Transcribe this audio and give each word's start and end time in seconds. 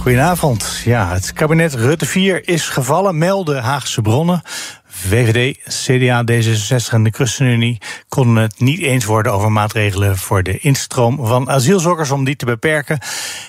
Goedenavond. 0.00 0.80
Ja, 0.84 1.12
het 1.12 1.32
kabinet 1.32 1.74
Rutte 1.74 2.06
4 2.06 2.48
is 2.48 2.68
gevallen, 2.68 3.18
melden 3.18 3.62
Haagse 3.62 4.02
bronnen. 4.02 4.42
VVD, 4.84 5.58
CDA, 5.68 6.24
D66 6.30 6.92
en 6.92 7.02
de 7.02 7.10
ChristenUnie 7.10 7.78
konden 8.08 8.42
het 8.42 8.60
niet 8.60 8.80
eens 8.80 9.04
worden 9.04 9.32
over 9.32 9.52
maatregelen 9.52 10.18
voor 10.18 10.42
de 10.42 10.58
instroom 10.58 11.26
van 11.26 11.50
asielzoekers 11.50 12.10
om 12.10 12.24
die 12.24 12.36
te 12.36 12.44
beperken. 12.44 12.98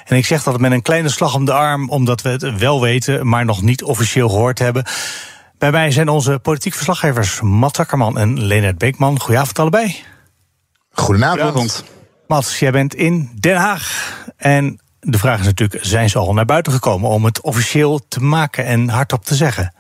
En 0.06 0.18
ik 0.18 0.26
zeg 0.26 0.44
dat 0.44 0.60
met 0.60 0.72
een 0.72 0.82
kleine 0.82 1.10
slag 1.10 1.36
om 1.36 1.46
de 1.46 1.54
arm, 1.54 1.90
omdat 1.90 2.22
we 2.22 2.30
het 2.30 2.58
wel 2.58 2.82
weten, 2.82 3.28
maar 3.28 3.46
nog 3.46 3.62
niet 3.62 3.84
officieel 3.84 4.30
gehoord 4.30 4.60
hebben. 4.60 4.86
Bij 5.58 5.72
mij 5.72 5.92
zijn 5.92 6.10
onze 6.10 6.40
politiek 6.40 6.74
verslaggevers 6.74 7.42
Matt 7.42 7.80
Akkerman 7.80 8.18
en 8.18 8.46
Leonard 8.46 8.78
Beekman. 8.78 9.20
Goedenavond 9.20 9.60
allebei. 9.60 10.04
Goedenavond. 10.92 11.42
Goedenavond. 11.42 11.84
Mats, 12.28 12.60
jij 12.60 12.72
bent 12.72 12.96
in 12.96 13.32
Den 13.40 13.58
Haag. 13.58 14.16
En 14.38 14.80
de 15.02 15.18
vraag 15.18 15.40
is 15.40 15.46
natuurlijk, 15.46 15.86
zijn 15.86 16.10
ze 16.10 16.18
al 16.18 16.34
naar 16.34 16.46
buiten 16.46 16.74
gekomen 16.74 17.10
om 17.10 17.26
het 17.26 17.42
officieel 17.42 18.08
te 18.08 18.24
maken 18.24 18.66
en 18.66 18.90
hardop 18.90 19.26
te 19.26 19.36
zeggen? 19.36 19.74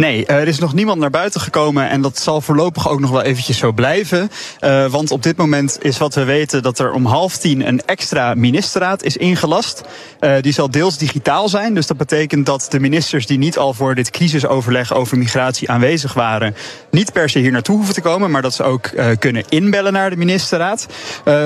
Nee, 0.00 0.26
er 0.26 0.48
is 0.48 0.58
nog 0.58 0.74
niemand 0.74 1.00
naar 1.00 1.10
buiten 1.10 1.40
gekomen 1.40 1.88
en 1.88 2.02
dat 2.02 2.18
zal 2.18 2.40
voorlopig 2.40 2.88
ook 2.88 3.00
nog 3.00 3.10
wel 3.10 3.22
eventjes 3.22 3.58
zo 3.58 3.72
blijven. 3.72 4.30
Uh, 4.60 4.86
want 4.86 5.10
op 5.10 5.22
dit 5.22 5.36
moment 5.36 5.78
is 5.80 5.98
wat 5.98 6.14
we 6.14 6.24
weten 6.24 6.62
dat 6.62 6.78
er 6.78 6.92
om 6.92 7.06
half 7.06 7.36
tien 7.36 7.66
een 7.66 7.84
extra 7.84 8.34
ministerraad 8.34 9.02
is 9.02 9.16
ingelast. 9.16 9.82
Uh, 10.20 10.34
die 10.40 10.52
zal 10.52 10.70
deels 10.70 10.98
digitaal 10.98 11.48
zijn, 11.48 11.74
dus 11.74 11.86
dat 11.86 11.96
betekent 11.96 12.46
dat 12.46 12.66
de 12.70 12.80
ministers 12.80 13.26
die 13.26 13.38
niet 13.38 13.58
al 13.58 13.74
voor 13.74 13.94
dit 13.94 14.10
crisisoverleg 14.10 14.94
over 14.94 15.18
migratie 15.18 15.70
aanwezig 15.70 16.14
waren, 16.14 16.54
niet 16.90 17.12
per 17.12 17.28
se 17.28 17.38
hier 17.38 17.52
naartoe 17.52 17.76
hoeven 17.76 17.94
te 17.94 18.00
komen, 18.00 18.30
maar 18.30 18.42
dat 18.42 18.54
ze 18.54 18.62
ook 18.62 18.90
kunnen 19.18 19.44
inbellen 19.48 19.92
naar 19.92 20.10
de 20.10 20.16
ministerraad. 20.16 20.86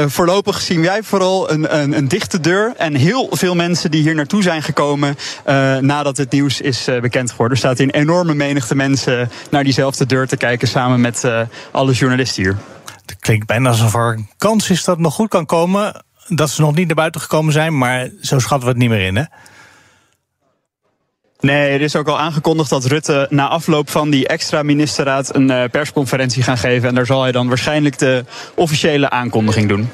voorlopig 0.07 0.61
zien 0.61 0.83
wij 0.83 1.03
vooral 1.03 1.51
een, 1.51 1.79
een, 1.79 1.97
een, 1.97 2.09
dichte 2.09 2.41
deur 2.41 2.73
en 2.77 2.95
heel 2.95 3.29
veel 3.31 3.55
mensen 3.55 3.91
die 3.91 4.03
hier 4.03 4.15
naartoe 4.15 4.43
zijn 4.43 4.63
gekomen 4.63 5.17
nadat 5.81 6.17
het 6.17 6.31
nieuws 6.31 6.61
is 6.61 6.89
bekend 7.01 7.31
geworden. 7.31 7.53
Er 7.57 7.63
staat 7.63 7.79
in 7.79 7.91
enorme 7.91 8.35
menigte 8.45 8.75
mensen 8.75 9.31
naar 9.51 9.65
diezelfde 9.65 10.07
deur 10.07 10.27
te 10.27 10.37
kijken 10.37 10.69
samen 10.69 11.01
met 11.01 11.25
uh, 11.25 11.41
alle 11.73 11.93
journalisten 11.93 12.43
hier. 12.43 12.57
Het 13.07 13.17
klinkt 13.19 13.47
bijna 13.47 13.69
alsof 13.69 13.95
er 13.95 14.13
een 14.13 14.29
kans 14.37 14.71
is 14.71 14.85
dat 14.85 14.95
het 14.95 15.05
nog 15.05 15.15
goed 15.15 15.29
kan 15.29 15.47
komen. 15.47 16.05
Dat 16.29 16.51
ze 16.51 16.61
nog 16.61 16.75
niet 16.75 16.87
naar 16.87 16.97
buiten 16.97 17.21
gekomen 17.21 17.53
zijn, 17.53 17.79
maar 17.79 18.11
zo 18.21 18.39
schatten 18.39 18.69
we 18.69 18.75
het 18.75 18.83
niet 18.83 18.89
meer 18.89 19.07
in, 19.07 19.17
hè? 19.17 19.25
Nee, 21.41 21.71
er 21.71 21.81
is 21.81 21.97
ook 21.97 22.09
al 22.09 22.19
aangekondigd 22.19 22.71
dat 22.71 22.85
Rutte 22.85 23.27
na 23.31 23.49
afloop 23.49 23.91
van 23.91 24.11
die 24.11 24.29
extra 24.29 24.63
ministerraad 24.63 25.35
een 25.35 25.51
uh, 25.51 25.65
persconferentie 25.71 26.43
gaan 26.43 26.59
geven. 26.59 26.89
En 26.89 26.95
daar 26.95 27.07
zal 27.07 27.23
hij 27.23 27.33
dan 27.33 27.49
waarschijnlijk 27.49 27.99
de 27.99 28.25
officiële 28.55 29.11
aankondiging 29.11 29.69
doen. 29.69 29.91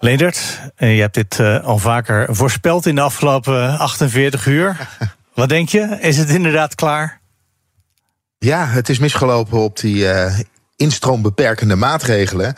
Leendert, 0.00 0.60
eh, 0.76 0.94
je 0.94 1.00
hebt 1.00 1.14
dit 1.14 1.38
uh, 1.38 1.64
al 1.64 1.78
vaker 1.78 2.26
voorspeld 2.30 2.86
in 2.86 2.94
de 2.94 3.00
afgelopen 3.00 3.78
48 3.78 4.46
uur. 4.46 4.76
Wat 5.34 5.48
denk 5.48 5.68
je? 5.68 5.96
Is 6.00 6.16
het 6.16 6.28
inderdaad 6.28 6.74
klaar? 6.74 7.20
Ja, 8.40 8.66
het 8.66 8.88
is 8.88 8.98
misgelopen 8.98 9.58
op 9.58 9.78
die 9.78 10.04
uh, 10.04 10.38
instroombeperkende 10.76 11.76
maatregelen. 11.76 12.54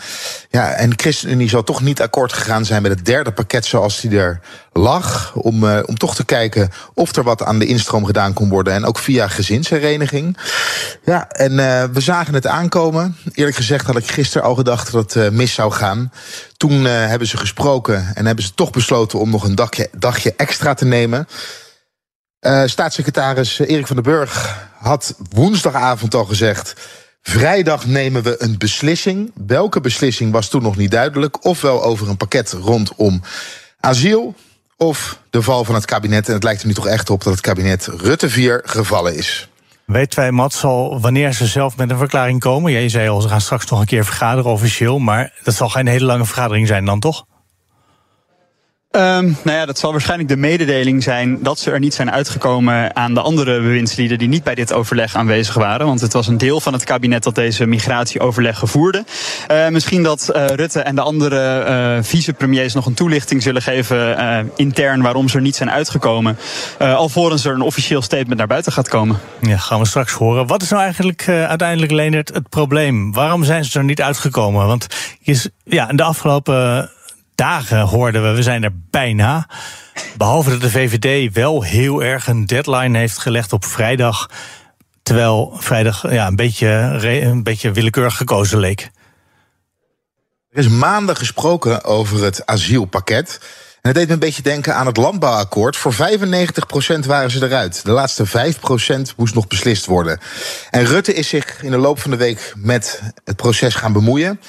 Ja, 0.51 0.73
en 0.73 0.93
ChristenUnie 0.97 1.49
zal 1.49 1.63
toch 1.63 1.81
niet 1.83 2.01
akkoord 2.01 2.33
gegaan 2.33 2.65
zijn 2.65 2.83
met 2.83 2.91
het 2.91 3.05
derde 3.05 3.33
pakket 3.33 3.65
zoals 3.65 4.01
die 4.01 4.19
er 4.19 4.41
lag. 4.73 5.35
Om, 5.35 5.65
uh, 5.65 5.79
om 5.87 5.99
toch 5.99 6.15
te 6.15 6.25
kijken 6.25 6.71
of 6.95 7.17
er 7.17 7.23
wat 7.23 7.43
aan 7.43 7.59
de 7.59 7.67
instroom 7.67 8.05
gedaan 8.05 8.33
kon 8.33 8.49
worden. 8.49 8.73
En 8.73 8.85
ook 8.85 8.99
via 8.99 9.29
gezinshereniging. 9.29 10.37
Ja, 11.05 11.29
en 11.29 11.53
uh, 11.53 11.85
we 11.93 12.01
zagen 12.01 12.35
het 12.35 12.47
aankomen. 12.47 13.17
Eerlijk 13.33 13.57
gezegd 13.57 13.87
had 13.87 13.97
ik 13.97 14.11
gisteren 14.11 14.47
al 14.47 14.55
gedacht 14.55 14.93
dat 14.93 15.13
het 15.13 15.33
mis 15.33 15.55
zou 15.55 15.73
gaan. 15.73 16.13
Toen 16.57 16.85
hebben 16.85 17.29
ze 17.29 17.37
gesproken 17.37 18.15
en 18.15 18.27
hebben 18.27 18.45
ze 18.45 18.55
toch 18.55 18.71
besloten 18.71 19.19
om 19.19 19.31
nog 19.31 19.45
een 19.45 19.55
dagje, 19.55 19.89
dagje 19.93 20.35
extra 20.37 20.75
te 20.75 20.85
nemen. 20.85 21.27
Uh, 22.41 22.63
staatssecretaris 22.67 23.59
Erik 23.59 23.87
van 23.87 23.97
den 23.97 24.05
Burg 24.05 24.67
had 24.79 25.15
woensdagavond 25.31 26.15
al 26.15 26.25
gezegd. 26.25 26.75
Vrijdag 27.23 27.87
nemen 27.87 28.23
we 28.23 28.43
een 28.43 28.59
beslissing. 28.59 29.33
Welke 29.47 29.81
beslissing 29.81 30.33
was 30.33 30.49
toen 30.49 30.63
nog 30.63 30.77
niet 30.77 30.91
duidelijk. 30.91 31.45
Ofwel 31.45 31.85
over 31.85 32.09
een 32.09 32.17
pakket 32.17 32.53
rondom 32.53 33.23
asiel. 33.81 34.35
Of 34.77 35.19
de 35.31 35.43
val 35.43 35.65
van 35.65 35.75
het 35.75 35.85
kabinet. 35.85 36.29
En 36.29 36.35
het 36.35 36.43
lijkt 36.43 36.61
er 36.61 36.67
nu 36.67 36.75
toch 36.75 36.87
echt 36.87 37.11
op 37.11 37.23
dat 37.25 37.33
het 37.33 37.43
kabinet 37.43 37.87
Rutte 37.87 38.31
4 38.31 38.63
gevallen 38.65 39.17
is. 39.17 39.49
Weet 39.85 40.15
wij, 40.15 40.31
Mats, 40.31 40.61
wanneer 40.61 41.33
ze 41.33 41.47
zelf 41.47 41.77
met 41.77 41.91
een 41.91 41.99
verklaring 41.99 42.41
komen? 42.41 42.73
Jij 42.73 42.89
zei 42.89 43.09
al, 43.09 43.21
ze 43.21 43.29
gaan 43.29 43.41
straks 43.41 43.67
nog 43.67 43.81
een 43.81 43.87
keer 43.87 44.05
vergaderen 44.05 44.51
officieel. 44.51 44.99
Maar 44.99 45.33
dat 45.43 45.55
zal 45.55 45.69
geen 45.69 45.87
hele 45.87 46.05
lange 46.05 46.25
vergadering 46.25 46.67
zijn 46.67 46.85
dan, 46.85 47.01
toch? 47.01 47.25
Um, 48.97 49.37
nou 49.45 49.57
ja, 49.57 49.67
dat 49.67 49.79
zal 49.79 49.91
waarschijnlijk 49.91 50.29
de 50.29 50.37
mededeling 50.37 51.03
zijn 51.03 51.39
dat 51.43 51.59
ze 51.59 51.71
er 51.71 51.79
niet 51.79 51.95
zijn 51.95 52.11
uitgekomen 52.11 52.97
aan 52.97 53.15
de 53.15 53.21
andere 53.21 53.61
bewindslieden 53.61 54.19
die 54.19 54.29
niet 54.29 54.45
bij 54.45 54.55
dit 54.55 54.73
overleg 54.73 55.15
aanwezig 55.15 55.55
waren. 55.55 55.87
Want 55.87 56.01
het 56.01 56.13
was 56.13 56.27
een 56.27 56.39
deel 56.39 56.61
van 56.61 56.73
het 56.73 56.85
kabinet 56.85 57.23
dat 57.23 57.35
deze 57.35 57.67
migratieoverleg 57.67 58.63
voerde. 58.65 59.05
Uh, 59.51 59.69
misschien 59.69 60.03
dat 60.03 60.31
uh, 60.33 60.47
Rutte 60.47 60.81
en 60.81 60.95
de 60.95 61.01
andere 61.01 61.65
uh, 61.97 62.05
vicepremiers 62.05 62.75
nog 62.75 62.87
een 62.87 62.95
toelichting 62.95 63.43
zullen 63.43 63.63
geven 63.63 64.51
intern 64.57 65.03
waarom 65.03 65.29
ze 65.29 65.37
er 65.37 65.43
niet 65.43 65.57
zijn 65.57 65.71
uitgekomen. 65.71 66.39
alvorens 66.79 67.45
er 67.45 67.55
een 67.55 67.61
officieel 67.61 68.03
statement 68.03 68.39
naar 68.39 68.47
buiten 68.47 68.73
gaat 68.73 68.89
komen. 68.89 69.19
Ja, 69.41 69.57
gaan 69.57 69.81
we 69.81 69.87
straks 69.87 70.13
horen. 70.13 70.47
Wat 70.47 70.63
is 70.63 70.71
nou 70.71 70.83
eigenlijk 70.83 71.29
uiteindelijk, 71.29 71.93
Leonard, 71.93 72.35
het 72.35 72.49
probleem? 72.49 73.13
Waarom 73.13 73.45
zijn 73.45 73.65
ze 73.65 73.79
er 73.79 73.85
niet 73.85 74.03
uitgekomen? 74.03 74.67
Want 74.67 74.87
je, 75.21 75.51
ja, 75.65 75.91
in 75.91 75.97
de 75.97 76.03
afgelopen 76.03 76.91
dagen 77.41 77.81
hoorden 77.81 78.23
we, 78.23 78.37
we 78.37 78.43
zijn 78.43 78.63
er 78.63 78.73
bijna. 78.91 79.49
Behalve 80.17 80.51
dat 80.51 80.61
de 80.61 80.71
VVD 80.71 81.35
wel 81.35 81.63
heel 81.63 82.03
erg 82.03 82.27
een 82.27 82.47
deadline 82.47 82.99
heeft 82.99 83.19
gelegd 83.19 83.53
op 83.53 83.65
vrijdag. 83.65 84.31
Terwijl 85.03 85.57
vrijdag 85.57 86.13
ja, 86.13 86.27
een, 86.27 86.37
beetje, 86.37 86.69
een 87.23 87.43
beetje 87.43 87.73
willekeurig 87.73 88.17
gekozen 88.17 88.59
leek. 88.59 88.91
Er 90.51 90.59
is 90.59 90.69
maanden 90.69 91.17
gesproken 91.17 91.85
over 91.85 92.25
het 92.25 92.47
asielpakket. 92.47 93.39
En 93.73 93.89
het 93.89 93.95
deed 93.95 94.07
me 94.07 94.13
een 94.13 94.19
beetje 94.19 94.43
denken 94.43 94.75
aan 94.75 94.87
het 94.87 94.97
landbouwakkoord. 94.97 95.77
Voor 95.77 95.95
95% 95.95 95.97
waren 97.07 97.31
ze 97.31 97.45
eruit. 97.45 97.85
De 97.85 97.91
laatste 97.91 98.29
5% 98.29 98.31
moest 99.17 99.35
nog 99.35 99.47
beslist 99.47 99.87
worden. 99.87 100.19
En 100.71 100.85
Rutte 100.85 101.15
is 101.15 101.29
zich 101.29 101.63
in 101.63 101.71
de 101.71 101.79
loop 101.79 102.01
van 102.01 102.11
de 102.11 102.17
week 102.17 102.53
met 102.57 103.03
het 103.25 103.37
proces 103.37 103.75
gaan 103.75 103.93
bemoeien. 103.93 104.41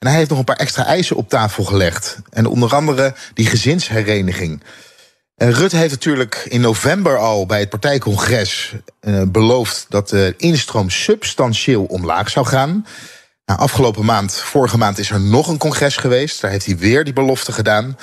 En 0.00 0.08
hij 0.08 0.16
heeft 0.16 0.30
nog 0.30 0.38
een 0.38 0.44
paar 0.44 0.56
extra 0.56 0.86
eisen 0.86 1.16
op 1.16 1.28
tafel 1.28 1.64
gelegd. 1.64 2.18
En 2.30 2.46
onder 2.46 2.74
andere 2.74 3.14
die 3.34 3.46
gezinshereniging. 3.46 4.62
En 5.36 5.52
Rutte 5.52 5.76
heeft 5.76 5.90
natuurlijk 5.90 6.42
in 6.48 6.60
november 6.60 7.18
al 7.18 7.46
bij 7.46 7.60
het 7.60 7.68
partijcongres 7.68 8.74
uh, 9.00 9.22
beloofd 9.28 9.86
dat 9.88 10.08
de 10.08 10.34
instroom 10.36 10.90
substantieel 10.90 11.84
omlaag 11.84 12.30
zou 12.30 12.46
gaan. 12.46 12.86
Nou, 13.44 13.60
afgelopen 13.60 14.04
maand, 14.04 14.34
vorige 14.34 14.78
maand, 14.78 14.98
is 14.98 15.10
er 15.10 15.20
nog 15.20 15.48
een 15.48 15.58
congres 15.58 15.96
geweest. 15.96 16.40
Daar 16.40 16.50
heeft 16.50 16.66
hij 16.66 16.76
weer 16.76 17.04
die 17.04 17.12
belofte 17.12 17.52
gedaan. 17.52 17.98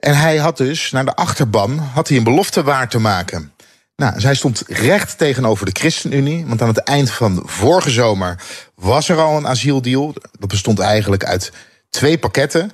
En 0.00 0.16
hij 0.16 0.36
had 0.36 0.56
dus 0.56 0.90
naar 0.90 1.04
de 1.04 1.16
achterban 1.16 1.78
had 1.78 2.08
hij 2.08 2.16
een 2.16 2.24
belofte 2.24 2.62
waar 2.62 2.88
te 2.88 2.98
maken. 2.98 3.52
Nou, 3.96 4.20
zij 4.20 4.34
stond 4.34 4.62
recht 4.66 5.18
tegenover 5.18 5.66
de 5.66 5.80
ChristenUnie. 5.80 6.46
Want 6.46 6.62
aan 6.62 6.68
het 6.68 6.78
eind 6.78 7.10
van 7.10 7.42
vorige 7.44 7.90
zomer 7.90 8.42
was 8.74 9.08
er 9.08 9.20
al 9.20 9.36
een 9.36 9.48
asieldeal. 9.48 10.14
Dat 10.38 10.48
bestond 10.48 10.78
eigenlijk 10.78 11.24
uit 11.24 11.52
twee 11.90 12.18
pakketten. 12.18 12.70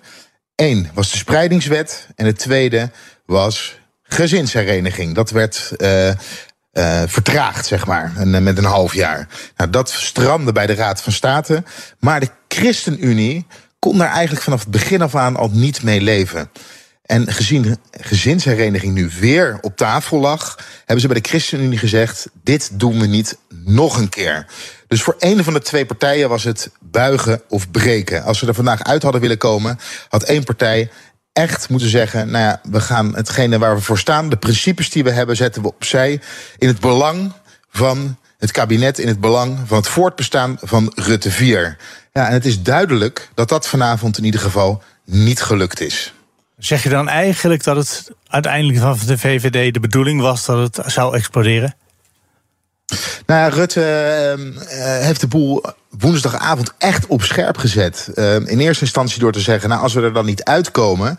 Eén 0.55 0.91
was 0.95 1.11
de 1.11 1.17
spreidingswet. 1.17 2.09
En 2.15 2.27
het 2.27 2.39
tweede 2.39 2.91
was 3.27 3.79
gezinshereniging. 4.03 5.15
Dat 5.15 5.31
werd 5.31 5.73
uh, 5.77 6.09
uh, 6.09 6.15
vertraagd, 7.07 7.67
zeg 7.67 7.87
maar, 7.87 8.13
met 8.27 8.59
een 8.59 8.65
half 8.65 8.95
jaar. 8.95 9.29
Nou, 9.57 9.71
dat 9.71 9.91
strandde 9.91 10.53
bij 10.53 10.67
de 10.67 10.75
Raad 10.75 11.03
van 11.03 11.13
State. 11.13 11.63
Maar 11.99 12.21
de 12.21 12.29
ChristenUnie 12.49 13.47
kon 13.79 13.99
daar 13.99 14.13
eigenlijk 14.13 14.43
vanaf 14.43 14.61
het 14.61 14.71
begin 14.71 15.03
af 15.03 15.15
aan 15.15 15.37
al 15.37 15.51
niet 15.53 15.83
mee 15.83 16.01
leven. 16.01 16.51
En 17.11 17.33
gezien 17.33 17.79
gezinshereniging 18.01 18.95
nu 18.95 19.11
weer 19.21 19.59
op 19.61 19.77
tafel 19.77 20.21
lag, 20.21 20.59
hebben 20.79 21.01
ze 21.01 21.07
bij 21.09 21.21
de 21.21 21.29
ChristenUnie 21.29 21.79
gezegd: 21.79 22.29
dit 22.43 22.71
doen 22.73 23.01
we 23.01 23.07
niet 23.07 23.39
nog 23.65 23.97
een 23.97 24.09
keer. 24.09 24.47
Dus 24.89 25.03
voor 25.03 25.17
een 25.19 25.45
van 25.45 25.53
de 25.53 25.61
twee 25.61 25.87
partijen 25.87 26.29
was 26.29 26.45
het 26.45 26.71
buigen 26.81 27.43
of 27.49 27.71
breken. 27.71 28.23
Als 28.23 28.39
ze 28.39 28.47
er 28.47 28.55
vandaag 28.55 28.85
uit 28.85 29.03
hadden 29.03 29.21
willen 29.21 29.39
komen, 29.39 29.79
had 30.09 30.23
één 30.23 30.45
partij 30.45 30.91
echt 31.33 31.69
moeten 31.69 31.89
zeggen: 31.89 32.31
nou 32.31 32.45
ja, 32.45 32.61
we 32.71 32.81
gaan 32.81 33.15
hetgene 33.15 33.59
waar 33.59 33.75
we 33.75 33.83
voor 33.83 33.99
staan, 33.99 34.29
de 34.29 34.37
principes 34.37 34.91
die 34.91 35.05
we 35.05 35.11
hebben, 35.11 35.37
zetten 35.37 35.63
we 35.63 35.69
opzij 35.69 36.21
in 36.59 36.69
het 36.69 36.81
belang 36.81 37.33
van 37.71 38.17
het 38.39 38.51
kabinet, 38.51 38.99
in 38.99 39.09
het 39.09 39.21
belang 39.21 39.59
van 39.67 39.77
het 39.77 39.89
voortbestaan 39.89 40.57
van 40.61 40.93
Rutte 40.95 41.31
4. 41.31 41.77
Ja, 42.13 42.27
en 42.27 42.33
het 42.33 42.47
is 42.47 42.63
duidelijk 42.63 43.29
dat 43.35 43.49
dat 43.49 43.69
vanavond 43.69 44.19
in 44.19 44.25
ieder 44.25 44.41
geval 44.41 44.83
niet 45.05 45.43
gelukt 45.43 45.81
is. 45.81 46.15
Zeg 46.61 46.83
je 46.83 46.89
dan 46.89 47.09
eigenlijk 47.09 47.65
dat 47.65 47.77
het 47.77 48.11
uiteindelijk 48.29 48.79
van 48.79 48.99
de 49.07 49.19
VVD 49.19 49.75
de 49.75 49.81
bedoeling 49.81 50.21
was 50.21 50.45
dat 50.45 50.77
het 50.77 50.93
zou 50.93 51.17
exploderen? 51.17 51.75
Nou 53.27 53.41
ja, 53.41 53.49
Rutte 53.49 54.35
uh, 54.39 55.05
heeft 55.05 55.21
de 55.21 55.27
boel 55.27 55.65
woensdagavond 55.99 56.73
echt 56.79 57.07
op 57.07 57.23
scherp 57.23 57.57
gezet. 57.57 58.11
Uh, 58.15 58.35
in 58.35 58.59
eerste 58.59 58.85
instantie 58.85 59.21
door 59.21 59.33
te 59.33 59.41
zeggen, 59.41 59.69
nou 59.69 59.83
als 59.83 59.95
we 59.95 60.03
er 60.03 60.13
dan 60.13 60.25
niet 60.25 60.45
uitkomen... 60.45 61.19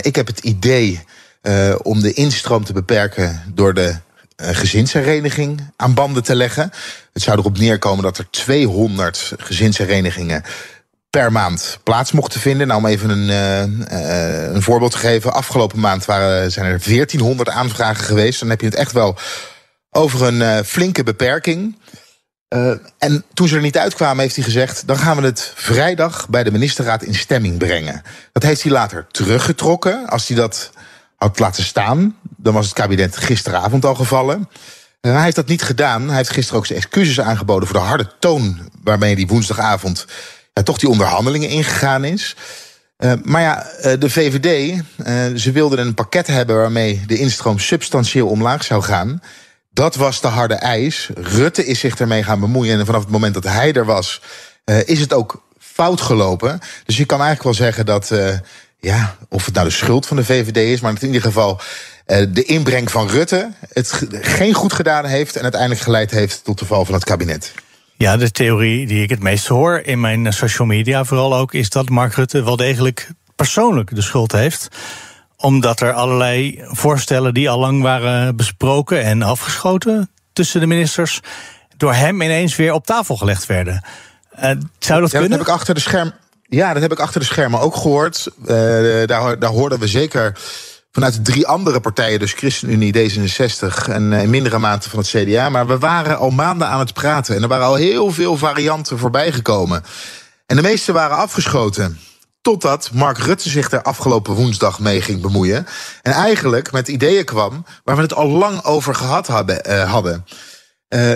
Ik 0.00 0.16
heb 0.16 0.26
het 0.26 0.38
idee 0.38 1.00
uh, 1.42 1.74
om 1.82 2.00
de 2.00 2.12
instroom 2.12 2.64
te 2.64 2.72
beperken 2.72 3.42
door 3.54 3.74
de 3.74 3.96
gezinshereniging 4.36 5.70
aan 5.76 5.94
banden 5.94 6.22
te 6.22 6.34
leggen. 6.34 6.70
Het 7.12 7.22
zou 7.22 7.38
erop 7.38 7.58
neerkomen 7.58 8.04
dat 8.04 8.18
er 8.18 8.30
200 8.30 9.32
gezinsherenigingen 9.36 10.42
per 11.16 11.32
maand 11.32 11.78
plaats 11.82 12.12
mochten 12.12 12.40
vinden. 12.40 12.66
Nou, 12.66 12.80
om 12.80 12.86
even 12.86 13.10
een, 13.10 13.28
uh, 13.90 14.54
een 14.54 14.62
voorbeeld 14.62 14.90
te 14.90 14.98
geven. 14.98 15.32
Afgelopen 15.32 15.80
maand 15.80 16.04
waren, 16.04 16.52
zijn 16.52 16.66
er 16.66 16.80
1400 16.84 17.48
aanvragen 17.48 18.04
geweest. 18.04 18.40
Dan 18.40 18.48
heb 18.48 18.60
je 18.60 18.66
het 18.66 18.74
echt 18.74 18.92
wel 18.92 19.16
over 19.90 20.22
een 20.22 20.40
uh, 20.40 20.58
flinke 20.64 21.02
beperking. 21.02 21.78
En 22.98 23.24
toen 23.34 23.48
ze 23.48 23.56
er 23.56 23.62
niet 23.62 23.78
uitkwamen, 23.78 24.22
heeft 24.22 24.34
hij 24.34 24.44
gezegd: 24.44 24.86
dan 24.86 24.98
gaan 24.98 25.16
we 25.16 25.22
het 25.22 25.52
vrijdag 25.54 26.28
bij 26.28 26.44
de 26.44 26.52
ministerraad 26.52 27.02
in 27.02 27.14
stemming 27.14 27.58
brengen. 27.58 28.02
Dat 28.32 28.42
heeft 28.42 28.62
hij 28.62 28.72
later 28.72 29.06
teruggetrokken. 29.10 30.06
Als 30.08 30.28
hij 30.28 30.36
dat 30.36 30.70
had 31.16 31.38
laten 31.38 31.64
staan, 31.64 32.16
dan 32.36 32.54
was 32.54 32.64
het 32.64 32.74
kabinet 32.74 33.16
gisteravond 33.16 33.84
al 33.84 33.94
gevallen. 33.94 34.48
Uh, 35.00 35.12
hij 35.12 35.22
heeft 35.22 35.36
dat 35.36 35.48
niet 35.48 35.62
gedaan. 35.62 36.06
Hij 36.06 36.16
heeft 36.16 36.30
gisteren 36.30 36.58
ook 36.58 36.66
zijn 36.66 36.78
excuses 36.78 37.20
aangeboden 37.20 37.68
voor 37.68 37.78
de 37.78 37.84
harde 37.84 38.10
toon 38.18 38.70
waarmee 38.82 39.14
hij 39.14 39.26
woensdagavond 39.26 40.06
toch 40.64 40.78
die 40.78 40.88
onderhandelingen 40.88 41.48
ingegaan 41.48 42.04
is. 42.04 42.36
Uh, 42.98 43.12
maar 43.22 43.42
ja, 43.42 43.66
de 43.96 44.10
VVD, 44.10 44.82
ze 45.40 45.52
wilden 45.52 45.78
een 45.78 45.94
pakket 45.94 46.26
hebben 46.26 46.56
waarmee 46.56 47.02
de 47.06 47.18
instroom 47.18 47.58
substantieel 47.58 48.28
omlaag 48.28 48.64
zou 48.64 48.82
gaan. 48.82 49.20
Dat 49.76 49.94
was 49.94 50.20
de 50.20 50.28
harde 50.28 50.54
eis. 50.54 51.10
Rutte 51.14 51.64
is 51.64 51.78
zich 51.78 51.98
ermee 51.98 52.22
gaan 52.22 52.40
bemoeien. 52.40 52.78
En 52.78 52.86
vanaf 52.86 53.00
het 53.00 53.10
moment 53.10 53.34
dat 53.34 53.44
hij 53.44 53.72
er 53.72 53.84
was, 53.84 54.20
uh, 54.64 54.88
is 54.88 55.00
het 55.00 55.12
ook 55.12 55.42
fout 55.58 56.00
gelopen. 56.00 56.60
Dus 56.84 56.96
je 56.96 57.04
kan 57.04 57.20
eigenlijk 57.20 57.44
wel 57.44 57.66
zeggen 57.66 57.86
dat, 57.86 58.10
uh, 58.10 58.38
ja, 58.78 59.16
of 59.28 59.44
het 59.44 59.54
nou 59.54 59.66
de 59.66 59.72
schuld 59.72 60.06
van 60.06 60.16
de 60.16 60.24
VVD 60.24 60.56
is, 60.56 60.80
maar 60.80 60.92
in 61.00 61.06
ieder 61.06 61.22
geval 61.22 61.60
uh, 62.06 62.26
de 62.28 62.42
inbreng 62.42 62.90
van 62.90 63.08
Rutte 63.08 63.52
het 63.72 64.02
geen 64.10 64.54
goed 64.54 64.72
gedaan 64.72 65.04
heeft 65.04 65.36
en 65.36 65.42
uiteindelijk 65.42 65.80
geleid 65.80 66.10
heeft 66.10 66.44
tot 66.44 66.58
de 66.58 66.66
val 66.66 66.84
van 66.84 66.94
het 66.94 67.04
kabinet. 67.04 67.52
Ja, 67.96 68.16
de 68.16 68.30
theorie 68.30 68.86
die 68.86 69.02
ik 69.02 69.10
het 69.10 69.22
meest 69.22 69.46
hoor 69.46 69.78
in 69.78 70.00
mijn 70.00 70.32
social 70.32 70.66
media 70.66 71.04
vooral 71.04 71.36
ook, 71.36 71.54
is 71.54 71.70
dat 71.70 71.88
Mark 71.88 72.14
Rutte 72.14 72.44
wel 72.44 72.56
degelijk 72.56 73.10
persoonlijk 73.36 73.94
de 73.94 74.02
schuld 74.02 74.32
heeft 74.32 74.68
omdat 75.36 75.80
er 75.80 75.92
allerlei 75.92 76.64
voorstellen 76.64 77.34
die 77.34 77.50
al 77.50 77.58
lang 77.58 77.82
waren 77.82 78.36
besproken 78.36 79.02
en 79.02 79.22
afgeschoten 79.22 80.10
tussen 80.32 80.60
de 80.60 80.66
ministers, 80.66 81.20
door 81.76 81.94
hem 81.94 82.22
ineens 82.22 82.56
weer 82.56 82.72
op 82.72 82.86
tafel 82.86 83.16
gelegd 83.16 83.46
werden. 83.46 83.84
Uh, 84.36 84.50
zou 84.78 85.00
dat 85.00 85.10
ja, 85.10 85.18
kunnen? 85.18 85.38
Dat 85.38 85.38
heb 85.38 85.40
ik 85.40 85.48
achter 85.48 85.74
de 85.74 85.80
scherm. 85.80 86.12
Ja, 86.48 86.72
dat 86.72 86.82
heb 86.82 86.92
ik 86.92 86.98
achter 86.98 87.20
de 87.20 87.26
schermen 87.26 87.60
ook 87.60 87.76
gehoord. 87.76 88.28
Uh, 88.40 88.46
daar, 89.06 89.38
daar 89.38 89.50
hoorden 89.50 89.78
we 89.78 89.86
zeker 89.86 90.38
vanuit 90.96 91.24
drie 91.24 91.46
andere 91.46 91.80
partijen, 91.80 92.18
dus 92.18 92.32
ChristenUnie, 92.32 92.94
D66 92.94 93.88
en 93.88 94.12
in 94.12 94.30
mindere 94.30 94.58
mate 94.58 94.90
van 94.90 94.98
het 94.98 95.08
CDA. 95.08 95.48
Maar 95.48 95.66
we 95.66 95.78
waren 95.78 96.18
al 96.18 96.30
maanden 96.30 96.68
aan 96.68 96.78
het 96.78 96.92
praten 96.92 97.36
en 97.36 97.42
er 97.42 97.48
waren 97.48 97.66
al 97.66 97.74
heel 97.74 98.12
veel 98.12 98.36
varianten 98.36 98.98
voorbij 98.98 99.32
gekomen. 99.32 99.84
En 100.46 100.56
de 100.56 100.62
meeste 100.62 100.92
waren 100.92 101.16
afgeschoten. 101.16 101.98
Totdat 102.40 102.90
Mark 102.92 103.18
Rutte 103.18 103.48
zich 103.48 103.70
er 103.70 103.82
afgelopen 103.82 104.34
woensdag 104.34 104.80
mee 104.80 105.00
ging 105.00 105.20
bemoeien. 105.20 105.66
En 106.02 106.12
eigenlijk 106.12 106.72
met 106.72 106.88
ideeën 106.88 107.24
kwam 107.24 107.64
waar 107.84 107.96
we 107.96 108.02
het 108.02 108.14
al 108.14 108.28
lang 108.28 108.64
over 108.64 108.94
gehad 108.94 109.26
hadden. 109.26 109.88
Hadden. 109.88 110.24
Uh, 110.88 111.12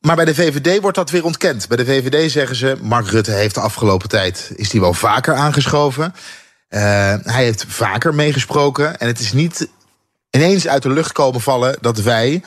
maar 0.00 0.16
bij 0.16 0.24
de 0.24 0.34
VVD 0.34 0.80
wordt 0.80 0.96
dat 0.96 1.10
weer 1.10 1.24
ontkend. 1.24 1.68
Bij 1.68 1.76
de 1.76 1.84
VVD 1.84 2.30
zeggen 2.30 2.56
ze, 2.56 2.76
Mark 2.82 3.06
Rutte 3.06 3.32
heeft 3.32 3.54
de 3.54 3.60
afgelopen 3.60 4.08
tijd... 4.08 4.52
is 4.56 4.72
hij 4.72 4.80
wel 4.80 4.94
vaker 4.94 5.34
aangeschoven. 5.34 6.14
Uh, 6.70 6.80
hij 7.22 7.44
heeft 7.44 7.64
vaker 7.68 8.14
meegesproken. 8.14 8.98
En 8.98 9.06
het 9.06 9.18
is 9.18 9.32
niet 9.32 9.68
ineens 10.30 10.68
uit 10.68 10.82
de 10.82 10.90
lucht 10.90 11.12
komen 11.12 11.40
vallen 11.40 11.76
dat 11.80 11.98
wij 11.98 12.42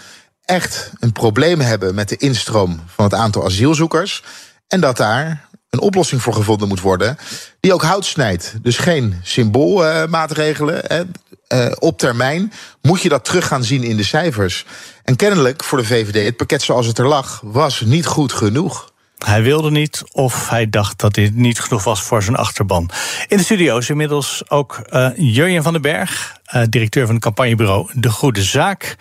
echt 0.46 0.92
een 1.00 1.12
probleem 1.12 1.60
hebben... 1.60 1.96
met 1.96 2.10
de 2.10 2.18
instroom 2.18 2.80
van 2.88 3.06
het 3.06 3.14
aantal 3.14 3.46
asielzoekers. 3.46 4.24
En 4.68 4.82
dat 4.82 4.98
daar 4.98 5.50
een 5.70 5.80
oplossing 5.80 6.22
voor 6.22 6.34
gevonden 6.34 6.68
moet 6.68 6.82
worden. 6.82 7.18
Die 7.60 7.74
ook 7.74 7.84
hout 7.84 8.06
snijdt. 8.06 8.54
Dus 8.62 8.78
geen 8.78 9.20
symboolmaatregelen. 9.24 11.08
Uh, 11.54 11.72
op 11.80 11.98
termijn 11.98 12.54
moet 12.82 13.02
je 13.02 13.10
dat 13.10 13.26
terug 13.26 13.48
gaan 13.48 13.64
zien 13.64 13.84
in 13.84 13.98
de 13.98 14.04
cijfers. 14.04 14.66
En 15.04 15.16
kennelijk 15.16 15.64
voor 15.64 15.78
de 15.78 15.86
VVD, 15.86 16.26
het 16.26 16.38
pakket 16.38 16.62
zoals 16.62 16.88
het 16.88 16.98
er 16.98 17.08
lag, 17.08 17.42
was 17.44 17.82
niet 17.82 18.06
goed 18.06 18.34
genoeg. 18.34 18.93
Hij 19.24 19.44
wilde 19.44 19.72
niet, 19.72 20.04
of 20.12 20.50
hij 20.50 20.70
dacht 20.70 21.00
dat 21.00 21.14
dit 21.14 21.36
niet 21.36 21.60
genoeg 21.60 21.84
was 21.84 22.02
voor 22.02 22.24
zijn 22.24 22.36
achterban. 22.36 22.90
In 23.28 23.38
de 23.38 23.44
studio 23.44 23.78
is 23.78 23.90
inmiddels 23.90 24.44
ook 24.50 24.82
uh, 24.90 25.10
Jurjen 25.16 25.64
van 25.64 25.74
den 25.74 25.82
Berg, 25.82 26.38
uh, 26.56 26.64
directeur 26.70 27.06
van 27.06 27.16
het 27.16 27.24
campagnebureau 27.24 27.90
De 27.94 28.10
Goede 28.10 28.44
Zaak. 28.44 28.96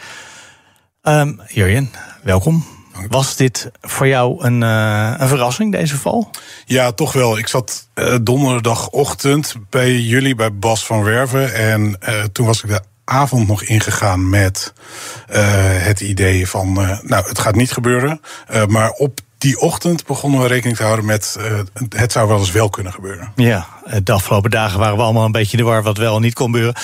Um, 1.02 1.40
Jurjen, 1.46 1.90
welkom. 2.22 2.64
Was 3.08 3.36
dit 3.36 3.70
voor 3.80 4.06
jou 4.06 4.44
een, 4.44 4.60
uh, 4.60 5.14
een 5.16 5.28
verrassing, 5.28 5.72
deze 5.72 5.96
val? 5.96 6.30
Ja, 6.64 6.92
toch 6.92 7.12
wel. 7.12 7.38
Ik 7.38 7.46
zat 7.46 7.88
uh, 7.94 8.16
donderdagochtend 8.22 9.54
bij 9.70 9.98
jullie, 9.98 10.34
bij 10.34 10.54
Bas 10.54 10.86
van 10.86 11.02
Werven. 11.02 11.54
En 11.54 11.96
uh, 12.08 12.22
toen 12.32 12.46
was 12.46 12.62
ik 12.62 12.70
de 12.70 12.82
avond 13.04 13.48
nog 13.48 13.62
ingegaan 13.62 14.28
met 14.30 14.72
het 15.82 16.00
idee 16.00 16.48
van... 16.48 16.72
nou, 17.02 17.28
het 17.28 17.38
gaat 17.38 17.54
niet 17.54 17.72
gebeuren. 17.72 18.20
maar 18.68 18.90
op 18.90 19.20
die 19.42 19.60
ochtend 19.60 20.06
begonnen 20.06 20.40
we 20.40 20.46
rekening 20.46 20.76
te 20.76 20.82
houden 20.82 21.04
met... 21.04 21.36
het 21.88 22.12
zou 22.12 22.28
wel 22.28 22.38
eens 22.38 22.50
wel 22.50 22.68
kunnen 22.68 22.92
gebeuren. 22.92 23.32
Ja, 23.36 23.66
de 24.02 24.12
afgelopen 24.12 24.50
dagen 24.50 24.78
waren 24.78 24.96
we 24.96 25.02
allemaal 25.02 25.24
een 25.24 25.32
beetje 25.32 25.56
de 25.56 25.62
war 25.62 25.82
wat 25.82 25.96
wel 25.96 26.16
en 26.16 26.22
niet 26.22 26.34
kon 26.34 26.46
gebeuren. 26.46 26.74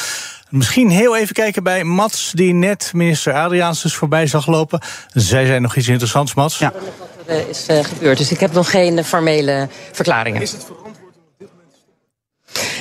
Misschien 0.48 0.90
heel 0.90 1.16
even 1.16 1.34
kijken 1.34 1.62
bij 1.62 1.84
Mats, 1.84 2.32
die 2.34 2.52
net 2.52 2.90
minister 2.94 3.34
Adriaansens 3.34 3.94
voorbij 3.94 4.26
zag 4.26 4.46
lopen. 4.46 4.80
Zij 5.12 5.46
zei 5.46 5.60
nog 5.60 5.76
iets 5.76 5.88
interessants, 5.88 6.34
Mats. 6.34 6.58
Ja. 6.58 6.72
Wat 6.98 7.08
er 7.36 7.48
is 7.48 7.68
uh, 7.70 7.84
gebeurd, 7.84 8.18
dus 8.18 8.30
ik 8.30 8.40
heb 8.40 8.52
nog 8.52 8.70
geen 8.70 9.04
formele 9.04 9.68
verklaringen. 9.92 10.42
Is 10.42 10.52
het 10.52 10.64
verantwoord? 10.64 11.07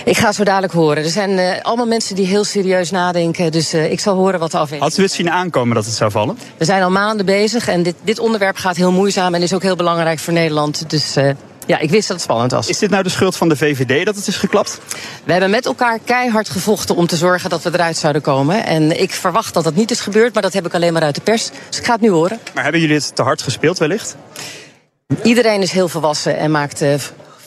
Ik 0.06 0.18
ga 0.18 0.32
zo 0.32 0.44
dadelijk 0.44 0.74
horen. 0.74 1.04
Er 1.04 1.10
zijn 1.10 1.32
uh, 1.32 1.52
allemaal 1.62 1.88
mensen 1.88 2.16
die 2.16 2.26
heel 2.26 2.44
serieus 2.44 2.92
nadenken. 2.92 3.52
Dus 3.52 3.74
uh, 3.74 3.92
ik 3.92 4.00
zal 4.00 4.16
horen 4.16 4.40
wat 4.40 4.52
de 4.52 4.58
afweging 4.58 4.90
Had 4.90 4.98
u 4.98 5.02
het 5.02 5.12
zien 5.12 5.30
aankomen 5.30 5.76
dat 5.76 5.86
het 5.86 5.94
zou 5.94 6.12
vallen? 6.12 6.38
We 6.58 6.66
zijn 6.66 6.84
al 6.84 6.92
maanden 6.92 7.26
bezig 7.26 7.68
en 7.68 7.84
dit, 7.84 7.96
dit 8.02 8.20
onderwerp 8.20 8.56
gaat 8.56 8.76
heel 8.76 8.92
moeizaam 8.92 9.34
en 9.34 9.42
is 9.42 9.54
ook 9.54 9.62
heel 9.62 9.76
belangrijk 9.76 10.20
voor 10.20 10.34
Nederland. 10.34 10.90
Dus 10.90 11.18
uh, 11.18 11.30
ja, 11.68 11.80
ik 11.80 11.90
wist 11.90 12.08
dat 12.08 12.18
het 12.18 12.26
spannend 12.26 12.52
was. 12.52 12.68
Is 12.68 12.78
dit 12.78 12.90
nou 12.90 13.04
de 13.04 13.10
schuld 13.10 13.36
van 13.36 13.50
de 13.50 13.56
VVD 13.56 14.06
dat 14.06 14.16
het 14.16 14.28
is 14.28 14.38
geklapt? 14.38 14.80
We 15.24 15.32
hebben 15.32 15.50
met 15.50 15.66
elkaar 15.66 16.00
keihard 16.06 16.50
gevochten 16.50 16.96
om 16.96 17.08
te 17.08 17.16
zorgen 17.16 17.50
dat 17.50 17.64
we 17.64 17.70
eruit 17.74 17.98
zouden 17.98 18.22
komen. 18.22 18.66
En 18.66 19.02
ik 19.02 19.12
verwacht 19.12 19.54
dat 19.54 19.64
dat 19.64 19.76
niet 19.76 19.92
is 19.92 20.00
gebeurd, 20.00 20.34
maar 20.34 20.44
dat 20.44 20.54
heb 20.54 20.66
ik 20.66 20.74
alleen 20.74 20.94
maar 20.94 21.02
uit 21.02 21.16
de 21.16 21.22
pers. 21.22 21.50
Dus 21.70 21.78
ik 21.80 21.86
ga 21.86 21.92
het 21.92 22.02
nu 22.02 22.10
horen. 22.10 22.40
Maar 22.54 22.64
hebben 22.64 22.82
jullie 22.82 22.96
het 22.96 23.16
te 23.16 23.22
hard 23.22 23.42
gespeeld 23.42 23.78
wellicht? 23.78 24.16
Iedereen 25.24 25.62
is 25.62 25.72
heel 25.72 25.88
volwassen 25.88 26.38
en 26.38 26.52
maakt 26.52 26.82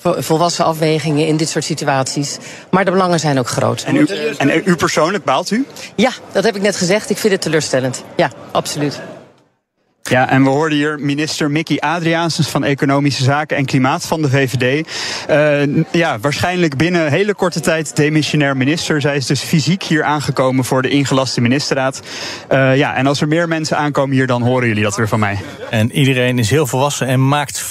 volwassen 0.02 0.64
afwegingen 0.64 1.26
in 1.26 1.37
dit 1.37 1.49
soort 1.49 1.64
situaties. 1.64 2.38
Maar 2.71 2.85
de 2.85 2.90
belangen 2.90 3.21
zijn 3.21 3.38
ook 3.38 3.49
groot. 3.49 3.83
En 3.83 3.97
u, 3.97 4.07
en 4.38 4.62
u 4.64 4.76
persoonlijk 4.76 5.25
baalt 5.25 5.50
u? 5.50 5.66
Ja, 5.95 6.11
dat 6.33 6.45
heb 6.45 6.57
ik 6.57 6.62
net 6.62 6.76
gezegd. 6.76 7.11
Ik 7.11 7.19
vind 7.19 7.33
het 7.33 7.42
teleurstellend. 7.42 8.04
Ja, 8.16 8.30
absoluut. 8.50 9.00
Ja, 10.11 10.29
en 10.29 10.43
we 10.43 10.49
hoorden 10.49 10.79
hier 10.79 10.99
minister 11.00 11.50
Mickey 11.50 11.79
Adriaansens 11.79 12.49
van 12.49 12.64
Economische 12.64 13.23
Zaken 13.23 13.57
en 13.57 13.64
Klimaat 13.64 14.07
van 14.07 14.23
de 14.23 14.29
VVD. 14.29 14.88
Uh, 15.31 15.85
ja, 15.93 16.19
waarschijnlijk 16.19 16.76
binnen 16.76 17.11
hele 17.11 17.35
korte 17.35 17.61
tijd 17.61 17.97
demissionair 17.97 18.57
minister. 18.57 19.00
Zij 19.00 19.17
is 19.17 19.26
dus 19.26 19.40
fysiek 19.40 19.83
hier 19.83 20.05
aangekomen 20.05 20.64
voor 20.64 20.83
de 20.83 20.88
ingelaste 20.88 21.40
ministerraad. 21.40 22.00
Uh, 22.52 22.76
ja, 22.76 22.95
en 22.95 23.07
als 23.07 23.21
er 23.21 23.29
meer 23.29 23.49
mensen 23.49 23.76
aankomen 23.76 24.17
hier, 24.17 24.26
dan 24.26 24.43
horen 24.43 24.69
jullie 24.69 24.83
dat 24.83 24.97
weer 24.97 25.09
van 25.09 25.21
mij. 25.21 25.38
En 25.71 25.93
iedereen 25.93 26.38
is 26.38 26.50
heel 26.50 26.67
volwassen 26.67 27.07
en 27.07 27.29
maakt 27.29 27.64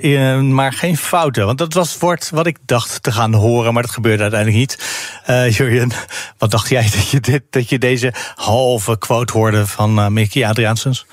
uh, 0.00 0.40
maar 0.40 0.72
geen 0.72 0.96
fouten. 0.96 1.46
Want 1.46 1.58
dat 1.58 1.72
was 1.72 1.92
het 1.92 2.00
woord 2.00 2.30
wat 2.30 2.46
ik 2.46 2.58
dacht 2.64 3.02
te 3.02 3.12
gaan 3.12 3.34
horen, 3.34 3.72
maar 3.72 3.82
dat 3.82 3.92
gebeurde 3.92 4.22
uiteindelijk 4.22 4.60
niet. 4.60 4.78
Jurjen, 5.56 5.90
wat 6.38 6.50
dacht 6.50 6.68
jij 6.68 6.82
dat 6.96 7.10
je, 7.10 7.20
dit, 7.20 7.42
dat 7.50 7.68
je 7.68 7.78
deze 7.78 8.12
halve 8.34 8.98
quote 8.98 9.32
hoorde 9.32 9.66
van 9.66 10.12
Mickey 10.12 10.46
Adriaansens? 10.46 11.06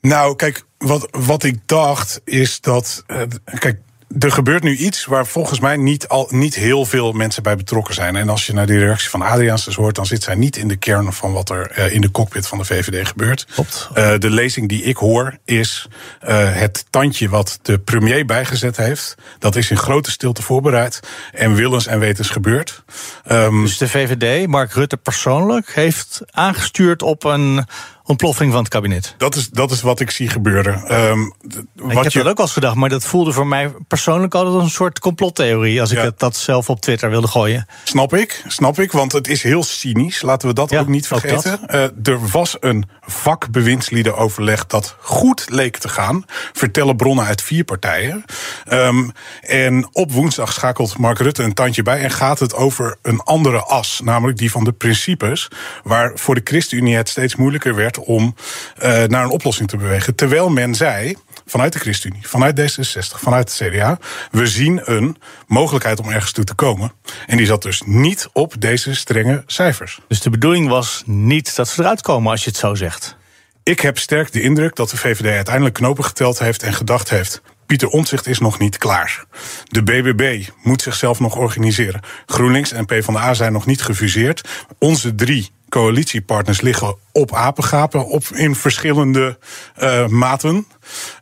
Nou, 0.00 0.36
kijk, 0.36 0.64
wat, 0.78 1.08
wat 1.10 1.42
ik 1.42 1.58
dacht 1.66 2.20
is 2.24 2.60
dat. 2.60 3.04
Uh, 3.06 3.22
kijk, 3.58 3.80
er 4.18 4.32
gebeurt 4.32 4.62
nu 4.62 4.76
iets 4.76 5.04
waar 5.04 5.26
volgens 5.26 5.60
mij 5.60 5.76
niet, 5.76 6.08
al, 6.08 6.28
niet 6.30 6.54
heel 6.54 6.84
veel 6.84 7.12
mensen 7.12 7.42
bij 7.42 7.56
betrokken 7.56 7.94
zijn. 7.94 8.16
En 8.16 8.28
als 8.28 8.46
je 8.46 8.52
naar 8.52 8.66
die 8.66 8.78
reactie 8.78 9.08
van 9.08 9.22
Adriaansens 9.22 9.76
hoort, 9.76 9.94
dan 9.94 10.06
zit 10.06 10.22
zij 10.22 10.34
niet 10.34 10.56
in 10.56 10.68
de 10.68 10.76
kern 10.76 11.12
van 11.12 11.32
wat 11.32 11.50
er 11.50 11.78
uh, 11.78 11.94
in 11.94 12.00
de 12.00 12.10
cockpit 12.10 12.46
van 12.46 12.58
de 12.58 12.64
VVD 12.64 13.08
gebeurt. 13.08 13.46
Uh, 13.58 14.18
de 14.18 14.30
lezing 14.30 14.68
die 14.68 14.82
ik 14.82 14.96
hoor 14.96 15.38
is 15.44 15.88
uh, 16.28 16.28
het 16.54 16.84
tandje 16.90 17.28
wat 17.28 17.58
de 17.62 17.78
premier 17.78 18.26
bijgezet 18.26 18.76
heeft. 18.76 19.14
Dat 19.38 19.56
is 19.56 19.70
in 19.70 19.76
grote 19.76 20.10
stilte 20.10 20.42
voorbereid 20.42 21.00
en 21.32 21.54
willens 21.54 21.86
en 21.86 21.98
wetens 21.98 22.30
gebeurd. 22.30 22.82
Um, 23.30 23.62
dus 23.62 23.78
de 23.78 23.88
VVD, 23.88 24.46
Mark 24.46 24.72
Rutte 24.72 24.96
persoonlijk, 24.96 25.74
heeft 25.74 26.20
aangestuurd 26.30 27.02
op 27.02 27.24
een 27.24 27.66
ontploffing 28.10 28.52
van 28.52 28.60
het 28.60 28.68
kabinet. 28.68 29.14
Dat 29.18 29.34
is, 29.34 29.48
dat 29.48 29.70
is 29.70 29.80
wat 29.80 30.00
ik 30.00 30.10
zie 30.10 30.28
gebeuren. 30.28 31.00
Um, 31.08 31.32
wat 31.74 31.92
ik 31.92 32.02
heb 32.02 32.12
je... 32.12 32.18
dat 32.18 32.28
ook 32.28 32.36
al 32.36 32.44
eens 32.44 32.52
gedacht, 32.52 32.74
maar 32.74 32.88
dat 32.88 33.04
voelde 33.04 33.32
voor 33.32 33.46
mij 33.46 33.72
persoonlijk 33.88 34.34
altijd 34.34 34.54
als 34.54 34.62
een 34.62 34.70
soort 34.70 34.98
complottheorie. 34.98 35.80
Als 35.80 35.90
ik 35.90 35.98
het, 35.98 36.18
dat 36.18 36.36
zelf 36.36 36.68
op 36.70 36.80
Twitter 36.80 37.10
wilde 37.10 37.28
gooien. 37.28 37.66
Snap 37.84 38.14
ik, 38.14 38.44
snap 38.46 38.78
ik, 38.78 38.92
want 38.92 39.12
het 39.12 39.28
is 39.28 39.42
heel 39.42 39.62
cynisch. 39.62 40.22
Laten 40.22 40.48
we 40.48 40.54
dat 40.54 40.76
ook 40.76 40.86
niet 40.86 41.06
vergeten. 41.06 41.60
Uh, 41.68 41.82
er 41.82 42.28
was 42.32 42.56
een 42.60 42.88
vakbewindsliedenoverleg 43.00 44.66
dat 44.66 44.96
goed 45.00 45.44
leek 45.48 45.76
te 45.76 45.88
gaan. 45.88 46.24
Vertellen 46.52 46.96
bronnen 46.96 47.24
uit 47.24 47.42
vier 47.42 47.64
partijen. 47.64 48.24
Um, 48.72 49.12
en 49.40 49.88
op 49.92 50.12
woensdag 50.12 50.52
schakelt 50.52 50.98
Mark 50.98 51.18
Rutte 51.18 51.42
een 51.42 51.54
tandje 51.54 51.82
bij 51.82 52.02
en 52.02 52.10
gaat 52.10 52.38
het 52.38 52.54
over 52.54 52.96
een 53.02 53.20
andere 53.20 53.62
as. 53.62 54.00
Namelijk 54.04 54.38
die 54.38 54.50
van 54.50 54.64
de 54.64 54.72
principes. 54.72 55.48
Waar 55.82 56.12
voor 56.14 56.34
de 56.34 56.40
ChristenUnie 56.44 56.96
het 56.96 57.08
steeds 57.08 57.36
moeilijker 57.36 57.74
werd 57.74 57.98
om 58.00 58.34
uh, 58.82 59.02
naar 59.04 59.24
een 59.24 59.30
oplossing 59.30 59.68
te 59.68 59.76
bewegen. 59.76 60.14
Terwijl 60.14 60.48
men 60.48 60.74
zei 60.74 61.16
vanuit 61.46 61.72
de 61.72 61.78
ChristenUnie, 61.78 62.28
vanuit 62.28 62.60
D66, 62.60 63.18
vanuit 63.18 63.58
het 63.58 63.70
CDA. 63.70 63.98
We 64.30 64.46
zien 64.46 64.80
een 64.84 65.16
mogelijkheid 65.46 66.00
om 66.00 66.10
ergens 66.10 66.32
toe 66.32 66.44
te 66.44 66.54
komen. 66.54 66.92
En 67.26 67.36
die 67.36 67.46
zat 67.46 67.62
dus 67.62 67.82
niet 67.84 68.28
op 68.32 68.54
deze 68.58 68.94
strenge 68.94 69.42
cijfers. 69.46 70.00
Dus 70.08 70.20
de 70.20 70.30
bedoeling 70.30 70.68
was 70.68 71.02
niet 71.06 71.56
dat 71.56 71.68
ze 71.68 71.80
eruit 71.80 72.02
komen 72.02 72.30
als 72.30 72.44
je 72.44 72.50
het 72.50 72.58
zo 72.58 72.74
zegt? 72.74 73.16
Ik 73.62 73.80
heb 73.80 73.98
sterk 73.98 74.32
de 74.32 74.42
indruk 74.42 74.76
dat 74.76 74.90
de 74.90 74.96
VVD 74.96 75.34
uiteindelijk 75.34 75.74
knopen 75.74 76.04
geteld 76.04 76.38
heeft 76.38 76.62
en 76.62 76.72
gedacht 76.72 77.10
heeft. 77.10 77.42
Pieter 77.66 77.88
Omtzigt 77.88 78.26
is 78.26 78.38
nog 78.38 78.58
niet 78.58 78.78
klaar. 78.78 79.24
De 79.64 79.82
BBB 79.82 80.48
moet 80.62 80.82
zichzelf 80.82 81.20
nog 81.20 81.36
organiseren. 81.36 82.00
GroenLinks 82.26 82.72
en 82.72 82.86
PvdA 82.86 83.34
zijn 83.34 83.52
nog 83.52 83.66
niet 83.66 83.82
gefuseerd. 83.82 84.48
Onze 84.78 85.14
drie 85.14 85.50
coalitiepartners 85.70 86.60
liggen 86.60 86.96
op 87.12 87.34
apengapen 87.34 88.06
op, 88.06 88.24
in 88.24 88.54
verschillende 88.54 89.38
uh, 89.82 90.06
maten. 90.06 90.66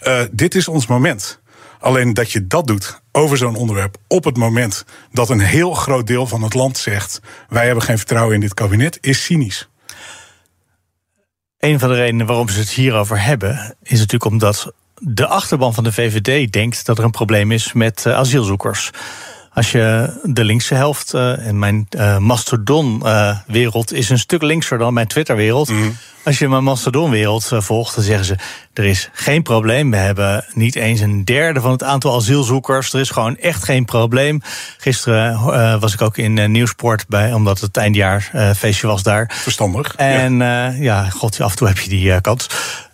Uh, 0.07 0.21
dit 0.31 0.55
is 0.55 0.69
ons 0.69 0.87
moment. 0.87 1.41
Alleen 1.81 2.15
dat 2.15 2.33
je 2.33 2.47
dat 2.47 2.67
doet 2.67 3.01
over 3.13 3.37
zo'n 3.37 3.55
onderwerp 3.55 3.97
op 4.07 4.25
het 4.25 4.37
moment 4.37 4.85
dat 5.13 5.31
een 5.31 5.41
heel 5.41 5.73
groot 5.73 6.07
deel 6.07 6.27
van 6.27 6.43
het 6.43 6.55
land 6.55 6.79
zegt: 6.79 7.21
wij 7.49 7.65
hebben 7.67 7.85
geen 7.85 7.99
vertrouwen 7.99 8.35
in 8.35 8.41
dit 8.41 8.55
kabinet, 8.55 8.99
is 9.01 9.25
cynisch. 9.25 9.69
Een 11.59 11.79
van 11.79 11.89
de 11.89 11.95
redenen 11.95 12.27
waarom 12.27 12.49
ze 12.49 12.59
het 12.59 12.71
hierover 12.71 13.23
hebben, 13.23 13.77
is 13.83 13.99
natuurlijk 13.99 14.31
omdat 14.31 14.73
de 14.95 15.27
achterban 15.27 15.75
van 15.75 15.85
de 15.85 15.93
VVD 15.93 16.53
denkt 16.53 16.87
dat 16.87 16.99
er 16.99 17.05
een 17.05 17.11
probleem 17.11 17.53
is 17.53 17.73
met 17.73 18.05
uh, 18.07 18.15
asielzoekers. 18.15 18.91
Als 19.59 19.71
je 19.71 20.19
de 20.23 20.45
linkse 20.45 20.75
helft, 20.75 21.15
uh, 21.15 21.47
en 21.47 21.59
mijn 21.59 21.87
uh, 21.97 22.19
Mastodon-wereld 22.19 23.93
is 23.93 24.11
een 24.11 24.19
stuk 24.19 24.43
linkser 24.43 24.79
dan 24.79 24.95
mijn 24.95 25.07
Twitter-wereld. 25.07 25.69
Mm. 25.69 25.97
Als 26.25 26.39
je 26.39 26.49
mijn 26.49 26.65
Mastodon-wereld 26.65 27.51
volgt, 27.53 27.95
dan 27.95 28.05
zeggen 28.05 28.25
ze: 28.25 28.37
er 28.75 28.85
is 28.85 29.09
geen 29.13 29.43
probleem. 29.43 29.91
We 29.91 29.97
hebben 29.97 30.45
niet 30.53 30.75
eens 30.75 31.01
een 31.01 31.25
derde 31.25 31.61
van 31.61 31.71
het 31.71 31.83
aantal 31.83 32.17
asielzoekers. 32.17 32.93
Er 32.93 33.01
is 33.01 33.11
gewoon 33.11 33.37
echt 33.37 33.65
geen 33.65 33.85
probleem. 33.85 34.43
Gisteren 34.79 35.81
was 35.81 35.95
ik 35.95 36.03
ook 36.03 36.17
in 36.17 36.51
Nieuwsport 36.51 37.09
bij, 37.09 37.33
omdat 37.33 37.61
het 37.61 37.77
eindjaar 37.77 38.31
feestje 38.57 38.87
was 38.87 39.03
daar. 39.03 39.31
Verstandig. 39.35 39.95
En 39.97 40.37
ja, 40.39 40.69
ja 40.69 41.11
god, 41.11 41.41
af 41.41 41.51
en 41.51 41.57
toe 41.57 41.69
heb 41.69 41.79
je 41.79 41.89
die 41.89 42.21
kans. 42.21 42.47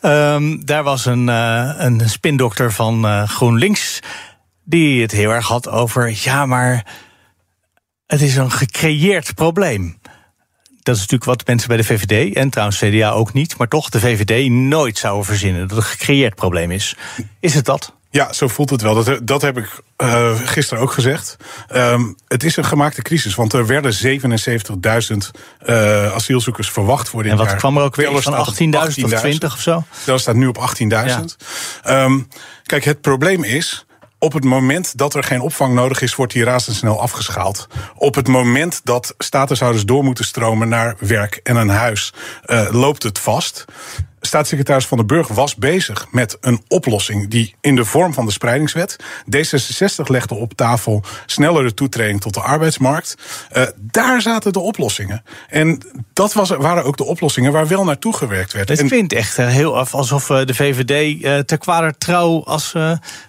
Um, 0.02 0.64
daar 0.64 0.82
was 0.82 1.06
een, 1.06 1.26
een 1.26 2.02
spindokter 2.04 2.72
van 2.72 3.28
GroenLinks 3.28 4.00
die 4.64 5.02
het 5.02 5.12
heel 5.12 5.30
erg 5.30 5.46
had 5.46 5.68
over, 5.68 6.14
ja, 6.22 6.46
maar 6.46 6.86
het 8.06 8.20
is 8.20 8.36
een 8.36 8.50
gecreëerd 8.50 9.34
probleem. 9.34 9.98
Dat 10.82 10.94
is 10.94 11.00
natuurlijk 11.00 11.30
wat 11.30 11.46
mensen 11.46 11.68
bij 11.68 11.76
de 11.76 11.84
VVD 11.84 12.34
en 12.34 12.50
trouwens 12.50 12.78
CDA 12.78 13.10
ook 13.10 13.32
niet, 13.32 13.58
maar 13.58 13.68
toch 13.68 13.88
de 13.88 14.00
VVD 14.00 14.50
nooit 14.50 14.98
zouden 14.98 15.24
verzinnen 15.24 15.60
dat 15.60 15.70
het 15.70 15.78
een 15.78 15.90
gecreëerd 15.90 16.34
probleem 16.34 16.70
is. 16.70 16.96
Is 17.40 17.54
het 17.54 17.64
dat? 17.64 17.94
Ja, 18.14 18.32
zo 18.32 18.48
voelt 18.48 18.70
het 18.70 18.82
wel. 18.82 19.04
Dat, 19.04 19.26
dat 19.26 19.42
heb 19.42 19.58
ik 19.58 19.82
uh, 20.02 20.40
gisteren 20.40 20.82
ook 20.82 20.92
gezegd. 20.92 21.36
Um, 21.74 22.16
het 22.28 22.44
is 22.44 22.56
een 22.56 22.64
gemaakte 22.64 23.02
crisis, 23.02 23.34
want 23.34 23.52
er 23.52 23.66
werden 23.66 23.94
77.000 23.94 25.16
uh, 25.66 26.12
asielzoekers 26.12 26.70
verwacht 26.70 27.08
voor 27.08 27.22
dit 27.22 27.32
jaar. 27.32 27.40
En 27.40 27.46
wat 27.46 27.56
kwam 27.56 27.76
er 27.76 27.82
ook 27.82 27.96
weer 27.96 28.22
van 28.22 28.32
18.000 28.32 28.38
of 29.04 29.20
20 29.20 29.52
of 29.54 29.60
zo? 29.60 29.84
Dat 30.04 30.20
staat 30.20 30.34
nu 30.34 30.46
op 30.46 30.74
18.000. 30.82 30.86
Ja. 30.86 31.24
Um, 32.04 32.28
kijk, 32.62 32.84
het 32.84 33.00
probleem 33.00 33.44
is 33.44 33.86
op 34.24 34.32
het 34.32 34.44
moment 34.44 34.98
dat 34.98 35.14
er 35.14 35.24
geen 35.24 35.40
opvang 35.40 35.74
nodig 35.74 36.02
is, 36.02 36.14
wordt 36.14 36.32
die 36.32 36.44
razendsnel 36.44 37.00
afgeschaald. 37.00 37.68
Op 37.94 38.14
het 38.14 38.28
moment 38.28 38.80
dat 38.84 39.14
statushouders 39.18 39.84
door 39.84 40.04
moeten 40.04 40.24
stromen 40.24 40.68
naar 40.68 40.96
werk 40.98 41.40
en 41.42 41.56
een 41.56 41.68
huis, 41.68 42.12
uh, 42.46 42.68
loopt 42.70 43.02
het 43.02 43.18
vast 43.18 43.64
staatssecretaris 44.26 44.86
Van 44.86 44.98
den 44.98 45.06
Burg 45.06 45.28
was 45.28 45.54
bezig 45.54 46.06
met 46.10 46.36
een 46.40 46.62
oplossing 46.68 47.28
die 47.28 47.54
in 47.60 47.76
de 47.76 47.84
vorm 47.84 48.14
van 48.14 48.26
de 48.26 48.32
spreidingswet. 48.32 48.96
D66 49.36 50.06
legde 50.06 50.34
op 50.34 50.54
tafel 50.54 51.02
snellere 51.26 51.74
toetreding 51.74 52.20
tot 52.20 52.34
de 52.34 52.40
arbeidsmarkt. 52.40 53.14
Uh, 53.52 53.62
daar 53.76 54.22
zaten 54.22 54.52
de 54.52 54.60
oplossingen. 54.60 55.22
En 55.48 55.80
dat 56.12 56.32
was, 56.32 56.48
waren 56.48 56.84
ook 56.84 56.96
de 56.96 57.04
oplossingen 57.04 57.52
waar 57.52 57.68
wel 57.68 57.84
naartoe 57.84 58.16
gewerkt 58.16 58.52
werd. 58.52 58.68
Het 58.68 58.82
vindt 58.86 59.12
echt 59.12 59.38
eh, 59.38 59.46
heel 59.46 59.78
af 59.78 59.94
alsof 59.94 60.30
eh, 60.30 60.44
de 60.44 60.54
VVD 60.54 61.22
uh, 61.22 61.38
te 61.38 61.56
kwader 61.56 61.98
trouw 61.98 62.44
als. 62.44 62.72
Uh, 62.76 62.82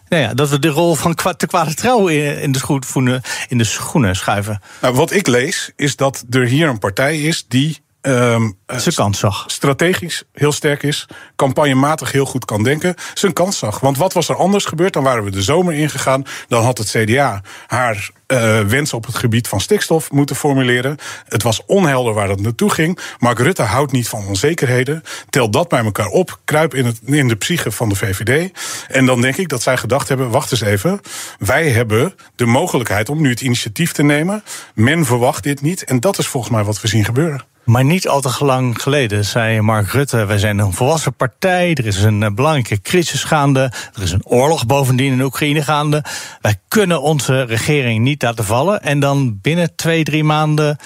nou 0.10 0.24
ja, 0.24 0.34
dat 0.34 0.50
we 0.50 0.60
de 0.60 0.68
rol 0.68 0.96
van 0.96 1.16
te 1.16 1.48
kwade 1.48 1.74
trouw 1.74 2.08
in 2.08 2.52
de, 2.52 2.60
schoenen, 2.80 3.22
in 3.48 3.58
de 3.58 3.64
schoenen 3.64 4.16
schuiven. 4.16 4.62
Nou, 4.82 4.96
wat 4.96 5.12
ik 5.12 5.28
lees 5.28 5.72
is 5.76 5.96
dat 5.96 6.26
er 6.30 6.46
hier 6.46 6.68
een 6.68 6.80
partij 6.80 7.20
is 7.20 7.46
die 7.48 7.85
Um, 8.08 8.58
zijn 8.68 8.96
kans 8.96 9.20
zag. 9.20 9.44
Strategisch 9.48 10.24
heel 10.34 10.52
sterk 10.52 10.84
is, 10.84 11.08
campagnematig 11.36 12.12
heel 12.12 12.26
goed 12.26 12.46
kan 12.46 12.64
denken, 12.64 12.96
zijn 13.14 13.34
kans 13.34 13.58
zag. 13.58 13.80
Want 13.80 13.98
wat 13.98 14.14
was 14.14 14.30
er 14.30 14.36
anders 14.36 14.66
gebeurd? 14.66 14.94
Dan 14.94 15.04
waren 15.04 15.24
we 15.24 15.32
de 15.32 15.42
zomer 15.42 15.74
ingegaan. 15.74 16.24
Dan 16.48 16.64
had 16.64 16.78
het 16.78 16.90
CDA 16.90 17.42
haar 17.68 18.10
uh, 18.28 18.60
wens 18.60 18.94
op 18.94 19.06
het 19.06 19.16
gebied 19.16 19.48
van 19.48 19.62
stikstof 19.62 20.12
moeten 20.12 20.36
formuleren. 20.36 20.98
Het 21.28 21.44
was 21.44 21.66
onhelder 21.66 22.14
waar 22.14 22.28
dat 22.28 22.40
naartoe 22.40 22.72
ging. 22.72 23.00
Mark 23.20 23.40
Rutte 23.40 23.62
houdt 23.62 23.92
niet 23.92 24.08
van 24.08 24.28
onzekerheden. 24.28 25.02
Tel 25.30 25.50
dat 25.50 25.68
bij 25.68 25.84
elkaar 25.84 26.08
op. 26.08 26.40
Kruip 26.46 26.74
in, 26.74 26.86
het, 26.86 27.00
in 27.06 27.28
de 27.28 27.36
psyche 27.36 27.72
van 27.72 27.90
de 27.90 27.96
VVD. 27.96 28.52
En 28.88 29.06
dan 29.06 29.22
denk 29.22 29.38
ik 29.38 29.50
dat 29.50 29.62
zij 29.62 29.78
gedacht 29.78 30.08
hebben: 30.08 30.30
wacht 30.30 30.52
eens 30.52 30.62
even. 30.62 31.00
Wij 31.40 31.70
hebben 31.70 32.16
de 32.36 32.46
mogelijkheid 32.46 33.10
om 33.10 33.22
nu 33.22 33.30
het 33.30 33.42
initiatief 33.42 33.92
te 33.92 34.04
nemen. 34.04 34.44
Men 34.74 35.06
verwacht 35.06 35.44
dit 35.44 35.62
niet. 35.62 35.84
En 35.84 36.00
dat 36.00 36.18
is 36.18 36.28
volgens 36.28 36.54
mij 36.54 36.64
wat 36.64 36.82
we 36.82 36.88
zien 36.88 37.06
gebeuren. 37.06 37.55
Maar 37.66 37.86
niet 37.86 38.08
al 38.08 38.22
te 38.22 38.46
lang 38.46 38.82
geleden 38.82 39.26
zei 39.26 39.62
Mark 39.62 39.92
Rutte: 39.92 40.26
wij 40.26 40.38
zijn 40.38 40.60
een 40.60 40.74
volwassen 40.74 41.14
partij. 41.14 41.74
Er 41.74 41.86
is 41.86 42.04
een 42.04 42.24
eh, 42.24 42.32
belangrijke 42.32 42.82
crisis 42.82 43.24
gaande. 43.24 43.72
Er 43.94 44.02
is 44.02 44.12
een 44.12 44.26
oorlog 44.26 44.66
bovendien 44.66 45.12
in 45.12 45.22
Oekraïne 45.22 45.62
gaande. 45.62 46.04
Wij 46.42 46.56
kunnen 46.68 47.02
onze 47.02 47.42
regering 47.42 48.04
niet 48.04 48.22
laten 48.22 48.46
vallen. 48.46 48.82
En 48.82 49.00
dan 49.00 49.40
binnen 49.42 49.76
twee, 49.76 50.04
drie 50.04 50.24
maanden 50.24 50.78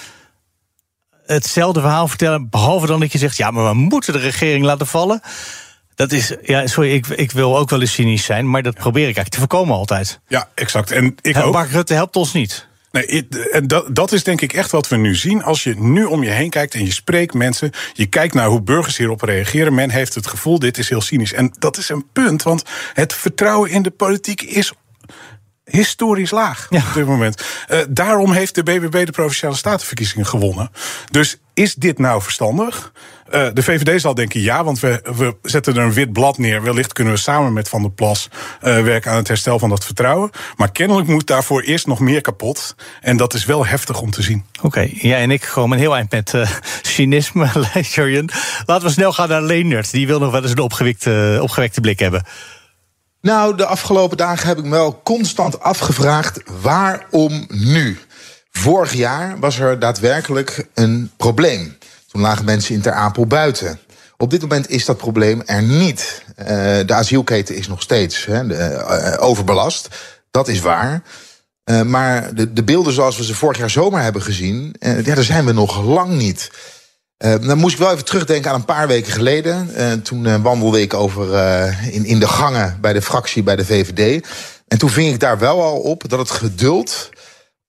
hetzelfde 1.26 1.80
verhaal 1.80 2.08
vertellen. 2.08 2.48
Behalve 2.48 2.86
dan 2.86 3.00
dat 3.00 3.12
je 3.12 3.18
zegt: 3.18 3.36
ja, 3.36 3.50
maar 3.50 3.64
we 3.64 3.74
moeten 3.74 4.12
de 4.12 4.18
regering 4.18 4.64
laten 4.64 4.86
vallen. 4.86 5.20
Dat 5.94 6.12
is, 6.12 6.34
ja, 6.42 6.66
sorry, 6.66 6.92
ik, 6.92 7.06
ik 7.06 7.30
wil 7.30 7.58
ook 7.58 7.70
wel 7.70 7.80
eens 7.80 7.92
cynisch 7.92 8.24
zijn, 8.24 8.50
maar 8.50 8.62
dat 8.62 8.74
probeer 8.74 9.08
ik 9.08 9.16
eigenlijk 9.16 9.34
te 9.34 9.38
voorkomen 9.38 9.76
altijd. 9.76 10.20
Ja, 10.28 10.48
exact. 10.54 10.90
En 10.90 11.14
ik 11.20 11.36
ook. 11.36 11.52
Mark 11.52 11.70
Rutte 11.70 11.94
helpt 11.94 12.16
ons 12.16 12.32
niet. 12.32 12.68
Nee, 12.90 13.28
en 13.50 13.66
dat, 13.66 13.94
dat 13.94 14.12
is 14.12 14.24
denk 14.24 14.40
ik 14.40 14.52
echt 14.52 14.70
wat 14.70 14.88
we 14.88 14.96
nu 14.96 15.14
zien. 15.14 15.42
Als 15.42 15.62
je 15.62 15.74
nu 15.78 16.04
om 16.04 16.22
je 16.22 16.30
heen 16.30 16.50
kijkt 16.50 16.74
en 16.74 16.84
je 16.84 16.92
spreekt 16.92 17.34
mensen, 17.34 17.70
je 17.92 18.06
kijkt 18.06 18.34
naar 18.34 18.46
hoe 18.46 18.62
burgers 18.62 18.96
hierop 18.96 19.22
reageren, 19.22 19.74
men 19.74 19.90
heeft 19.90 20.14
het 20.14 20.26
gevoel, 20.26 20.58
dit 20.58 20.78
is 20.78 20.88
heel 20.88 21.00
cynisch. 21.00 21.32
En 21.32 21.54
dat 21.58 21.76
is 21.76 21.88
een 21.88 22.06
punt, 22.12 22.42
want 22.42 22.62
het 22.94 23.14
vertrouwen 23.14 23.70
in 23.70 23.82
de 23.82 23.90
politiek 23.90 24.42
is 24.42 24.72
historisch 25.64 26.30
laag 26.30 26.66
ja. 26.70 26.78
op 26.88 26.94
dit 26.94 27.06
moment. 27.06 27.42
Uh, 27.68 27.78
daarom 27.88 28.32
heeft 28.32 28.54
de 28.54 28.62
BBB 28.62 29.06
de 29.06 29.12
Provinciale 29.12 29.56
Statenverkiezingen 29.56 30.26
gewonnen. 30.26 30.70
Dus 31.10 31.36
is 31.54 31.74
dit 31.74 31.98
nou 31.98 32.22
verstandig? 32.22 32.92
Uh, 33.30 33.46
de 33.52 33.62
VVD 33.62 34.00
zal 34.00 34.14
denken 34.14 34.40
ja, 34.40 34.64
want 34.64 34.80
we, 34.80 35.02
we 35.16 35.36
zetten 35.42 35.76
er 35.76 35.82
een 35.82 35.92
wit 35.92 36.12
blad 36.12 36.38
neer. 36.38 36.62
Wellicht 36.62 36.92
kunnen 36.92 37.12
we 37.12 37.18
samen 37.18 37.52
met 37.52 37.68
Van 37.68 37.82
der 37.82 37.90
Plas 37.90 38.28
uh, 38.32 38.82
werken 38.82 39.10
aan 39.10 39.16
het 39.16 39.28
herstel 39.28 39.58
van 39.58 39.68
dat 39.68 39.84
vertrouwen. 39.84 40.30
Maar 40.56 40.72
kennelijk 40.72 41.08
moet 41.08 41.26
daarvoor 41.26 41.62
eerst 41.62 41.86
nog 41.86 42.00
meer 42.00 42.20
kapot. 42.20 42.74
En 43.00 43.16
dat 43.16 43.34
is 43.34 43.44
wel 43.44 43.66
heftig 43.66 44.00
om 44.00 44.10
te 44.10 44.22
zien. 44.22 44.44
Oké, 44.56 44.66
okay, 44.66 44.98
jij 45.00 45.20
en 45.20 45.30
ik 45.30 45.50
komen 45.52 45.76
een 45.76 45.82
heel 45.82 45.94
eind 45.94 46.10
met 46.10 46.32
uh, 46.32 46.50
cynisme, 46.82 47.48
Jurjen. 47.94 48.30
Laten 48.66 48.86
we 48.86 48.92
snel 48.92 49.12
gaan 49.12 49.28
naar 49.28 49.42
Leendert. 49.42 49.90
Die 49.90 50.06
wil 50.06 50.18
nog 50.18 50.32
wel 50.32 50.42
eens 50.42 50.50
een 50.50 50.58
opgewekte, 50.58 51.38
opgewekte 51.42 51.80
blik 51.80 51.98
hebben. 51.98 52.24
Nou, 53.20 53.56
de 53.56 53.66
afgelopen 53.66 54.16
dagen 54.16 54.48
heb 54.48 54.58
ik 54.58 54.64
me 54.64 54.70
wel 54.70 55.00
constant 55.02 55.60
afgevraagd 55.60 56.42
waarom 56.62 57.46
nu? 57.48 57.98
Vorig 58.50 58.92
jaar 58.92 59.38
was 59.38 59.58
er 59.58 59.78
daadwerkelijk 59.78 60.66
een 60.74 61.10
probleem. 61.16 61.76
Toen 62.10 62.20
lagen 62.20 62.44
mensen 62.44 62.74
in 62.74 62.80
Ter 62.80 62.92
Apel 62.92 63.26
buiten. 63.26 63.80
Op 64.16 64.30
dit 64.30 64.40
moment 64.40 64.70
is 64.70 64.84
dat 64.84 64.96
probleem 64.96 65.42
er 65.46 65.62
niet. 65.62 66.24
Uh, 66.38 66.46
de 66.86 66.94
asielketen 66.94 67.54
is 67.54 67.68
nog 67.68 67.82
steeds 67.82 68.24
hè, 68.24 68.46
de, 68.46 68.54
uh, 68.54 69.28
overbelast. 69.28 69.88
Dat 70.30 70.48
is 70.48 70.60
waar. 70.60 71.02
Uh, 71.64 71.82
maar 71.82 72.34
de, 72.34 72.52
de, 72.52 72.64
beelden 72.64 72.92
zoals 72.92 73.16
we 73.16 73.24
ze 73.24 73.34
vorig 73.34 73.58
jaar 73.58 73.70
zomer 73.70 74.02
hebben 74.02 74.22
gezien, 74.22 74.74
ja, 74.80 75.02
daar 75.02 75.22
zijn 75.22 75.44
we 75.44 75.52
nog 75.52 75.84
lang 75.84 76.10
niet. 76.10 76.50
dan 77.16 77.58
moest 77.58 77.74
ik 77.74 77.80
wel 77.80 77.92
even 77.92 78.04
terugdenken 78.04 78.50
aan 78.50 78.56
een 78.56 78.64
paar 78.64 78.86
weken 78.86 79.12
geleden. 79.12 79.70
toen 80.02 80.42
wandelde 80.42 80.80
ik 80.80 80.94
over 80.94 81.34
in, 81.90 82.04
in 82.04 82.18
de 82.18 82.28
gangen 82.28 82.78
bij 82.80 82.92
de 82.92 83.02
fractie 83.02 83.42
bij 83.42 83.56
de 83.56 83.64
VVD. 83.64 84.26
En 84.68 84.78
toen 84.78 84.90
ving 84.90 85.12
ik 85.12 85.20
daar 85.20 85.38
wel 85.38 85.62
al 85.62 85.76
op 85.76 86.08
dat 86.08 86.18
het 86.18 86.30
geduld 86.30 87.08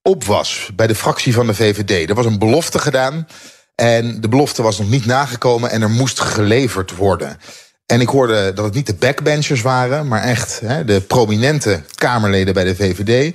op 0.01 0.23
was 0.23 0.69
bij 0.75 0.87
de 0.87 0.95
fractie 0.95 1.33
van 1.33 1.47
de 1.47 1.53
VVD. 1.53 2.09
Er 2.09 2.15
was 2.15 2.25
een 2.25 2.39
belofte 2.39 2.79
gedaan. 2.79 3.27
En 3.75 4.21
de 4.21 4.29
belofte 4.29 4.61
was 4.61 4.77
nog 4.77 4.89
niet 4.89 5.05
nagekomen 5.05 5.71
en 5.71 5.81
er 5.81 5.89
moest 5.89 6.19
geleverd 6.19 6.95
worden. 6.95 7.37
En 7.85 8.01
ik 8.01 8.09
hoorde 8.09 8.53
dat 8.53 8.65
het 8.65 8.73
niet 8.73 8.85
de 8.85 8.93
backbenchers 8.93 9.61
waren, 9.61 10.07
maar 10.07 10.21
echt 10.21 10.59
hè, 10.59 10.85
de 10.85 11.01
prominente 11.01 11.81
Kamerleden 11.95 12.53
bij 12.53 12.63
de 12.63 12.75
VVD. 12.75 13.25
Uh, 13.25 13.31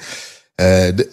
de, 0.97 1.11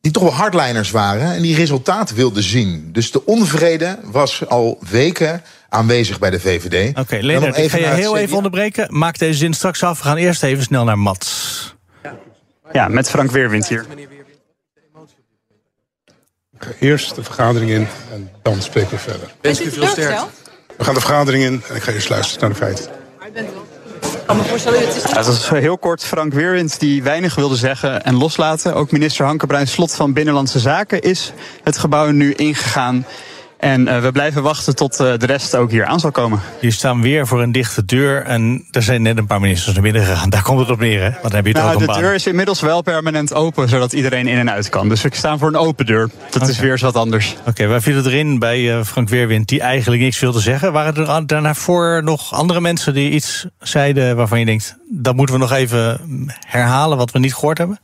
die 0.00 0.12
toch 0.12 0.22
wel 0.22 0.34
hardliners 0.34 0.90
waren 0.90 1.34
en 1.34 1.42
die 1.42 1.56
resultaten 1.56 2.16
wilden 2.16 2.42
zien. 2.42 2.88
Dus 2.92 3.10
de 3.10 3.24
onvrede 3.24 3.98
was 4.02 4.48
al 4.48 4.78
weken 4.90 5.42
aanwezig 5.68 6.18
bij 6.18 6.30
de 6.30 6.40
VVD. 6.40 6.88
Oké, 6.88 7.00
okay, 7.00 7.20
Leonard, 7.20 7.58
ik 7.58 7.70
ga 7.70 7.78
je 7.78 7.86
heel 7.86 8.16
even 8.16 8.36
onderbreken. 8.36 8.86
Maak 8.98 9.18
deze 9.18 9.38
zin 9.38 9.54
straks 9.54 9.82
af. 9.82 9.98
We 9.98 10.04
gaan 10.04 10.16
eerst 10.16 10.42
even 10.42 10.64
snel 10.64 10.84
naar 10.84 10.98
Mats. 10.98 11.74
Ja, 12.72 12.88
met 12.88 13.10
Frank 13.10 13.30
Weerwind 13.30 13.68
hier. 13.68 13.86
Eerst 16.78 17.14
de 17.14 17.24
vergadering 17.24 17.70
in 17.70 17.88
en 18.12 18.30
dan 18.42 18.62
spreken 18.62 18.90
we 18.90 18.98
verder. 18.98 19.34
Wens 19.40 19.60
u 19.60 19.70
veel 19.70 19.86
sterkte. 19.86 20.24
We 20.76 20.84
gaan 20.84 20.94
de 20.94 21.00
vergadering 21.00 21.44
in 21.44 21.62
en 21.68 21.76
ik 21.76 21.82
ga 21.82 21.92
eerst 21.92 22.08
luisteren 22.08 22.40
naar 22.40 22.58
de 22.58 22.64
feiten. 22.64 23.02
Ja, 25.08 25.22
dat 25.22 25.34
is 25.34 25.48
heel 25.48 25.78
kort 25.78 26.04
Frank 26.04 26.32
Weerwind 26.32 26.80
die 26.80 27.02
weinig 27.02 27.34
wilde 27.34 27.56
zeggen 27.56 28.04
en 28.04 28.16
loslaten. 28.16 28.74
Ook 28.74 28.90
minister 28.90 29.24
Hanke 29.24 29.66
Slot 29.66 29.94
van 29.94 30.12
Binnenlandse 30.12 30.58
Zaken 30.58 31.02
is 31.02 31.32
het 31.62 31.78
gebouw 31.78 32.10
nu 32.10 32.32
ingegaan. 32.32 33.06
En 33.64 33.80
uh, 33.80 34.00
we 34.00 34.12
blijven 34.12 34.42
wachten 34.42 34.76
tot 34.76 35.00
uh, 35.00 35.12
de 35.16 35.26
rest 35.26 35.56
ook 35.56 35.70
hier 35.70 35.84
aan 35.84 36.00
zal 36.00 36.10
komen. 36.10 36.40
Hier 36.60 36.72
staan 36.72 37.02
weer 37.02 37.26
voor 37.26 37.42
een 37.42 37.52
dichte 37.52 37.84
deur. 37.84 38.22
En 38.22 38.66
er 38.70 38.82
zijn 38.82 39.02
net 39.02 39.18
een 39.18 39.26
paar 39.26 39.40
ministers 39.40 39.74
naar 39.74 39.82
binnen 39.82 40.04
gegaan. 40.04 40.30
Daar 40.34 40.42
komt 40.42 40.60
het 40.60 40.70
op 40.70 40.78
neer, 40.78 41.02
hè? 41.02 41.10
Dan 41.22 41.34
heb 41.34 41.46
je 41.46 41.52
het 41.52 41.62
nou, 41.62 41.74
ook 41.74 41.94
de 41.94 42.00
deur 42.00 42.14
is 42.14 42.26
inmiddels 42.26 42.60
wel 42.60 42.82
permanent 42.82 43.34
open, 43.34 43.68
zodat 43.68 43.92
iedereen 43.92 44.26
in 44.26 44.38
en 44.38 44.50
uit 44.50 44.68
kan. 44.68 44.88
Dus 44.88 45.04
ik 45.04 45.14
sta 45.14 45.38
voor 45.38 45.48
een 45.48 45.56
open 45.56 45.86
deur. 45.86 46.08
Dat 46.30 46.36
okay. 46.36 46.48
is 46.48 46.58
weer 46.58 46.70
eens 46.70 46.80
wat 46.80 46.96
anders. 46.96 47.36
Oké, 47.40 47.48
okay, 47.48 47.68
wij 47.68 47.80
vielen 47.80 48.06
erin 48.06 48.38
bij 48.38 48.60
uh, 48.60 48.84
Frank 48.84 49.08
Weerwind, 49.08 49.48
die 49.48 49.60
eigenlijk 49.60 50.02
niks 50.02 50.18
wilde 50.18 50.40
zeggen. 50.40 50.72
Waren 50.72 51.06
er 51.06 51.26
daarna 51.26 51.54
voor 51.54 52.00
nog 52.04 52.32
andere 52.32 52.60
mensen 52.60 52.94
die 52.94 53.10
iets 53.10 53.46
zeiden 53.58 54.16
waarvan 54.16 54.38
je 54.38 54.44
denkt... 54.44 54.76
dat 54.90 55.16
moeten 55.16 55.34
we 55.34 55.40
nog 55.40 55.52
even 55.52 56.00
herhalen 56.46 56.96
wat 56.96 57.10
we 57.10 57.18
niet 57.18 57.34
gehoord 57.34 57.58
hebben? 57.58 57.78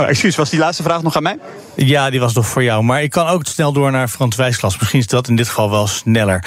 Oh, 0.00 0.08
excuus, 0.08 0.36
was 0.36 0.50
die 0.50 0.58
laatste 0.58 0.82
vraag 0.82 1.02
nog 1.02 1.16
aan 1.16 1.22
mij? 1.22 1.38
Ja, 1.74 2.10
die 2.10 2.20
was 2.20 2.32
nog 2.32 2.46
voor 2.46 2.62
jou. 2.62 2.82
Maar 2.82 3.02
ik 3.02 3.10
kan 3.10 3.26
ook 3.26 3.46
snel 3.46 3.72
door 3.72 3.90
naar 3.90 4.08
Frans 4.08 4.36
Wijsglas. 4.36 4.78
Misschien 4.78 5.00
is 5.00 5.06
dat 5.06 5.28
in 5.28 5.36
dit 5.36 5.48
geval 5.48 5.70
wel 5.70 5.86
sneller. 5.86 6.44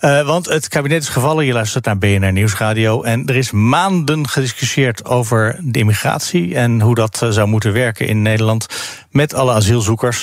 Uh, 0.00 0.26
want 0.26 0.46
het 0.46 0.68
kabinet 0.68 1.02
is 1.02 1.08
gevallen. 1.08 1.44
Je 1.44 1.52
luistert 1.52 1.84
naar 1.84 1.98
BNR 1.98 2.32
Nieuwsradio. 2.32 3.02
En 3.02 3.26
er 3.26 3.36
is 3.36 3.50
maanden 3.50 4.28
gediscussieerd 4.28 5.04
over 5.04 5.58
de 5.62 5.78
immigratie... 5.78 6.54
en 6.54 6.80
hoe 6.80 6.94
dat 6.94 7.20
uh, 7.22 7.30
zou 7.30 7.48
moeten 7.48 7.72
werken 7.72 8.06
in 8.06 8.22
Nederland 8.22 8.66
met 9.10 9.34
alle 9.34 9.52
asielzoekers. 9.52 10.22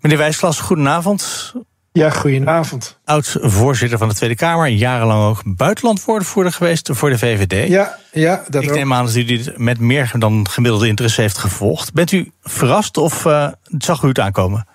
Meneer 0.00 0.18
Wijsglas, 0.18 0.60
goedenavond. 0.60 1.52
Ja, 1.98 2.10
goedenavond. 2.10 2.98
Oud-voorzitter 3.04 3.98
van 3.98 4.08
de 4.08 4.14
Tweede 4.14 4.34
Kamer, 4.34 4.68
jarenlang 4.68 5.28
ook 5.28 5.42
buitenlandwoordvoerder 5.44 6.52
geweest 6.52 6.90
voor 6.92 7.10
de 7.10 7.18
VVD. 7.18 7.68
Ja, 7.68 7.98
ja 8.12 8.44
dat 8.48 8.62
Ik 8.62 8.68
ook. 8.68 8.76
neem 8.76 8.92
aan 8.92 9.04
dat 9.04 9.14
u 9.14 9.24
dit 9.24 9.58
met 9.58 9.78
meer 9.78 10.12
dan 10.18 10.46
gemiddelde 10.50 10.86
interesse 10.86 11.20
heeft 11.20 11.38
gevolgd. 11.38 11.92
Bent 11.92 12.12
u 12.12 12.30
verrast 12.42 12.96
of 12.96 13.24
uh, 13.24 13.48
zag 13.78 14.02
u 14.02 14.08
het 14.08 14.18
aankomen? 14.18 14.66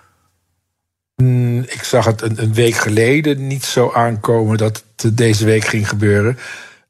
Mm, 1.16 1.60
ik 1.60 1.84
zag 1.84 2.06
het 2.06 2.22
een, 2.22 2.42
een, 2.42 2.54
week 2.54 2.76
geleden 2.76 3.48
niet 3.48 3.66
zo 3.66 3.92
aankomen 3.94 4.58
dat 4.58 4.84
het 4.96 5.18
deze 5.18 5.46
week 5.46 5.66
ging 5.66 5.90
gebeuren. 5.90 6.38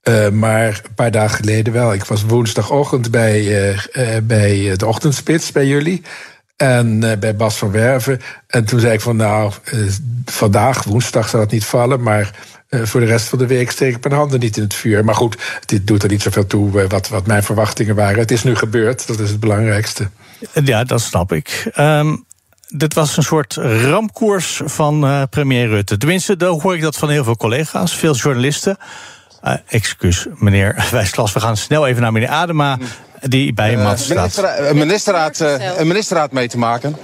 Uh, 0.04 0.30
maar 0.30 0.68
een 0.68 0.94
paar 0.96 1.12
dagen 1.12 1.36
geleden 1.38 1.74
wel. 1.74 1.94
Ik 1.94 2.04
was 2.04 2.24
woensdagochtend 2.24 3.12
bij, 3.12 3.42
uh, 3.96 4.18
bij 4.24 4.74
de 4.78 4.86
ochtendspits 4.86 5.52
bij 5.52 5.68
jullie. 5.68 6.02
En 6.56 7.04
uh, 7.04 7.12
bij 7.20 7.36
Bas 7.36 7.58
van 7.58 7.72
Werven. 7.72 8.22
En 8.48 8.66
toen 8.66 8.80
zei 8.80 8.94
ik 8.94 9.02
van 9.02 9.16
nou, 9.16 9.52
uh, 9.74 9.92
vandaag, 10.26 10.84
woensdag, 10.84 11.30
zal 11.30 11.40
het 11.40 11.52
niet 11.52 11.66
vallen. 11.66 12.02
Maar 12.02 12.32
uh, 12.70 12.82
voor 12.84 13.00
de 13.00 13.06
rest 13.06 13.28
van 13.28 13.38
de 13.38 13.48
week 13.48 13.72
steek 13.72 13.96
ik 13.96 14.04
mijn 14.04 14.20
handen 14.20 14.40
niet 14.40 14.58
in 14.58 14.64
het 14.64 14.74
vuur. 14.74 15.06
Maar 15.06 15.16
goed, 15.16 15.38
dit 15.66 15.88
doet 15.88 16.04
er 16.04 16.10
niet 16.10 16.22
zoveel 16.22 16.48
toe 16.48 16.88
wat, 16.88 17.08
wat 17.08 17.28
mijn 17.28 17.44
verwachtingen 17.44 17.96
waren. 17.96 18.20
Het 18.20 18.32
is 18.32 18.44
nu 18.44 18.56
gebeurd, 18.56 19.08
dat 19.08 19.20
is 19.20 19.30
het 19.30 19.40
belangrijkste. 19.40 20.10
Ja, 20.64 20.84
dat 20.84 21.02
snap 21.02 21.32
ik. 21.32 21.72
Um, 21.80 22.26
dit 22.68 22.94
was 22.94 23.18
een 23.18 23.24
soort 23.24 23.54
ramkoers 23.56 24.62
van 24.66 25.28
premier 25.30 25.68
Rutte. 25.68 25.98
Tenminste, 25.98 26.38
dan 26.38 26.62
hoor 26.62 26.76
ik 26.76 26.82
dat 26.82 26.98
van 26.98 27.10
heel 27.10 27.24
veel 27.24 27.38
collega's, 27.38 27.96
veel 27.96 28.16
journalisten. 28.16 28.78
Excuus, 29.68 30.28
meneer 30.36 30.86
Wijsglas, 30.92 31.34
we 31.34 31.40
gaan 31.40 31.58
snel 31.58 31.88
even 31.88 32.02
naar 32.02 32.12
meneer 32.12 32.30
Adema 32.30 32.78
die 33.22 33.54
bij 33.54 33.74
uh, 33.74 33.84
Mats 33.84 34.04
staat. 34.04 34.16
Minister, 34.18 34.70
een, 34.70 34.78
ministerraad, 34.78 35.40
uh, 35.40 35.78
een 35.78 35.88
ministerraad 35.88 36.32
mee 36.32 36.48
te 36.48 36.58
maken. 36.58 36.98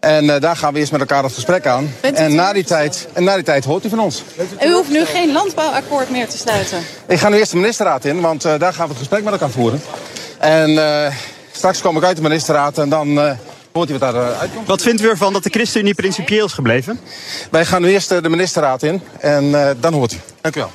En 0.00 0.24
uh, 0.24 0.40
daar 0.40 0.56
gaan 0.56 0.72
we 0.72 0.78
eerst 0.78 0.92
met 0.92 1.00
elkaar 1.00 1.22
het 1.22 1.32
gesprek 1.32 1.66
aan. 1.66 1.94
En 2.00 2.34
na, 2.34 2.52
die 2.52 2.64
tijd, 2.64 3.08
en 3.12 3.24
na 3.24 3.34
die 3.34 3.44
tijd 3.44 3.64
hoort 3.64 3.84
u 3.84 3.88
van 3.88 3.98
ons. 3.98 4.22
U 4.64 4.72
hoeft 4.72 4.90
nu 4.90 5.04
geen 5.04 5.32
landbouwakkoord 5.32 6.10
meer 6.10 6.28
te 6.28 6.38
sluiten. 6.38 6.78
Ik 7.06 7.18
ga 7.18 7.28
nu 7.28 7.36
eerst 7.36 7.50
de 7.50 7.56
ministerraad 7.56 8.04
in, 8.04 8.20
want 8.20 8.42
daar 8.42 8.72
gaan 8.72 8.86
we 8.86 8.88
het 8.88 8.98
gesprek 8.98 9.22
met 9.22 9.32
elkaar 9.32 9.50
voeren. 9.50 9.80
En 10.38 11.12
straks 11.52 11.80
kom 11.80 11.96
ik 11.96 12.02
uit 12.02 12.16
de 12.16 12.22
ministerraad 12.22 12.78
en 12.78 12.88
dan 12.88 13.36
hoort 13.72 13.90
u 13.90 13.98
wat 13.98 14.00
daar 14.00 14.34
uitkomt. 14.34 14.66
Wat 14.66 14.82
vindt 14.82 15.02
u 15.02 15.08
ervan 15.08 15.32
dat 15.32 15.42
de 15.42 15.50
ChristenUnie 15.50 15.94
principieel 15.94 16.46
is 16.46 16.52
gebleven? 16.52 17.00
Wij 17.50 17.64
gaan 17.64 17.82
nu 17.82 17.88
eerst 17.88 18.08
de 18.08 18.28
ministerraad 18.28 18.82
in 18.82 19.02
en 19.20 19.76
dan 19.80 19.92
hoort 19.92 20.12
u. 20.12 20.16
Dank 20.40 20.56
u 20.56 20.60
wel. 20.60 20.70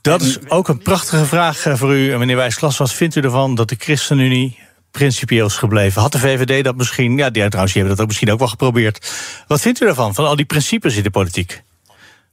Dat 0.00 0.22
is 0.22 0.38
ook 0.48 0.68
een 0.68 0.78
prachtige 0.78 1.24
vraag 1.24 1.64
voor 1.72 1.94
u, 1.94 2.16
meneer 2.18 2.36
Wijsglas. 2.36 2.76
Wat 2.76 2.92
vindt 2.92 3.14
u 3.14 3.20
ervan 3.20 3.54
dat 3.54 3.68
de 3.68 3.76
ChristenUnie 3.78 4.58
principieel 4.90 5.46
is 5.46 5.56
gebleven? 5.56 6.02
Had 6.02 6.12
de 6.12 6.18
VVD 6.18 6.64
dat 6.64 6.76
misschien... 6.76 7.16
Ja, 7.16 7.30
die 7.30 7.48
trouwens, 7.48 7.72
die 7.72 7.82
hebben 7.82 7.90
dat 7.90 8.00
ook 8.00 8.06
misschien 8.06 8.30
ook 8.30 8.38
wel 8.38 8.48
geprobeerd. 8.48 9.12
Wat 9.46 9.60
vindt 9.60 9.80
u 9.80 9.86
ervan, 9.86 10.14
van 10.14 10.26
al 10.26 10.36
die 10.36 10.44
principes 10.44 10.96
in 10.96 11.02
de 11.02 11.10
politiek? 11.10 11.62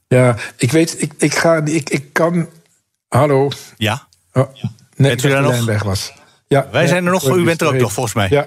Ja, 0.08 0.36
ik 0.56 0.72
weet, 0.72 1.02
ik, 1.02 1.12
ik, 1.18 1.34
ga, 1.34 1.60
ik, 1.64 1.90
ik 1.90 2.12
kan... 2.12 2.48
Hallo? 3.08 3.50
Ja? 3.76 4.06
Oh, 4.32 4.54
nee, 4.96 5.10
bent 5.10 5.24
u 5.24 5.28
daar 5.28 5.42
nog? 5.42 5.64
weg 5.64 5.82
was. 5.82 6.12
Ja, 6.48 6.68
Wij 6.70 6.80
nee, 6.80 6.88
zijn 6.88 7.04
er 7.04 7.12
nog, 7.12 7.36
u 7.36 7.44
bent 7.44 7.60
er 7.60 7.66
ook 7.66 7.74
nog, 7.74 7.92
volgens 7.92 8.14
mij. 8.14 8.26
Ja, 8.30 8.46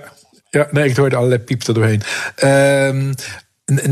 ja, 0.49 0.67
nee, 0.71 0.89
ik 0.89 0.95
hoorde 0.95 1.15
allerlei 1.15 1.41
pieps 1.41 1.67
er 1.67 1.73
doorheen. 1.73 2.01
Um, 2.43 3.13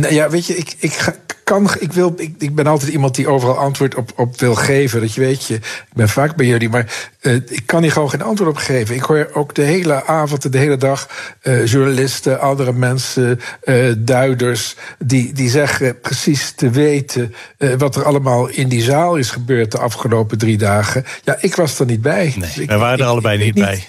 ja, 0.10 0.30
weet 0.30 0.46
je, 0.46 0.58
ik, 0.58 0.76
ik 0.80 0.94
ga, 0.94 1.16
kan, 1.44 1.70
ik, 1.80 1.94
wil, 1.94 2.14
ik, 2.18 2.36
ik 2.38 2.56
ben 2.56 2.68
altijd 2.68 2.92
iemand 2.92 3.16
die 3.16 3.28
overal 3.28 3.58
antwoord 3.58 3.96
op, 3.96 4.12
op 4.16 4.40
wil 4.40 4.56
geven. 4.56 5.02
Dat 5.02 5.14
je 5.14 5.22
weet, 5.22 5.46
je, 5.46 5.54
ik 5.54 5.94
ben 5.94 6.10
vaak 6.10 6.36
bij 6.36 6.46
jullie, 6.46 6.70
maar 6.70 7.10
uh, 7.22 7.34
ik 7.34 7.64
kan 7.66 7.82
hier 7.82 7.92
gewoon 7.92 8.10
geen 8.10 8.22
antwoord 8.22 8.50
op 8.50 8.58
geven. 8.58 8.96
Ik 8.96 9.02
hoor 9.02 9.30
ook 9.34 9.56
de 9.56 9.62
hele 9.62 10.06
avond 10.06 10.46
en 10.46 10.52
de 10.52 10.58
hele 10.58 10.78
dag 10.78 11.10
uh, 11.44 11.66
journalisten, 11.66 12.40
andere 12.40 12.74
mensen, 12.74 13.40
uh, 13.64 13.94
duiders, 13.98 14.76
die, 15.00 15.34
die 15.34 15.50
zeggen 15.50 16.00
precies 16.00 16.52
te 16.52 16.70
weten 16.70 17.36
wat 17.78 17.96
er 17.96 18.04
allemaal 18.04 18.48
in 18.48 18.68
die 18.68 18.82
zaal 18.82 19.16
is 19.16 19.32
gebeurd 19.32 19.72
de 19.72 19.80
afgelopen 19.80 20.38
drie 20.38 20.58
dagen. 20.58 21.06
Ja, 21.24 21.38
ik 21.40 21.56
was 21.56 21.80
er 21.80 21.86
niet 21.86 22.02
bij. 22.02 22.24
Nee, 22.24 22.40
dus 22.40 22.58
ik, 22.58 22.68
wij 22.68 22.78
waren 22.78 22.98
er 22.98 23.04
ik, 23.04 23.10
allebei 23.10 23.38
niet 23.38 23.54
bij. 23.54 23.84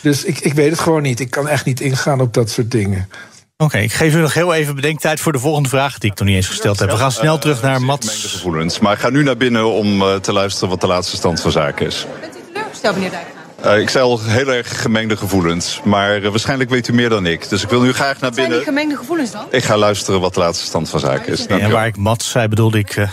Dus 0.00 0.24
ik, 0.24 0.38
ik 0.38 0.52
weet 0.52 0.70
het 0.70 0.80
gewoon 0.80 1.02
niet. 1.02 1.20
Ik 1.20 1.30
kan 1.30 1.48
echt 1.48 1.64
niet 1.64 1.80
ingaan 1.80 2.20
op 2.20 2.34
dat 2.34 2.50
soort 2.50 2.70
dingen. 2.70 3.08
Oké, 3.56 3.64
okay, 3.64 3.84
ik 3.84 3.92
geef 3.92 4.14
u 4.14 4.20
nog 4.20 4.34
heel 4.34 4.54
even 4.54 4.74
bedenktijd 4.74 5.20
voor 5.20 5.32
de 5.32 5.38
volgende 5.38 5.68
vraag 5.68 5.98
die 5.98 6.10
ik 6.10 6.18
nog 6.18 6.28
niet 6.28 6.36
eens 6.36 6.46
gesteld 6.46 6.78
heb. 6.78 6.90
We 6.90 6.96
gaan 6.96 7.12
snel 7.12 7.38
terug 7.38 7.62
naar 7.62 7.82
Mats. 7.82 8.24
gevoelens, 8.24 8.78
maar 8.78 8.92
ik 8.92 8.98
ga 8.98 9.10
nu 9.10 9.22
naar 9.22 9.36
binnen 9.36 9.72
om 9.72 10.02
uh, 10.02 10.14
te 10.14 10.32
luisteren 10.32 10.68
wat 10.68 10.80
de 10.80 10.86
laatste 10.86 11.16
stand 11.16 11.40
van 11.40 11.50
zaken 11.50 11.86
is. 11.86 12.06
Bent 12.20 12.36
u 12.36 12.40
teleurgesteld, 12.52 12.94
meneer 12.94 13.10
Dijkgraaf? 13.10 13.33
Uh, 13.64 13.78
ik 13.78 13.90
zei 13.90 14.04
al 14.04 14.20
heel 14.22 14.52
erg 14.52 14.82
gemengde 14.82 15.16
gevoelens, 15.16 15.80
maar 15.84 16.20
uh, 16.20 16.28
waarschijnlijk 16.28 16.70
weet 16.70 16.88
u 16.88 16.92
meer 16.92 17.08
dan 17.08 17.26
ik. 17.26 17.48
Dus 17.48 17.62
ik 17.62 17.68
wil 17.68 17.82
nu 17.82 17.92
graag 17.92 18.20
naar 18.20 18.30
wat 18.30 18.34
binnen. 18.34 18.52
Zijn 18.52 18.64
die 18.64 18.64
gemengde 18.64 18.96
gevoelens 18.96 19.30
dan? 19.30 19.46
Ik 19.50 19.64
ga 19.64 19.76
luisteren 19.76 20.20
wat 20.20 20.34
de 20.34 20.40
laatste 20.40 20.64
stand 20.64 20.90
van 20.90 21.00
zaken 21.00 21.32
is. 21.32 21.46
En 21.46 21.70
waar 21.70 21.86
ik 21.86 21.96
Mats 21.96 22.30
zei, 22.30 22.48
bedoelde 22.48 22.78
ik 22.78 22.96
uh, 22.96 23.08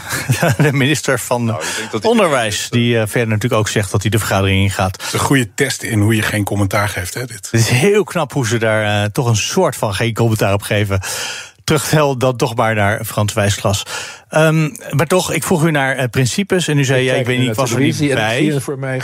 de 0.57 0.73
minister 0.73 1.19
van 1.19 1.45
nou, 1.45 1.61
Onderwijs. 2.01 2.69
Die 2.69 2.95
verder 2.95 3.27
natuurlijk 3.27 3.61
ook 3.61 3.67
zegt 3.67 3.91
dat 3.91 4.01
hij 4.01 4.11
de 4.11 4.19
vergadering 4.19 4.61
ingaat. 4.61 4.91
Het 4.91 5.05
is 5.05 5.13
een 5.13 5.19
goede 5.19 5.53
test 5.53 5.83
in 5.83 5.99
hoe 5.99 6.15
je 6.15 6.21
geen 6.21 6.43
commentaar 6.43 6.89
geeft, 6.89 7.13
hè, 7.13 7.25
dit. 7.25 7.49
Het 7.51 7.61
is 7.61 7.69
heel 7.69 8.03
knap 8.03 8.33
hoe 8.33 8.47
ze 8.47 8.57
daar 8.57 9.11
toch 9.11 9.27
een 9.27 9.35
soort 9.35 9.75
van 9.75 9.93
geen 9.93 10.13
commentaar 10.13 10.53
op 10.53 10.61
geven. 10.61 10.99
terugtel 11.63 12.17
dat 12.17 12.37
toch 12.37 12.55
maar 12.55 12.75
naar 12.75 13.05
Frans 13.05 13.33
Wijsglas. 13.33 13.83
Ehm, 14.29 14.69
maar 14.89 15.07
toch, 15.07 15.31
ik 15.31 15.43
vroeg 15.43 15.65
u 15.65 15.71
naar 15.71 15.97
uh, 15.97 16.03
principes 16.11 16.67
en 16.67 16.77
u 16.77 16.83
zei, 16.83 17.03
ja, 17.03 17.13
ik 17.13 17.25
weet 17.25 17.39
niet, 17.39 17.49
ik 17.49 17.55
was 17.55 17.71
er 17.71 17.79
niet 17.79 18.13
bij. 18.13 18.51
En 18.51 18.61
voor 18.61 18.79
mij 18.79 19.01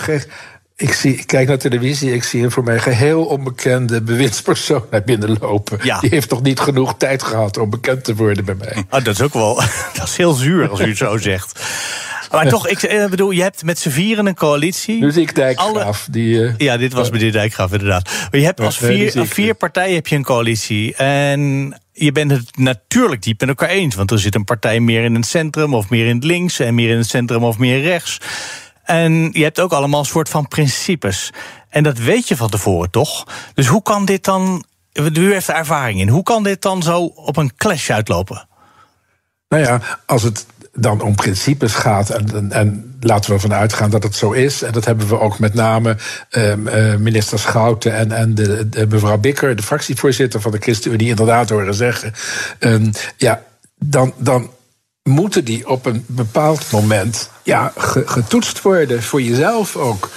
ik, 0.78 0.94
zie, 0.94 1.14
ik 1.18 1.28
kijk 1.28 1.48
naar 1.48 1.58
televisie, 1.58 2.14
ik 2.14 2.24
zie 2.24 2.44
een 2.44 2.52
voor 2.52 2.64
mij 2.64 2.80
geheel 2.80 3.26
onbekende 3.26 4.02
bewindspersoon 4.02 4.86
naar 4.92 5.04
binnen 5.04 5.38
lopen. 5.40 5.80
Ja. 5.84 6.00
Die 6.00 6.10
heeft 6.10 6.30
toch 6.30 6.42
niet 6.42 6.60
genoeg 6.60 6.98
tijd 6.98 7.24
gehad 7.24 7.58
om 7.58 7.70
bekend 7.70 8.04
te 8.04 8.16
worden 8.16 8.46
bij 8.46 8.56
mij. 8.56 8.86
Ah, 8.90 9.04
dat 9.04 9.14
is 9.14 9.22
ook 9.22 9.34
wel, 9.34 9.56
dat 9.98 10.08
is 10.08 10.18
heel 10.18 10.34
zuur 10.34 10.70
als 10.70 10.80
u 10.80 10.88
het 10.88 10.98
zo 10.98 11.18
zegt. 11.18 11.60
Maar 12.32 12.50
toch, 12.50 12.68
ik 12.68 12.84
eh, 12.84 13.10
bedoel, 13.10 13.32
je 13.32 13.42
hebt 13.42 13.64
met 13.64 13.80
z'n 13.80 13.90
vieren 13.90 14.26
een 14.26 14.36
coalitie. 14.36 15.12
Zie 15.12 15.22
ik 15.22 15.36
Dijkgraaf. 15.36 16.08
die, 16.12 16.36
uh, 16.36 16.54
ja, 16.58 16.78
dit 16.78 16.94
was 16.94 17.10
meneer 17.10 17.32
Dijkgraaf 17.32 17.72
inderdaad. 17.72 18.10
Maar 18.32 18.40
je 18.40 18.46
hebt 18.46 18.60
als 18.60 18.78
vier, 18.78 19.26
vier 19.28 19.54
partijen 19.54 19.96
heb 19.96 20.08
je 20.08 20.16
een 20.16 20.24
coalitie. 20.24 20.96
En 20.96 21.74
je 21.92 22.12
bent 22.12 22.32
het 22.32 22.58
natuurlijk 22.58 23.22
diep 23.22 23.40
met 23.40 23.50
elkaar 23.50 23.70
eens. 23.70 23.96
Want 23.96 24.12
er 24.12 24.20
zit 24.20 24.36
een 24.36 24.44
partij 24.44 24.80
meer 24.80 25.04
in 25.04 25.16
het 25.16 25.26
centrum 25.26 25.74
of 25.74 25.90
meer 25.90 26.08
in 26.08 26.16
het 26.16 26.24
links... 26.24 26.60
en 26.60 26.76
meer 26.76 26.90
in 26.90 26.98
het 26.98 27.08
centrum 27.08 27.44
of 27.44 27.58
meer 27.58 27.82
rechts. 27.82 28.18
En 28.88 29.30
je 29.34 29.44
hebt 29.44 29.60
ook 29.60 29.72
allemaal 29.72 30.00
een 30.00 30.06
soort 30.06 30.30
van 30.30 30.48
principes. 30.48 31.34
En 31.70 31.84
dat 31.84 31.98
weet 31.98 32.28
je 32.28 32.38
van 32.38 32.50
tevoren 32.50 32.90
toch? 32.90 33.28
Dus 33.54 33.68
hoe 33.68 33.82
kan 33.82 34.06
dit 34.06 34.24
dan... 34.24 34.66
U 34.94 35.34
heeft 35.34 35.48
er 35.48 35.56
ervaring 35.56 36.00
in. 36.00 36.08
Hoe 36.08 36.24
kan 36.24 36.44
dit 36.44 36.62
dan 36.62 36.84
zo 36.84 37.04
op 37.06 37.38
een 37.38 37.56
clash 37.56 37.90
uitlopen? 37.90 38.48
Nou 39.50 39.64
ja, 39.64 39.82
als 40.06 40.24
het 40.24 40.46
dan 40.74 41.02
om 41.02 41.16
principes 41.16 41.74
gaat. 41.74 42.10
En, 42.10 42.36
en, 42.36 42.52
en, 42.52 42.98
laten 43.00 43.30
we 43.30 43.36
ervan 43.36 43.54
uitgaan 43.54 43.90
dat 43.90 44.04
het 44.04 44.16
zo 44.16 44.32
is. 44.32 44.62
En 44.62 44.72
dat 44.72 44.86
hebben 44.86 45.08
we 45.08 45.20
ook 45.20 45.40
met 45.40 45.54
name 45.54 45.98
uh, 46.32 46.96
minister 46.96 47.40
Schouten 47.40 47.96
en, 47.96 48.12
en 48.12 48.36
de, 48.36 48.86
mevrouw 48.90 49.18
Bikker, 49.18 49.56
de 49.56 49.64
fractievoorzitter 49.64 50.42
van 50.42 50.52
de 50.52 50.58
ChristenUnie, 50.60 51.10
inderdaad 51.10 51.50
horen 51.50 51.74
zeggen. 51.74 52.14
Uh, 52.60 52.88
ja, 53.18 53.42
dan, 53.76 54.14
dan 54.18 54.50
moeten 55.08 55.46
die 55.46 55.68
op 55.68 55.86
een 55.86 56.04
bepaald 56.06 56.72
moment 56.72 57.30
ja, 57.44 57.74
getoetst 58.06 58.62
worden. 58.62 59.04
Voor 59.04 59.22
jezelf 59.22 59.76
ook. 59.76 60.10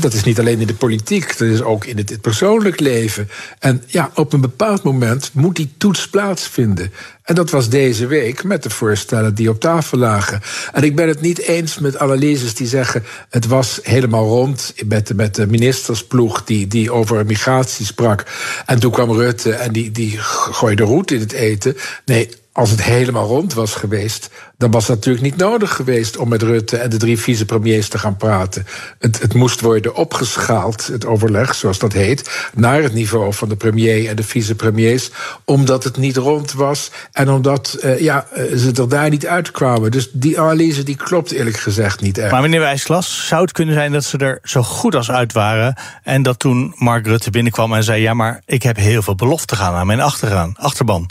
dat 0.00 0.12
is 0.12 0.24
niet 0.24 0.38
alleen 0.38 0.60
in 0.60 0.66
de 0.66 0.74
politiek, 0.74 1.38
dat 1.38 1.48
is 1.48 1.62
ook 1.62 1.84
in 1.84 1.96
het, 1.96 2.20
persoonlijk 2.20 2.80
leven. 2.80 3.28
En 3.58 3.82
ja, 3.86 4.10
op 4.14 4.32
een 4.32 4.40
bepaald 4.40 4.82
moment 4.82 5.30
moet 5.32 5.56
die 5.56 5.72
toets 5.78 6.08
plaatsvinden. 6.08 6.92
En 7.30 7.36
dat 7.36 7.50
was 7.50 7.68
deze 7.68 8.06
week 8.06 8.44
met 8.44 8.62
de 8.62 8.70
voorstellen 8.70 9.34
die 9.34 9.48
op 9.48 9.60
tafel 9.60 9.98
lagen. 9.98 10.40
En 10.72 10.82
ik 10.82 10.96
ben 10.96 11.08
het 11.08 11.20
niet 11.20 11.38
eens 11.38 11.78
met 11.78 11.98
analyses 11.98 12.54
die 12.54 12.66
zeggen... 12.66 13.04
het 13.28 13.46
was 13.46 13.80
helemaal 13.82 14.26
rond 14.26 14.74
met, 14.86 15.06
de, 15.06 15.14
met 15.14 15.34
de 15.34 15.46
ministersploeg 15.46 16.44
die, 16.44 16.66
die 16.66 16.92
over 16.92 17.26
migratie 17.26 17.86
sprak. 17.86 18.24
En 18.66 18.80
toen 18.80 18.92
kwam 18.92 19.12
Rutte 19.12 19.52
en 19.52 19.72
die, 19.72 19.90
die 19.90 20.18
gooide 20.18 20.82
roet 20.82 21.10
in 21.10 21.20
het 21.20 21.32
eten. 21.32 21.76
Nee, 22.04 22.28
als 22.52 22.70
het 22.70 22.82
helemaal 22.82 23.26
rond 23.26 23.54
was 23.54 23.74
geweest, 23.74 24.30
dan 24.56 24.70
was 24.70 24.86
het 24.86 24.96
natuurlijk 24.96 25.24
niet 25.24 25.36
nodig 25.36 25.74
geweest 25.74 26.16
om 26.16 26.28
met 26.28 26.42
Rutte 26.42 26.76
en 26.76 26.90
de 26.90 26.96
drie 26.96 27.18
vicepremiers 27.18 27.88
te 27.88 27.98
gaan 27.98 28.16
praten. 28.16 28.66
Het, 28.98 29.20
het 29.20 29.34
moest 29.34 29.60
worden 29.60 29.94
opgeschaald, 29.94 30.86
het 30.86 31.06
overleg, 31.06 31.54
zoals 31.54 31.78
dat 31.78 31.92
heet, 31.92 32.50
naar 32.54 32.82
het 32.82 32.92
niveau 32.92 33.32
van 33.32 33.48
de 33.48 33.56
premier 33.56 34.08
en 34.08 34.16
de 34.16 34.22
vicepremiers, 34.22 35.10
omdat 35.44 35.84
het 35.84 35.96
niet 35.96 36.16
rond 36.16 36.52
was 36.52 36.90
en 37.20 37.30
omdat 37.30 37.78
uh, 37.84 38.00
ja, 38.00 38.26
eh, 38.32 38.56
ze 38.56 38.72
er 38.72 38.88
daar 38.88 39.10
niet 39.10 39.26
uitkwamen. 39.26 39.90
Dus 39.90 40.10
die 40.12 40.40
analyse 40.40 40.82
die 40.82 40.96
klopt 40.96 41.30
eerlijk 41.30 41.56
gezegd 41.56 42.00
niet 42.00 42.18
echt. 42.18 42.30
Maar 42.30 42.42
meneer 42.42 42.60
Wijsglas, 42.60 43.26
zou 43.26 43.42
het 43.42 43.52
kunnen 43.52 43.74
zijn 43.74 43.92
dat 43.92 44.04
ze 44.04 44.18
er 44.18 44.38
zo 44.42 44.62
goed 44.62 44.94
als 44.94 45.10
uit 45.10 45.32
waren 45.32 45.74
en 46.02 46.22
dat 46.22 46.38
toen 46.38 46.74
Mark 46.76 47.06
Rutte 47.06 47.30
binnenkwam 47.30 47.74
en 47.74 47.84
zei: 47.84 48.02
Ja, 48.02 48.14
maar 48.14 48.42
ik 48.46 48.62
heb 48.62 48.76
heel 48.76 49.02
veel 49.02 49.14
beloften 49.14 49.56
gaan 49.56 49.74
aan 49.74 49.86
mijn 49.86 50.00
achteraan, 50.00 50.54
achterban 50.56 51.10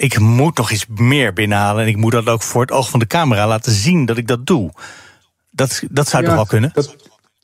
ik 0.00 0.18
moet 0.18 0.56
nog 0.56 0.70
iets 0.70 0.86
meer 0.88 1.32
binnenhalen. 1.32 1.82
En 1.82 1.88
ik 1.88 1.96
moet 1.96 2.12
dat 2.12 2.26
ook 2.26 2.42
voor 2.42 2.60
het 2.60 2.70
oog 2.70 2.90
van 2.90 3.00
de 3.00 3.06
camera 3.06 3.46
laten 3.46 3.72
zien 3.72 4.06
dat 4.06 4.16
ik 4.16 4.26
dat 4.26 4.46
doe. 4.46 4.70
Dat, 5.50 5.82
dat 5.90 6.08
zou 6.08 6.24
toch 6.24 6.34
wel 6.34 6.46
kunnen? 6.46 6.70
Dat, 6.74 6.96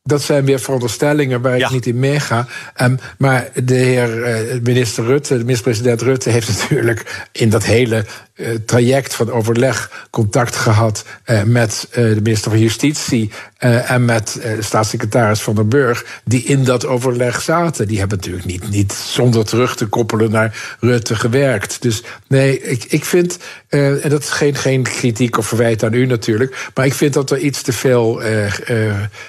dat 0.06 0.22
zijn 0.22 0.44
weer 0.44 0.60
veronderstellingen 0.60 1.40
waar 1.40 1.58
ik 1.58 1.70
niet 1.70 1.86
in 1.86 1.98
meega. 1.98 2.46
Um, 2.82 2.98
maar 3.18 3.48
de 3.64 3.74
heer 3.74 4.18
uh, 4.18 4.60
minister 4.62 5.04
Rutte, 5.04 5.38
de 5.38 5.44
minister-president 5.44 6.02
Rutte, 6.02 6.30
heeft 6.30 6.48
natuurlijk 6.58 7.26
in 7.32 7.50
dat 7.50 7.64
hele 7.64 8.04
uh, 8.34 8.48
traject 8.66 9.14
van 9.14 9.30
overleg 9.30 10.06
contact 10.10 10.56
gehad 10.56 11.04
uh, 11.26 11.42
met 11.42 11.88
de 11.92 12.20
minister 12.22 12.50
van 12.50 12.60
Justitie 12.60 13.30
en 13.58 14.04
met 14.04 14.40
staatssecretaris 14.60 15.40
Van 15.40 15.54
der 15.54 15.68
Burg, 15.68 16.20
die 16.24 16.42
in 16.42 16.64
dat 16.64 16.86
overleg 16.86 17.42
zaten. 17.42 17.88
Die 17.88 17.98
hebben 17.98 18.16
natuurlijk 18.18 18.44
niet, 18.44 18.70
niet 18.70 18.92
zonder 18.92 19.44
terug 19.44 19.76
te 19.76 19.86
koppelen 19.86 20.30
naar 20.30 20.76
Rutte 20.80 21.14
gewerkt. 21.14 21.82
Dus 21.82 22.02
nee, 22.26 22.60
ik, 22.60 22.84
ik 22.84 23.04
vind, 23.04 23.38
en 23.68 24.08
dat 24.08 24.22
is 24.22 24.30
geen, 24.30 24.54
geen 24.54 24.82
kritiek 24.82 25.38
of 25.38 25.46
verwijt 25.46 25.84
aan 25.84 25.92
u 25.92 26.06
natuurlijk, 26.06 26.70
maar 26.74 26.86
ik 26.86 26.94
vind 26.94 27.12
dat 27.12 27.30
er 27.30 27.38
iets 27.38 27.62
te 27.62 27.72
veel, 27.72 28.22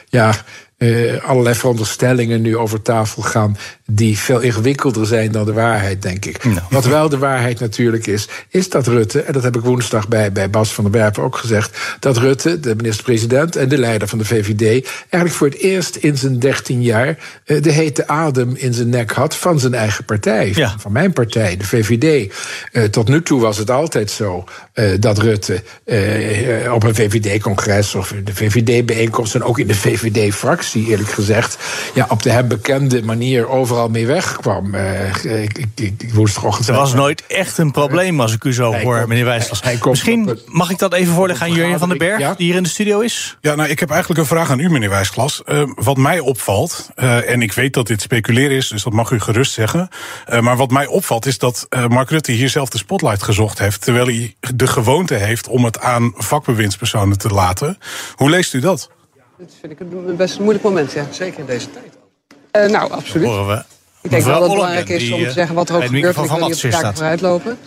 ja 0.10 0.34
uh, 0.78 1.24
allerlei 1.24 1.56
veronderstellingen 1.56 2.42
nu 2.42 2.58
over 2.58 2.82
tafel 2.82 3.22
gaan. 3.22 3.58
die 3.86 4.18
veel 4.18 4.40
ingewikkelder 4.40 5.06
zijn 5.06 5.32
dan 5.32 5.46
de 5.46 5.54
waarheid, 5.54 6.02
denk 6.02 6.26
ik. 6.26 6.44
Nou. 6.44 6.60
Wat 6.70 6.86
wel 6.86 7.10
de 7.10 7.18
waarheid 7.18 7.60
natuurlijk 7.60 8.08
is, 8.08 8.28
is 8.50 8.70
dat 8.70 8.88
Rutte. 8.88 9.22
en 9.22 9.34
dat 9.34 9.44
heb 9.44 9.56
ik 9.56 9.62
woensdag 9.62 10.08
bij, 10.08 10.32
bij 10.32 10.50
Bas 10.50 10.74
van 10.74 10.84
der 10.84 10.94
Werven 10.94 11.24
ook 11.24 11.38
gezegd. 11.38 11.98
dat 12.00 12.18
Rutte, 12.18 12.60
de 12.60 12.76
minister-president 12.76 13.56
en 13.56 13.70
de 13.70 13.78
leider 13.78 14.08
van 14.08 14.18
de 14.18 14.26
VVD. 14.26 14.88
eigenlijk 15.00 15.34
voor 15.34 15.48
het 15.48 15.58
eerst 15.58 15.96
in 15.96 16.18
zijn 16.18 16.40
13 16.40 16.82
jaar. 16.82 17.18
Uh, 17.46 17.62
de 17.62 17.72
hete 17.72 18.08
adem 18.08 18.56
in 18.56 18.74
zijn 18.74 18.90
nek 18.90 19.12
had 19.12 19.36
van 19.36 19.60
zijn 19.60 19.74
eigen 19.74 20.06
partij. 20.06 20.52
Ja. 20.56 20.76
Van 20.78 20.92
mijn 20.92 21.14
partij, 21.14 21.58
de 21.58 21.66
VVD. 21.66 22.34
Uh, 22.72 22.84
tot 22.84 23.08
nu 23.08 23.22
toe 23.22 23.42
was 23.42 23.58
het 23.58 23.72
altijd 23.72 24.12
zo 24.12 24.44
dat 25.00 25.18
Rutte 25.18 25.64
op 26.72 26.84
een 26.84 26.96
VVD-congres. 26.96 27.96
of 27.96 28.14
de 28.24 28.36
VVD-bijeenkomst. 28.36 29.36
en 29.36 29.44
ook 29.44 29.60
in 29.60 29.68
de 29.68 29.76
VVD-fractie 29.76 30.88
eerlijk 30.88 31.10
gezegd, 31.10 31.58
ja, 31.94 32.06
op 32.10 32.24
de 32.24 32.32
hem 32.32 32.48
bekende 32.48 33.04
manier 33.04 33.50
overal 33.50 33.90
mee 33.90 34.08
wegkwam. 34.08 34.76
Uh, 34.76 35.44
ik, 35.44 35.58
ik, 35.58 36.00
ik 36.00 36.14
woensdagochtend. 36.14 36.68
Er 36.68 36.76
was 36.76 36.94
nooit 36.94 37.24
echt 37.28 37.58
een 37.58 37.72
probleem 37.72 38.22
als 38.22 38.34
ik 38.34 38.44
u 38.44 38.54
zo 38.54 38.74
hoor, 38.74 39.08
meneer 39.08 39.26
Wijslas. 39.26 39.62
Misschien 39.84 40.40
mag 40.46 40.70
ik 40.70 40.78
dat 40.78 40.94
even 40.94 41.14
voorleggen 41.14 41.46
aan 41.46 41.54
Jurjen 41.54 41.80
van 41.80 41.90
den 41.90 41.98
Berg, 41.98 42.36
die 42.36 42.48
hier 42.48 42.56
in 42.56 42.64
de 42.64 42.70
studio 42.70 43.00
is? 43.00 43.38
Ja, 43.42 43.56
nou, 43.56 43.70
ik 43.70 43.80
heb 43.80 43.90
eigenlijk 43.90 44.20
een 44.20 44.26
vraag 44.26 44.52
aan 44.52 44.60
u, 44.60 44.70
meneer 44.70 44.90
Wijsglas. 44.90 45.42
Uh, 45.46 45.64
wat 45.76 45.98
mij 45.98 46.20
opvalt, 46.20 46.90
uh, 46.96 47.30
en 47.30 47.42
ik 47.42 47.54
weet 47.54 47.74
dat 47.74 47.88
dit 47.88 48.02
speculeren 48.02 48.58
is, 48.58 48.68
dus 48.68 48.84
dat 48.84 48.94
mag 48.94 49.12
u 49.12 49.20
gerust 49.20 49.52
zeggen. 49.52 49.90
maar 50.40 50.58
wat 50.58 50.72
mij 50.72 50.86
opvalt 50.86 51.26
is 51.26 51.38
dat 51.38 51.68
Mark 51.88 52.10
Rutte 52.10 52.32
hier 52.32 52.50
zelf 52.50 52.70
de 52.70 52.78
spotlight 52.78 53.24
gezocht 53.24 53.60
heeft, 53.60 53.82
terwijl 53.82 54.06
hij 54.06 54.36
de 54.56 54.67
gewoonte 54.68 55.14
heeft 55.14 55.48
om 55.48 55.66
het 55.66 55.80
aan 55.80 56.14
vakbewindspersonen 56.16 57.18
te 57.18 57.30
laten. 57.30 57.78
Hoe 58.16 58.30
leest 58.30 58.54
u 58.54 58.60
dat? 58.60 58.90
Dat 59.38 59.54
vind 59.60 59.72
ik 59.72 59.80
een 59.80 60.16
best 60.16 60.36
een 60.36 60.42
moeilijk 60.42 60.66
moment, 60.66 60.92
ja. 60.92 61.06
Zeker 61.12 61.40
in 61.40 61.46
deze 61.46 61.72
tijd 61.72 61.98
uh, 62.66 62.72
nou, 62.72 62.92
absoluut. 62.92 63.28
We. 63.28 63.64
Ik 64.02 64.10
denk 64.10 64.24
wel 64.24 64.34
dat 64.34 64.44
het 64.44 64.52
belangrijk 64.52 64.90
is 64.90 65.12
om 65.12 65.24
te 65.24 65.32
zeggen 65.32 65.56
wat 65.56 65.70
er 65.70 65.76
ook 65.76 65.84
gebeurt. 65.84 66.06
Ik 66.06 66.14
wil 66.16 66.24
niet 66.24 66.44
op 66.44 66.62
de 66.62 66.72
zaken 66.72 66.96
vooruitlopen. 66.96 67.58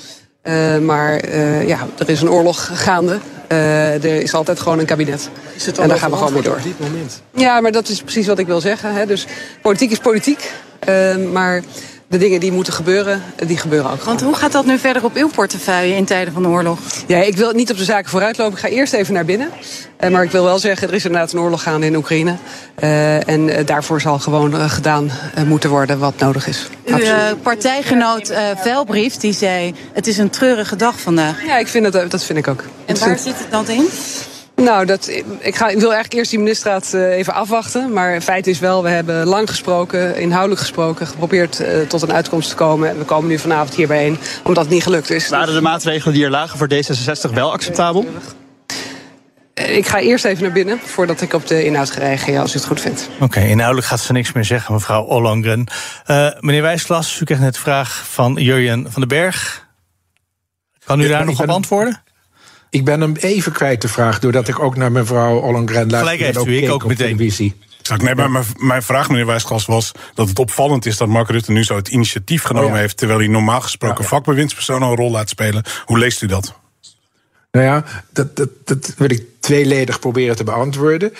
Uh, 0.42 0.78
maar 0.78 1.24
uh, 1.24 1.68
ja, 1.68 1.86
er 1.98 2.08
is 2.08 2.20
een 2.20 2.30
oorlog 2.30 2.70
gaande. 2.72 3.18
Uh, 3.48 4.04
er 4.04 4.22
is 4.22 4.34
altijd 4.34 4.60
gewoon 4.60 4.78
een 4.78 4.86
kabinet. 4.86 5.30
en 5.78 5.88
daar 5.88 5.98
gaan 5.98 6.10
we 6.10 6.16
gewoon 6.16 6.32
mee 6.32 6.42
door. 6.42 6.56
Op 6.56 6.62
dit 6.62 6.80
moment? 6.80 7.22
Ja, 7.34 7.60
maar 7.60 7.72
dat 7.72 7.88
is 7.88 8.02
precies 8.02 8.26
wat 8.26 8.38
ik 8.38 8.46
wil 8.46 8.60
zeggen. 8.60 8.94
Hè. 8.94 9.06
Dus 9.06 9.26
politiek 9.62 9.90
is 9.90 9.98
politiek. 9.98 10.52
maar 11.32 11.62
de 12.10 12.18
dingen 12.18 12.40
die 12.40 12.52
moeten 12.52 12.72
gebeuren, 12.72 13.22
die 13.46 13.56
gebeuren 13.56 13.90
ook. 13.90 14.02
Want 14.02 14.20
hoe 14.20 14.34
gaat 14.34 14.52
dat 14.52 14.66
nu 14.66 14.78
verder 14.78 15.04
op 15.04 15.16
uw 15.16 15.28
portefeuille 15.28 15.94
in 15.94 16.04
tijden 16.04 16.32
van 16.32 16.42
de 16.42 16.48
oorlog? 16.48 16.78
Ja, 17.06 17.22
ik 17.22 17.36
wil 17.36 17.52
niet 17.52 17.70
op 17.70 17.76
de 17.76 17.84
zaken 17.84 18.10
vooruitlopen. 18.10 18.52
Ik 18.52 18.58
ga 18.58 18.68
eerst 18.68 18.92
even 18.92 19.14
naar 19.14 19.24
binnen. 19.24 19.50
Uh, 20.00 20.10
maar 20.10 20.22
ik 20.22 20.30
wil 20.30 20.44
wel 20.44 20.58
zeggen, 20.58 20.88
er 20.88 20.94
is 20.94 21.04
inderdaad 21.04 21.32
een 21.32 21.38
oorlog 21.38 21.62
gaande 21.62 21.86
in 21.86 21.96
Oekraïne. 21.96 22.36
Uh, 22.82 23.28
en 23.28 23.48
uh, 23.48 23.66
daarvoor 23.66 24.00
zal 24.00 24.18
gewoon 24.18 24.70
gedaan 24.70 25.10
moeten 25.46 25.70
worden 25.70 25.98
wat 25.98 26.18
nodig 26.18 26.46
is. 26.46 26.68
Uw 26.84 26.98
partijgenoot 27.42 28.32
Velbrief 28.56 29.16
die 29.16 29.32
zei, 29.32 29.74
het 29.92 30.06
is 30.06 30.18
een 30.18 30.30
treurige 30.30 30.76
dag 30.76 31.00
vandaag. 31.00 31.44
Ja, 31.46 31.58
ik 31.58 31.68
vind 31.68 31.92
dat, 31.92 32.10
dat 32.10 32.24
vind 32.24 32.38
ik 32.38 32.48
ook. 32.48 32.64
En 32.86 32.98
waar 32.98 33.18
zit 33.18 33.38
het 33.38 33.50
dan 33.50 33.68
in? 33.68 33.88
Nou, 34.60 34.86
dat, 34.86 35.08
ik, 35.38 35.56
ga, 35.56 35.68
ik 35.68 35.78
wil 35.78 35.92
eigenlijk 35.92 36.12
eerst 36.12 36.30
die 36.30 36.38
ministerraad 36.38 36.92
uh, 36.94 37.16
even 37.16 37.34
afwachten. 37.34 37.92
Maar 37.92 38.20
feit 38.20 38.46
is 38.46 38.58
wel, 38.58 38.82
we 38.82 38.88
hebben 38.88 39.26
lang 39.26 39.48
gesproken, 39.48 40.16
inhoudelijk 40.16 40.60
gesproken... 40.60 41.06
geprobeerd 41.06 41.60
uh, 41.60 41.80
tot 41.80 42.02
een 42.02 42.12
uitkomst 42.12 42.48
te 42.48 42.54
komen. 42.54 42.88
En 42.88 42.98
we 42.98 43.04
komen 43.04 43.28
nu 43.28 43.38
vanavond 43.38 43.74
hier 43.74 43.86
bijeen, 43.86 44.18
omdat 44.44 44.64
het 44.64 44.72
niet 44.72 44.82
gelukt 44.82 45.10
is. 45.10 45.28
Waren 45.28 45.54
de 45.54 45.60
maatregelen 45.60 46.14
die 46.14 46.24
er 46.24 46.30
lagen 46.30 46.58
voor 46.58 46.68
D66 46.72 47.34
wel 47.34 47.52
acceptabel? 47.52 48.06
Eh, 49.54 49.76
ik 49.76 49.86
ga 49.86 50.00
eerst 50.00 50.24
even 50.24 50.42
naar 50.42 50.52
binnen 50.52 50.78
voordat 50.78 51.20
ik 51.20 51.32
op 51.32 51.46
de 51.46 51.64
inhoud 51.64 51.90
ga 51.90 52.00
reageren, 52.00 52.40
als 52.40 52.54
u 52.54 52.58
het 52.58 52.66
goed 52.66 52.80
vindt. 52.80 53.08
Oké, 53.20 53.40
inhoudelijk 53.40 53.86
gaat 53.86 54.00
ze 54.00 54.12
niks 54.12 54.32
meer 54.32 54.44
zeggen, 54.44 54.74
mevrouw 54.74 55.02
Ollongren. 55.02 55.66
Uh, 56.06 56.30
meneer 56.40 56.62
Wijsglas, 56.62 57.20
u 57.20 57.24
kreeg 57.24 57.38
net 57.38 57.54
de 57.54 57.60
vraag 57.60 58.02
van 58.08 58.34
Jurjen 58.34 58.82
van 58.82 59.00
den 59.00 59.08
Berg. 59.08 59.68
Kan 60.84 61.00
u 61.00 61.08
daar 61.08 61.24
nog 61.24 61.40
op 61.40 61.48
antwoorden? 61.48 62.02
Ik 62.70 62.84
ben 62.84 63.00
hem 63.00 63.14
even 63.16 63.52
kwijt 63.52 63.82
de 63.82 63.88
vraag, 63.88 64.18
doordat 64.18 64.48
ik 64.48 64.58
ook 64.58 64.76
naar 64.76 64.92
mevrouw 64.92 65.38
Ollongren 65.38 65.90
luisterde. 65.90 65.96
Gelijk 65.96 66.20
heeft 66.20 66.46
u, 66.46 66.56
ik 66.56 66.70
ook 66.70 66.86
meteen. 66.86 67.06
Televisie. 67.06 67.54
Nee, 67.96 68.14
maar 68.14 68.44
mijn 68.56 68.82
vraag, 68.82 69.08
meneer 69.08 69.26
Wijsklas, 69.26 69.66
was 69.66 69.92
dat 70.14 70.28
het 70.28 70.38
opvallend 70.38 70.86
is 70.86 70.96
dat 70.96 71.08
Mark 71.08 71.28
Rutte 71.28 71.52
nu 71.52 71.64
zo 71.64 71.76
het 71.76 71.88
initiatief 71.88 72.42
genomen 72.42 72.70
oh 72.70 72.76
heeft. 72.76 72.96
terwijl 72.96 73.18
hij 73.18 73.28
normaal 73.28 73.60
gesproken 73.60 74.02
ja, 74.02 74.08
vakbewindspersonen 74.08 74.88
een 74.88 74.96
rol 74.96 75.10
laat 75.10 75.28
spelen. 75.28 75.64
Hoe 75.84 75.98
leest 75.98 76.22
u 76.22 76.26
dat? 76.26 76.54
Nou 77.50 77.66
ja, 77.66 77.84
dat, 78.12 78.36
dat, 78.36 78.48
dat 78.64 78.94
wil 78.96 79.10
ik 79.10 79.24
tweeledig 79.40 79.98
proberen 79.98 80.36
te 80.36 80.44
beantwoorden. 80.44 81.12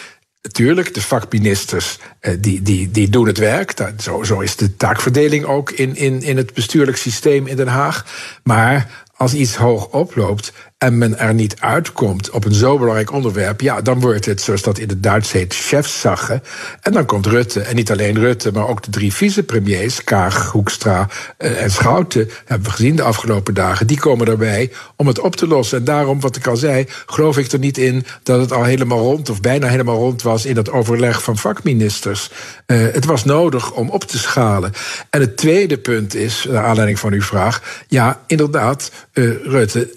Natuurlijk, 0.42 0.94
de 0.94 1.02
vakministers 1.02 1.98
eh, 2.20 2.36
die, 2.40 2.62
die, 2.62 2.90
die 2.90 3.08
doen 3.08 3.26
het 3.26 3.38
werk. 3.38 3.74
zo, 3.98 4.22
zo 4.22 4.40
is 4.40 4.56
de 4.56 4.76
taakverdeling 4.76 5.44
ook 5.44 5.70
in, 5.70 5.96
in, 5.96 6.22
in 6.22 6.36
het 6.36 6.54
bestuurlijk 6.54 6.96
systeem 6.96 7.46
in 7.46 7.56
Den 7.56 7.68
Haag. 7.68 8.06
Maar 8.42 9.04
als 9.16 9.34
iets 9.34 9.56
hoog 9.56 9.86
oploopt 9.86 10.52
en 10.80 10.98
men 10.98 11.18
er 11.18 11.34
niet 11.34 11.60
uitkomt 11.60 12.30
op 12.30 12.44
een 12.44 12.54
zo 12.54 12.78
belangrijk 12.78 13.12
onderwerp, 13.12 13.60
ja, 13.60 13.80
dan 13.80 14.00
wordt 14.00 14.24
het, 14.24 14.40
zoals 14.40 14.62
dat 14.62 14.78
in 14.78 14.88
het 14.88 15.02
Duits 15.02 15.32
heet, 15.32 15.54
chefsache. 15.54 16.42
En 16.80 16.92
dan 16.92 17.06
komt 17.06 17.26
Rutte, 17.26 17.60
en 17.60 17.76
niet 17.76 17.90
alleen 17.90 18.18
Rutte, 18.18 18.52
maar 18.52 18.68
ook 18.68 18.82
de 18.82 18.90
drie 18.90 19.12
vicepremiers, 19.12 20.04
Kaag, 20.04 20.50
Hoekstra 20.50 21.08
eh, 21.36 21.62
en 21.62 21.70
Schouten, 21.70 22.30
hebben 22.44 22.68
we 22.68 22.74
gezien 22.74 22.96
de 22.96 23.02
afgelopen 23.02 23.54
dagen, 23.54 23.86
die 23.86 24.00
komen 24.00 24.26
erbij 24.26 24.70
om 24.96 25.06
het 25.06 25.18
op 25.18 25.36
te 25.36 25.46
lossen. 25.46 25.78
En 25.78 25.84
daarom, 25.84 26.20
wat 26.20 26.36
ik 26.36 26.46
al 26.46 26.56
zei, 26.56 26.86
geloof 27.06 27.38
ik 27.38 27.52
er 27.52 27.58
niet 27.58 27.78
in 27.78 28.04
dat 28.22 28.40
het 28.40 28.52
al 28.52 28.64
helemaal 28.64 28.98
rond, 28.98 29.30
of 29.30 29.40
bijna 29.40 29.66
helemaal 29.66 29.96
rond 29.96 30.22
was 30.22 30.46
in 30.46 30.54
dat 30.54 30.70
overleg 30.70 31.22
van 31.22 31.36
vakministers. 31.36 32.30
Uh, 32.66 32.92
het 32.92 33.04
was 33.04 33.24
nodig 33.24 33.72
om 33.72 33.90
op 33.90 34.04
te 34.04 34.18
schalen. 34.18 34.72
En 35.10 35.20
het 35.20 35.36
tweede 35.36 35.78
punt 35.78 36.14
is, 36.14 36.46
naar 36.48 36.64
aanleiding 36.64 36.98
van 36.98 37.12
uw 37.12 37.22
vraag, 37.22 37.84
ja, 37.88 38.20
inderdaad, 38.26 38.90
Rutte, 39.26 39.90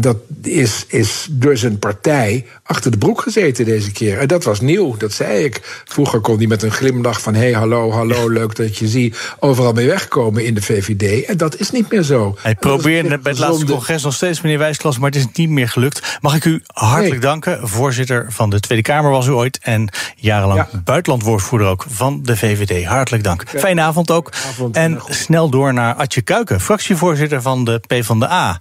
dat 0.00 0.02
dat 0.02 0.16
is, 0.42 0.84
is 0.88 1.26
door 1.30 1.56
zijn 1.56 1.78
partij 1.78 2.46
achter 2.70 2.90
de 2.90 2.98
broek 2.98 3.20
gezeten 3.20 3.64
deze 3.64 3.92
keer. 3.92 4.18
En 4.18 4.28
dat 4.28 4.44
was 4.44 4.60
nieuw, 4.60 4.96
dat 4.96 5.12
zei 5.12 5.44
ik. 5.44 5.82
Vroeger 5.84 6.20
kon 6.20 6.36
hij 6.36 6.46
met 6.46 6.62
een 6.62 6.70
glimlach 6.70 7.20
van... 7.20 7.34
hé, 7.34 7.40
hey, 7.40 7.52
hallo, 7.52 7.90
hallo, 7.90 8.28
leuk 8.28 8.56
dat 8.56 8.78
je 8.78 8.88
zie... 8.88 9.14
overal 9.38 9.72
mee 9.72 9.86
wegkomen 9.86 10.44
in 10.44 10.54
de 10.54 10.62
VVD. 10.62 11.24
En 11.24 11.36
dat 11.36 11.58
is 11.58 11.70
niet 11.70 11.90
meer 11.90 12.02
zo. 12.02 12.36
Hij 12.40 12.54
probeerde 12.54 13.18
bij 13.18 13.32
het 13.32 13.40
laatste 13.40 13.64
congres 13.64 14.02
nog 14.02 14.14
steeds, 14.14 14.40
meneer 14.40 14.58
Wijsklas... 14.58 14.98
maar 14.98 15.10
het 15.10 15.18
is 15.18 15.26
niet 15.32 15.48
meer 15.48 15.68
gelukt. 15.68 16.18
Mag 16.20 16.34
ik 16.34 16.44
u 16.44 16.62
hartelijk 16.66 17.22
danken. 17.22 17.68
Voorzitter 17.68 18.26
van 18.28 18.50
de 18.50 18.60
Tweede 18.60 18.84
Kamer 18.84 19.10
was 19.10 19.26
u 19.26 19.30
ooit... 19.30 19.58
en 19.62 19.88
jarenlang 20.16 20.66
ja. 20.72 20.80
buitenlandwoordvoerder 20.84 21.68
ook 21.68 21.84
van 21.88 22.22
de 22.22 22.36
VVD. 22.36 22.84
Hartelijk 22.84 23.24
dank. 23.24 23.44
Fijne 23.46 23.80
avond 23.80 24.10
ook. 24.10 24.32
en 24.72 25.00
snel 25.08 25.48
door 25.48 25.72
naar 25.72 25.94
Atje 25.94 26.22
Kuiken, 26.22 26.60
fractievoorzitter 26.60 27.42
van 27.42 27.64
de 27.64 27.80
PvdA. 27.86 28.60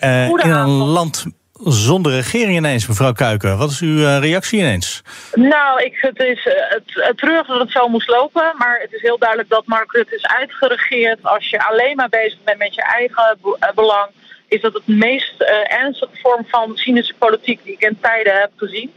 Uh, 0.00 0.28
in 0.28 0.50
een 0.50 0.68
land 0.68 1.24
zonder 1.64 2.12
regering 2.12 2.56
ineens, 2.56 2.86
mevrouw 2.86 3.12
Kuiken. 3.12 3.58
Wat 3.58 3.70
is 3.70 3.80
uw 3.80 3.96
uh, 3.96 4.18
reactie 4.18 4.58
ineens? 4.58 5.02
Nou, 5.34 5.82
ik, 5.82 5.98
het 6.00 6.18
is 6.20 6.46
uh, 6.46 6.52
het, 6.68 7.16
terug 7.16 7.46
dat 7.46 7.60
het 7.60 7.70
zo 7.70 7.88
moest 7.88 8.08
lopen. 8.08 8.52
Maar 8.58 8.78
het 8.80 8.92
is 8.92 9.00
heel 9.00 9.18
duidelijk 9.18 9.48
dat 9.48 9.66
Mark 9.66 9.92
Rutte 9.92 10.14
is 10.14 10.26
uitgeregeerd. 10.26 11.18
Als 11.22 11.50
je 11.50 11.68
alleen 11.68 11.96
maar 11.96 12.08
bezig 12.08 12.38
bent 12.44 12.58
met 12.58 12.74
je 12.74 12.82
eigen 12.82 13.38
belang... 13.74 14.10
is 14.48 14.60
dat 14.60 14.72
het 14.72 14.86
meest 14.86 15.40
ernstige 15.68 16.16
vorm 16.22 16.44
van 16.48 16.72
cynische 16.74 17.14
politiek 17.18 17.64
die 17.64 17.72
ik 17.72 17.82
in 17.82 17.98
tijden 18.00 18.40
heb 18.40 18.50
gezien. 18.56 18.92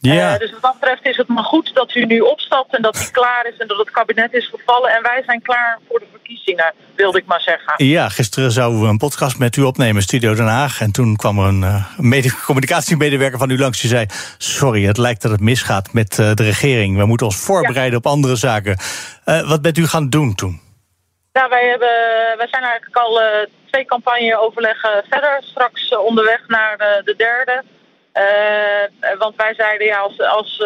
Ja. 0.00 0.32
Uh, 0.32 0.38
dus 0.38 0.50
wat 0.50 0.62
dat 0.62 0.72
betreft 0.80 1.06
is 1.06 1.16
het 1.16 1.28
maar 1.28 1.44
goed 1.44 1.74
dat 1.74 1.94
u 1.94 2.04
nu 2.04 2.20
opstapt 2.20 2.76
en 2.76 2.82
dat 2.82 2.98
hij 2.98 3.08
klaar 3.10 3.46
is 3.46 3.56
en 3.58 3.66
dat 3.68 3.78
het 3.78 3.90
kabinet 3.90 4.32
is 4.32 4.48
gevallen. 4.48 4.90
En 4.90 5.02
wij 5.02 5.22
zijn 5.26 5.42
klaar 5.42 5.78
voor 5.88 5.98
de 5.98 6.06
verkiezingen, 6.10 6.74
wilde 6.96 7.18
ik 7.18 7.26
maar 7.26 7.40
zeggen. 7.40 7.86
Ja, 7.86 8.08
gisteren 8.08 8.50
zouden 8.50 8.80
we 8.80 8.86
een 8.86 8.96
podcast 8.96 9.38
met 9.38 9.56
u 9.56 9.62
opnemen, 9.62 10.02
Studio 10.02 10.34
Den 10.34 10.46
Haag. 10.46 10.80
En 10.80 10.92
toen 10.92 11.16
kwam 11.16 11.38
er 11.38 11.46
een 11.46 11.62
uh, 12.12 12.44
communicatiemedewerker 12.46 13.38
van 13.38 13.50
u 13.50 13.58
langs 13.58 13.80
die 13.80 13.90
zei... 13.90 14.06
sorry, 14.38 14.84
het 14.86 14.96
lijkt 14.96 15.22
dat 15.22 15.30
het 15.30 15.40
misgaat 15.40 15.92
met 15.92 16.18
uh, 16.18 16.34
de 16.34 16.42
regering. 16.42 16.96
We 16.96 17.06
moeten 17.06 17.26
ons 17.26 17.36
voorbereiden 17.36 17.98
op 17.98 18.06
andere 18.06 18.36
zaken. 18.36 18.78
wat 19.24 19.62
bent 19.62 19.78
u 19.78 19.86
gaan 19.86 20.08
doen 20.08 20.34
toen? 20.34 20.60
Nou, 21.32 21.48
wij, 21.48 21.68
hebben, 21.68 21.96
wij 22.36 22.48
zijn 22.50 22.62
eigenlijk 22.62 22.96
al 22.96 23.20
twee 23.70 23.84
campagneoverleggen 23.84 25.04
verder. 25.10 25.38
Straks 25.40 25.96
onderweg 25.96 26.40
naar 26.46 26.76
de 27.04 27.14
derde... 27.16 27.62
Uh, 28.14 29.18
want 29.18 29.36
wij 29.36 29.54
zeiden 29.54 29.86
ja, 29.86 29.98
als, 29.98 30.20
als 30.20 30.62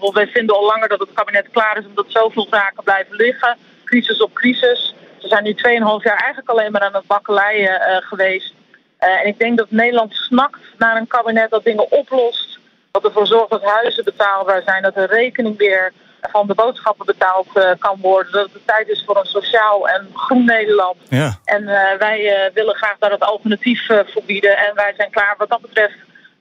uh, 0.00 0.12
wij 0.12 0.26
vinden 0.26 0.56
al 0.56 0.64
langer 0.64 0.88
dat 0.88 0.98
het 0.98 1.12
kabinet 1.14 1.48
klaar 1.50 1.78
is 1.78 1.86
omdat 1.86 2.04
zoveel 2.08 2.46
zaken 2.50 2.84
blijven 2.84 3.16
liggen. 3.16 3.56
Crisis 3.84 4.22
op 4.22 4.34
crisis. 4.34 4.94
Ze 5.18 5.28
zijn 5.28 5.44
nu 5.44 5.52
2,5 5.52 5.58
jaar 6.02 6.16
eigenlijk 6.16 6.48
alleen 6.48 6.72
maar 6.72 6.80
aan 6.80 6.94
het 6.94 7.06
bakkeleien 7.06 7.80
uh, 7.80 7.96
geweest. 7.96 8.54
en 8.98 9.26
ik 9.26 9.38
denk 9.38 9.58
dat 9.58 9.70
Nederland 9.70 10.14
snakt 10.14 10.60
naar 10.78 10.96
een 10.96 11.06
kabinet 11.06 11.50
dat 11.50 11.64
dingen 11.64 11.90
oplost. 11.90 12.58
Dat 12.90 13.04
ervoor 13.04 13.26
zorgt 13.26 13.50
dat 13.50 13.62
huizen 13.62 14.04
betaalbaar 14.04 14.62
zijn. 14.62 14.82
Dat 14.82 14.94
de 14.94 15.06
rekening 15.06 15.56
weer 15.56 15.92
van 16.20 16.46
de 16.46 16.54
boodschappen 16.54 17.06
betaald 17.06 17.48
kan 17.78 17.98
worden. 18.00 18.32
Dat 18.32 18.52
het 18.52 18.66
tijd 18.66 18.88
is 18.88 19.02
voor 19.06 19.16
een 19.16 19.24
sociaal 19.24 19.88
en 19.88 20.08
groen 20.14 20.44
Nederland. 20.44 20.96
Ja. 21.08 21.38
En 21.44 21.64
wij 21.98 22.50
willen 22.54 22.74
graag 22.74 22.96
daar 22.98 23.10
het 23.10 23.24
alternatief 23.24 23.86
voor 23.86 24.24
bieden. 24.26 24.56
En 24.56 24.74
wij 24.74 24.94
zijn 24.96 25.10
klaar 25.10 25.34
wat 25.38 25.48
dat 25.48 25.60
betreft 25.60 25.94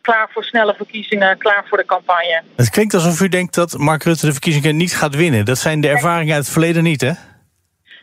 klaar 0.04 0.30
voor 0.34 0.44
snelle 0.44 0.74
verkiezingen, 0.78 1.38
klaar 1.38 1.66
voor 1.70 1.78
de 1.78 1.86
campagne. 1.86 2.42
Het 2.56 2.70
klinkt 2.70 2.94
alsof 2.94 3.22
u 3.22 3.30
denkt 3.30 3.54
dat 3.54 3.78
Mark 3.78 4.04
Rutte 4.04 4.26
de 4.26 4.32
verkiezingen 4.32 4.78
niet 4.78 4.96
gaat 4.96 5.16
winnen. 5.16 5.46
Dat 5.46 5.58
zijn 5.58 5.82
de 5.82 5.88
ervaringen 5.88 6.36
uit 6.36 6.44
het 6.44 6.52
verleden 6.52 6.84
niet, 6.84 7.02
hè? 7.02 7.12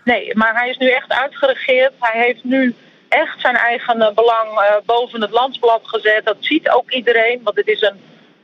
Nee, 0.04 0.36
maar 0.36 0.54
hij 0.54 0.68
is 0.70 0.76
nu 0.76 0.90
echt 0.90 1.12
uitgeregeerd. 1.12 1.92
Hij 1.98 2.22
heeft 2.24 2.44
nu 2.44 2.74
echt 3.08 3.40
zijn 3.40 3.56
eigen 3.56 4.00
eh, 4.00 4.14
belang 4.14 4.48
uh, 4.54 4.86
boven 4.86 5.20
het 5.20 5.30
landsblad 5.30 5.80
gezet. 5.82 6.24
Dat 6.24 6.36
ziet 6.40 6.70
ook 6.70 6.90
iedereen, 6.90 7.40
want 7.44 7.56
het 7.56 7.66
is 7.66 7.80
een 7.80 8.00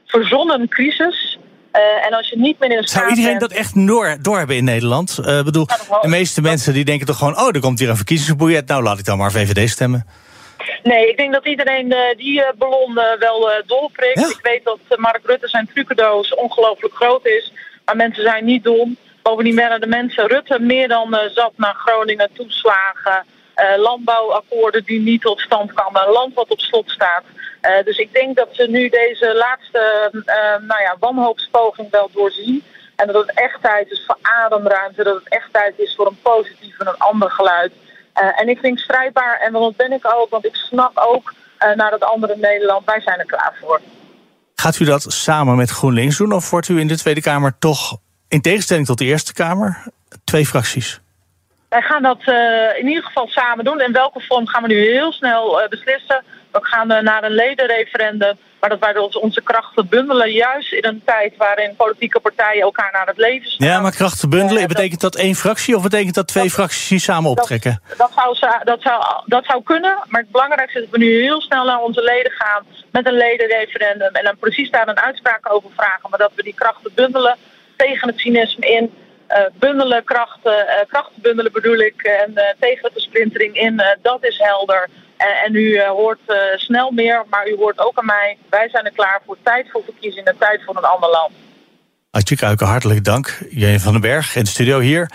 verzonnen 0.07 0.69
crisis. 0.69 1.38
Uh, 1.73 2.07
en 2.07 2.12
als 2.12 2.29
je 2.29 2.38
niet 2.38 2.59
meer 2.59 2.71
in 2.71 2.88
Zou 2.88 3.09
iedereen 3.09 3.38
dat 3.38 3.53
echt 3.53 3.87
door, 3.87 4.16
door 4.21 4.38
hebben 4.38 4.57
in 4.57 4.64
Nederland? 4.64 5.19
Ik 5.19 5.45
bedoel, 5.45 5.66
de 6.01 6.09
meeste 6.09 6.42
mensen 6.42 6.73
die 6.73 6.85
denken 6.85 7.07
toch 7.07 7.19
gewoon... 7.19 7.38
oh, 7.38 7.55
er 7.55 7.61
komt 7.61 7.79
hier 7.79 7.88
een 7.88 7.97
verkiezingsboeiet, 7.97 8.69
nou 8.69 8.83
laat 8.83 8.99
ik 8.99 9.05
dan 9.05 9.19
maar 9.19 9.31
VVD 9.31 9.71
stemmen. 9.71 10.07
Nee, 10.87 11.09
ik 11.09 11.16
denk 11.16 11.33
dat 11.33 11.46
iedereen 11.46 11.92
uh, 11.92 12.16
die 12.16 12.40
uh, 12.40 12.46
ballon 12.59 12.99
uh, 12.99 13.12
wel 13.18 13.51
dolprikt. 13.66 14.20
Ja? 14.20 14.27
Ik 14.27 14.38
weet 14.42 14.64
dat 14.64 14.99
Mark 14.99 15.20
Rutte 15.25 15.49
zijn 15.49 15.70
trucendoos 15.75 16.35
ongelooflijk 16.35 16.94
groot 16.94 17.27
is. 17.27 17.53
Maar 17.85 17.96
mensen 17.96 18.22
zijn 18.22 18.44
niet 18.44 18.64
dom. 18.64 18.96
Bovendien 19.22 19.57
werden 19.57 19.81
de 19.81 19.87
mensen 19.87 20.27
Rutte 20.27 20.59
meer 20.61 20.88
dan 20.88 21.18
zat 21.35 21.53
naar 21.57 21.75
Groningen 21.75 22.31
toeslagen. 22.33 23.25
landbouwakkoorden 23.77 24.85
die 24.85 25.01
niet 25.01 25.20
tot 25.20 25.40
stand 25.40 25.72
kwamen. 25.72 26.07
Een 26.07 26.12
land 26.12 26.35
wat 26.35 26.49
op 26.49 26.61
slot 26.61 26.90
staat. 26.90 27.25
dus 27.85 27.99
ik 27.99 28.12
denk 28.12 28.37
dat 28.37 28.49
ze 28.53 28.66
nu 28.68 28.88
deze 28.88 29.35
laatste 29.35 30.11
nou 30.66 30.83
ja, 30.83 30.96
wanhoopspoging 30.99 31.90
wel 31.90 32.11
doorzien. 32.12 32.64
En 32.96 33.07
dat 33.07 33.27
het 33.27 33.38
echt 33.38 33.62
tijd 33.62 33.90
is 33.90 34.05
voor 34.07 34.18
ademruimte. 34.22 35.05
Dat 35.05 35.14
het 35.14 35.29
echt 35.29 35.53
tijd 35.53 35.75
is 35.77 35.94
voor 35.94 36.07
een 36.07 36.18
positief 36.22 36.79
en 36.79 36.87
een 36.87 36.99
ander 36.99 37.31
geluid. 37.31 37.72
Uh, 38.22 38.40
en 38.40 38.48
ik 38.48 38.59
vind 38.59 38.81
strijdbaar, 38.81 39.40
en 39.40 39.52
dat 39.52 39.76
ben 39.76 39.92
ik 39.92 40.07
ook, 40.14 40.31
want 40.31 40.44
ik 40.44 40.55
snap 40.55 40.92
ook 40.94 41.35
uh, 41.59 41.74
naar 41.74 41.90
het 41.90 42.05
andere 42.05 42.37
Nederland, 42.37 42.85
wij 42.85 43.00
zijn 43.00 43.18
er 43.18 43.26
klaar 43.26 43.57
voor. 43.61 43.81
Gaat 44.55 44.79
u 44.79 44.85
dat 44.85 45.12
samen 45.12 45.57
met 45.57 45.70
GroenLinks 45.70 46.16
doen, 46.16 46.33
of 46.33 46.50
wordt 46.50 46.68
u 46.68 46.79
in 46.79 46.87
de 46.87 46.96
Tweede 46.96 47.20
Kamer 47.20 47.59
toch, 47.59 47.98
in 48.29 48.40
tegenstelling 48.40 48.87
tot 48.87 48.98
de 48.98 49.05
Eerste 49.05 49.33
Kamer, 49.33 49.83
twee 50.24 50.46
fracties? 50.46 51.00
Wij 51.68 51.83
gaan 51.83 52.02
dat 52.02 52.22
uh, 52.26 52.79
in 52.79 52.87
ieder 52.87 53.05
geval 53.05 53.26
samen 53.29 53.64
doen. 53.64 53.81
In 53.81 53.92
welke 53.92 54.20
vorm 54.20 54.46
gaan 54.46 54.62
we 54.62 54.68
nu 54.68 54.90
heel 54.90 55.12
snel 55.12 55.66
beslissen. 55.68 56.24
We 56.52 56.59
gaan 56.62 56.87
naar 56.87 57.24
een 57.24 57.35
ledenreferendum. 57.35 58.37
Maar 58.61 58.79
dat 58.79 58.79
wij 58.79 59.20
onze 59.20 59.42
krachten 59.42 59.88
bundelen, 59.88 60.33
juist 60.33 60.72
in 60.72 60.85
een 60.85 61.02
tijd 61.05 61.37
waarin 61.37 61.76
politieke 61.76 62.20
partijen 62.20 62.62
elkaar 62.62 62.92
naar 62.92 63.07
het 63.07 63.16
leven 63.16 63.50
staan. 63.50 63.68
Ja, 63.68 63.81
maar 63.81 63.92
krachten 63.92 64.31
bundelen, 64.31 64.62
uh, 64.62 64.68
betekent 64.68 65.00
dat 65.00 65.16
één 65.16 65.35
fractie 65.35 65.76
of 65.76 65.83
betekent 65.83 66.14
dat 66.14 66.26
twee 66.26 66.42
dat, 66.42 66.52
fracties 66.52 67.05
samen 67.05 67.31
optrekken? 67.31 67.83
Dat, 67.88 67.98
dat, 67.98 68.37
zou, 68.37 68.64
dat, 68.64 68.83
zou, 68.83 69.02
dat 69.26 69.44
zou 69.44 69.62
kunnen, 69.62 69.98
maar 70.09 70.20
het 70.20 70.31
belangrijkste 70.31 70.79
is 70.79 70.85
dat 70.85 70.98
we 70.98 71.05
nu 71.05 71.22
heel 71.22 71.40
snel 71.40 71.64
naar 71.64 71.81
onze 71.81 72.02
leden 72.02 72.33
gaan 72.33 72.64
met 72.90 73.07
een 73.07 73.16
ledenreferendum 73.16 74.14
en 74.14 74.24
dan 74.24 74.37
precies 74.37 74.70
daar 74.70 74.88
een 74.88 75.00
uitspraak 75.00 75.52
over 75.52 75.70
vragen. 75.76 76.11
Maar 76.11 76.18
dat 76.18 76.33
we 76.35 76.42
die 76.42 76.55
krachten 76.55 76.92
bundelen 76.94 77.37
tegen 77.76 78.09
het 78.09 78.18
cynisme 78.18 78.66
in. 78.66 78.94
Uh, 79.30 79.36
bundelen 79.58 80.04
krachten, 80.04 80.66
uh, 80.66 80.74
krachten 80.88 81.22
bundelen 81.22 81.52
bedoel 81.52 81.78
ik, 81.78 82.02
en 82.02 82.30
uh, 82.34 82.42
tegen 82.60 82.82
de 82.82 82.90
versplintering 82.92 83.54
in, 83.54 83.82
dat 84.02 84.24
is 84.24 84.38
helder. 84.38 84.88
En, 85.16 85.34
en 85.44 85.54
u 85.54 85.60
uh, 85.60 85.88
hoort 85.88 86.18
uh, 86.26 86.36
snel 86.56 86.90
meer, 86.90 87.24
maar 87.30 87.48
u 87.48 87.56
hoort 87.56 87.78
ook 87.78 87.98
aan 87.98 88.06
mij. 88.06 88.38
Wij 88.50 88.68
zijn 88.68 88.84
er 88.84 88.92
klaar 88.92 89.20
voor 89.26 89.36
tijd 89.42 89.70
voor 89.70 89.82
verkiezingen, 89.84 90.38
tijd 90.38 90.62
voor 90.64 90.76
een 90.76 90.84
ander 90.84 91.10
land. 91.10 91.32
Adje 92.10 92.36
Kuiken, 92.36 92.66
hartelijk 92.66 93.04
dank. 93.04 93.38
Jij 93.50 93.80
van 93.80 93.92
den 93.92 94.00
Berg 94.00 94.36
in 94.36 94.44
de 94.44 94.50
studio 94.50 94.80
hier. 94.80 95.10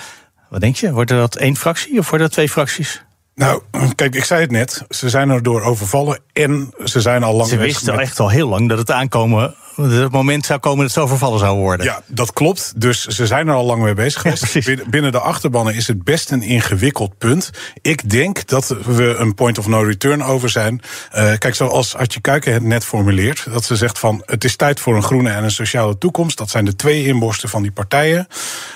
Wat 0.49 0.61
denk 0.61 0.75
je? 0.75 0.91
Wordt 0.91 1.11
er 1.11 1.17
dat 1.17 1.35
één 1.35 1.55
fractie 1.55 1.99
of 1.99 2.09
worden 2.09 2.27
dat 2.27 2.35
twee 2.35 2.49
fracties? 2.49 3.03
Nou, 3.35 3.61
kijk, 3.95 4.15
ik 4.15 4.23
zei 4.23 4.41
het 4.41 4.51
net. 4.51 4.83
Ze 4.89 5.09
zijn 5.09 5.29
er 5.29 5.43
door 5.43 5.61
overvallen 5.61 6.19
en 6.33 6.73
ze 6.83 7.01
zijn 7.01 7.23
al 7.23 7.33
lang... 7.33 7.49
Ze 7.49 7.57
wisten 7.57 7.99
echt 7.99 8.19
al 8.19 8.29
heel 8.29 8.47
lang 8.47 8.69
dat 8.69 8.77
het 8.77 8.91
aankomen 8.91 9.55
het 9.75 10.11
moment 10.11 10.45
zou 10.45 10.59
komen 10.59 10.77
dat 10.77 10.95
het 10.95 11.03
zo 11.03 11.07
vervallen 11.07 11.39
zou 11.39 11.57
worden. 11.57 11.85
Ja, 11.85 12.01
dat 12.07 12.33
klopt. 12.33 12.73
Dus 12.75 13.05
ze 13.05 13.27
zijn 13.27 13.47
er 13.47 13.53
al 13.53 13.65
lang 13.65 13.83
mee 13.83 13.93
bezig 13.93 14.21
geweest. 14.21 14.89
binnen 14.89 15.11
de 15.11 15.19
achterbannen 15.19 15.75
is 15.75 15.87
het 15.87 16.03
best 16.03 16.31
een 16.31 16.41
ingewikkeld 16.41 17.17
punt. 17.17 17.49
Ik 17.81 18.09
denk 18.09 18.47
dat 18.47 18.75
we 18.85 19.15
een 19.17 19.33
point 19.33 19.57
of 19.57 19.67
no 19.67 19.81
return 19.81 20.23
over 20.23 20.49
zijn. 20.49 20.81
Uh, 21.15 21.33
kijk, 21.37 21.55
zoals 21.55 21.95
Artje 21.95 22.21
Kuiken 22.21 22.53
het 22.53 22.63
net 22.63 22.85
formuleert, 22.85 23.45
dat 23.51 23.63
ze 23.63 23.75
zegt 23.75 23.99
van 23.99 24.23
het 24.25 24.43
is 24.43 24.55
tijd 24.55 24.79
voor 24.79 24.95
een 24.95 25.03
groene 25.03 25.29
en 25.29 25.43
een 25.43 25.51
sociale 25.51 25.97
toekomst. 25.97 26.37
Dat 26.37 26.49
zijn 26.49 26.65
de 26.65 26.75
twee 26.75 27.05
inborsten 27.05 27.49
van 27.49 27.61
die 27.61 27.71
partijen. 27.71 28.27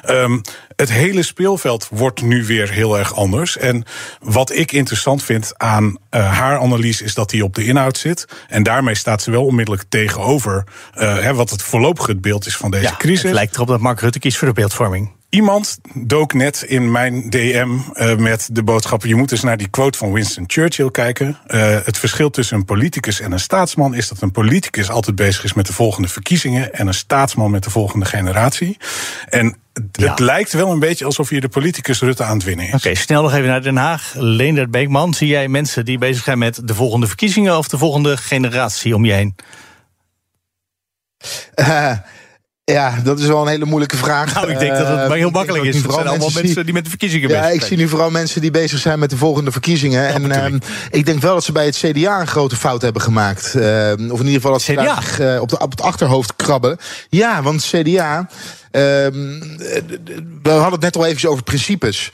Um, 0.10 0.42
het 0.76 0.92
hele 0.92 1.24
speelveld 1.24 1.88
wordt 1.92 2.22
nu 2.22 2.46
weer 2.46 2.72
heel 2.72 2.98
erg 2.98 3.16
anders. 3.16 3.58
En 3.58 3.84
wat 4.20 4.52
ik 4.52 4.72
interessant 4.72 5.24
vind 5.24 5.54
aan 5.58 5.84
uh, 5.86 6.38
haar 6.38 6.60
analyse 6.60 7.04
is 7.04 7.14
dat 7.14 7.30
die 7.30 7.44
op 7.44 7.56
de 7.56 7.66
inhoud 7.66 7.98
zit. 7.98 8.28
En 8.48 8.64
daarmee 8.64 8.96
staat 8.96 9.22
ze 9.22 9.32
wel 9.32 9.46
onmiddellijk 9.46 9.86
tegenover 9.90 10.64
hè, 10.96 11.34
wat 11.34 11.50
het 11.50 11.62
voorlopige 11.62 12.16
beeld 12.16 12.46
is 12.46 12.58
van 12.58 12.72
deze 12.72 12.84
ja, 12.84 12.96
crisis. 12.98 13.24
Het 13.24 13.34
lijkt 13.34 13.56
erop 13.56 13.68
dat 13.68 13.80
Mark 13.80 14.00
Rutte 14.00 14.20
kiest 14.20 14.38
voor 14.38 14.48
de 14.48 14.54
beeldvorming. 14.54 15.12
Iemand 15.30 15.78
dook 15.94 16.34
net 16.34 16.62
in 16.62 16.92
mijn 16.92 17.30
DM 17.30 17.78
uh, 17.94 18.16
met 18.16 18.50
de 18.52 18.64
boodschap: 18.64 19.06
je 19.06 19.16
moet 19.16 19.32
eens 19.32 19.44
naar 19.44 19.58
die 19.58 19.68
quote 19.68 19.98
van 19.98 20.12
Winston 20.12 20.44
Churchill 20.48 20.92
kijken. 20.92 21.38
Uh, 21.48 21.78
het 21.84 21.98
verschil 21.98 22.30
tussen 22.30 22.58
een 22.58 22.66
politicus 22.66 23.20
en 23.20 23.32
een 23.32 23.40
staatsman 23.40 23.96
is 23.96 24.08
dat 24.08 24.22
een 24.22 24.32
politicus 24.32 24.90
altijd 24.90 25.16
bezig 25.16 25.44
is 25.44 25.54
met 25.54 25.66
de 25.66 25.74
volgende 25.74 26.08
verkiezingen 26.08 26.74
en 26.74 26.88
een 26.88 26.94
staatsman 26.94 27.52
met 27.52 27.64
de 27.64 27.70
volgende 27.70 28.06
generatie. 28.06 28.78
En 29.30 29.58
ja. 29.92 30.10
Het 30.10 30.20
lijkt 30.20 30.54
wel 30.54 30.72
een 30.72 30.80
beetje 30.80 31.06
alsof 31.06 31.30
je 31.30 31.42
de 31.42 31.50
politicus 31.50 32.00
Rutte 32.00 32.24
aan 32.24 32.36
het 32.36 32.46
winnen 32.46 32.66
is. 32.66 32.74
Oké, 32.74 32.82
okay, 32.88 32.96
snel 32.96 33.22
nog 33.22 33.34
even 33.34 33.48
naar 33.48 33.62
Den 33.62 33.78
Haag. 33.78 34.14
Leendert 34.14 34.72
Beekman, 34.72 35.14
zie 35.14 35.28
jij 35.28 35.48
mensen 35.48 35.86
die 35.86 35.98
bezig 35.98 36.24
zijn 36.24 36.38
met 36.38 36.60
de 36.64 36.76
volgende 36.76 37.08
verkiezingen 37.08 37.58
of 37.58 37.68
de 37.68 37.78
volgende 37.78 38.18
generatie 38.18 38.96
om 38.96 39.06
je 39.06 39.14
heen? 39.14 39.36
Uh, 41.56 41.92
ja, 42.64 43.00
dat 43.04 43.20
is 43.20 43.26
wel 43.26 43.42
een 43.42 43.48
hele 43.48 43.66
moeilijke 43.66 43.98
vraag. 43.98 44.34
Nou, 44.34 44.52
ik 44.52 44.60
denk 44.60 44.78
dat 44.78 44.88
het 44.88 45.08
maar 45.08 45.18
heel 45.18 45.30
makkelijk 45.30 45.64
is. 45.64 45.76
Het 45.76 45.94
zijn 45.94 46.08
allemaal 46.08 46.30
mensen 46.34 46.66
die 46.66 46.74
met 46.74 46.84
de 46.84 46.90
verkiezingen 46.90 47.28
bezig 47.28 47.44
zijn. 47.44 47.54
Ja, 47.56 47.62
ik 47.62 47.68
zie 47.68 47.78
nu 47.78 47.88
vooral 47.88 48.12
mensen 48.12 48.42
die 48.42 48.52
bezig 48.52 48.80
zijn 48.80 49.00
met 49.00 49.10
de 49.10 49.18
volgende 49.18 49.52
verkiezingen. 49.52 50.02
Ja, 50.02 50.10
en 50.10 50.54
uh, 50.54 50.60
ik 50.90 51.06
denk 51.06 51.22
wel 51.22 51.34
dat 51.34 51.44
ze 51.44 51.52
bij 51.52 51.66
het 51.66 51.78
CDA 51.78 52.20
een 52.20 52.28
grote 52.28 52.56
fout 52.56 52.82
hebben 52.82 53.02
gemaakt. 53.02 53.54
Uh, 53.56 53.64
of 53.92 54.20
in 54.20 54.26
ieder 54.26 54.34
geval 54.34 54.52
dat 54.52 54.62
ze 54.62 54.74
CDA? 54.74 55.02
Zich, 55.02 55.20
uh, 55.20 55.42
op, 55.42 55.50
de, 55.50 55.60
op 55.60 55.72
het 55.72 55.82
achterhoofd 55.82 56.36
krabben. 56.36 56.78
Ja, 57.10 57.42
want 57.42 57.64
CDA... 57.64 58.30
we 58.72 59.30
hadden 60.44 60.72
het 60.72 60.82
net 60.82 60.96
al 60.96 61.06
even 61.06 61.30
over 61.30 61.44
principes. 61.44 62.12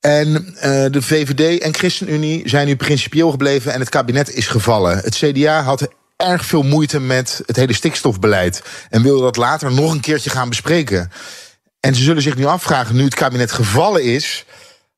En 0.00 0.28
uh, 0.28 0.62
de 0.90 1.02
VVD 1.02 1.60
en 1.62 1.74
ChristenUnie 1.74 2.48
zijn 2.48 2.66
nu 2.66 2.76
principieel 2.76 3.30
gebleven 3.30 3.72
en 3.72 3.80
het 3.80 3.88
kabinet 3.88 4.34
is 4.34 4.46
gevallen. 4.46 4.98
Het 4.98 5.14
CDA 5.14 5.62
had 5.62 5.88
erg 6.26 6.44
veel 6.44 6.62
moeite 6.62 7.00
met 7.00 7.42
het 7.46 7.56
hele 7.56 7.72
stikstofbeleid. 7.72 8.62
En 8.90 9.02
wilde 9.02 9.22
dat 9.22 9.36
later 9.36 9.72
nog 9.72 9.92
een 9.92 10.00
keertje 10.00 10.30
gaan 10.30 10.48
bespreken. 10.48 11.10
En 11.80 11.94
ze 11.94 12.02
zullen 12.02 12.22
zich 12.22 12.36
nu 12.36 12.44
afvragen, 12.44 12.96
nu 12.96 13.04
het 13.04 13.14
kabinet 13.14 13.52
gevallen 13.52 14.04
is. 14.04 14.44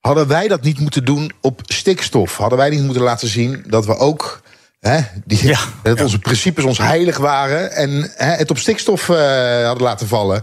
Hadden 0.01 0.29
wij 0.29 0.49
dat 0.49 0.63
niet 0.63 0.79
moeten 0.79 1.05
doen 1.05 1.33
op 1.41 1.61
stikstof? 1.65 2.37
Hadden 2.37 2.59
wij 2.59 2.71
niet 2.71 2.83
moeten 2.83 3.03
laten 3.03 3.29
zien 3.29 3.65
dat 3.67 3.87
we 3.87 3.97
ook. 3.97 4.41
Hè, 4.81 5.01
die, 5.25 5.47
ja, 5.47 5.59
dat 5.83 5.99
ja. 5.99 6.05
onze 6.05 6.19
principes 6.19 6.65
ons 6.65 6.79
heilig 6.79 7.17
waren. 7.17 7.73
En 7.73 8.13
hè, 8.15 8.31
het 8.31 8.51
op 8.51 8.59
stikstof 8.59 9.09
uh, 9.09 9.17
hadden 9.65 9.87
laten 9.87 10.09
vallen. 10.09 10.43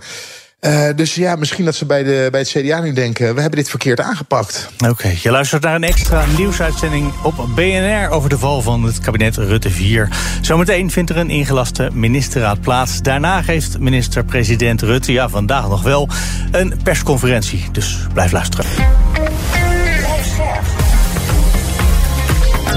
Uh, 0.61 0.89
dus 0.95 1.15
ja, 1.15 1.35
misschien 1.35 1.65
dat 1.65 1.75
ze 1.75 1.85
bij, 1.85 2.03
de, 2.03 2.27
bij 2.31 2.39
het 2.39 2.49
CDA 2.49 2.79
nu 2.79 2.93
denken... 2.93 3.35
we 3.35 3.41
hebben 3.41 3.59
dit 3.59 3.69
verkeerd 3.69 3.99
aangepakt. 3.99 4.69
Oké, 4.77 4.91
okay, 4.91 5.17
je 5.21 5.31
luistert 5.31 5.63
naar 5.63 5.75
een 5.75 5.83
extra 5.83 6.25
nieuwsuitzending 6.37 7.13
op 7.23 7.47
BNR... 7.55 8.09
over 8.09 8.29
de 8.29 8.37
val 8.37 8.61
van 8.61 8.83
het 8.83 8.99
kabinet 8.99 9.35
Rutte 9.35 9.69
4. 9.69 10.09
Zometeen 10.41 10.91
vindt 10.91 11.09
er 11.09 11.17
een 11.17 11.29
ingelaste 11.29 11.89
ministerraad 11.93 12.61
plaats. 12.61 13.01
Daarna 13.01 13.41
geeft 13.41 13.79
minister-president 13.79 14.81
Rutte, 14.81 15.11
ja, 15.11 15.29
vandaag 15.29 15.69
nog 15.69 15.83
wel... 15.83 16.09
een 16.51 16.73
persconferentie, 16.83 17.65
dus 17.71 17.97
blijf 18.13 18.31
luisteren. 18.31 18.65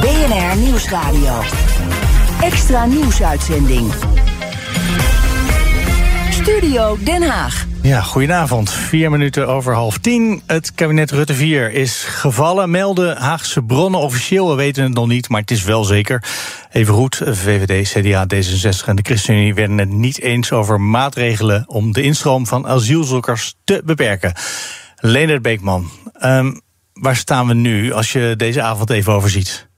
BNR 0.01 0.57
Nieuwsradio. 0.57 1.43
Extra 2.41 2.87
nieuwsuitzending. 2.87 3.93
Studio 6.31 6.99
Den 7.05 7.23
Haag. 7.23 7.69
Ja, 7.83 8.01
goedenavond. 8.01 8.71
Vier 8.71 9.11
minuten 9.11 9.49
over 9.49 9.75
half 9.75 9.99
tien. 9.99 10.43
Het 10.47 10.75
kabinet 10.75 11.11
Rutte 11.11 11.35
4 11.35 11.73
is 11.73 12.05
gevallen, 12.05 12.71
melden 12.71 13.17
Haagse 13.17 13.63
bronnen. 13.63 14.01
Officieel, 14.01 14.49
we 14.49 14.55
weten 14.55 14.83
het 14.83 14.93
nog 14.93 15.07
niet, 15.07 15.29
maar 15.29 15.41
het 15.41 15.51
is 15.51 15.65
wel 15.65 15.85
zeker. 15.85 16.25
Even 16.71 16.95
goed, 16.95 17.17
VVD, 17.25 17.89
CDA, 17.89 18.27
D66 18.35 18.87
en 18.87 18.97
de 18.97 19.03
ChristenUnie 19.03 19.55
werden 19.55 19.79
het 19.79 19.89
niet 19.89 20.21
eens 20.21 20.53
over 20.53 20.81
maatregelen 20.81 21.65
om 21.67 21.93
de 21.93 22.03
instroom 22.03 22.47
van 22.47 22.67
asielzoekers 22.67 23.55
te 23.65 23.83
beperken. 23.85 24.33
Leonard 24.97 25.43
Beekman, 25.43 25.91
um, 26.25 26.61
waar 26.93 27.17
staan 27.17 27.47
we 27.47 27.55
nu 27.55 27.93
als 27.93 28.13
je 28.13 28.35
deze 28.37 28.63
avond 28.63 28.91
even 28.91 29.13
overziet? 29.13 29.69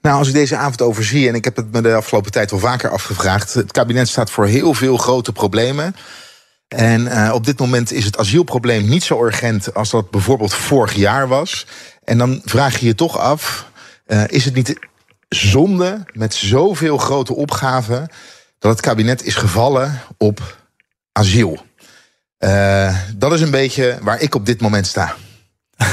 Nou, 0.00 0.18
als 0.18 0.28
ik 0.28 0.34
deze 0.34 0.56
avond 0.56 0.82
overzie, 0.82 1.28
en 1.28 1.34
ik 1.34 1.44
heb 1.44 1.56
het 1.56 1.72
me 1.72 1.80
de 1.80 1.94
afgelopen 1.94 2.32
tijd 2.32 2.50
wel 2.50 2.60
vaker 2.60 2.90
afgevraagd. 2.90 3.54
Het 3.54 3.72
kabinet 3.72 4.08
staat 4.08 4.30
voor 4.30 4.46
heel 4.46 4.74
veel 4.74 4.96
grote 4.96 5.32
problemen. 5.32 5.94
En 6.68 7.00
uh, 7.00 7.30
op 7.34 7.44
dit 7.44 7.58
moment 7.58 7.92
is 7.92 8.04
het 8.04 8.18
asielprobleem 8.18 8.88
niet 8.88 9.04
zo 9.04 9.24
urgent 9.24 9.74
als 9.74 9.90
dat 9.90 10.10
bijvoorbeeld 10.10 10.54
vorig 10.54 10.94
jaar 10.94 11.28
was. 11.28 11.66
En 12.04 12.18
dan 12.18 12.40
vraag 12.44 12.78
je 12.78 12.86
je 12.86 12.94
toch 12.94 13.18
af: 13.18 13.70
uh, 14.06 14.22
is 14.26 14.44
het 14.44 14.54
niet 14.54 14.78
zonde 15.28 16.04
met 16.12 16.34
zoveel 16.34 16.98
grote 16.98 17.34
opgaven 17.34 18.08
dat 18.58 18.70
het 18.70 18.80
kabinet 18.80 19.24
is 19.24 19.34
gevallen 19.34 20.00
op 20.18 20.58
asiel? 21.12 21.58
Uh, 22.38 22.98
dat 23.16 23.32
is 23.32 23.40
een 23.40 23.50
beetje 23.50 23.98
waar 24.02 24.20
ik 24.20 24.34
op 24.34 24.46
dit 24.46 24.60
moment 24.60 24.86
sta. 24.86 25.14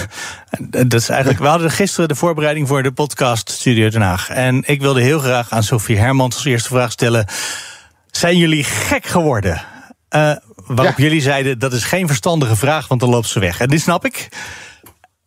Dat 0.70 0.94
is 0.94 1.10
eigenlijk, 1.10 1.40
we 1.40 1.48
hadden 1.48 1.72
gisteren 1.72 2.08
de 2.08 2.16
voorbereiding 2.16 2.68
voor 2.68 2.84
de 2.84 2.92
podcast 2.92 3.50
Studio 3.50 3.90
Den 3.90 4.02
Haag. 4.02 4.30
En 4.30 4.64
ik 4.66 4.82
wilde 4.82 5.02
heel 5.02 5.20
graag 5.20 5.50
aan 5.50 5.64
Sophie 5.64 5.98
Hermans 5.98 6.36
als 6.36 6.46
eerste 6.46 6.70
vraag 6.70 6.92
stellen. 6.92 7.26
Zijn 8.12 8.38
jullie 8.38 8.64
gek 8.64 9.06
geworden? 9.06 9.62
Waarop 10.76 10.98
ja. 10.98 11.04
jullie 11.04 11.22
zeiden, 11.22 11.60
dat 11.60 11.74
is 11.74 11.84
geen 11.84 12.08
verstandige 12.08 12.56
vraag, 12.56 12.88
want 12.88 13.02
dan 13.02 13.10
loopt 13.10 13.28
ze 13.28 13.40
weg. 13.40 13.60
En 13.60 13.68
dit 13.68 13.82
snap 13.82 14.06
ik. 14.06 14.30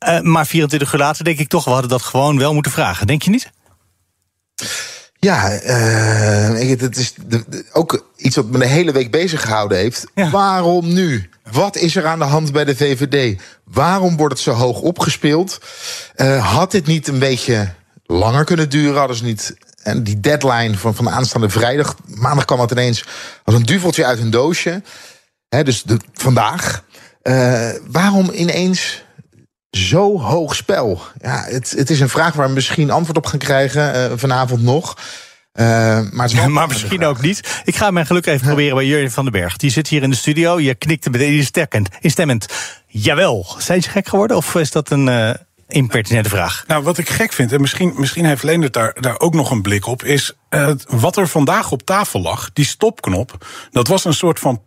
Uh, 0.09 0.20
maar 0.20 0.46
24 0.46 0.92
uur 0.92 0.98
later 0.98 1.24
denk 1.24 1.38
ik 1.38 1.48
toch, 1.48 1.64
we 1.64 1.70
hadden 1.70 1.90
dat 1.90 2.02
gewoon 2.02 2.38
wel 2.38 2.54
moeten 2.54 2.72
vragen. 2.72 3.07
Denk 3.07 3.22
je 3.22 3.30
niet? 3.30 3.50
Ja, 5.18 5.52
uh, 5.52 6.78
het 6.80 6.96
is 6.96 7.14
ook 7.72 8.07
iets 8.16 8.37
wat 8.37 8.46
me 8.46 8.59
de 8.59 8.66
hele 8.66 8.92
week 8.92 9.11
bezig 9.11 9.42
gehouden 9.42 9.78
heeft. 9.78 10.07
Ja. 10.14 10.30
Waarom 10.30 10.92
nu? 10.92 11.30
Wat 11.50 11.76
is 11.76 11.96
er 11.96 12.07
aan 12.07 12.18
de 12.18 12.24
hand 12.24 12.52
bij 12.52 12.64
de 12.64 12.76
VVD? 12.76 13.40
Waarom 13.64 14.16
wordt 14.16 14.35
het 14.35 14.42
zo 14.42 14.52
hoog 14.52 14.80
opgespeeld? 14.80 15.61
Uh, 16.16 16.54
had 16.54 16.70
dit 16.70 16.87
niet 16.87 17.09
een 17.09 17.18
beetje 17.18 17.72
langer 18.07 18.44
kunnen 18.44 18.70
duren? 18.70 18.98
Hadden 18.98 19.16
ze 19.16 19.24
niet 19.24 19.54
en 19.85 20.02
die 20.02 20.20
deadline 20.20 20.76
van, 20.76 20.94
van 20.94 21.11
aanstaande 21.11 21.48
vrijdag, 21.48 21.96
maandag 22.07 22.44
kwam 22.44 22.61
het 22.61 22.70
ineens 22.70 23.04
als 23.44 23.54
een 23.54 23.62
duveltje 23.62 24.04
uit 24.04 24.18
een 24.18 24.30
doosje. 24.30 24.83
He, 25.55 25.64
dus 25.64 25.83
de, 25.83 25.99
vandaag. 26.12 26.85
Uh, 27.23 27.69
waarom 27.90 28.31
ineens 28.31 29.05
zo 29.71 30.21
hoog 30.21 30.55
spel? 30.55 31.01
Ja, 31.21 31.45
het, 31.45 31.71
het 31.71 31.90
is 31.90 32.01
een 32.01 32.09
vraag 32.09 32.35
waar 32.35 32.49
we 32.49 32.55
misschien 32.55 32.90
antwoord 32.90 33.17
op 33.17 33.27
gaan 33.27 33.38
krijgen 33.38 33.95
uh, 33.95 34.19
vanavond 34.19 34.62
nog. 34.62 34.97
Uh, 35.61 35.64
maar, 36.11 36.31
ja, 36.31 36.49
maar 36.59 36.69
misschien 36.69 37.05
ook 37.05 37.21
niet. 37.21 37.62
Ik 37.64 37.77
ga 37.77 37.90
mijn 37.90 38.07
geluk 38.07 38.27
even 38.27 38.47
proberen 38.47 38.75
bij 38.77 38.87
Jurjen 38.87 39.11
van 39.11 39.25
den 39.25 39.33
Berg. 39.33 39.57
Die 39.57 39.71
zit 39.71 39.88
hier 39.88 40.03
in 40.03 40.11
de 40.11 40.17
studio. 40.17 40.61
Je 40.61 40.75
knikte 40.75 41.11
meteen 41.11 41.47
instemmend. 42.01 42.47
Jawel. 42.87 43.47
Zijn 43.59 43.83
ze 43.83 43.90
gek 43.90 44.09
geworden? 44.09 44.37
Of 44.37 44.55
is 44.55 44.71
dat 44.71 44.90
een 44.90 45.07
uh, 45.07 45.31
impertinente 45.69 46.29
vraag? 46.29 46.64
Nou, 46.67 46.83
wat 46.83 46.99
ik 46.99 47.09
gek 47.09 47.33
vind, 47.33 47.53
en 47.53 47.61
misschien, 47.61 47.93
misschien 47.97 48.25
heeft 48.25 48.43
Leendert 48.43 48.73
daar, 48.73 48.97
daar 49.01 49.21
ook 49.21 49.35
nog 49.35 49.51
een 49.51 49.62
blik 49.62 49.87
op... 49.87 50.05
is 50.05 50.33
uh, 50.51 50.71
wat 50.87 51.17
er 51.17 51.29
vandaag 51.29 51.71
op 51.71 51.83
tafel 51.83 52.21
lag, 52.21 52.53
die 52.53 52.64
stopknop... 52.64 53.47
dat 53.71 53.87
was 53.87 54.05
een 54.05 54.14
soort 54.14 54.38
van 54.38 54.62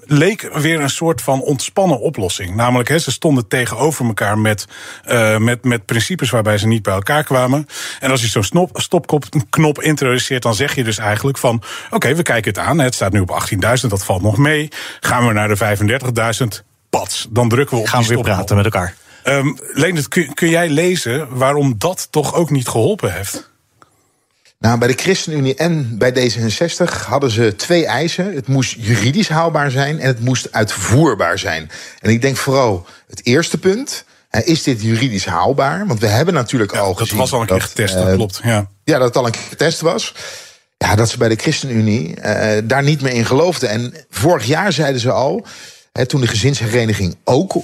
leek 0.00 0.50
weer 0.52 0.80
een 0.80 0.90
soort 0.90 1.22
van 1.22 1.40
ontspannen 1.40 2.00
oplossing. 2.00 2.54
Namelijk, 2.54 2.88
he, 2.88 2.98
ze 2.98 3.12
stonden 3.12 3.48
tegenover 3.48 4.06
elkaar 4.06 4.38
met, 4.38 4.66
uh, 5.06 5.36
met, 5.36 5.64
met 5.64 5.84
principes 5.84 6.30
waarbij 6.30 6.58
ze 6.58 6.66
niet 6.66 6.82
bij 6.82 6.94
elkaar 6.94 7.24
kwamen. 7.24 7.66
En 8.00 8.10
als 8.10 8.20
je 8.20 8.28
zo'n 8.28 8.68
stopknop 8.72 9.82
introduceert, 9.82 10.42
dan 10.42 10.54
zeg 10.54 10.74
je 10.74 10.84
dus 10.84 10.98
eigenlijk 10.98 11.38
van... 11.38 11.54
oké, 11.54 11.94
okay, 11.94 12.16
we 12.16 12.22
kijken 12.22 12.52
het 12.52 12.60
aan, 12.60 12.78
het 12.78 12.94
staat 12.94 13.12
nu 13.12 13.20
op 13.20 13.46
18.000, 13.52 13.88
dat 13.88 14.04
valt 14.04 14.22
nog 14.22 14.36
mee. 14.36 14.68
Gaan 15.00 15.26
we 15.26 15.32
naar 15.32 15.48
de 15.48 15.76
35.000, 16.60 16.64
pats, 16.90 17.26
dan 17.30 17.48
drukken 17.48 17.76
we 17.76 17.82
op 17.82 17.88
Gaan 17.88 18.02
we 18.02 18.08
weer 18.08 18.20
praten 18.20 18.56
met 18.56 18.64
elkaar. 18.64 18.94
Um, 19.24 19.58
Leendert, 19.72 20.08
kun, 20.08 20.34
kun 20.34 20.48
jij 20.48 20.68
lezen 20.68 21.36
waarom 21.36 21.74
dat 21.78 22.08
toch 22.10 22.34
ook 22.34 22.50
niet 22.50 22.68
geholpen 22.68 23.12
heeft? 23.12 23.52
Nou, 24.64 24.78
bij 24.78 24.88
de 24.88 25.02
ChristenUnie 25.02 25.54
en 25.54 25.98
bij 25.98 26.12
D66 26.12 27.06
hadden 27.06 27.30
ze 27.30 27.56
twee 27.56 27.86
eisen. 27.86 28.34
Het 28.34 28.48
moest 28.48 28.76
juridisch 28.78 29.28
haalbaar 29.28 29.70
zijn 29.70 30.00
en 30.00 30.06
het 30.06 30.20
moest 30.20 30.52
uitvoerbaar 30.52 31.38
zijn. 31.38 31.70
En 32.00 32.10
ik 32.10 32.22
denk 32.22 32.36
vooral 32.36 32.86
het 33.08 33.26
eerste 33.26 33.58
punt. 33.58 34.04
Is 34.30 34.62
dit 34.62 34.82
juridisch 34.82 35.24
haalbaar? 35.24 35.86
Want 35.86 36.00
we 36.00 36.06
hebben 36.06 36.34
natuurlijk 36.34 36.72
ja, 36.72 36.78
al 36.78 36.88
dat 36.88 36.98
gezien... 36.98 37.18
was 37.18 37.32
al 37.32 37.40
een 37.40 37.46
keer 37.46 37.60
getest, 37.60 37.94
dat 37.94 38.08
uh, 38.08 38.14
klopt. 38.14 38.40
Ja. 38.42 38.68
ja, 38.84 38.98
dat 38.98 39.06
het 39.06 39.16
al 39.16 39.26
een 39.26 39.32
keer 39.32 39.48
getest 39.48 39.80
was. 39.80 40.14
ja, 40.76 40.94
dat 40.94 41.08
ze 41.08 41.18
bij 41.18 41.28
de 41.28 41.36
ChristenUnie 41.36 42.14
uh, 42.16 42.50
daar 42.64 42.82
niet 42.82 43.00
meer 43.00 43.12
in 43.12 43.26
geloofden. 43.26 43.68
En 43.68 43.94
vorig 44.10 44.44
jaar 44.44 44.72
zeiden 44.72 45.00
ze 45.00 45.10
al. 45.10 45.46
Toen 46.02 46.20
de 46.20 46.26
gezinshereniging 46.26 47.16
ook 47.24 47.54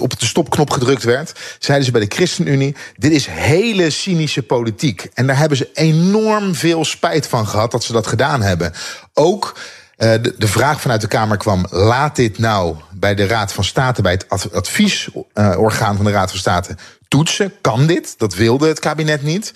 op 0.00 0.18
de 0.18 0.26
stopknop 0.26 0.70
gedrukt 0.70 1.02
werd, 1.02 1.32
zeiden 1.58 1.86
ze 1.86 1.92
bij 1.92 2.00
de 2.00 2.14
ChristenUnie: 2.14 2.76
dit 2.96 3.12
is 3.12 3.26
hele 3.26 3.90
cynische 3.90 4.42
politiek. 4.42 5.08
En 5.14 5.26
daar 5.26 5.38
hebben 5.38 5.58
ze 5.58 5.70
enorm 5.74 6.54
veel 6.54 6.84
spijt 6.84 7.26
van 7.26 7.46
gehad 7.46 7.70
dat 7.70 7.84
ze 7.84 7.92
dat 7.92 8.06
gedaan 8.06 8.42
hebben. 8.42 8.72
Ook 9.14 9.58
de, 9.96 10.34
de, 10.38 10.48
vraag 10.48 10.80
vanuit 10.80 11.00
de 11.00 11.06
Kamer 11.06 11.36
kwam: 11.36 11.66
laat 11.70 12.16
dit 12.16 12.38
nou 12.38 12.76
bij 12.92 13.14
de 13.14 13.26
Raad 13.26 13.52
van 13.52 13.64
State, 13.64 14.02
bij 14.02 14.12
het 14.12 14.52
adviesorgaan 14.52 15.96
van 15.96 16.04
de 16.04 16.10
Raad 16.10 16.30
van 16.30 16.38
State, 16.38 16.76
toetsen. 17.08 17.52
Kan 17.60 17.86
dit? 17.86 18.14
Dat 18.18 18.34
wilde 18.34 18.68
het 18.68 18.78
kabinet 18.78 19.22
niet. 19.22 19.52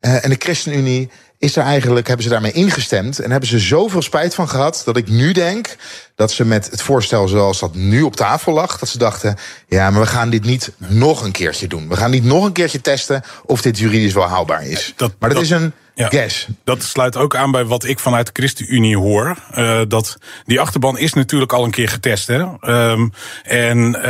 en 0.00 0.30
de 0.30 0.36
ChristenUnie 0.38 1.10
is 1.44 1.56
er 1.56 1.62
eigenlijk, 1.62 2.06
hebben 2.06 2.24
ze 2.24 2.32
daarmee 2.32 2.52
ingestemd 2.52 3.18
en 3.18 3.30
hebben 3.30 3.48
ze 3.48 3.58
zoveel 3.58 4.02
spijt 4.02 4.34
van 4.34 4.48
gehad 4.48 4.82
dat 4.84 4.96
ik 4.96 5.08
nu 5.08 5.32
denk 5.32 5.76
dat 6.14 6.32
ze 6.32 6.44
met 6.44 6.70
het 6.70 6.82
voorstel 6.82 7.28
zoals 7.28 7.60
dat 7.60 7.74
nu 7.74 8.02
op 8.02 8.16
tafel 8.16 8.52
lag, 8.52 8.78
dat 8.78 8.88
ze 8.88 8.98
dachten: 8.98 9.36
ja, 9.68 9.90
maar 9.90 10.00
we 10.00 10.06
gaan 10.06 10.30
dit 10.30 10.44
niet 10.44 10.72
nog 10.76 11.24
een 11.24 11.32
keertje 11.32 11.66
doen. 11.66 11.88
We 11.88 11.96
gaan 11.96 12.10
niet 12.10 12.24
nog 12.24 12.44
een 12.44 12.52
keertje 12.52 12.80
testen 12.80 13.22
of 13.44 13.62
dit 13.62 13.78
juridisch 13.78 14.12
wel 14.12 14.28
haalbaar 14.28 14.66
is. 14.66 14.92
Dat, 14.96 15.12
maar 15.18 15.30
dat, 15.30 15.42
is 15.42 15.50
een 15.50 15.72
ja, 15.94 16.08
guess. 16.08 16.46
Dat 16.64 16.82
sluit 16.82 17.16
ook 17.16 17.36
aan 17.36 17.50
bij 17.50 17.64
wat 17.64 17.84
ik 17.84 17.98
vanuit 17.98 18.26
de 18.26 18.32
ChristenUnie 18.32 18.96
hoor. 18.96 19.36
Uh, 19.58 19.80
dat 19.88 20.18
die 20.44 20.60
achterban 20.60 20.98
is 20.98 21.12
natuurlijk 21.12 21.52
al 21.52 21.64
een 21.64 21.70
keer 21.70 21.88
getest. 21.88 22.26
Hè? 22.26 22.44
Um, 22.90 23.12
en 23.42 23.78
uh, 23.78 24.02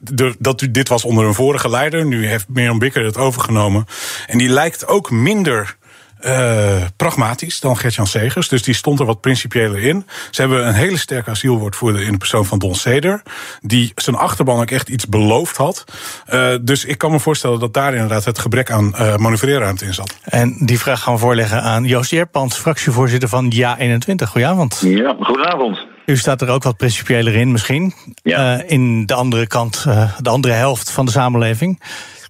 de, 0.00 0.34
dat, 0.38 0.66
dit 0.70 0.88
was 0.88 1.04
onder 1.04 1.24
een 1.24 1.34
vorige 1.34 1.68
leider. 1.68 2.06
Nu 2.06 2.26
heeft 2.26 2.48
Mirjam 2.48 2.78
Bikker 2.78 3.04
het 3.04 3.16
overgenomen. 3.16 3.86
En 4.26 4.38
die 4.38 4.48
lijkt 4.48 4.86
ook 4.86 5.10
minder 5.10 5.78
uh, 6.22 6.82
pragmatisch 6.96 7.60
dan 7.60 7.76
Gertjan 7.76 8.06
Segers. 8.06 8.48
Dus 8.48 8.62
die 8.62 8.74
stond 8.74 9.00
er 9.00 9.06
wat 9.06 9.20
principiëler 9.20 9.82
in. 9.82 10.06
Ze 10.30 10.40
hebben 10.40 10.66
een 10.66 10.74
hele 10.74 10.96
sterke 10.96 11.30
asielwoordvoerder 11.30 12.02
in 12.02 12.12
de 12.12 12.18
persoon 12.18 12.46
van 12.46 12.58
Don 12.58 12.74
Seder. 12.74 13.22
Die 13.60 13.92
zijn 13.94 14.16
achterban 14.16 14.60
ook 14.60 14.70
echt 14.70 14.88
iets 14.88 15.06
beloofd 15.06 15.56
had. 15.56 15.84
Uh, 16.32 16.54
dus 16.62 16.84
ik 16.84 16.98
kan 16.98 17.10
me 17.10 17.20
voorstellen 17.20 17.60
dat 17.60 17.74
daar 17.74 17.94
inderdaad 17.94 18.24
het 18.24 18.38
gebrek 18.38 18.70
aan 18.70 18.94
uh, 18.94 19.16
manoeuvreerruimte 19.16 19.84
in 19.84 19.94
zat. 19.94 20.16
En 20.24 20.56
die 20.60 20.78
vraag 20.78 21.02
gaan 21.02 21.14
we 21.14 21.20
voorleggen 21.20 21.62
aan 21.62 21.84
Joost 21.84 22.10
Jerpans, 22.10 22.56
fractievoorzitter 22.56 23.28
van 23.28 23.52
Ja21. 23.54 24.28
Goedenavond. 24.28 24.80
Ja, 24.84 25.16
goedenavond. 25.20 25.86
U 26.06 26.16
staat 26.16 26.40
er 26.40 26.48
ook 26.48 26.62
wat 26.62 26.76
principiëler 26.76 27.34
in 27.34 27.52
misschien. 27.52 27.94
Ja. 28.22 28.62
in 28.66 29.06
de 29.06 29.14
andere 29.14 29.46
kant, 29.46 29.84
de 30.18 30.30
andere 30.30 30.54
helft 30.54 30.90
van 30.90 31.04
de 31.04 31.10
samenleving. 31.10 31.80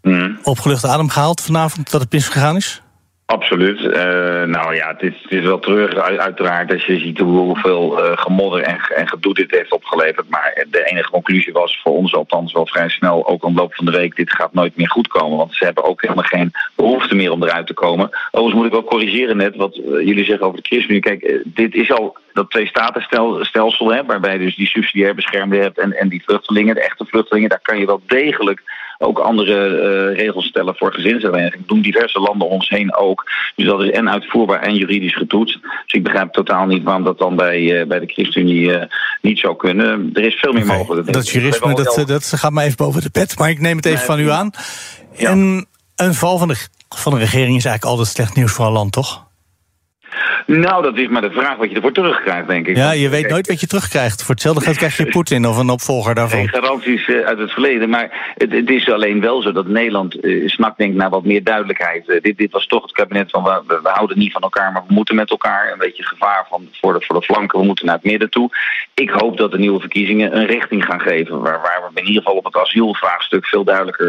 Mm. 0.02 0.38
Opgelucht 0.42 0.84
adem 0.84 1.08
gehaald 1.08 1.40
vanavond 1.40 1.90
dat 1.90 2.00
het 2.00 2.12
misgegaan 2.12 2.56
is? 2.56 2.82
Absoluut. 3.30 3.80
Uh, 3.80 3.92
nou 4.44 4.74
ja, 4.74 4.88
het 4.88 5.02
is, 5.02 5.22
het 5.22 5.32
is 5.32 5.44
wel 5.44 5.58
terug 5.58 5.94
uiteraard 5.96 6.72
als 6.72 6.84
je 6.84 6.98
ziet 6.98 7.18
hoeveel 7.18 7.98
uh, 7.98 8.12
gemodder 8.14 8.62
en, 8.62 8.78
en 8.94 9.08
gedoe 9.08 9.34
dit 9.34 9.50
heeft 9.50 9.72
opgeleverd. 9.72 10.28
Maar 10.28 10.64
de 10.70 10.84
enige 10.84 11.10
conclusie 11.10 11.52
was 11.52 11.80
voor 11.82 11.92
ons 11.92 12.14
althans 12.14 12.52
wel 12.52 12.66
vrij 12.66 12.88
snel, 12.88 13.28
ook 13.28 13.44
aan 13.44 13.52
de 13.52 13.60
loop 13.60 13.74
van 13.74 13.84
de 13.84 13.90
week, 13.90 14.16
dit 14.16 14.32
gaat 14.32 14.52
nooit 14.52 14.76
meer 14.76 14.88
goed 14.90 15.08
komen. 15.08 15.38
Want 15.38 15.54
ze 15.54 15.64
hebben 15.64 15.84
ook 15.84 16.02
helemaal 16.02 16.24
geen 16.24 16.50
behoefte 16.76 17.14
meer 17.14 17.32
om 17.32 17.42
eruit 17.42 17.66
te 17.66 17.74
komen. 17.74 18.10
Overigens 18.30 18.54
moet 18.54 18.66
ik 18.66 18.72
wel 18.72 18.84
corrigeren 18.84 19.36
net 19.36 19.56
wat 19.56 19.76
uh, 19.76 19.84
jullie 19.84 20.24
zeggen 20.24 20.46
over 20.46 20.62
de 20.62 20.68
ChristenUnie. 20.68 21.02
Kijk, 21.02 21.40
dit 21.44 21.74
is 21.74 21.92
al 21.92 22.16
dat 22.32 22.50
twee-statenstelsel, 22.50 24.04
waarbij 24.06 24.38
dus 24.38 24.56
die 24.56 24.66
subsidiair 24.66 25.14
beschermde 25.14 25.56
hebt 25.56 25.78
en, 25.78 25.92
en 25.92 26.08
die 26.08 26.22
vluchtelingen, 26.24 26.74
de 26.74 26.84
echte 26.84 27.04
vluchtelingen, 27.04 27.48
daar 27.48 27.62
kan 27.62 27.78
je 27.78 27.86
wel 27.86 28.02
degelijk 28.06 28.62
ook 29.02 29.18
andere 29.18 29.68
uh, 29.68 30.16
regels 30.16 30.46
stellen 30.46 30.76
voor 30.76 30.92
gezinshereniging. 30.92 31.66
doen 31.66 31.80
diverse 31.80 32.20
landen 32.20 32.46
om 32.46 32.52
ons 32.52 32.68
heen 32.68 32.96
ook. 32.96 33.24
Dus 33.56 33.66
dat 33.66 33.82
is 33.82 33.90
en 33.90 34.10
uitvoerbaar 34.10 34.60
en 34.60 34.74
juridisch 34.74 35.16
getoetst. 35.16 35.58
Dus 35.62 35.92
ik 35.92 36.02
begrijp 36.02 36.32
totaal 36.32 36.66
niet 36.66 36.82
waarom 36.82 37.04
dat 37.04 37.18
dan 37.18 37.36
bij, 37.36 37.60
uh, 37.60 37.86
bij 37.86 37.98
de 37.98 38.06
ChristenUnie 38.06 38.60
uh, 38.60 38.82
niet 39.20 39.38
zou 39.38 39.56
kunnen. 39.56 40.10
Er 40.12 40.24
is 40.24 40.34
veel 40.34 40.52
meer 40.52 40.64
okay. 40.64 40.76
mogelijk. 40.76 41.12
Dat 41.12 41.28
jurisme, 41.28 41.74
dat, 41.74 42.02
dat 42.06 42.32
gaat 42.36 42.52
me 42.52 42.62
even 42.62 42.76
boven 42.76 43.02
de 43.02 43.10
pet. 43.10 43.38
Maar 43.38 43.50
ik 43.50 43.60
neem 43.60 43.76
het 43.76 43.86
even 43.86 43.98
nee, 43.98 44.06
van 44.06 44.20
u 44.20 44.30
aan. 44.30 44.50
Ja. 45.16 45.30
En 45.30 45.66
een 45.96 46.14
val 46.14 46.38
van 46.38 46.48
de, 46.48 46.66
van 46.88 47.12
de 47.12 47.18
regering 47.18 47.56
is 47.56 47.64
eigenlijk 47.64 47.84
altijd 47.84 48.08
slecht 48.08 48.34
nieuws 48.34 48.52
voor 48.52 48.66
een 48.66 48.72
land, 48.72 48.92
toch? 48.92 49.28
Nou, 50.46 50.82
dat 50.82 50.96
is 50.96 51.08
maar 51.08 51.22
de 51.22 51.30
vraag 51.30 51.56
wat 51.56 51.70
je 51.70 51.76
ervoor 51.76 51.92
terugkrijgt, 51.92 52.48
denk 52.48 52.66
ik. 52.66 52.76
Ja, 52.76 52.92
je 52.92 53.08
weet 53.08 53.28
nooit 53.28 53.46
wat 53.46 53.60
je 53.60 53.66
terugkrijgt. 53.66 54.22
Voor 54.22 54.34
hetzelfde 54.34 54.62
geld 54.62 54.76
krijg 54.76 54.96
je 54.96 55.06
Poetin 55.16 55.46
of 55.46 55.58
een 55.58 55.70
opvolger 55.70 56.14
daarvan. 56.14 56.38
Geen 56.38 56.48
garanties 56.48 57.08
uh, 57.08 57.26
uit 57.26 57.38
het 57.38 57.50
verleden. 57.50 57.88
Maar 57.88 58.34
het, 58.36 58.52
het, 58.52 58.70
is 58.70 58.90
alleen 58.90 59.20
wel 59.20 59.42
zo 59.42 59.52
dat 59.52 59.66
Nederland 59.66 60.24
uh, 60.24 60.48
snakt 60.48 60.78
denk 60.78 60.94
naar 60.94 61.10
wat 61.10 61.24
meer 61.24 61.44
duidelijkheid. 61.44 62.08
Uh, 62.08 62.20
dit, 62.20 62.36
dit 62.36 62.52
was 62.52 62.66
toch 62.66 62.82
het 62.82 62.92
kabinet 62.92 63.30
van 63.30 63.42
we, 63.42 63.62
we, 63.66 63.88
houden 63.88 64.18
niet 64.18 64.32
van 64.32 64.42
elkaar, 64.42 64.72
maar 64.72 64.84
we 64.86 64.94
moeten 64.94 65.14
met 65.14 65.30
elkaar. 65.30 65.72
Een 65.72 65.78
beetje 65.78 66.02
gevaar 66.02 66.46
van, 66.48 66.68
voor, 66.72 66.92
de, 66.92 67.04
voor 67.06 67.20
de 67.20 67.26
flanken, 67.26 67.58
we 67.58 67.66
moeten 67.66 67.86
naar 67.86 67.94
het 67.94 68.04
midden 68.04 68.30
toe. 68.30 68.50
Ik 68.94 69.10
hoop 69.10 69.36
dat 69.36 69.50
de 69.50 69.58
nieuwe 69.58 69.80
verkiezingen 69.80 70.36
een 70.36 70.46
richting 70.46 70.84
gaan 70.84 71.00
geven. 71.00 71.40
Waar, 71.40 71.60
waar 71.60 71.80
we 71.82 72.00
in 72.00 72.06
ieder 72.06 72.22
geval 72.22 72.38
op 72.38 72.44
het 72.44 72.56
asielvraagstuk 72.56 73.46
veel 73.46 73.64
duidelijker 73.64 74.08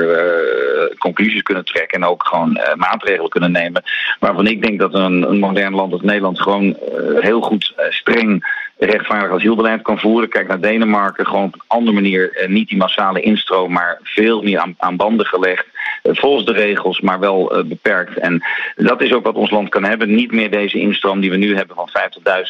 conclusies 0.98 1.42
kunnen 1.42 1.66
trekken. 1.66 2.02
En 2.02 2.08
ook 2.08 2.24
gewoon 2.26 2.60
maatregelen 2.76 3.30
kunnen 3.30 3.52
nemen. 3.52 3.84
Waarvan 4.20 4.48
ik 4.48 4.62
denk 4.62 4.80
dat 4.80 4.94
een, 4.94 5.30
een 5.30 5.40
modern 5.40 5.74
land 5.74 5.94
Nederland 6.04 6.42
gewoon 6.42 6.66
uh, 6.66 6.76
heel 7.20 7.42
goed 7.42 7.74
uh, 7.78 7.86
streng 7.90 8.60
rechtvaardig 8.78 9.32
asielbeleid 9.32 9.82
kan 9.82 10.00
voeren. 10.00 10.30
Kijk 10.30 10.48
naar 10.48 10.62
Denemarken, 10.62 11.26
gewoon 11.28 11.44
op 11.44 11.54
een 11.54 11.62
andere 11.68 11.92
manier 11.92 12.42
uh, 12.42 12.50
niet 12.50 12.70
die 12.70 12.78
massale 12.78 13.22
instroom, 13.22 13.72
maar 13.72 14.00
veel 14.04 14.42
meer 14.42 14.60
aan, 14.60 14.76
aan 14.78 14.96
banden 14.96 15.26
gelegd. 15.26 15.66
volgens 16.04 16.46
de 16.46 16.54
regels, 16.54 17.02
maar 17.02 17.20
wel 17.20 17.64
beperkt. 17.66 18.18
En 18.18 18.44
dat 18.76 19.02
is 19.02 19.14
ook 19.14 19.24
wat 19.24 19.36
ons 19.36 19.52
land 19.52 19.70
kan 19.70 19.84
hebben. 19.84 20.16
Niet 20.16 20.32
meer 20.32 20.52
deze 20.52 20.80
instroom 20.80 21.20
die 21.20 21.30
we 21.30 21.38
nu 21.38 21.56
hebben 21.56 21.76
van 21.76 21.90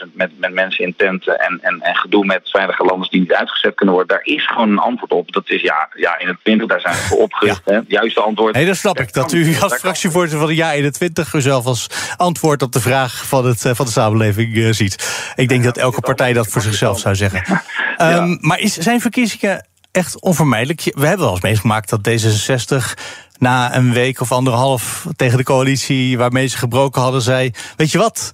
50.000 0.06 0.14
met, 0.14 0.32
met 0.39 0.54
mensen 0.54 0.86
in 0.86 0.93
tenten 0.97 1.39
en, 1.39 1.60
en, 1.62 1.82
en 1.82 1.95
gedoe 1.95 2.26
met 2.26 2.49
veilige 2.49 2.84
landen 2.84 3.10
die 3.10 3.20
niet 3.20 3.34
uitgezet 3.34 3.76
kunnen 3.76 3.95
worden. 3.95 4.18
Daar 4.18 4.36
is 4.36 4.47
gewoon 4.47 4.70
een 4.70 4.80
antwoord 4.80 5.12
op. 5.12 5.32
Dat 5.32 5.49
is 5.49 5.62
ja, 5.62 5.89
ja 5.95 6.20
in 6.20 6.28
het 6.28 6.38
20, 6.43 6.68
daar 6.68 6.82
zijn 6.82 6.93
we 6.93 7.02
voor 7.02 7.18
opgericht. 7.18 7.62
Ja. 7.66 7.74
Hè? 7.74 7.80
Juiste 7.88 8.22
antwoord. 8.22 8.56
Nee, 8.56 8.66
dat 8.66 8.76
snap 8.76 8.99
ik. 8.99 9.14
Dat 9.14 9.32
u 9.32 9.56
als 9.60 9.76
fractievoorzitter 9.76 10.39
van 10.39 10.47
de 10.47 10.56
Ja 10.56 10.74
21 10.74 11.34
uzelf 11.34 11.66
als 11.66 11.88
antwoord 12.18 12.62
op 12.62 12.72
de 12.72 12.82
vraag 12.82 13.26
van, 13.26 13.40
het, 13.45 13.61
van 13.61 13.85
de 13.85 13.91
samenleving 13.91 14.55
uh, 14.55 14.73
ziet. 14.73 15.09
Ik 15.35 15.49
denk 15.49 15.63
dat 15.63 15.77
elke 15.77 16.01
partij 16.01 16.33
dat 16.33 16.47
voor 16.47 16.61
zichzelf 16.61 16.99
zou 16.99 17.15
zeggen. 17.15 17.61
Um, 17.97 18.37
maar 18.41 18.59
is, 18.59 18.77
zijn 18.77 19.01
verkiezingen 19.01 19.67
echt 19.91 20.21
onvermijdelijk? 20.21 20.81
We 20.83 21.07
hebben 21.07 21.25
wel 21.25 21.33
eens 21.33 21.43
meegemaakt 21.43 21.89
dat 21.89 22.09
D66 22.09 23.01
na 23.37 23.75
een 23.75 23.93
week 23.93 24.21
of 24.21 24.31
anderhalf 24.31 25.07
tegen 25.15 25.37
de 25.37 25.43
coalitie 25.43 26.17
waarmee 26.17 26.47
ze 26.47 26.57
gebroken 26.57 27.01
hadden, 27.01 27.21
zei: 27.21 27.51
Weet 27.75 27.91
je 27.91 27.97
wat, 27.97 28.31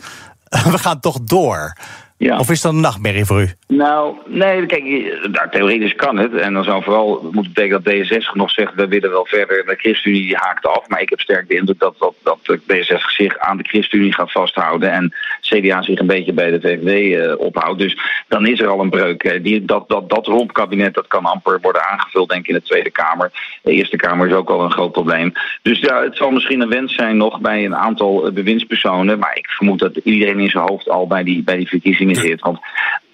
we 0.71 0.77
gaan 0.77 0.99
toch 0.99 1.19
door. 1.21 1.73
Ja. 2.17 2.39
Of 2.39 2.49
is 2.49 2.61
dat 2.61 2.73
een 2.73 2.79
nachtmerrie 2.79 3.25
voor 3.25 3.41
u? 3.41 3.47
Nou, 3.67 4.15
nee, 4.25 4.65
kijk, 4.65 4.83
nou, 5.31 5.49
theoretisch 5.51 5.95
kan 5.95 6.17
het. 6.17 6.33
En 6.33 6.53
dan 6.53 6.63
zou 6.63 6.83
vooral 6.83 7.29
moeten 7.31 7.53
betekenen 7.53 7.83
dat 7.83 7.93
D66 7.93 8.33
nog 8.33 8.51
zegt... 8.51 8.73
we 8.75 8.87
willen 8.87 9.09
wel 9.09 9.25
verder, 9.25 9.65
de 9.65 9.75
ChristenUnie 9.75 10.35
haakt 10.35 10.67
af. 10.67 10.87
Maar 10.87 11.01
ik 11.01 11.09
heb 11.09 11.19
sterk 11.19 11.47
de 11.47 11.55
indruk 11.55 11.79
dat, 11.79 11.95
dat, 11.99 12.13
dat 12.23 12.39
de 12.43 12.59
D66 12.59 13.15
zich 13.15 13.37
aan 13.37 13.57
de 13.57 13.63
ChristenUnie 13.63 14.13
gaat 14.13 14.31
vasthouden... 14.31 14.91
en 14.91 15.13
CDA 15.41 15.81
zich 15.81 15.99
een 15.99 16.07
beetje 16.07 16.33
bij 16.33 16.51
de 16.51 16.59
VVD 16.61 17.15
uh, 17.15 17.39
ophoudt. 17.39 17.79
Dus 17.79 17.97
dan 18.27 18.45
is 18.45 18.59
er 18.59 18.67
al 18.67 18.79
een 18.79 18.89
breuk. 18.89 19.39
Die, 19.43 19.65
dat, 19.65 19.89
dat, 19.89 20.09
dat 20.09 20.27
rompkabinet 20.27 20.93
dat 20.93 21.07
kan 21.07 21.25
amper 21.25 21.59
worden 21.61 21.87
aangevuld, 21.87 22.29
denk 22.29 22.41
ik, 22.41 22.47
in 22.47 22.53
de 22.53 22.61
Tweede 22.61 22.91
Kamer. 22.91 23.59
De 23.63 23.71
Eerste 23.71 23.97
Kamer 23.97 24.27
is 24.27 24.33
ook 24.33 24.49
al 24.49 24.63
een 24.63 24.71
groot 24.71 24.91
probleem. 24.91 25.31
Dus 25.61 25.79
ja, 25.79 26.03
het 26.03 26.17
zal 26.17 26.31
misschien 26.31 26.61
een 26.61 26.69
wens 26.69 26.95
zijn 26.95 27.17
nog 27.17 27.39
bij 27.39 27.65
een 27.65 27.75
aantal 27.75 28.31
bewindspersonen... 28.31 29.19
maar 29.19 29.37
ik 29.37 29.49
vermoed 29.49 29.79
dat 29.79 29.95
iedereen 29.95 30.39
in 30.39 30.49
zijn 30.49 30.67
hoofd 30.67 30.89
al 30.89 31.07
bij 31.07 31.23
die, 31.23 31.43
bij 31.43 31.57
die 31.57 31.67
verkiezingen 31.67 32.06
Want 32.39 32.59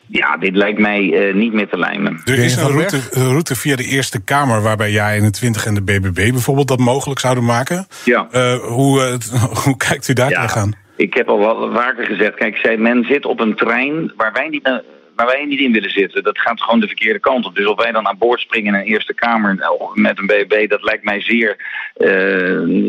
ja, 0.07 0.37
dit 0.37 0.55
lijkt 0.55 0.79
mij 0.79 1.01
uh, 1.01 1.33
niet 1.33 1.53
meer 1.53 1.67
te 1.67 1.77
lijmen. 1.77 2.21
Er 2.25 2.39
is 2.39 2.55
een 2.55 2.67
route, 2.67 2.99
een 3.11 3.27
route, 3.27 3.55
via 3.55 3.75
de 3.75 3.83
Eerste 3.83 4.23
Kamer 4.23 4.61
waarbij 4.61 4.91
jij 4.91 5.17
in 5.17 5.23
de 5.23 5.31
20 5.31 5.65
en 5.65 5.73
de 5.73 5.81
BBB 5.81 6.31
bijvoorbeeld 6.31 6.67
dat 6.67 6.79
mogelijk 6.79 7.19
zouden 7.19 7.45
maken. 7.45 7.87
Ja. 8.05 8.27
Uh, 8.31 8.55
hoe, 8.55 8.99
uh, 9.01 9.41
hoe 9.63 9.77
kijkt 9.77 10.07
u 10.07 10.13
daar 10.13 10.29
ja, 10.29 10.41
tegenaan? 10.41 10.73
Ik 10.95 11.13
heb 11.13 11.27
al 11.27 11.39
wel 11.39 11.71
vaker 11.73 12.05
gezegd, 12.05 12.35
kijk, 12.35 12.57
zei, 12.57 12.77
men 12.77 13.03
zit 13.03 13.25
op 13.25 13.39
een 13.39 13.55
trein 13.55 14.13
waar 14.15 14.33
wij 14.33 14.47
niet 14.49 14.83
waar 15.15 15.25
wij 15.25 15.45
niet 15.45 15.59
in 15.59 15.71
willen 15.71 15.91
zitten. 15.91 16.23
Dat 16.23 16.39
gaat 16.39 16.61
gewoon 16.61 16.79
de 16.79 16.87
verkeerde 16.87 17.19
kant 17.19 17.45
op. 17.45 17.55
Dus 17.55 17.65
of 17.65 17.83
wij 17.83 17.91
dan 17.91 18.07
aan 18.07 18.17
boord 18.17 18.39
springen 18.39 18.73
in 18.73 18.79
een 18.79 18.85
Eerste 18.85 19.13
Kamer 19.13 19.69
met 19.93 20.19
een 20.19 20.25
BB, 20.25 20.69
dat 20.69 20.83
lijkt 20.83 21.03
mij 21.03 21.21
zeer 21.21 21.55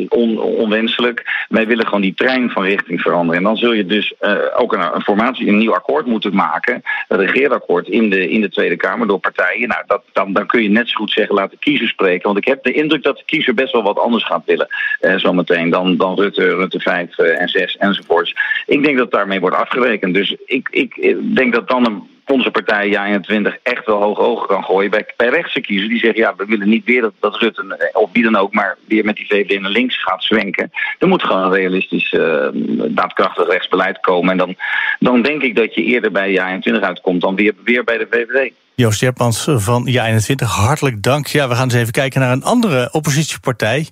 on, 0.08 0.38
onwenselijk. 0.38 1.46
Wij 1.48 1.66
willen 1.66 1.84
gewoon 1.84 2.00
die 2.00 2.14
trein 2.14 2.50
van 2.50 2.64
richting 2.64 3.00
veranderen. 3.00 3.36
En 3.36 3.42
dan 3.42 3.56
zul 3.56 3.72
je 3.72 3.86
dus 3.86 4.14
uh, 4.20 4.36
ook 4.56 4.72
een, 4.72 4.94
een, 4.94 5.02
formatie, 5.02 5.48
een 5.48 5.58
nieuw 5.58 5.74
akkoord 5.74 6.06
moeten 6.06 6.34
maken. 6.34 6.82
Een 7.08 7.18
regeerakkoord 7.18 7.88
in 7.88 8.10
de, 8.10 8.30
in 8.30 8.40
de 8.40 8.50
Tweede 8.50 8.76
Kamer 8.76 9.06
door 9.06 9.18
partijen. 9.18 9.68
Nou, 9.68 9.82
dat, 9.86 10.02
dan, 10.12 10.32
dan 10.32 10.46
kun 10.46 10.62
je 10.62 10.68
net 10.68 10.88
zo 10.88 10.94
goed 10.96 11.12
zeggen, 11.12 11.34
laat 11.34 11.50
de 11.50 11.58
kiezer 11.58 11.88
spreken. 11.88 12.26
Want 12.26 12.38
ik 12.38 12.46
heb 12.46 12.62
de 12.62 12.72
indruk 12.72 13.02
dat 13.02 13.16
de 13.16 13.24
kiezer 13.26 13.54
best 13.54 13.72
wel 13.72 13.82
wat 13.82 13.98
anders 13.98 14.24
gaat 14.24 14.44
willen. 14.44 14.68
Uh, 15.00 15.16
zometeen 15.16 15.70
dan, 15.70 15.96
dan 15.96 16.14
Rutte, 16.14 16.56
Rutte 16.56 16.80
5 16.80 17.18
en 17.18 17.48
6 17.48 17.76
enzovoorts. 17.76 18.34
Ik 18.66 18.84
denk 18.84 18.98
dat 18.98 19.10
daarmee 19.10 19.40
wordt 19.40 19.56
afgerekend. 19.56 20.14
Dus 20.14 20.36
ik, 20.46 20.68
ik 20.70 21.18
denk 21.34 21.54
dat 21.54 21.68
dan 21.68 21.86
een 21.86 22.12
onze 22.26 22.50
partij 22.50 22.88
Ja21 22.88 23.62
echt 23.62 23.86
wel 23.86 24.02
hoog 24.02 24.18
ogen 24.18 24.46
kan 24.46 24.64
gooien 24.64 24.90
bij, 24.90 25.06
bij 25.16 25.28
rechtse 25.28 25.60
kiezers. 25.60 25.88
Die 25.88 25.98
zeggen, 25.98 26.20
ja, 26.20 26.34
we 26.36 26.44
willen 26.44 26.68
niet 26.68 26.84
weer 26.84 27.00
dat, 27.00 27.12
dat 27.20 27.36
Rutte, 27.36 27.90
of 27.92 28.10
wie 28.12 28.22
dan 28.22 28.36
ook, 28.36 28.52
maar 28.52 28.76
weer 28.88 29.04
met 29.04 29.16
die 29.16 29.26
VVD 29.26 29.60
naar 29.60 29.70
links 29.70 30.02
gaat 30.02 30.24
zwenken. 30.24 30.70
Er 30.98 31.08
moet 31.08 31.22
gewoon 31.22 31.42
een 31.42 31.52
realistisch, 31.52 32.12
uh, 32.12 32.48
daadkrachtig 32.88 33.48
rechtsbeleid 33.48 34.00
komen. 34.00 34.30
En 34.30 34.36
dan, 34.36 34.56
dan 34.98 35.22
denk 35.22 35.42
ik 35.42 35.56
dat 35.56 35.74
je 35.74 35.82
eerder 35.82 36.12
bij 36.12 36.30
Ja21 36.38 36.80
uitkomt 36.80 37.20
dan 37.20 37.34
weer, 37.34 37.52
weer 37.64 37.84
bij 37.84 37.98
de 37.98 38.06
VVD. 38.10 38.52
Joost 38.74 39.00
Jerpans 39.00 39.48
van 39.48 39.88
Ja21, 39.88 40.44
hartelijk 40.44 41.02
dank. 41.02 41.26
Ja, 41.26 41.48
we 41.48 41.54
gaan 41.54 41.64
eens 41.64 41.74
even 41.74 41.92
kijken 41.92 42.20
naar 42.20 42.32
een 42.32 42.44
andere 42.44 42.88
oppositiepartij. 42.92 43.88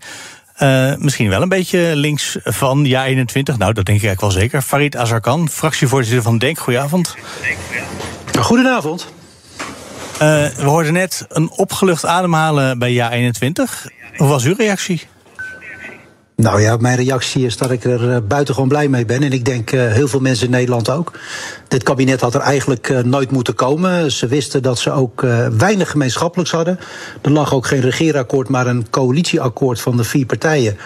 Uh, 0.63 0.95
misschien 0.97 1.29
wel 1.29 1.43
een 1.43 1.49
beetje 1.49 1.93
links 1.95 2.37
van 2.43 2.85
Ja 2.85 3.05
21. 3.05 3.59
Nou, 3.59 3.73
dat 3.73 3.85
denk 3.85 3.99
ik 3.99 4.05
eigenlijk 4.05 4.35
wel 4.35 4.43
zeker. 4.43 4.63
Farid 4.63 4.97
Azarkan, 4.97 5.49
fractievoorzitter 5.49 6.23
van 6.23 6.39
Denk. 6.39 6.59
Goedenavond. 6.59 7.17
Goedenavond. 8.41 9.07
Uh, 10.13 10.19
we 10.49 10.65
hoorden 10.65 10.93
net 10.93 11.25
een 11.29 11.51
opgelucht 11.51 12.07
ademhalen 12.07 12.79
bij 12.79 12.93
Ja 12.93 13.11
21. 13.11 13.89
Hoe 14.17 14.29
was 14.29 14.45
uw 14.45 14.55
reactie? 14.57 15.03
Nou 16.37 16.61
ja, 16.61 16.77
mijn 16.77 16.97
reactie 16.97 17.45
is 17.45 17.57
dat 17.57 17.71
ik 17.71 17.85
er 17.85 18.09
uh, 18.09 18.17
buitengewoon 18.29 18.69
blij 18.69 18.89
mee 18.89 19.05
ben. 19.05 19.23
En 19.23 19.33
ik 19.33 19.45
denk 19.45 19.73
uh, 19.73 19.93
heel 19.93 20.09
veel 20.09 20.21
mensen 20.21 20.45
in 20.45 20.51
Nederland 20.51 20.91
ook. 20.91 21.13
Dit 21.69 21.83
kabinet 21.83 22.21
had 22.21 22.35
er 22.35 22.41
eigenlijk 22.41 22.89
uh, 22.89 22.99
nooit 22.99 23.31
moeten 23.31 23.55
komen. 23.55 24.13
Ze 24.13 24.27
wisten 24.27 24.63
dat 24.63 24.79
ze 24.79 24.91
ook 24.91 25.21
weinig 25.57 25.91
gemeenschappelijks 25.91 26.53
hadden. 26.53 26.79
Er 27.23 27.31
lag 27.31 27.55
ook 27.55 27.67
geen 27.67 27.81
regeerakkoord, 27.81 28.49
maar 28.49 28.67
een 28.67 28.91
coalitieakkoord 28.91 29.81
van 29.81 29.97
de 29.97 30.05
vier 30.05 30.27
partijen. 30.27 30.79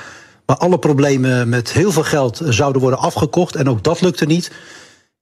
Waar 0.44 0.56
alle 0.56 0.78
problemen 0.78 1.48
met 1.48 1.72
heel 1.72 1.92
veel 1.92 2.04
geld 2.04 2.40
zouden 2.44 2.82
worden 2.82 3.00
afgekocht. 3.00 3.56
En 3.56 3.68
ook 3.68 3.84
dat 3.84 4.00
lukte 4.00 4.26
niet. 4.26 4.50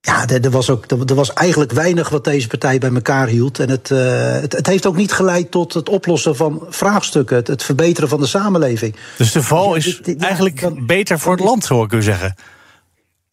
Ja, 0.04 0.28
er, 0.28 0.50
was 0.50 0.70
ook, 0.70 0.90
er 0.90 1.14
was 1.14 1.32
eigenlijk 1.32 1.72
weinig 1.72 2.08
wat 2.08 2.24
deze 2.24 2.48
partij 2.48 2.78
bij 2.78 2.92
elkaar 2.94 3.26
hield. 3.26 3.58
En 3.58 3.70
het, 3.70 3.90
uh, 3.90 4.32
het, 4.32 4.52
het, 4.52 4.66
heeft 4.66 4.86
ook 4.86 4.96
niet 4.96 5.12
geleid 5.12 5.50
tot 5.50 5.74
het 5.74 5.88
oplossen 5.88 6.36
van 6.36 6.66
vraagstukken, 6.68 7.36
het, 7.36 7.46
het 7.46 7.62
verbeteren 7.62 8.08
van 8.08 8.20
de 8.20 8.26
samenleving. 8.26 8.96
Dus 9.18 9.32
de 9.32 9.42
val 9.42 9.74
is 9.74 10.00
eigenlijk 10.18 10.60
dan, 10.60 10.86
beter 10.86 11.18
voor 11.18 11.32
het 11.32 11.44
land, 11.44 11.64
zou 11.64 11.84
ik 11.84 11.92
u 11.92 12.02
zeggen. 12.02 12.34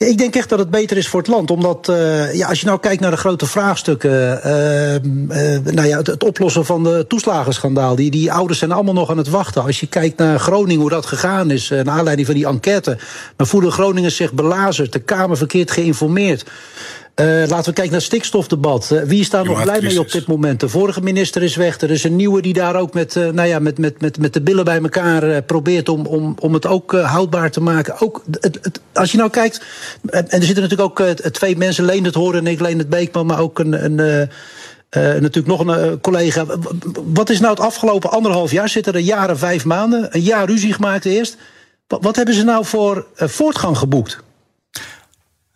Ik 0.07 0.17
denk 0.17 0.35
echt 0.35 0.49
dat 0.49 0.59
het 0.59 0.69
beter 0.69 0.97
is 0.97 1.07
voor 1.07 1.19
het 1.19 1.29
land. 1.29 1.51
Omdat 1.51 1.87
uh, 1.89 2.33
ja, 2.33 2.47
als 2.47 2.59
je 2.59 2.65
nou 2.65 2.79
kijkt 2.79 3.01
naar 3.01 3.11
de 3.11 3.17
grote 3.17 3.45
vraagstukken. 3.45 4.41
Uh, 4.45 4.93
uh, 4.93 5.59
nou 5.63 5.87
ja, 5.87 5.97
het, 5.97 6.07
het, 6.07 6.23
oplossen 6.23 6.65
van 6.65 6.83
de 6.83 7.05
toeslagenschandaal. 7.07 7.95
Die, 7.95 8.11
die 8.11 8.31
ouders 8.31 8.59
zijn 8.59 8.71
allemaal 8.71 8.93
nog 8.93 9.09
aan 9.09 9.17
het 9.17 9.29
wachten. 9.29 9.63
Als 9.63 9.79
je 9.79 9.87
kijkt 9.87 10.17
naar 10.17 10.39
Groningen, 10.39 10.81
hoe 10.81 10.89
dat 10.89 11.05
gegaan 11.05 11.51
is. 11.51 11.69
naar 11.69 11.89
aanleiding 11.89 12.27
van 12.27 12.35
die 12.35 12.47
enquête. 12.47 12.97
Dan 13.35 13.47
voelen 13.47 13.71
Groningers 13.71 14.15
zich 14.15 14.33
belazerd. 14.33 14.93
De 14.93 14.99
Kamer 14.99 15.37
verkeerd 15.37 15.71
geïnformeerd. 15.71 16.45
Uh, 17.15 17.25
laten 17.25 17.47
we 17.47 17.63
kijken 17.63 17.83
naar 17.83 17.91
het 17.91 18.03
stikstofdebat. 18.03 18.89
Uh, 18.93 19.01
wie 19.01 19.19
is 19.19 19.29
daar 19.29 19.45
nog 19.45 19.63
blij 19.63 19.81
mee 19.81 19.99
op 19.99 20.11
dit 20.11 20.27
moment? 20.27 20.59
De 20.59 20.69
vorige 20.69 21.01
minister 21.01 21.43
is 21.43 21.55
weg. 21.55 21.81
Er 21.81 21.91
is 21.91 22.03
een 22.03 22.15
nieuwe 22.15 22.41
die 22.41 22.53
daar 22.53 22.75
ook 22.75 22.93
met, 22.93 23.15
uh, 23.15 23.29
nou 23.29 23.47
ja, 23.47 23.59
met, 23.59 23.77
met, 23.77 24.01
met, 24.01 24.17
met 24.17 24.33
de 24.33 24.41
billen 24.41 24.65
bij 24.65 24.81
elkaar 24.81 25.41
probeert 25.41 25.89
om, 25.89 26.05
om, 26.05 26.35
om 26.39 26.53
het 26.53 26.65
ook 26.65 26.91
houdbaar 26.91 27.51
te 27.51 27.61
maken. 27.61 27.99
Ook 27.99 28.23
het, 28.31 28.59
het, 28.61 28.81
als 28.93 29.11
je 29.11 29.17
nou 29.17 29.29
kijkt. 29.29 29.61
En 30.09 30.29
er 30.29 30.43
zitten 30.43 30.63
natuurlijk 30.63 30.99
ook 30.99 31.07
twee 31.31 31.57
mensen, 31.57 31.85
Leen 31.85 32.03
het 32.03 32.15
Horen 32.15 32.39
en 32.39 32.51
ik, 32.51 32.59
het 32.59 32.89
Beekman, 32.89 33.25
maar 33.25 33.39
ook 33.39 33.59
een. 33.59 33.99
een 33.99 34.29
natuurlijk 35.21 35.47
nog 35.47 35.67
een 35.67 36.01
collega. 36.01 36.45
Wat 37.05 37.29
is 37.29 37.39
nou 37.39 37.53
het 37.53 37.63
afgelopen 37.63 38.11
anderhalf 38.11 38.51
jaar? 38.51 38.69
Zitten 38.69 38.93
er 38.93 38.99
jaren, 38.99 39.37
vijf 39.37 39.65
maanden? 39.65 40.07
Een 40.11 40.21
jaar 40.21 40.45
ruzie 40.45 40.73
gemaakt 40.73 41.05
eerst. 41.05 41.37
Wat, 41.87 42.03
wat 42.03 42.15
hebben 42.15 42.35
ze 42.35 42.43
nou 42.43 42.65
voor 42.65 43.05
voortgang 43.15 43.77
geboekt? 43.77 44.19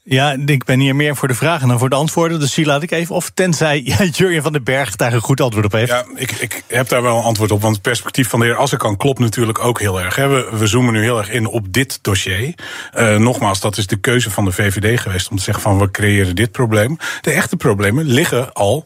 Ja, 0.08 0.36
ik 0.45 0.64
ben 0.64 0.80
hier 0.80 0.95
meer 0.95 1.16
voor 1.16 1.28
de 1.28 1.34
vragen 1.34 1.68
dan 1.68 1.80
voor 1.80 1.89
de 1.89 1.95
antwoorden. 1.95 2.39
Dus 2.39 2.53
die 2.53 2.66
laat 2.66 2.84
ik 2.84 2.91
even. 2.91 3.16
Of 3.16 3.30
tenzij 3.34 3.82
ja, 3.97 4.03
Jurjen 4.03 4.43
van 4.43 4.53
den 4.53 4.64
Berg 4.64 4.95
daar 4.95 5.14
een 5.14 5.22
goed 5.22 5.41
antwoord 5.41 5.66
op 5.66 5.72
heeft. 5.72 5.91
Ja, 5.91 6.06
ik, 6.16 6.32
ik 6.32 6.64
heb 6.68 6.89
daar 6.89 7.01
wel 7.01 7.18
een 7.18 7.24
antwoord 7.24 7.51
op. 7.51 7.62
Want 7.62 7.74
het 7.74 7.84
perspectief 7.84 8.30
van 8.30 8.39
de 8.39 8.45
heer 8.45 8.56
Assekan 8.56 8.97
klopt 8.97 9.20
natuurlijk 9.20 9.60
ook 9.60 9.80
heel 9.80 10.01
erg. 10.01 10.16
We, 10.16 10.49
we 10.51 10.68
zoomen 10.68 10.93
nu 10.93 11.01
heel 11.01 11.18
erg 11.18 11.30
in 11.30 11.45
op 11.45 11.74
dit 11.74 11.99
dossier. 12.01 12.53
Uh, 12.97 13.18
nogmaals, 13.18 13.60
dat 13.60 13.78
is 13.78 13.88
de 13.88 13.95
keuze 13.95 14.32
van 14.32 14.45
de 14.45 14.51
VVD 14.51 14.99
geweest 14.99 15.30
om 15.30 15.38
te 15.38 15.43
zeggen 15.43 15.64
van 15.64 15.80
we 15.80 15.91
creëren 15.91 16.36
dit 16.36 16.51
probleem. 16.51 16.97
De 17.22 17.32
echte 17.32 17.56
problemen 17.56 18.06
liggen 18.06 18.53
al 18.53 18.86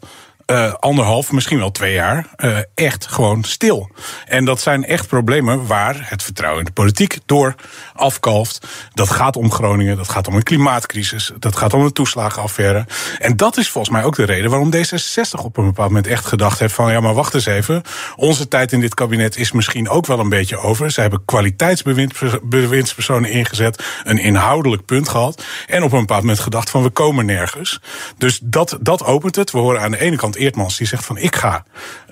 uh, 0.50 0.74
anderhalf, 0.74 1.32
misschien 1.32 1.58
wel 1.58 1.72
twee 1.72 1.94
jaar, 1.94 2.26
uh, 2.38 2.58
echt 2.76 3.08
gewoon 3.08 3.44
stil. 3.44 3.90
En 4.26 4.46
dat 4.46 4.62
zijn 4.62 4.86
echt 4.86 5.08
problemen 5.08 5.68
waar 5.68 5.96
het 6.00 6.24
vertrouwen 6.24 6.60
in 6.60 6.66
de 6.66 6.72
politiek 6.72 7.18
door 7.26 7.56
afkalft. 7.94 8.68
Dat 8.94 9.10
gaat 9.10 9.36
om 9.36 9.52
Groningen, 9.52 9.98
dat 9.98 10.10
gaat 10.10 10.28
om 10.28 10.36
een 10.36 10.44
klimaatcrisis, 10.44 11.32
dat 11.40 11.56
gaat 11.56 11.74
om 11.74 11.84
een 11.84 11.94
toeslagenaffaire. 11.94 12.86
En 13.20 13.38
dat 13.38 13.58
is 13.58 13.70
volgens 13.70 13.94
mij 13.94 14.04
ook 14.04 14.16
de 14.16 14.24
reden 14.24 14.50
waarom 14.50 14.74
D66 14.76 15.44
op 15.44 15.58
een 15.58 15.66
bepaald 15.66 15.88
moment 15.88 16.08
echt 16.08 16.26
gedacht 16.26 16.60
heeft 16.60 16.74
van 16.74 16.92
ja, 16.92 17.00
maar 17.00 17.14
wacht 17.14 17.34
eens 17.34 17.46
even. 17.46 17.82
Onze 18.16 18.48
tijd 18.48 18.72
in 18.72 18.80
dit 18.80 18.94
kabinet 18.94 19.38
is 19.38 19.52
misschien 19.52 19.90
ook 19.90 20.06
wel 20.06 20.20
een 20.20 20.30
beetje 20.30 20.58
over. 20.58 20.92
Ze 20.92 21.02
hebben 21.02 21.26
kwaliteitsbewindspersonen 21.26 23.32
ingezet, 23.32 23.84
een 24.04 24.18
inhoudelijk 24.18 24.86
punt 24.86 25.10
gehad. 25.10 25.44
En 25.68 25.84
op 25.84 25.92
een 25.92 26.00
bepaald 26.00 26.22
moment 26.22 26.40
gedacht 26.40 26.70
van 26.70 26.84
we 26.84 26.90
komen 26.90 27.26
nergens. 27.26 27.82
Dus 28.18 28.40
dat, 28.44 28.78
dat 28.82 29.04
opent 29.04 29.36
het. 29.36 29.52
We 29.52 29.58
horen 29.58 29.82
aan 29.82 29.92
de 29.92 30.00
ene 30.00 30.16
kant 30.16 30.38
Eertmans 30.40 30.78
die 30.78 30.88
zegt 30.88 31.06
van 31.06 31.18
ik 31.18 31.36
ga 31.36 31.64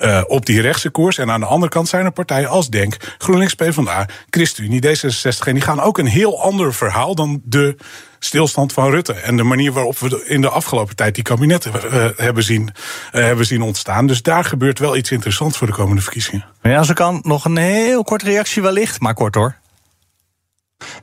uh, 0.02 0.22
op 0.28 0.46
die 0.46 0.62
rechtse 0.62 0.90
koers. 0.90 1.18
En 1.18 1.32
aan 1.32 1.40
de 1.40 1.46
andere 1.46 1.72
kant 1.72 1.88
zijn 1.88 2.06
er 2.06 2.12
partijen 2.12 2.50
als 2.50 2.70
Denk, 2.70 3.16
GroenLinks, 3.18 3.54
PvdA, 3.54 4.06
ChristenUnie, 4.30 4.82
D66. 4.86 5.46
En 5.46 5.54
die 5.54 5.64
gaan 5.64 5.82
ook 5.82 5.98
een 5.98 6.06
heel 6.06 6.42
ander 6.42 6.74
verhaal 6.74 7.16
dan 7.16 7.42
de 7.44 7.76
stilstand 8.20 8.74
van 8.74 8.90
Rutte. 8.90 9.14
En 9.14 9.38
de 9.38 9.44
manier 9.44 9.72
waarop 9.72 10.00
we 10.00 10.26
in 10.28 10.42
de 10.42 10.50
afgelopen 10.50 10.96
tijd 10.96 11.16
die 11.16 11.24
kabinetten 11.24 11.72
uh, 11.74 12.06
hebben, 12.16 12.44
zien, 12.44 12.70
uh, 13.14 13.24
hebben 13.24 13.46
zien 13.46 13.62
ontstaan. 13.62 14.08
Dus 14.08 14.22
daar 14.22 14.44
gebeurt 14.44 14.80
wel 14.80 14.96
iets 14.96 15.12
interessants 15.12 15.58
voor 15.58 15.68
de 15.68 15.74
komende 15.74 16.02
verkiezingen. 16.02 16.46
Ja, 16.62 16.82
ik 16.82 16.96
kan, 16.96 17.20
nog 17.24 17.46
een 17.46 17.58
heel 17.58 18.04
kort 18.04 18.24
reactie 18.24 18.62
wellicht, 18.62 19.00
maar 19.00 19.14
kort 19.14 19.36
hoor. 19.36 19.56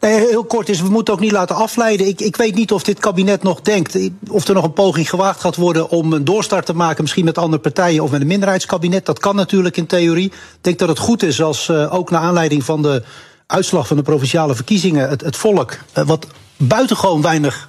Heel 0.06 0.44
kort 0.44 0.68
is, 0.68 0.80
we 0.80 0.88
moeten 0.88 1.14
ook 1.14 1.20
niet 1.20 1.32
laten 1.32 1.56
afleiden. 1.56 2.06
Ik, 2.06 2.20
ik 2.20 2.36
weet 2.36 2.54
niet 2.54 2.72
of 2.72 2.82
dit 2.82 2.98
kabinet 2.98 3.42
nog 3.42 3.60
denkt, 3.60 3.98
of 4.28 4.48
er 4.48 4.54
nog 4.54 4.64
een 4.64 4.72
poging 4.72 5.10
gewaagd 5.10 5.40
gaat 5.40 5.56
worden 5.56 5.88
om 5.88 6.12
een 6.12 6.24
doorstart 6.24 6.66
te 6.66 6.74
maken, 6.74 7.02
misschien 7.02 7.24
met 7.24 7.38
andere 7.38 7.62
partijen 7.62 8.02
of 8.02 8.10
met 8.10 8.20
een 8.20 8.26
minderheidskabinet. 8.26 9.06
Dat 9.06 9.18
kan 9.18 9.36
natuurlijk 9.36 9.76
in 9.76 9.86
theorie. 9.86 10.26
Ik 10.26 10.58
denk 10.60 10.78
dat 10.78 10.88
het 10.88 10.98
goed 10.98 11.22
is 11.22 11.42
als 11.42 11.68
uh, 11.68 11.94
ook 11.94 12.10
naar 12.10 12.20
aanleiding 12.20 12.64
van 12.64 12.82
de 12.82 13.02
uitslag 13.46 13.86
van 13.86 13.96
de 13.96 14.02
provinciale 14.02 14.54
verkiezingen 14.54 15.08
het, 15.08 15.20
het 15.20 15.36
volk, 15.36 15.78
uh, 15.98 16.04
wat 16.06 16.26
buitengewoon 16.56 17.22
weinig 17.22 17.68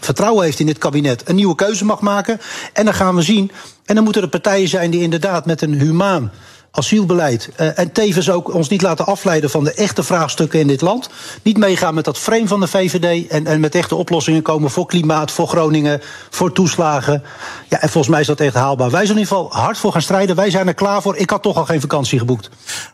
vertrouwen 0.00 0.44
heeft 0.44 0.60
in 0.60 0.66
dit 0.66 0.78
kabinet, 0.78 1.28
een 1.28 1.34
nieuwe 1.34 1.54
keuze 1.54 1.84
mag 1.84 2.00
maken. 2.00 2.40
En 2.72 2.84
dan 2.84 2.94
gaan 2.94 3.14
we 3.14 3.22
zien. 3.22 3.50
En 3.84 3.94
dan 3.94 4.04
moeten 4.04 4.22
er 4.22 4.28
partijen 4.28 4.68
zijn 4.68 4.90
die 4.90 5.02
inderdaad 5.02 5.46
met 5.46 5.62
een 5.62 5.72
humaan 5.72 6.32
asielbeleid. 6.74 7.50
Uh, 7.60 7.78
en 7.78 7.92
tevens 7.92 8.30
ook 8.30 8.54
ons 8.54 8.68
niet 8.68 8.82
laten 8.82 9.06
afleiden 9.06 9.50
van 9.50 9.64
de 9.64 9.74
echte 9.74 10.02
vraagstukken 10.02 10.60
in 10.60 10.66
dit 10.66 10.80
land. 10.80 11.10
Niet 11.42 11.58
meegaan 11.58 11.94
met 11.94 12.04
dat 12.04 12.18
frame 12.18 12.46
van 12.46 12.60
de 12.60 12.66
VVD. 12.66 13.26
En, 13.26 13.46
en 13.46 13.60
met 13.60 13.74
echte 13.74 13.94
oplossingen 13.94 14.42
komen 14.42 14.70
voor 14.70 14.86
klimaat, 14.86 15.30
voor 15.30 15.48
Groningen, 15.48 16.00
voor 16.30 16.52
toeslagen. 16.52 17.22
Ja, 17.68 17.80
en 17.80 17.88
volgens 17.88 18.12
mij 18.12 18.20
is 18.20 18.26
dat 18.26 18.40
echt 18.40 18.54
haalbaar. 18.54 18.90
Wij 18.90 19.06
zijn 19.06 19.18
in 19.18 19.22
ieder 19.22 19.36
geval 19.36 19.60
hard 19.62 19.78
voor 19.78 19.92
gaan 19.92 20.02
strijden. 20.02 20.36
Wij 20.36 20.50
zijn 20.50 20.66
er 20.66 20.74
klaar 20.74 21.02
voor. 21.02 21.16
Ik 21.16 21.30
had 21.30 21.42
toch 21.42 21.56
al 21.56 21.64
geen 21.64 21.80
vakantie 21.80 22.18
geboekt. 22.18 22.50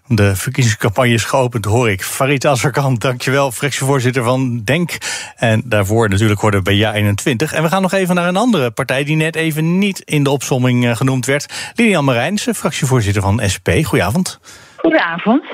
De 0.06 0.36
verkiezingscampagne 0.36 1.12
is 1.12 1.24
geopend, 1.24 1.64
hoor 1.64 1.90
ik. 1.90 2.02
Farid 2.02 2.46
Azarkan, 2.46 2.94
dankjewel, 2.94 3.52
fractievoorzitter 3.52 4.22
van 4.22 4.60
DENK. 4.64 4.98
En 5.36 5.62
daarvoor 5.64 6.08
natuurlijk 6.08 6.40
worden 6.40 6.64
bij 6.64 6.76
JA21. 6.76 7.54
En 7.54 7.62
we 7.62 7.68
gaan 7.68 7.82
nog 7.82 7.92
even 7.92 8.14
naar 8.14 8.28
een 8.28 8.36
andere 8.36 8.70
partij 8.70 9.04
die 9.04 9.16
net 9.16 9.36
even 9.36 9.78
niet 9.78 10.00
in 10.00 10.22
de 10.22 10.30
opsomming 10.30 10.86
eh, 10.86 10.96
genoemd 10.96 11.26
werd. 11.26 11.46
Lilian 11.74 12.04
Marijnse, 12.04 12.54
fractievoorzitter 12.54 13.22
van 13.22 13.40
SP. 13.54 13.69
Goedenavond. 13.70 14.40
Goedenavond. 14.76 15.44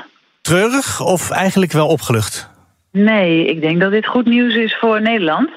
Treurig 0.41 1.01
of 1.01 1.31
eigenlijk 1.31 1.73
wel 1.73 1.87
opgelucht? 1.87 2.51
Nee, 2.93 3.47
ik 3.47 3.61
denk 3.61 3.81
dat 3.81 3.91
dit 3.91 4.07
goed 4.07 4.27
nieuws 4.27 4.55
is 4.55 4.77
voor 4.77 5.03
Nederland. 5.03 5.51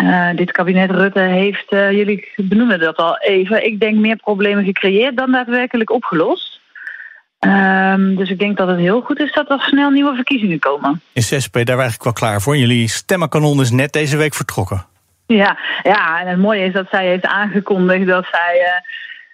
Uh, 0.00 0.28
dit 0.34 0.52
kabinet 0.52 0.90
Rutte 0.90 1.20
heeft, 1.20 1.72
uh, 1.72 1.92
jullie 1.92 2.28
benoemen 2.36 2.80
dat 2.80 2.96
al 2.96 3.18
even, 3.18 3.64
ik 3.64 3.80
denk 3.80 3.96
meer 3.96 4.16
problemen 4.16 4.64
gecreëerd 4.64 5.16
dan 5.16 5.32
daadwerkelijk 5.32 5.90
opgelost. 5.90 6.60
Um, 7.40 8.16
dus 8.16 8.30
ik 8.30 8.38
denk 8.38 8.56
dat 8.56 8.68
het 8.68 8.78
heel 8.78 9.00
goed 9.00 9.20
is 9.20 9.32
dat 9.32 9.50
er 9.50 9.60
snel 9.60 9.90
nieuwe 9.90 10.14
verkiezingen 10.14 10.58
komen. 10.58 11.00
Is 11.12 11.42
SP 11.44 11.54
daar 11.54 11.78
eigenlijk 11.78 12.04
wel 12.04 12.12
klaar 12.12 12.40
voor? 12.40 12.56
Jullie 12.56 12.88
stemmenkanon 12.88 13.60
is 13.60 13.70
net 13.70 13.92
deze 13.92 14.16
week 14.16 14.34
vertrokken. 14.34 14.86
Ja, 15.26 15.58
ja, 15.82 16.20
en 16.20 16.26
het 16.26 16.38
mooie 16.38 16.64
is 16.64 16.72
dat 16.72 16.86
zij 16.90 17.06
heeft 17.06 17.26
aangekondigd 17.26 18.06
dat 18.06 18.26
zij 18.30 18.60
uh, 18.60 18.70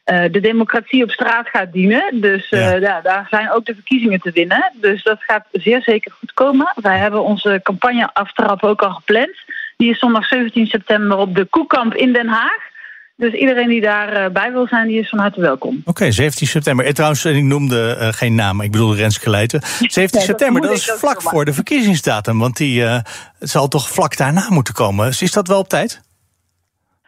de 0.05 0.41
democratie 0.41 1.03
op 1.03 1.11
straat 1.11 1.49
gaat 1.49 1.73
dienen. 1.73 2.21
Dus 2.21 2.51
uh, 2.51 2.61
ja. 2.61 2.75
ja. 2.75 3.01
daar 3.01 3.27
zijn 3.31 3.51
ook 3.53 3.65
de 3.65 3.75
verkiezingen 3.75 4.21
te 4.21 4.31
winnen. 4.31 4.73
Dus 4.75 5.03
dat 5.03 5.23
gaat 5.23 5.45
zeer 5.53 5.83
zeker 5.83 6.13
goed 6.19 6.33
komen. 6.33 6.73
Wij 6.75 6.99
hebben 6.99 7.25
onze 7.25 7.61
campagne 7.63 8.11
aftrap 8.13 8.63
ook 8.63 8.83
al 8.83 8.91
gepland. 8.91 9.37
Die 9.77 9.91
is 9.91 9.99
zondag 9.99 10.27
17 10.27 10.67
september 10.67 11.17
op 11.17 11.35
de 11.35 11.45
Koekamp 11.45 11.95
in 11.95 12.13
Den 12.13 12.29
Haag. 12.29 12.73
Dus 13.17 13.33
iedereen 13.33 13.69
die 13.69 13.81
daarbij 13.81 14.27
uh, 14.27 14.33
bij 14.33 14.53
wil 14.53 14.67
zijn, 14.67 14.89
die 14.89 15.01
is 15.01 15.09
van 15.09 15.19
harte 15.19 15.41
welkom. 15.41 15.77
Oké, 15.79 15.89
okay, 15.91 16.13
17 16.13 16.47
september. 16.47 16.87
En 16.87 16.95
trouwens, 16.95 17.25
ik 17.25 17.43
noemde 17.43 17.97
uh, 18.01 18.09
geen 18.11 18.35
naam, 18.35 18.61
ik 18.61 18.71
bedoel 18.71 18.97
Renske 18.97 19.31
Leijten. 19.31 19.61
17 19.79 20.09
nee, 20.19 20.27
september, 20.27 20.61
dat, 20.61 20.71
dat 20.71 20.79
is 20.79 20.91
vlak 20.91 21.23
voor 21.23 21.45
de 21.45 21.53
verkiezingsdatum. 21.53 22.39
Want 22.39 22.57
die 22.57 22.81
uh, 22.81 22.99
zal 23.39 23.69
toch 23.69 23.89
vlak 23.89 24.17
daarna 24.17 24.47
moeten 24.49 24.75
komen. 24.75 25.09
Is 25.09 25.33
dat 25.33 25.49
wel 25.49 25.59
op 25.59 25.69
tijd? 25.69 26.01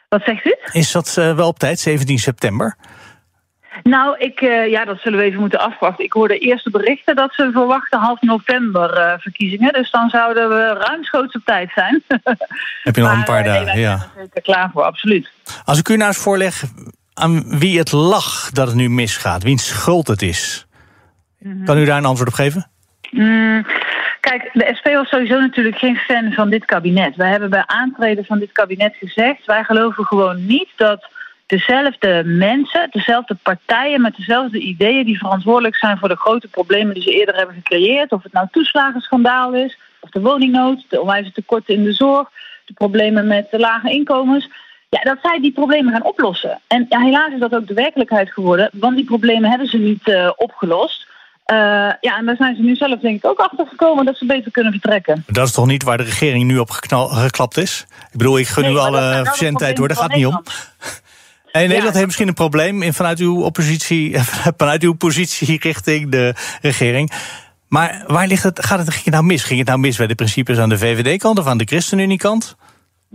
Wat 0.09 0.23
zegt 0.25 0.47
u? 0.47 0.57
Is 0.73 0.93
dat 0.93 1.15
wel 1.15 1.49
op 1.49 1.59
tijd, 1.59 1.79
17 1.79 2.19
september? 2.19 2.77
Nou, 3.83 4.19
ik, 4.19 4.41
uh, 4.41 4.71
ja, 4.71 4.85
dat 4.85 4.99
zullen 5.01 5.19
we 5.19 5.25
even 5.25 5.41
moeten 5.41 5.61
afwachten. 5.61 6.05
Ik 6.05 6.13
hoorde 6.13 6.39
eerste 6.39 6.71
berichten 6.71 7.17
dat 7.17 7.35
ze 7.35 7.51
verwachten 7.53 7.99
half 7.99 8.21
november 8.21 8.99
uh, 8.99 9.13
verkiezingen. 9.19 9.73
Dus 9.73 9.91
dan 9.91 10.09
zouden 10.09 10.49
we 10.49 10.85
ruimschoots 10.87 11.35
op 11.35 11.43
tijd 11.45 11.71
zijn. 11.75 12.03
Heb 12.83 12.97
je 12.97 13.03
nog 13.03 13.13
een 13.13 13.25
paar 13.25 13.45
dagen, 13.45 13.65
nee, 13.65 13.81
ja. 13.81 14.11
Zijn 14.15 14.29
er 14.33 14.43
klaar 14.43 14.71
voor, 14.73 14.83
absoluut. 14.83 15.31
Als 15.65 15.79
ik 15.79 15.89
u 15.89 15.97
nou 15.97 16.09
eens 16.09 16.19
voorleg 16.19 16.65
aan 17.15 17.59
wie 17.59 17.79
het 17.79 17.93
lag 17.93 18.51
dat 18.51 18.67
het 18.67 18.77
nu 18.77 18.91
misgaat, 18.91 19.43
wiens 19.43 19.67
schuld 19.67 20.07
het 20.07 20.23
is. 20.23 20.67
Mm 21.39 21.53
-hmm. 21.53 21.65
Kan 21.65 21.79
u 21.79 21.85
daar 21.85 21.99
een 21.99 22.05
antwoord 22.05 22.29
op 22.29 22.35
geven? 22.35 22.71
Mm, 23.11 23.67
kijk, 24.21 24.51
de 24.53 24.71
SP 24.79 24.87
was 24.87 25.09
sowieso 25.09 25.41
natuurlijk 25.41 25.79
geen 25.79 25.97
fan 25.97 26.33
van 26.33 26.51
dit 26.51 26.65
kabinet. 26.65 27.17
Wij 27.17 27.31
hebben 27.31 27.51
bij 27.51 27.67
aantreden 27.67 28.25
van 28.25 28.39
dit 28.39 28.53
kabinet 28.53 28.97
gezegd... 28.97 29.47
wij 29.47 29.65
geloven 29.65 30.05
gewoon 30.05 30.47
niet 30.47 30.69
dat 30.77 31.09
dezelfde 31.47 32.23
mensen, 32.25 32.89
dezelfde 32.91 33.37
partijen 33.43 34.01
met 34.01 34.17
dezelfde 34.17 34.59
ideeën 34.59 35.05
die 35.05 35.19
verantwoordelijk 35.19 35.77
zijn 35.77 35.99
voor 35.99 36.09
de 36.09 36.17
grote 36.17 36.49
problemen 36.49 36.95
die 36.95 37.03
ze 37.03 37.15
eerder 37.15 37.37
hebben 37.37 37.55
gecreëerd. 37.55 38.13
Of 38.13 38.23
het 38.23 38.33
nou 38.33 38.47
toeslagenschandaal 38.51 39.55
is, 39.55 39.79
of 40.01 40.11
de 40.11 40.21
woningnood, 40.21 40.85
de 40.89 41.01
onwijze 41.01 41.33
tekorten 41.33 41.75
in 41.75 41.85
de 41.85 41.93
zorg, 41.93 42.31
de 42.65 42.73
problemen 42.73 43.27
met 43.27 43.51
de 43.51 43.59
lage 43.59 43.91
inkomens. 43.91 44.49
Ja, 44.89 45.01
dat 45.03 45.19
zij 45.23 45.41
die 45.41 45.53
problemen 45.53 45.93
gaan 45.93 46.05
oplossen. 46.05 46.61
En 46.67 46.87
helaas 46.89 47.33
is 47.33 47.41
dat 47.41 47.55
ook 47.55 47.67
de 47.67 47.75
werkelijkheid 47.75 48.33
geworden, 48.33 48.71
want 48.73 48.97
die 48.97 49.05
problemen 49.05 49.51
hebben 49.51 49.69
ze 49.69 49.79
niet 49.79 50.09
uh, 50.09 50.31
opgelost. 50.37 51.06
Uh, 51.53 51.57
ja, 52.01 52.17
en 52.19 52.27
daar 52.27 52.37
zijn 52.37 52.57
ze 52.57 52.63
nu 52.63 52.75
zelf 52.75 53.01
denk 53.01 53.17
ik 53.17 53.27
ook 53.27 53.39
achter 53.39 53.67
gekomen 53.67 54.05
dat 54.05 54.17
ze 54.17 54.27
beter 54.27 54.51
kunnen 54.51 54.73
vertrekken. 54.73 55.25
Dat 55.27 55.47
is 55.47 55.53
toch 55.53 55.67
niet 55.67 55.83
waar 55.83 55.97
de 55.97 56.03
regering 56.03 56.45
nu 56.45 56.59
op 56.59 56.71
geknal, 56.71 57.09
geklapt 57.09 57.57
is? 57.57 57.87
Ik 58.13 58.19
bedoel, 58.19 58.39
ik 58.39 58.47
gun 58.47 58.65
nee, 58.65 58.73
u 58.73 58.77
alle 58.77 59.21
verzendtijd 59.25 59.79
hoor, 59.79 59.89
daar 59.89 59.97
gaat 59.97 60.07
het 60.07 60.17
niet 60.17 60.27
om. 60.27 60.43
Nee, 61.53 61.67
Nederland 61.67 61.95
heeft 61.95 62.07
misschien 62.07 62.29
een 62.29 62.35
probleem 62.35 62.83
in, 62.83 62.93
vanuit, 62.93 63.19
uw 63.19 63.43
oppositie, 63.43 64.19
vanuit 64.57 64.83
uw 64.83 64.93
positie 64.93 65.59
richting 65.61 66.11
de 66.11 66.35
regering. 66.63 67.13
Maar 67.69 68.05
waar 68.07 68.27
ligt 68.27 68.43
het, 68.43 68.65
gaat 68.65 68.79
het, 68.79 68.91
ging 68.91 69.05
het 69.05 69.15
nou 69.15 69.25
mis? 69.25 69.45
Ging 69.45 69.59
het 69.59 69.69
nou 69.69 69.81
mis 69.81 69.97
bij 69.97 70.07
de 70.07 70.15
principes 70.15 70.59
aan 70.59 70.69
de 70.69 70.79
VVD-kant 70.79 71.39
of 71.39 71.47
aan 71.47 71.59
de 71.59 71.65
ChristenUnie-kant? 71.65 72.57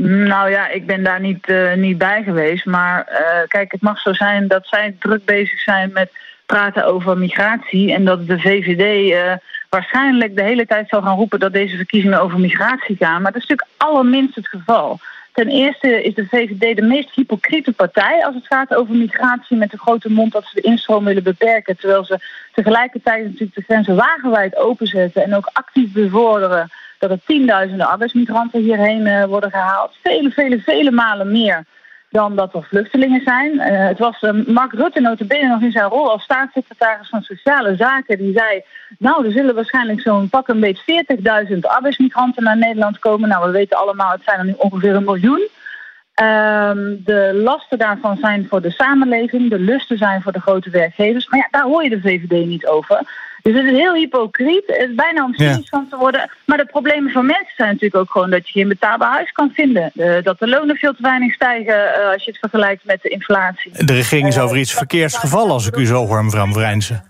Nou 0.03 0.49
ja, 0.49 0.67
ik 0.67 0.85
ben 0.85 1.03
daar 1.03 1.19
niet, 1.19 1.47
uh, 1.47 1.73
niet 1.73 1.97
bij 1.97 2.23
geweest. 2.23 2.65
Maar 2.65 3.07
uh, 3.11 3.47
kijk, 3.47 3.71
het 3.71 3.81
mag 3.81 3.99
zo 3.99 4.13
zijn 4.13 4.47
dat 4.47 4.67
zij 4.67 4.95
druk 4.99 5.25
bezig 5.25 5.59
zijn 5.59 5.91
met 5.93 6.11
praten 6.51 6.85
over 6.85 7.17
migratie. 7.17 7.93
En 7.93 8.05
dat 8.05 8.27
de 8.27 8.39
VVD 8.39 9.11
uh, 9.11 9.33
waarschijnlijk 9.69 10.35
de 10.35 10.43
hele 10.43 10.65
tijd 10.65 10.89
zal 10.89 11.01
gaan 11.01 11.15
roepen 11.15 11.39
dat 11.39 11.53
deze 11.53 11.75
verkiezingen 11.75 12.21
over 12.21 12.39
migratie 12.39 12.95
gaan. 12.95 13.21
Maar 13.21 13.31
dat 13.31 13.41
is 13.41 13.47
natuurlijk 13.47 13.77
allerminst 13.77 14.35
het 14.35 14.47
geval. 14.47 14.99
Ten 15.33 15.47
eerste 15.47 16.03
is 16.03 16.13
de 16.13 16.27
VVD 16.27 16.75
de 16.75 16.81
meest 16.81 17.15
hypocriete 17.15 17.71
partij 17.71 18.25
als 18.25 18.35
het 18.35 18.45
gaat 18.45 18.75
over 18.75 18.95
migratie 18.95 19.57
met 19.57 19.71
de 19.71 19.77
grote 19.77 20.11
mond 20.11 20.31
dat 20.31 20.45
ze 20.45 20.55
de 20.55 20.67
instroom 20.67 21.05
willen 21.05 21.23
beperken. 21.23 21.77
Terwijl 21.77 22.05
ze 22.05 22.19
tegelijkertijd 22.53 23.23
natuurlijk 23.23 23.55
de 23.55 23.63
grenzen 23.67 23.95
wagenwijd 23.95 24.57
openzetten 24.57 25.23
en 25.23 25.35
ook 25.35 25.49
actief 25.53 25.91
bevorderen 25.91 26.69
dat 26.99 27.09
er 27.09 27.19
tienduizenden 27.25 27.87
arbeidsmigranten 27.87 28.61
hierheen 28.61 29.05
uh, 29.05 29.23
worden 29.25 29.51
gehaald. 29.51 29.95
Vele, 30.03 30.31
vele, 30.31 30.59
vele 30.59 30.91
malen 30.91 31.31
meer 31.31 31.65
dan 32.11 32.35
dat 32.35 32.53
er 32.53 32.63
vluchtelingen 32.63 33.21
zijn. 33.21 33.53
Uh, 33.53 33.87
het 33.87 33.99
was 33.99 34.21
uh, 34.21 34.45
Mark 34.47 34.73
Rutte 34.73 34.99
notabene 34.99 35.47
nog 35.47 35.61
in 35.61 35.71
zijn 35.71 35.89
rol 35.89 36.11
als 36.11 36.23
staatssecretaris 36.23 37.09
van 37.09 37.21
Sociale 37.21 37.75
Zaken. 37.75 38.17
Die 38.17 38.33
zei, 38.33 38.63
nou, 38.97 39.25
er 39.25 39.31
zullen 39.31 39.55
waarschijnlijk 39.55 40.01
zo'n 40.01 40.29
pak 40.29 40.47
een 40.47 40.59
beetje 40.59 41.05
40.000 41.51 41.59
arbeidsmigranten 41.59 42.43
naar 42.43 42.57
Nederland 42.57 42.99
komen. 42.99 43.29
Nou, 43.29 43.45
we 43.45 43.51
weten 43.51 43.77
allemaal, 43.77 44.11
het 44.11 44.23
zijn 44.23 44.39
er 44.39 44.45
nu 44.45 44.53
ongeveer 44.57 44.95
een 44.95 45.03
miljoen. 45.03 45.47
Uh, 46.21 46.71
de 47.05 47.39
lasten 47.43 47.77
daarvan 47.77 48.17
zijn 48.17 48.47
voor 48.49 48.61
de 48.61 48.71
samenleving, 48.71 49.49
de 49.49 49.59
lusten 49.59 49.97
zijn 49.97 50.21
voor 50.21 50.31
de 50.31 50.41
grote 50.41 50.69
werkgevers. 50.69 51.27
Maar 51.29 51.39
ja, 51.39 51.47
daar 51.51 51.63
hoor 51.63 51.83
je 51.83 51.89
de 51.89 52.01
VVD 52.01 52.45
niet 52.45 52.67
over. 52.67 53.01
Dus 53.41 53.55
het 53.55 53.65
is 53.65 53.71
heel 53.71 53.93
hypocriet. 53.93 54.63
Het 54.65 54.89
is 54.89 54.95
bijna 54.95 55.23
om 55.23 55.33
cynisch 55.33 55.69
van 55.69 55.87
te 55.89 55.97
worden. 55.97 56.29
Maar 56.45 56.57
de 56.57 56.65
problemen 56.65 57.11
van 57.11 57.25
mensen 57.25 57.53
zijn 57.55 57.69
natuurlijk 57.69 58.01
ook 58.01 58.11
gewoon 58.11 58.29
dat 58.29 58.47
je 58.47 58.59
geen 58.59 58.67
betaalbaar 58.67 59.11
huis 59.11 59.31
kan 59.31 59.51
vinden. 59.53 59.91
Uh, 59.93 60.23
dat 60.23 60.39
de 60.39 60.47
lonen 60.47 60.75
veel 60.75 60.93
te 60.93 61.01
weinig 61.01 61.33
stijgen 61.33 61.75
uh, 61.75 62.11
als 62.11 62.23
je 62.23 62.31
het 62.31 62.39
vergelijkt 62.39 62.85
met 62.85 63.01
de 63.01 63.09
inflatie. 63.09 63.85
De 63.85 63.93
regering 63.93 64.27
is 64.27 64.39
over 64.39 64.57
iets 64.57 64.73
verkeerds 64.73 65.17
gevallen 65.17 65.51
als 65.51 65.67
ik 65.67 65.75
u 65.75 65.85
zo 65.85 66.05
hoor, 66.05 66.23
mevrouw 66.23 66.51
Vrijnsen. 66.51 67.03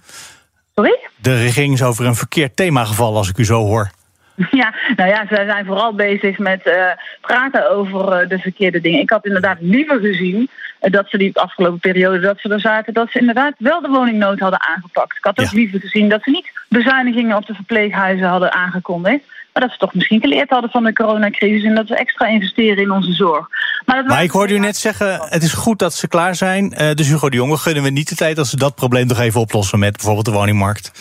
Sorry? 0.76 0.99
De 1.16 1.38
regering 1.38 1.74
is 1.74 1.84
over 1.84 2.05
een 2.05 2.16
verkeerd 2.16 2.55
thema 2.55 2.86
gevallen 2.86 3.18
als 3.18 3.30
ik 3.30 3.38
u 3.38 3.45
zo 3.45 3.66
hoor. 3.66 3.89
Ja, 4.51 4.73
nou 4.95 5.09
ja, 5.09 5.25
ze 5.27 5.43
zijn 5.45 5.65
vooral 5.65 5.93
bezig 5.93 6.38
met 6.38 6.67
uh, 6.67 6.86
praten 7.21 7.71
over 7.71 8.21
uh, 8.21 8.29
de 8.29 8.39
verkeerde 8.39 8.82
dingen. 8.82 8.99
Ik 8.99 9.09
had 9.09 9.25
inderdaad 9.25 9.57
liever 9.59 9.99
gezien 9.99 10.49
uh, 10.82 10.91
dat 10.91 11.09
ze 11.09 11.17
die 11.17 11.39
afgelopen 11.39 11.79
periode 11.79 12.19
dat 12.19 12.39
ze 12.39 12.49
er 12.49 12.59
zaten, 12.59 12.93
dat 12.93 13.11
ze 13.11 13.19
inderdaad 13.19 13.53
wel 13.57 13.82
de 13.82 13.89
woningnood 13.89 14.39
hadden 14.39 14.61
aangepakt. 14.61 15.17
Ik 15.17 15.23
had 15.23 15.39
ook 15.39 15.45
ja. 15.45 15.57
liever 15.57 15.79
gezien 15.79 16.09
dat 16.09 16.23
ze 16.23 16.29
niet 16.29 16.51
bezuinigingen 16.67 17.38
op 17.38 17.45
de 17.45 17.53
verpleeghuizen 17.53 18.27
hadden 18.27 18.51
aangekondigd. 18.51 19.23
Maar 19.53 19.63
dat 19.63 19.71
ze 19.71 19.77
toch 19.77 19.93
misschien 19.93 20.21
geleerd 20.21 20.49
hadden 20.49 20.69
van 20.69 20.84
de 20.84 20.93
coronacrisis 20.93 21.63
en 21.63 21.75
dat 21.75 21.88
we 21.88 21.95
extra 21.95 22.27
investeren 22.27 22.84
in 22.84 22.91
onze 22.91 23.13
zorg. 23.13 23.47
Maar, 23.86 23.95
dat 23.95 24.07
maar 24.07 24.23
ik 24.23 24.32
hoorde 24.32 24.53
u 24.53 24.59
net 24.59 24.77
zeggen, 24.77 25.21
het 25.29 25.43
is 25.43 25.53
goed 25.53 25.79
dat 25.79 25.93
ze 25.93 26.07
klaar 26.07 26.36
zijn. 26.36 26.69
dus 26.69 27.07
Hugo 27.07 27.29
de 27.29 27.36
Jonge 27.36 27.57
gunnen 27.57 27.84
we 27.84 27.89
niet 27.89 28.09
de 28.09 28.15
tijd 28.15 28.36
dat 28.36 28.47
ze 28.47 28.57
dat 28.57 28.75
probleem 28.75 29.07
nog 29.07 29.19
even 29.19 29.41
oplossen 29.41 29.79
met 29.79 29.91
bijvoorbeeld 29.91 30.25
de 30.25 30.32
woningmarkt. 30.32 30.91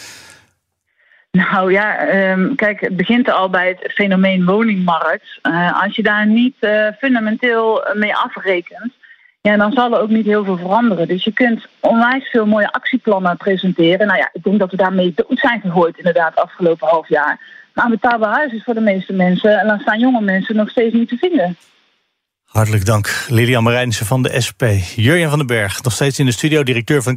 Nou 1.31 1.73
ja, 1.73 2.09
um, 2.33 2.55
kijk, 2.55 2.81
het 2.81 2.97
begint 2.97 3.31
al 3.31 3.51
bij 3.51 3.69
het 3.69 3.93
fenomeen 3.93 4.45
woningmarkt. 4.45 5.39
Uh, 5.43 5.83
als 5.83 5.97
je 5.97 6.03
daar 6.03 6.27
niet 6.27 6.57
uh, 6.61 6.87
fundamenteel 6.99 7.85
mee 7.95 8.17
afrekent, 8.17 8.93
ja, 9.41 9.57
dan 9.57 9.73
zal 9.73 9.93
er 9.93 10.01
ook 10.01 10.09
niet 10.09 10.27
heel 10.27 10.45
veel 10.45 10.57
veranderen. 10.57 11.09
Dus 11.09 11.25
je 11.25 11.33
kunt 11.33 11.67
onwijs 11.81 12.29
veel 12.29 12.47
mooie 12.47 12.73
actieplannen 12.73 13.37
presenteren. 13.37 14.07
Nou 14.07 14.19
ja, 14.19 14.29
ik 14.33 14.43
denk 14.43 14.59
dat 14.59 14.71
we 14.71 14.77
daarmee 14.77 15.13
dood 15.15 15.39
zijn 15.39 15.61
gegooid 15.61 15.99
inderdaad 15.99 16.37
afgelopen 16.37 16.89
half 16.89 17.09
jaar. 17.09 17.41
Maar 17.75 17.85
een 17.85 17.91
betaalbaar 17.91 18.33
huis 18.33 18.53
is 18.53 18.65
voor 18.65 18.75
de 18.75 18.81
meeste 18.81 19.13
mensen, 19.13 19.59
en 19.59 19.67
dan 19.67 19.81
staan 19.81 19.99
jonge 19.99 20.21
mensen 20.21 20.57
nog 20.57 20.71
steeds 20.71 20.95
niet 20.95 21.09
te 21.09 21.17
vinden. 21.17 21.57
Hartelijk 22.51 22.85
dank, 22.85 23.27
Lilian 23.29 23.63
Marijnissen 23.63 24.07
van 24.07 24.23
de 24.23 24.41
SP. 24.47 24.63
Jurjen 24.97 25.29
van 25.29 25.39
den 25.39 25.47
Berg, 25.47 25.83
nog 25.83 25.93
steeds 25.93 26.19
in 26.19 26.27
de 26.27 26.33
studio, 26.33 26.63
directeur 26.63 27.03
van 27.03 27.15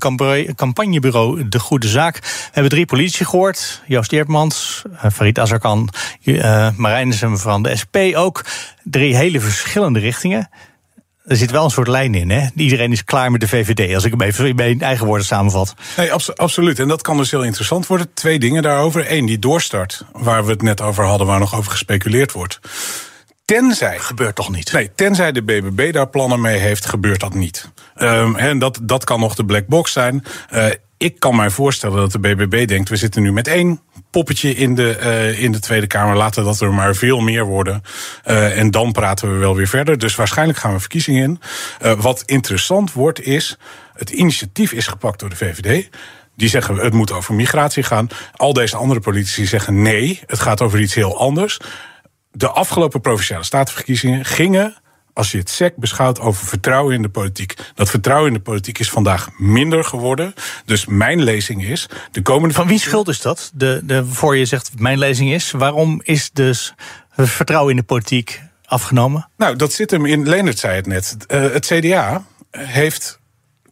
campagnebureau 0.55 1.47
De 1.47 1.59
Goede 1.59 1.88
Zaak. 1.88 2.19
We 2.19 2.49
hebben 2.51 2.71
drie 2.71 2.86
politici 2.86 3.25
gehoord. 3.25 3.81
Joost 3.88 4.11
Eertmans, 4.11 4.81
Farid 5.13 5.39
Azarkan, 5.39 5.89
uh, 6.23 6.69
Marijnissen 6.75 7.38
van 7.39 7.63
de 7.63 7.75
SP 7.81 7.95
ook. 8.13 8.45
Drie 8.84 9.15
hele 9.15 9.39
verschillende 9.39 9.99
richtingen. 9.99 10.49
Er 11.25 11.36
zit 11.36 11.51
wel 11.51 11.63
een 11.63 11.69
soort 11.69 11.88
lijn 11.88 12.15
in, 12.15 12.29
hè? 12.29 12.47
Iedereen 12.55 12.91
is 12.91 13.03
klaar 13.03 13.31
met 13.31 13.41
de 13.41 13.47
VVD, 13.47 13.95
als 13.95 14.03
ik 14.03 14.11
hem 14.11 14.21
even 14.21 14.57
in 14.57 14.81
eigen 14.81 15.05
woorden 15.05 15.25
samenvat. 15.25 15.73
Nee, 15.97 16.13
abso 16.13 16.31
absoluut. 16.31 16.79
En 16.79 16.88
dat 16.88 17.01
kan 17.01 17.17
dus 17.17 17.31
heel 17.31 17.43
interessant 17.43 17.88
worden. 17.88 18.13
Twee 18.13 18.39
dingen 18.39 18.63
daarover. 18.63 19.11
Eén, 19.11 19.25
die 19.25 19.39
doorstart, 19.39 20.05
waar 20.11 20.45
we 20.45 20.51
het 20.51 20.61
net 20.61 20.81
over 20.81 21.05
hadden, 21.05 21.27
waar 21.27 21.39
nog 21.39 21.55
over 21.55 21.71
gespeculeerd 21.71 22.31
wordt. 22.31 22.59
Tenzij. 23.54 23.99
Gebeurt 23.99 24.36
toch 24.36 24.49
niet? 24.49 24.72
Nee, 24.72 24.91
tenzij 24.95 25.32
de 25.32 25.43
BBB 25.43 25.93
daar 25.93 26.10
plannen 26.10 26.41
mee 26.41 26.58
heeft, 26.58 26.86
gebeurt 26.86 27.20
dat 27.20 27.34
niet. 27.34 27.70
Um, 27.97 28.36
en 28.36 28.60
dat, 28.60 28.80
dat 28.82 29.04
kan 29.04 29.20
nog 29.20 29.36
de 29.36 29.45
black 29.45 29.68
box 29.68 29.91
zijn. 29.91 30.24
Uh, 30.54 30.66
ik 30.97 31.20
kan 31.20 31.36
mij 31.36 31.49
voorstellen 31.49 31.97
dat 31.97 32.12
de 32.12 32.20
BBB 32.20 32.68
denkt: 32.68 32.89
we 32.89 32.95
zitten 32.95 33.22
nu 33.22 33.32
met 33.32 33.47
één 33.47 33.82
poppetje 34.10 34.56
in 34.56 34.76
de, 34.76 34.97
uh, 34.99 35.43
in 35.43 35.51
de 35.51 35.60
Tweede 35.60 35.88
Kamer. 35.88 36.16
Laten 36.16 36.43
dat 36.43 36.62
er 36.62 36.74
maar 36.74 36.95
veel 36.95 37.20
meer 37.20 37.45
worden. 37.45 37.82
Uh, 38.26 38.58
en 38.58 38.72
dan 38.72 38.91
praten 38.91 39.32
we 39.32 39.38
wel 39.38 39.56
weer 39.56 39.68
verder. 39.68 39.97
Dus 39.97 40.16
waarschijnlijk 40.16 40.60
gaan 40.60 40.74
we 40.74 40.80
verkiezingen 40.80 41.24
in. 41.24 41.39
Uh, 41.86 41.91
wat 42.01 42.24
interessant 42.26 42.93
wordt 42.93 43.22
is: 43.22 43.58
het 43.93 44.10
initiatief 44.10 44.72
is 44.72 44.88
gepakt 44.88 45.20
door 45.20 45.30
de 45.30 45.36
VVD. 45.36 45.89
Die 46.36 46.49
zeggen 46.49 46.76
het 46.76 46.93
moet 46.93 47.12
over 47.12 47.34
migratie 47.34 47.84
gaan. 47.84 48.08
Al 48.36 48.54
deze 48.54 48.76
andere 48.76 48.99
politici 48.99 49.45
zeggen 49.45 49.82
nee, 49.82 50.22
het 50.26 50.39
gaat 50.39 50.62
over 50.62 50.80
iets 50.80 50.93
heel 50.93 51.20
anders 51.20 51.60
de 52.34 52.49
afgelopen 52.49 53.01
provinciale 53.01 53.43
statenverkiezingen 53.43 54.25
gingen 54.25 54.81
als 55.13 55.31
je 55.31 55.38
het 55.38 55.49
SEC 55.49 55.75
beschouwt 55.75 56.19
over 56.19 56.45
vertrouwen 56.45 56.95
in 56.95 57.01
de 57.01 57.09
politiek. 57.09 57.55
Dat 57.75 57.89
vertrouwen 57.89 58.27
in 58.27 58.34
de 58.34 58.39
politiek 58.39 58.79
is 58.79 58.89
vandaag 58.89 59.29
minder 59.38 59.84
geworden. 59.84 60.34
Dus 60.65 60.86
mijn 60.86 61.23
lezing 61.23 61.65
is. 61.65 61.89
De 62.11 62.21
komende 62.21 62.55
Van 62.55 62.67
wie 62.67 62.79
schuld 62.79 63.07
is 63.07 63.21
dat? 63.21 63.51
De, 63.53 63.81
de, 63.84 64.05
voor 64.05 64.38
je 64.38 64.45
zegt 64.45 64.79
mijn 64.79 64.97
lezing 64.97 65.31
is. 65.34 65.51
Waarom 65.51 66.01
is 66.03 66.31
dus 66.31 66.73
het 67.09 67.29
vertrouwen 67.29 67.71
in 67.71 67.77
de 67.77 67.84
politiek 67.84 68.41
afgenomen? 68.65 69.29
Nou, 69.38 69.55
dat 69.55 69.73
zit 69.73 69.91
hem 69.91 70.05
in. 70.05 70.29
Leonard 70.29 70.59
zei 70.59 70.75
het 70.75 70.88
net. 70.88 71.17
Uh, 71.27 71.51
het 71.51 71.65
CDA 71.65 72.25
heeft 72.51 73.19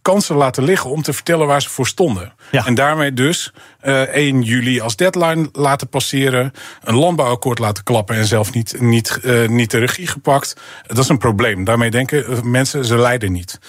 kansen 0.02 0.36
laten 0.36 0.64
liggen 0.64 0.89
om 0.89 1.02
te 1.02 1.14
vertellen 1.14 1.47
waar 1.47 1.62
ze 1.62 1.70
voor 1.70 1.88
stonden. 1.88 2.34
Ja. 2.52 2.66
En 2.66 2.76
daarmee 2.76 3.14
dus 3.14 3.54
uh, 3.84 4.02
1 4.02 4.41
juli 4.41 4.80
als 4.80 4.95
deadline 4.95 5.49
laten 5.54 5.89
passeren, 5.89 6.52
een 6.84 6.95
landbouwakkoord 6.95 7.60
laten 7.60 7.84
klappen 7.84 8.16
en 8.16 8.26
zelf 8.26 8.54
niet, 8.54 8.82
niet, 8.82 9.20
uh, 9.24 9.47
niet 9.47 9.72
de 9.72 9.78
regie 9.78 10.08
gepakt. 10.08 10.56
Dat 10.88 10.97
is 10.97 11.10
een 11.10 11.18
probleem. 11.18 11.64
Daarmee 11.64 11.91
denken 11.91 12.49
mensen, 12.52 12.86
ze 12.86 12.97
leiden 12.97 13.32
niet. 13.32 13.60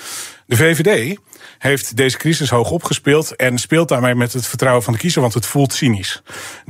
De 0.46 0.56
VVD 0.56 1.18
heeft 1.62 1.96
deze 1.96 2.16
crisis 2.16 2.50
hoog 2.50 2.70
opgespeeld 2.70 3.36
en 3.36 3.58
speelt 3.58 3.88
daarmee 3.88 4.14
met 4.14 4.32
het 4.32 4.46
vertrouwen 4.46 4.82
van 4.82 4.92
de 4.92 4.98
kiezer, 4.98 5.20
want 5.20 5.34
het 5.34 5.46
voelt 5.46 5.72
cynisch. 5.72 6.22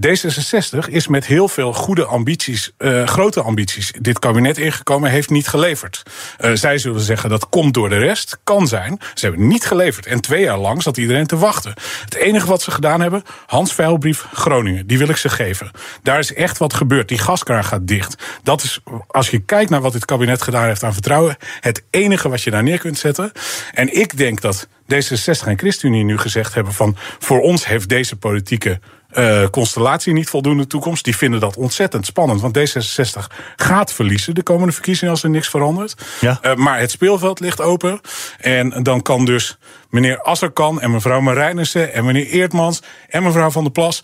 D66 0.07 0.89
is 0.89 1.07
met 1.07 1.27
heel 1.27 1.49
veel 1.49 1.73
goede 1.73 2.05
ambities, 2.05 2.73
uh, 2.79 3.07
grote 3.07 3.43
ambities, 3.43 3.93
dit 4.01 4.19
kabinet 4.19 4.59
ingekomen, 4.59 5.11
heeft 5.11 5.31
niet 5.31 5.49
geleverd. 5.49 6.03
Uh, 6.41 6.51
zij 6.55 6.79
zullen 6.79 7.01
zeggen 7.01 7.31
dat 7.31 7.49
komt 7.49 7.75
door 7.75 7.89
de 7.89 7.99
rest, 7.99 8.39
kan 8.45 8.69
zijn. 8.69 8.99
Ze 9.15 9.27
hebben 9.27 9.47
niet 9.47 9.65
geleverd. 9.65 10.07
En 10.07 10.21
twee 10.21 10.43
jaar 10.43 10.59
lang 10.59 10.83
zat 10.83 10.97
iedereen 10.97 11.27
te 11.27 11.37
wachten. 11.37 11.75
Het 12.05 12.15
enige 12.15 12.47
wat 12.47 12.63
ze 12.63 12.71
gedaan 12.71 13.01
hebben, 13.01 13.23
Hans 13.47 13.75
Veilbrief 13.75 14.27
Groningen, 14.33 14.87
die 14.87 14.99
wil 14.99 15.09
ik 15.09 15.17
ze 15.17 15.29
geven. 15.29 15.71
Daar 16.03 16.19
is 16.19 16.35
echt 16.35 16.59
wat 16.59 16.75
gebeurd. 16.75 17.09
Die 17.09 17.19
gaskraan 17.19 17.65
gaat 17.65 17.87
dicht. 17.87 18.23
Dat 18.43 18.63
is, 18.63 18.81
als 19.07 19.31
je 19.31 19.39
kijkt 19.39 19.71
naar 19.71 19.81
wat 19.81 19.93
dit 19.93 20.05
kabinet 20.05 20.43
gedaan 20.43 20.67
heeft 20.67 20.83
aan 20.83 20.93
vertrouwen, 20.93 21.37
het 21.61 21.83
enige 21.91 22.29
wat 22.29 22.43
je 22.43 22.51
daar 22.51 22.63
neer 22.63 22.79
kunt 22.79 22.99
zetten. 22.99 23.33
En 23.73 23.97
ik 23.99 24.17
denk 24.17 24.41
dat 24.41 24.69
D66 24.83 25.47
en 25.47 25.59
ChristenUnie 25.59 26.05
nu 26.05 26.19
gezegd 26.19 26.55
hebben 26.55 26.73
van 26.73 26.97
voor 27.19 27.41
ons 27.41 27.67
heeft 27.67 27.89
deze 27.89 28.17
politieke 28.17 28.81
uh, 29.19 29.49
constellatie 29.51 30.13
niet 30.13 30.29
voldoende 30.29 30.67
toekomst. 30.67 31.05
Die 31.05 31.17
vinden 31.17 31.41
dat 31.41 31.57
ontzettend 31.57 32.07
spannend. 32.07 32.41
Want 32.41 32.59
D66 32.59 33.35
gaat 33.57 33.93
verliezen 33.93 34.35
de 34.35 34.43
komende 34.43 34.73
verkiezingen 34.73 35.11
als 35.11 35.23
er 35.23 35.31
niks 35.31 35.49
verandert. 35.49 35.95
Ja. 36.21 36.39
Uh, 36.43 36.55
maar 36.55 36.79
het 36.79 36.91
speelveld 36.91 37.41
ligt 37.41 37.61
open. 37.61 38.01
En 38.39 38.83
dan 38.83 39.03
kan 39.03 39.25
dus 39.25 39.59
meneer 39.91 40.23
Asserkan 40.23 40.81
en 40.81 40.91
mevrouw 40.91 41.21
Marijnissen 41.21 41.93
en 41.93 42.05
meneer 42.05 42.27
Eertmans 42.27 42.83
en 43.09 43.23
mevrouw 43.23 43.51
Van 43.51 43.63
der 43.63 43.73
Plas 43.73 44.01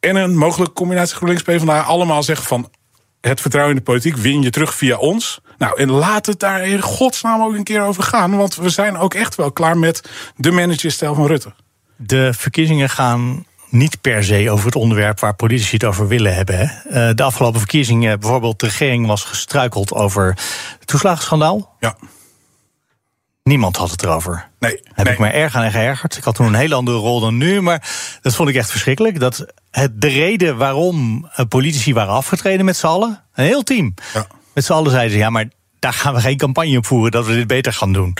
en 0.00 0.16
een 0.16 0.36
mogelijke 0.36 0.74
combinatie 0.74 1.16
GroenLinks 1.16 1.42
PvdA 1.42 1.80
allemaal 1.80 2.22
zeggen 2.22 2.46
van 2.46 2.70
het 3.20 3.40
vertrouwen 3.40 3.74
in 3.74 3.82
de 3.84 3.90
politiek 3.90 4.16
win 4.16 4.42
je 4.42 4.50
terug 4.50 4.74
via 4.74 4.96
ons. 4.96 5.40
Nou, 5.58 5.80
en 5.80 5.90
laat 5.90 6.26
het 6.26 6.40
daar 6.40 6.66
in 6.66 6.80
godsnaam 6.80 7.42
ook 7.42 7.54
een 7.54 7.64
keer 7.64 7.82
over 7.82 8.02
gaan. 8.02 8.36
Want 8.36 8.54
we 8.54 8.68
zijn 8.68 8.96
ook 8.96 9.14
echt 9.14 9.34
wel 9.34 9.52
klaar 9.52 9.78
met 9.78 10.10
de 10.36 10.50
managerstijl 10.50 11.14
van 11.14 11.26
Rutte. 11.26 11.52
De 11.96 12.32
verkiezingen 12.34 12.90
gaan 12.90 13.44
niet 13.68 14.00
per 14.00 14.24
se 14.24 14.50
over 14.50 14.66
het 14.66 14.74
onderwerp 14.74 15.20
waar 15.20 15.34
politici 15.34 15.74
het 15.74 15.84
over 15.84 16.08
willen 16.08 16.34
hebben. 16.34 16.58
Hè. 16.58 16.64
Eh, 16.64 17.14
de 17.14 17.22
afgelopen 17.22 17.60
verkiezingen, 17.60 18.20
bijvoorbeeld, 18.20 18.60
de 18.60 18.66
regering 18.66 19.06
was 19.06 19.24
gestruikeld 19.24 19.92
over 19.92 20.26
het 20.78 20.86
toeslagenschandaal. 20.86 21.76
Ja. 21.80 21.96
Niemand 23.42 23.76
had 23.76 23.90
het 23.90 24.02
erover. 24.02 24.48
Nee. 24.58 24.80
Heb 24.92 25.08
ik 25.08 25.18
me 25.18 25.28
erg 25.28 25.54
aan 25.54 25.70
geërgerd. 25.70 26.16
Ik 26.16 26.24
had 26.24 26.34
toen 26.34 26.46
een 26.46 26.54
hele 26.54 26.74
andere 26.74 26.96
rol 26.96 27.20
dan 27.20 27.36
nu, 27.36 27.60
maar 27.60 27.88
dat 28.22 28.34
vond 28.34 28.48
ik 28.48 28.54
echt 28.54 28.70
verschrikkelijk. 28.70 29.20
Dat 29.20 29.46
het, 29.70 30.00
de 30.00 30.08
reden 30.08 30.56
waarom 30.56 31.28
politici 31.48 31.94
waren 31.94 32.12
afgetreden 32.12 32.64
met 32.64 32.76
z'n 32.76 32.86
allen, 32.86 33.22
een 33.34 33.44
heel 33.44 33.62
team. 33.62 33.94
Ja. 34.14 34.26
Met 34.56 34.64
z'n 34.64 34.72
allen 34.72 34.90
zeiden 34.90 35.12
ze, 35.12 35.18
ja, 35.18 35.30
maar 35.30 35.48
daar 35.78 35.92
gaan 35.92 36.14
we 36.14 36.20
geen 36.20 36.36
campagne 36.36 36.76
op 36.76 36.86
voeren 36.86 37.10
dat 37.10 37.26
we 37.26 37.34
dit 37.34 37.46
beter 37.46 37.72
gaan 37.72 37.92
doen. 37.92 38.16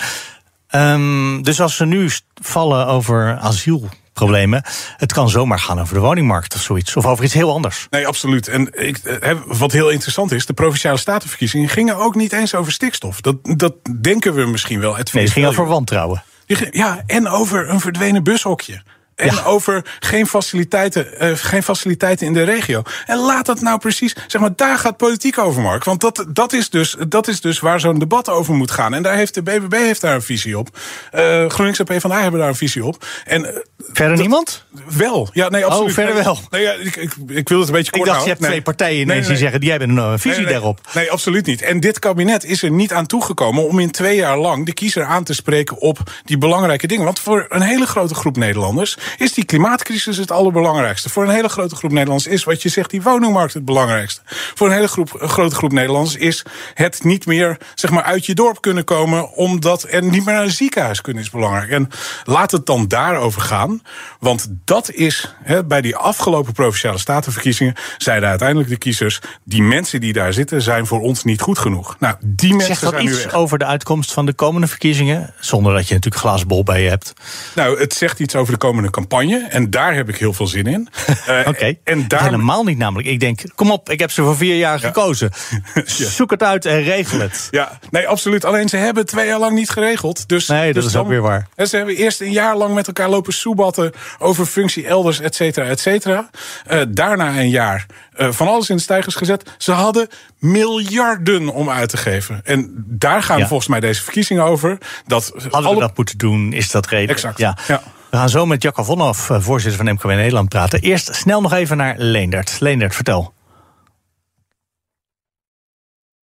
Um, 0.70 1.42
dus 1.42 1.60
als 1.60 1.76
ze 1.76 1.84
nu 1.84 2.10
vallen 2.42 2.86
over 2.86 3.38
asielproblemen. 3.38 4.62
Het 4.96 5.12
kan 5.12 5.28
zomaar 5.28 5.58
gaan 5.58 5.80
over 5.80 5.94
de 5.94 6.00
woningmarkt 6.00 6.54
of 6.54 6.60
zoiets. 6.60 6.96
Of 6.96 7.06
over 7.06 7.24
iets 7.24 7.34
heel 7.34 7.52
anders. 7.52 7.86
Nee, 7.90 8.06
absoluut. 8.06 8.48
En 8.48 8.86
ik, 8.86 8.98
eh, 8.98 9.38
wat 9.46 9.72
heel 9.72 9.88
interessant 9.90 10.32
is, 10.32 10.46
de 10.46 10.52
provinciale 10.52 10.98
statenverkiezingen 10.98 11.68
gingen 11.68 11.96
ook 11.96 12.14
niet 12.14 12.32
eens 12.32 12.54
over 12.54 12.72
stikstof. 12.72 13.20
Dat, 13.20 13.36
dat 13.42 13.74
denken 14.00 14.34
we 14.34 14.46
misschien 14.46 14.80
wel. 14.80 14.96
Het 14.96 15.12
nee, 15.12 15.24
het 15.24 15.32
ging 15.32 15.46
over 15.46 15.66
wantrouwen. 15.66 16.22
Ja, 16.70 17.02
en 17.06 17.28
over 17.28 17.70
een 17.70 17.80
verdwenen 17.80 18.22
bushokje. 18.22 18.82
En 19.16 19.44
over 19.44 19.84
geen 19.98 20.26
faciliteiten, 20.26 21.06
uh, 21.20 21.30
geen 21.34 21.62
faciliteiten 21.62 22.26
in 22.26 22.32
de 22.32 22.42
regio. 22.42 22.82
En 23.06 23.18
laat 23.18 23.46
dat 23.46 23.60
nou 23.60 23.78
precies, 23.78 24.16
zeg 24.26 24.40
maar, 24.40 24.50
daar 24.56 24.78
gaat 24.78 24.96
politiek 24.96 25.38
over, 25.38 25.62
Mark. 25.62 25.84
Want 25.84 26.00
dat, 26.00 26.24
dat, 26.28 26.52
is, 26.52 26.70
dus, 26.70 26.96
dat 27.08 27.28
is 27.28 27.40
dus 27.40 27.60
waar 27.60 27.80
zo'n 27.80 27.98
debat 27.98 28.28
over 28.28 28.54
moet 28.54 28.70
gaan. 28.70 28.94
En 28.94 29.02
daar 29.02 29.16
heeft 29.16 29.34
de 29.34 29.42
BBB 29.42 29.72
heeft 29.72 30.00
daar 30.00 30.14
een 30.14 30.22
visie 30.22 30.58
op. 30.58 30.68
Uh, 31.14 31.48
GroenLinks 31.48 31.78
en 31.78 31.84
PvdA 31.84 32.20
hebben 32.20 32.40
daar 32.40 32.48
een 32.48 32.54
visie 32.54 32.84
op. 32.84 33.06
En, 33.24 33.42
uh, 33.42 33.48
verder 33.92 34.18
niemand? 34.18 34.64
Wel. 34.96 35.28
Ja, 35.32 35.48
nee, 35.48 35.64
absoluut. 35.64 35.88
Oh, 35.88 35.94
verder 35.94 36.14
wel. 36.24 36.38
Nee, 36.50 36.64
ik, 36.64 36.96
ik, 36.96 37.12
ik, 37.26 37.48
wil 37.48 37.58
het 37.58 37.68
een 37.68 37.74
beetje 37.74 37.92
kort 37.92 38.06
Ik 38.06 38.12
dacht, 38.12 38.22
je 38.24 38.30
hebt 38.30 38.42
twee 38.42 38.62
partijen 38.62 39.00
ineens 39.00 39.20
nee, 39.20 39.28
die 39.28 39.36
zeggen, 39.36 39.60
jij 39.60 39.78
bent 39.78 39.98
een 39.98 40.18
visie 40.18 40.46
daarop. 40.46 40.80
Nee, 40.94 41.10
absoluut 41.10 41.46
niet. 41.46 41.62
En 41.62 41.80
dit 41.80 41.98
kabinet 41.98 42.44
is 42.44 42.62
er 42.62 42.70
niet 42.70 42.92
aan 42.92 43.06
toegekomen 43.06 43.68
om 43.68 43.78
in 43.78 43.90
twee 43.90 44.16
jaar 44.16 44.38
lang 44.38 44.66
de 44.66 44.72
kiezer 44.72 45.04
aan 45.04 45.24
te 45.24 45.34
spreken 45.34 45.78
op 45.78 45.98
die 46.24 46.38
belangrijke 46.38 46.86
dingen. 46.86 47.04
Want 47.04 47.18
voor 47.18 47.46
een 47.48 47.62
hele 47.62 47.86
grote 47.86 48.14
groep 48.14 48.36
Nederlanders 48.36 48.96
is 49.18 49.32
die 49.32 49.44
klimaatcrisis 49.44 50.16
het 50.16 50.30
allerbelangrijkste. 50.30 51.10
Voor 51.10 51.24
een 51.24 51.30
hele 51.30 51.48
grote 51.48 51.76
groep 51.76 51.92
Nederlanders 51.92 52.26
is 52.26 52.44
wat 52.44 52.62
je 52.62 52.68
zegt, 52.68 52.90
die 52.90 53.02
woningmarkt 53.02 53.54
het 53.54 53.64
belangrijkste. 53.64 54.20
Voor 54.26 54.66
een 54.66 54.72
hele 54.72 54.88
groep, 54.88 55.16
een 55.18 55.28
grote 55.28 55.54
groep 55.54 55.72
Nederlanders 55.72 56.16
is 56.16 56.44
het 56.74 57.04
niet 57.04 57.26
meer 57.26 57.56
zeg 57.74 57.90
maar, 57.90 58.02
uit 58.02 58.26
je 58.26 58.34
dorp 58.34 58.60
kunnen 58.60 58.84
komen, 58.84 59.32
omdat 59.32 59.86
er 59.88 60.02
niet 60.02 60.24
meer 60.24 60.34
naar 60.34 60.42
een 60.42 60.50
ziekenhuis 60.50 61.00
kunnen, 61.00 61.22
is 61.22 61.30
belangrijk. 61.30 61.70
En 61.70 61.88
laat 62.24 62.50
het 62.50 62.66
dan 62.66 62.88
daarover 62.88 63.40
gaan. 63.40 63.82
Want 64.20 64.48
dat 64.64 64.90
is, 64.90 65.34
he, 65.42 65.64
bij 65.64 65.80
die 65.80 65.96
afgelopen 65.96 66.52
provinciale 66.52 66.98
statenverkiezingen, 66.98 67.74
zeiden 67.98 68.28
uiteindelijk 68.28 68.68
de 68.68 68.76
kiezers: 68.76 69.20
die 69.44 69.62
mensen 69.62 70.00
die 70.00 70.12
daar 70.12 70.32
zitten, 70.32 70.62
zijn 70.62 70.86
voor 70.86 71.00
ons 71.00 71.24
niet 71.24 71.40
goed 71.40 71.58
genoeg. 71.58 71.96
Nou, 71.98 72.14
die 72.20 72.48
mensen 72.48 72.66
Zegt 72.66 72.80
dat 72.80 72.92
zijn 72.92 73.06
iets 73.06 73.32
over 73.32 73.58
de 73.58 73.64
uitkomst 73.64 74.12
van 74.12 74.26
de 74.26 74.32
komende 74.32 74.66
verkiezingen? 74.66 75.34
Zonder 75.40 75.74
dat 75.74 75.88
je 75.88 75.94
natuurlijk 75.94 76.22
glazen 76.22 76.48
bol 76.48 76.62
bij 76.62 76.82
je 76.82 76.88
hebt. 76.88 77.12
Nou, 77.54 77.80
het 77.80 77.94
zegt 77.94 78.20
iets 78.20 78.34
over 78.34 78.52
de 78.52 78.58
komende 78.58 78.90
campagne. 78.96 79.46
En 79.48 79.70
daar 79.70 79.94
heb 79.94 80.08
ik 80.08 80.16
heel 80.16 80.32
veel 80.32 80.46
zin 80.46 80.66
in. 80.66 80.88
Uh, 81.28 81.40
Oké, 81.48 81.74
en 81.84 82.08
daar... 82.08 82.22
helemaal 82.22 82.64
niet 82.64 82.78
namelijk. 82.78 83.08
Ik 83.08 83.20
denk, 83.20 83.40
kom 83.54 83.70
op, 83.70 83.90
ik 83.90 84.00
heb 84.00 84.10
ze 84.10 84.22
voor 84.22 84.36
vier 84.36 84.56
jaar 84.56 84.78
gekozen. 84.78 85.30
Zoek 86.16 86.30
het 86.30 86.42
uit 86.42 86.64
en 86.64 86.82
regel 86.82 87.20
het. 87.20 87.48
Ja, 87.50 87.78
nee, 87.90 88.08
absoluut. 88.08 88.44
Alleen 88.44 88.68
ze 88.68 88.76
hebben 88.76 89.06
twee 89.06 89.26
jaar 89.26 89.38
lang 89.38 89.54
niet 89.54 89.70
geregeld. 89.70 90.28
Dus, 90.28 90.46
nee, 90.46 90.72
dat 90.72 90.82
dus 90.82 90.92
is 90.92 90.98
ook 90.98 91.08
weer 91.08 91.20
waar. 91.20 91.46
En 91.54 91.68
ze 91.68 91.76
hebben 91.76 91.96
eerst 91.96 92.20
een 92.20 92.32
jaar 92.32 92.56
lang 92.56 92.74
met 92.74 92.86
elkaar 92.86 93.08
lopen 93.08 93.32
soebatten... 93.32 93.92
over 94.18 94.46
functie 94.46 94.86
elders, 94.86 95.20
et 95.20 95.34
cetera, 95.34 95.66
et 95.66 95.80
cetera. 95.80 96.30
Uh, 96.70 96.82
daarna 96.88 97.38
een 97.38 97.50
jaar 97.50 97.86
uh, 98.16 98.32
van 98.32 98.48
alles 98.48 98.70
in 98.70 98.76
de 98.76 98.82
stijgers 98.82 99.14
gezet. 99.14 99.54
Ze 99.58 99.72
hadden 99.72 100.08
miljarden 100.38 101.48
om 101.48 101.70
uit 101.70 101.88
te 101.88 101.96
geven. 101.96 102.40
En 102.44 102.84
daar 102.86 103.22
gaan 103.22 103.38
ja. 103.38 103.46
volgens 103.46 103.68
mij 103.68 103.80
deze 103.80 104.02
verkiezingen 104.02 104.44
over. 104.44 104.78
Dat 105.06 105.32
Hadden 105.50 105.74
we 105.74 105.80
dat 105.80 105.96
moeten 105.96 106.18
doen, 106.18 106.52
is 106.52 106.70
dat 106.70 106.86
reden? 106.86 107.14
Exact, 107.14 107.38
ja. 107.38 107.56
ja. 107.66 107.82
We 108.16 108.22
gaan 108.22 108.30
zo 108.30 108.46
met 108.46 108.62
Jacco 108.62 108.82
Vonhoff, 108.82 109.30
eh, 109.30 109.40
voorzitter 109.40 109.84
van 109.84 109.94
MKW 109.94 110.06
Nederland, 110.06 110.48
praten. 110.48 110.80
Eerst 110.80 111.14
snel 111.14 111.40
nog 111.40 111.52
even 111.52 111.76
naar 111.76 111.94
Leendert. 111.98 112.60
Leendert, 112.60 112.94
vertel. 112.94 113.32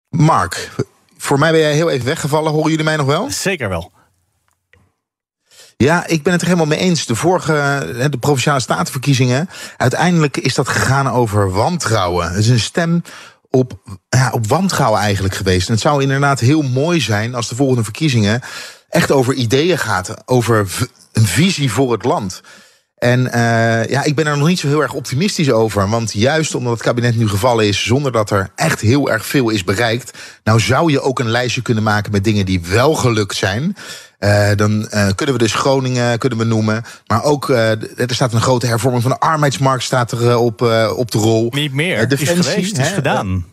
Mark, 0.08 0.70
voor 1.18 1.38
mij 1.38 1.50
ben 1.50 1.60
jij 1.60 1.72
heel 1.72 1.90
even 1.90 2.06
weggevallen. 2.06 2.52
Horen 2.52 2.70
jullie 2.70 2.84
mij 2.84 2.96
nog 2.96 3.06
wel? 3.06 3.30
Zeker 3.30 3.68
wel. 3.68 3.92
Ja, 5.76 6.06
ik 6.06 6.22
ben 6.22 6.32
het 6.32 6.40
er 6.40 6.46
helemaal 6.46 6.68
mee 6.68 6.78
eens. 6.78 7.06
De 7.06 7.14
vorige, 7.14 8.08
de 8.10 8.18
provinciale 8.18 8.60
statenverkiezingen, 8.60 9.48
uiteindelijk 9.76 10.36
is 10.36 10.54
dat 10.54 10.68
gegaan 10.68 11.10
over 11.10 11.50
wantrouwen. 11.50 12.28
Het 12.28 12.38
is 12.38 12.48
een 12.48 12.60
stem 12.60 13.02
op, 13.50 13.72
ja, 14.08 14.30
op 14.30 14.46
wantrouwen 14.46 15.00
eigenlijk 15.00 15.34
geweest. 15.34 15.66
En 15.66 15.72
het 15.72 15.82
zou 15.82 16.02
inderdaad 16.02 16.40
heel 16.40 16.62
mooi 16.62 17.00
zijn 17.00 17.34
als 17.34 17.48
de 17.48 17.54
volgende 17.54 17.84
verkiezingen 17.84 18.40
echt 18.88 19.10
over 19.10 19.34
ideeën 19.34 19.78
gaat, 19.78 20.14
over 20.24 20.68
een 21.12 21.26
visie 21.26 21.72
voor 21.72 21.92
het 21.92 22.04
land. 22.04 22.40
En 23.02 23.20
uh, 23.20 23.84
ja, 23.84 24.04
ik 24.04 24.14
ben 24.14 24.26
er 24.26 24.36
nog 24.36 24.48
niet 24.48 24.58
zo 24.58 24.68
heel 24.68 24.82
erg 24.82 24.92
optimistisch 24.92 25.50
over. 25.50 25.88
Want 25.88 26.12
juist 26.12 26.54
omdat 26.54 26.72
het 26.72 26.82
kabinet 26.82 27.16
nu 27.16 27.28
gevallen 27.28 27.66
is, 27.66 27.84
zonder 27.84 28.12
dat 28.12 28.30
er 28.30 28.50
echt 28.56 28.80
heel 28.80 29.10
erg 29.10 29.26
veel 29.26 29.50
is 29.50 29.64
bereikt. 29.64 30.18
Nou 30.44 30.60
zou 30.60 30.90
je 30.90 31.00
ook 31.00 31.18
een 31.18 31.30
lijstje 31.30 31.62
kunnen 31.62 31.82
maken 31.82 32.12
met 32.12 32.24
dingen 32.24 32.46
die 32.46 32.60
wel 32.60 32.94
gelukt 32.94 33.36
zijn. 33.36 33.76
Uh, 34.20 34.50
dan 34.56 34.88
uh, 34.90 35.08
kunnen 35.14 35.34
we 35.34 35.42
dus 35.42 35.54
Groningen 35.54 36.18
kunnen 36.18 36.38
we 36.38 36.44
noemen. 36.44 36.84
Maar 37.06 37.22
ook, 37.22 37.48
er 37.48 37.78
staat 38.06 38.32
een 38.32 38.40
grote 38.40 38.66
hervorming 38.66 39.02
van 39.02 39.12
de 39.12 39.18
arbeidsmarkt 39.18 39.82
staat 39.82 40.12
er 40.12 40.36
op, 40.36 40.60
op 40.96 41.10
de 41.10 41.18
rol. 41.18 41.48
Niet 41.50 41.72
meer, 41.72 42.08
Defensie, 42.08 42.38
is 42.38 42.46
geweest, 42.46 42.78
is 42.78 42.88
gedaan. 42.88 43.46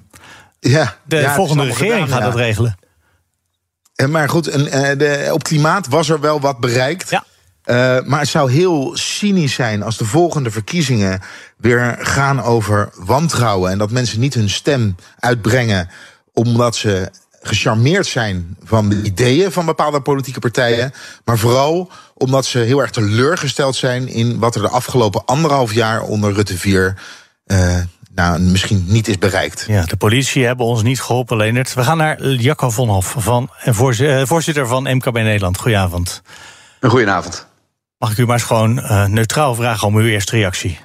ja, 0.60 0.98
de 1.04 1.16
ja, 1.16 1.36
volgende 1.36 1.64
regering 1.64 2.04
gedaan, 2.04 2.10
gaat 2.10 2.20
ja. 2.20 2.26
dat 2.26 2.36
regelen. 2.36 2.78
Maar 4.10 4.30
goed, 4.30 4.48
en, 4.48 4.98
de, 4.98 5.30
op 5.32 5.44
klimaat 5.44 5.88
was 5.88 6.10
er 6.10 6.20
wel 6.20 6.40
wat 6.40 6.60
bereikt. 6.60 7.10
Ja. 7.10 7.24
Uh, 7.70 7.76
maar 8.06 8.20
het 8.20 8.30
zou 8.30 8.52
heel 8.52 8.92
cynisch 8.94 9.54
zijn 9.54 9.84
als 9.84 9.98
de 9.98 10.06
volgende 10.06 10.52
verkiezingen 10.52 11.22
weer 11.58 11.98
gaan 12.00 12.42
over 12.42 12.90
wantrouwen. 12.96 13.72
En 13.72 13.78
dat 13.78 13.92
mensen 13.92 14.20
niet 14.20 14.34
hun 14.34 14.50
stem 14.50 14.96
uitbrengen 15.20 15.90
omdat 16.34 16.76
ze 16.76 17.10
gecharmeerd 17.42 18.06
zijn 18.06 18.58
van 18.64 18.90
de 18.90 19.02
ideeën 19.02 19.52
van 19.52 19.66
bepaalde 19.66 20.02
politieke 20.02 20.40
partijen. 20.40 20.94
Maar 21.26 21.38
vooral 21.38 21.92
omdat 22.14 22.46
ze 22.46 22.60
heel 22.60 22.80
erg 22.82 22.92
teleurgesteld 22.92 23.76
zijn 23.76 24.08
in 24.08 24.40
wat 24.40 24.56
er 24.56 24.62
de 24.62 24.70
afgelopen 24.70 25.26
anderhalf 25.26 25.74
jaar 25.74 26.02
onder 26.02 26.34
Rutte 26.34 26.58
4 26.58 26.98
uh, 27.46 27.78
nou, 28.16 28.40
misschien 28.40 28.86
niet 28.88 29.08
is 29.08 29.18
bereikt. 29.18 29.66
Ja, 29.68 29.86
de 29.86 29.98
politie 29.98 30.46
hebben 30.46 30.66
ons 30.66 30.84
niet 30.84 31.02
geholpen, 31.02 31.38
Leonard. 31.38 31.74
We 31.74 31.84
gaan 31.84 31.98
naar 31.98 32.26
Jacco 32.26 32.70
Vonhoff, 32.70 33.16
van, 33.18 33.50
voorzitter 34.24 34.68
van 34.68 34.96
MKB 34.96 35.14
Nederland. 35.14 35.58
Goedenavond. 35.58 36.22
Een 36.80 36.90
goedenavond. 36.90 37.49
Mag 38.00 38.12
ik 38.12 38.18
u 38.18 38.26
maar 38.26 38.36
eens 38.36 38.44
gewoon 38.44 38.78
uh, 38.78 39.06
neutraal 39.06 39.56
vragen 39.56 39.88
om 39.88 39.96
uw 39.96 40.08
eerste 40.08 40.36
reactie? 40.36 40.80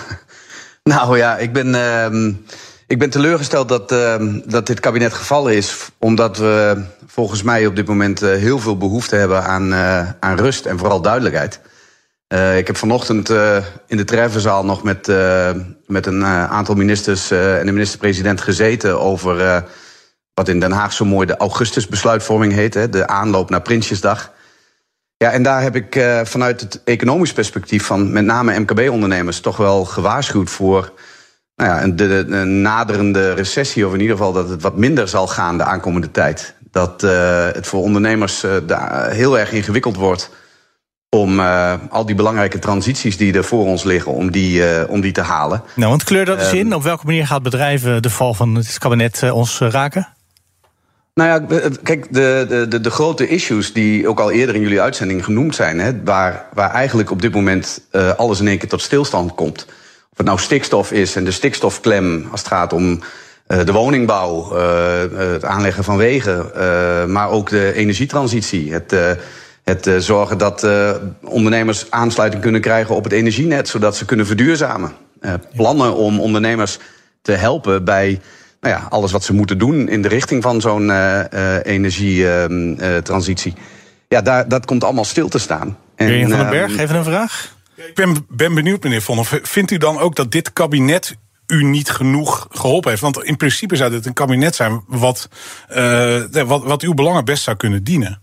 nou 0.82 1.16
ja, 1.16 1.36
ik 1.38 1.52
ben. 1.52 1.66
Uh, 1.66 2.34
Ik 2.86 2.98
ben 2.98 3.10
teleurgesteld 3.10 3.68
dat, 3.68 3.92
uh, 3.92 4.14
dat 4.44 4.66
dit 4.66 4.80
kabinet 4.80 5.12
gevallen 5.12 5.56
is. 5.56 5.90
Omdat 5.98 6.38
we 6.38 6.84
volgens 7.06 7.42
mij 7.42 7.66
op 7.66 7.76
dit 7.76 7.86
moment 7.86 8.22
uh, 8.22 8.28
heel 8.30 8.58
veel 8.58 8.76
behoefte 8.76 9.16
hebben 9.16 9.44
aan, 9.44 9.72
uh, 9.72 10.10
aan 10.20 10.38
rust 10.38 10.66
en 10.66 10.78
vooral 10.78 11.00
duidelijkheid. 11.00 11.60
ik 12.56 12.66
heb 12.66 12.76
vanochtend 12.76 13.28
in 13.86 13.96
de 13.96 14.04
treffenzaal 14.04 14.64
nog 14.64 14.82
met, 14.82 15.06
met 15.86 16.06
een 16.06 16.24
aantal 16.24 16.74
ministers 16.74 17.30
en 17.30 17.66
de 17.66 17.72
minister-president 17.72 18.40
gezeten 18.40 19.00
over 19.00 19.64
wat 20.34 20.48
in 20.48 20.60
Den 20.60 20.72
Haag 20.72 20.92
zo 20.92 21.04
mooi 21.04 21.26
de 21.26 21.36
augustusbesluitvorming 21.36 22.52
heet, 22.52 22.74
hè, 22.74 22.88
de 22.88 23.06
aanloop 23.06 23.50
naar 23.50 23.62
Prinsjesdag. 23.62 24.32
Ja, 25.18 25.30
en 25.30 25.42
daar 25.42 25.62
heb 25.62 25.76
ik 25.76 26.04
vanuit 26.24 26.60
het 26.60 26.80
economisch 26.84 27.32
perspectief 27.32 27.84
van 27.84 28.12
met 28.12 28.24
name 28.24 28.58
MKB-ondernemers 28.58 29.40
toch 29.40 29.56
wel 29.56 29.84
gewaarschuwd 29.84 30.50
voor 30.50 30.92
nou 31.56 31.70
ja, 31.70 31.82
een, 31.82 31.96
de, 31.96 32.24
de, 32.28 32.36
naderende 32.44 33.32
recessie, 33.32 33.86
of 33.86 33.92
in 33.92 34.00
ieder 34.00 34.16
geval 34.16 34.32
dat 34.32 34.48
het 34.48 34.62
wat 34.62 34.76
minder 34.76 35.08
zal 35.08 35.26
gaan 35.26 35.58
de 35.58 35.64
aankomende 35.64 36.10
tijd. 36.10 36.54
Dat 36.70 37.02
uh, 37.02 37.44
het 37.52 37.66
voor 37.66 37.80
ondernemers 37.80 38.44
uh, 38.44 38.52
daar 38.66 39.10
heel 39.10 39.38
erg 39.38 39.52
ingewikkeld 39.52 39.96
wordt 39.96 40.30
om 41.08 41.40
uh, 41.40 41.74
al 41.90 42.06
die 42.06 42.14
belangrijke 42.14 42.58
transities 42.58 43.16
die 43.16 43.34
er 43.34 43.44
voor 43.44 43.64
ons 43.64 43.84
liggen, 43.84 44.12
om 44.12 44.30
die, 44.30 44.88
om 44.88 45.00
die 45.00 45.12
te 45.12 45.20
halen. 45.20 45.62
Nou, 45.74 45.90
want 45.90 46.04
kleur 46.04 46.24
dat 46.24 46.38
eens 46.38 46.52
in. 46.52 46.74
Op 46.74 46.82
welke 46.82 47.06
manier 47.06 47.26
gaat 47.26 47.42
bedrijven 47.42 48.02
de 48.02 48.10
val 48.10 48.34
van 48.34 48.54
het 48.54 48.78
kabinet 48.78 49.30
ons 49.30 49.58
raken? 49.58 50.15
Nou 51.16 51.28
ja, 51.28 51.60
kijk, 51.82 52.06
de, 52.10 52.66
de, 52.68 52.80
de, 52.80 52.90
grote 52.90 53.28
issues 53.28 53.72
die 53.72 54.08
ook 54.08 54.20
al 54.20 54.30
eerder 54.30 54.54
in 54.54 54.60
jullie 54.60 54.80
uitzending 54.80 55.24
genoemd 55.24 55.54
zijn, 55.54 55.78
hè, 55.80 56.02
waar, 56.04 56.46
waar 56.52 56.70
eigenlijk 56.70 57.10
op 57.10 57.22
dit 57.22 57.34
moment 57.34 57.80
alles 58.16 58.40
in 58.40 58.48
één 58.48 58.58
keer 58.58 58.68
tot 58.68 58.82
stilstand 58.82 59.34
komt 59.34 59.66
of 60.10 60.16
het 60.16 60.26
nou 60.26 60.38
stikstof 60.38 60.92
is 60.92 61.16
en 61.16 61.24
de 61.24 61.30
stikstofklem 61.30 62.26
als 62.30 62.40
het 62.40 62.48
gaat 62.48 62.72
om 62.72 63.00
uh, 63.48 63.64
de 63.64 63.72
woningbouw, 63.72 64.56
uh, 64.56 64.98
het 65.18 65.44
aanleggen 65.44 65.84
van 65.84 65.96
wegen, 65.96 66.50
maar 67.12 67.30
ook 67.30 67.48
de 67.48 67.72
energietransitie. 67.72 68.72
Het, 68.72 68.94
het 69.64 70.04
zorgen 70.04 70.38
dat 70.38 70.66
ondernemers 71.22 71.90
aansluiting 71.90 72.42
kunnen 72.42 72.60
krijgen 72.60 72.94
op 72.94 73.04
het 73.04 73.12
energienet, 73.12 73.68
zodat 73.68 73.96
ze 73.96 74.04
kunnen 74.04 74.26
verduurzamen. 74.26 74.92
plannen 75.54 75.94
om 75.94 76.20
ondernemers 76.20 76.78
te 77.22 77.32
helpen 77.32 77.84
bij 77.84 78.20
nou 78.66 78.80
ja, 78.80 78.86
alles 78.88 79.12
wat 79.12 79.24
ze 79.24 79.32
moeten 79.32 79.58
doen 79.58 79.88
in 79.88 80.02
de 80.02 80.08
richting 80.08 80.42
van 80.42 80.60
zo'n 80.60 80.90
energietransitie. 81.62 83.54
ja, 84.08 84.20
daar, 84.20 84.48
dat 84.48 84.66
komt 84.66 84.84
allemaal 84.84 85.04
stil 85.04 85.28
te 85.28 85.38
staan. 85.38 85.78
En, 85.96 86.20
van 86.20 86.38
den 86.38 86.50
Berg, 86.50 86.72
ehm, 86.72 86.80
even 86.80 86.96
een 86.96 87.04
vraag. 87.04 87.54
Ik 87.76 87.94
ben, 87.94 88.26
ben 88.28 88.54
benieuwd, 88.54 88.82
meneer 88.82 89.02
Vonhoff. 89.02 89.38
Vindt 89.42 89.70
u 89.70 89.76
dan 89.76 89.98
ook 89.98 90.16
dat 90.16 90.32
dit 90.32 90.52
kabinet 90.52 91.16
u 91.46 91.64
niet 91.64 91.90
genoeg 91.90 92.46
geholpen 92.50 92.90
heeft? 92.90 93.02
Want 93.02 93.22
in 93.22 93.36
principe 93.36 93.76
zou 93.76 93.90
dit 93.90 94.06
een 94.06 94.12
kabinet 94.12 94.54
zijn 94.54 94.84
wat, 94.86 95.28
uh, 95.76 96.24
wat, 96.30 96.64
wat 96.64 96.82
uw 96.82 96.94
belangen 96.94 97.24
best 97.24 97.42
zou 97.42 97.56
kunnen 97.56 97.84
dienen. 97.84 98.20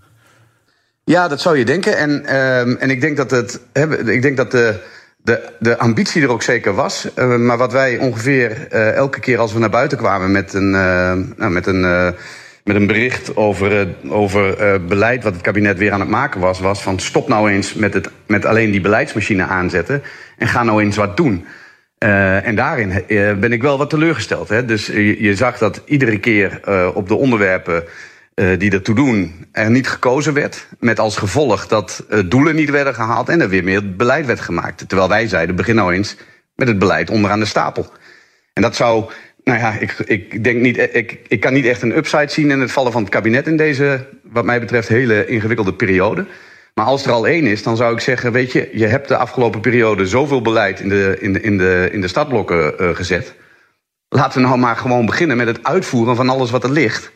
Ja, 1.03 1.27
dat 1.27 1.41
zou 1.41 1.57
je 1.57 1.65
denken. 1.65 1.97
En, 1.97 2.23
uh, 2.25 2.81
en 2.81 2.89
ik 2.89 3.01
denk 3.01 3.17
dat, 3.17 3.31
het, 3.31 3.59
ik 4.05 4.21
denk 4.21 4.37
dat 4.37 4.51
de, 4.51 4.79
de, 5.23 5.49
de 5.59 5.77
ambitie 5.77 6.21
er 6.21 6.31
ook 6.31 6.41
zeker 6.41 6.73
was. 6.73 7.07
Uh, 7.15 7.35
maar 7.35 7.57
wat 7.57 7.71
wij 7.71 7.97
ongeveer 7.97 8.67
uh, 8.71 8.91
elke 8.91 9.19
keer 9.19 9.39
als 9.39 9.53
we 9.53 9.59
naar 9.59 9.69
buiten 9.69 9.97
kwamen 9.97 10.31
met 10.31 10.53
een, 10.53 10.71
nou, 10.71 11.49
met 11.49 11.67
een 11.67 12.15
met 12.63 12.75
een 12.75 12.87
bericht 12.87 13.35
over, 13.35 13.87
over 14.09 14.55
beleid 14.85 15.23
wat 15.23 15.33
het 15.33 15.41
kabinet 15.41 15.77
weer 15.77 15.91
aan 15.91 15.99
het 15.99 16.09
maken 16.09 16.39
was, 16.39 16.59
was 16.59 16.81
van 16.81 16.99
stop 16.99 17.27
nou 17.27 17.51
eens 17.51 17.73
met, 17.73 17.93
het, 17.93 18.09
met 18.27 18.45
alleen 18.45 18.71
die 18.71 18.81
beleidsmachine 18.81 19.43
aanzetten 19.43 20.03
en 20.37 20.47
ga 20.47 20.63
nou 20.63 20.83
eens 20.83 20.95
wat 20.95 21.17
doen. 21.17 21.45
En 21.97 22.55
daarin 22.55 23.03
ben 23.39 23.51
ik 23.51 23.61
wel 23.61 23.77
wat 23.77 23.89
teleurgesteld. 23.89 24.49
Hè? 24.49 24.65
Dus 24.65 24.85
je, 24.85 25.23
je 25.23 25.35
zag 25.35 25.57
dat 25.57 25.81
iedere 25.85 26.19
keer 26.19 26.59
op 26.93 27.07
de 27.07 27.15
onderwerpen 27.15 27.83
die 28.57 28.71
ertoe 28.71 28.95
doen, 28.95 29.45
er 29.51 29.71
niet 29.71 29.87
gekozen 29.87 30.33
werd. 30.33 30.67
Met 30.79 30.99
als 30.99 31.17
gevolg 31.17 31.67
dat 31.67 32.05
doelen 32.25 32.55
niet 32.55 32.69
werden 32.69 32.95
gehaald 32.95 33.29
en 33.29 33.41
er 33.41 33.49
weer 33.49 33.63
meer 33.63 33.95
beleid 33.95 34.25
werd 34.25 34.39
gemaakt. 34.39 34.87
Terwijl 34.87 35.09
wij 35.09 35.27
zeiden, 35.27 35.55
begin 35.55 35.75
nou 35.75 35.93
eens 35.93 36.15
met 36.55 36.67
het 36.67 36.79
beleid 36.79 37.09
onderaan 37.09 37.39
de 37.39 37.45
stapel. 37.45 37.91
En 38.53 38.61
dat 38.61 38.75
zou 38.75 39.11
nou 39.43 39.59
ja, 39.59 39.73
ik, 39.79 39.91
ik, 40.05 40.43
denk 40.43 40.61
niet, 40.61 40.77
ik, 40.77 41.19
ik 41.27 41.39
kan 41.39 41.53
niet 41.53 41.65
echt 41.65 41.81
een 41.81 41.97
upside 41.97 42.29
zien 42.29 42.51
in 42.51 42.59
het 42.59 42.71
vallen 42.71 42.91
van 42.91 43.01
het 43.01 43.11
kabinet 43.11 43.47
in 43.47 43.57
deze, 43.57 44.07
wat 44.23 44.45
mij 44.45 44.59
betreft, 44.59 44.87
hele 44.87 45.25
ingewikkelde 45.25 45.73
periode. 45.73 46.25
Maar 46.73 46.85
als 46.85 47.05
er 47.05 47.11
al 47.11 47.27
één 47.27 47.45
is, 47.45 47.63
dan 47.63 47.77
zou 47.77 47.93
ik 47.93 47.99
zeggen: 47.99 48.31
Weet 48.31 48.51
je, 48.51 48.69
je 48.73 48.85
hebt 48.85 49.07
de 49.07 49.17
afgelopen 49.17 49.61
periode 49.61 50.05
zoveel 50.05 50.41
beleid 50.41 50.79
in 50.79 50.89
de, 50.89 51.17
in 51.19 51.33
de, 51.33 51.41
in 51.41 51.57
de, 51.57 51.89
in 51.91 52.01
de 52.01 52.07
stadblokken 52.07 52.95
gezet. 52.95 53.33
Laten 54.09 54.41
we 54.41 54.47
nou 54.47 54.59
maar 54.59 54.75
gewoon 54.75 55.05
beginnen 55.05 55.37
met 55.37 55.47
het 55.47 55.63
uitvoeren 55.63 56.15
van 56.15 56.29
alles 56.29 56.51
wat 56.51 56.63
er 56.63 56.71
ligt 56.71 57.11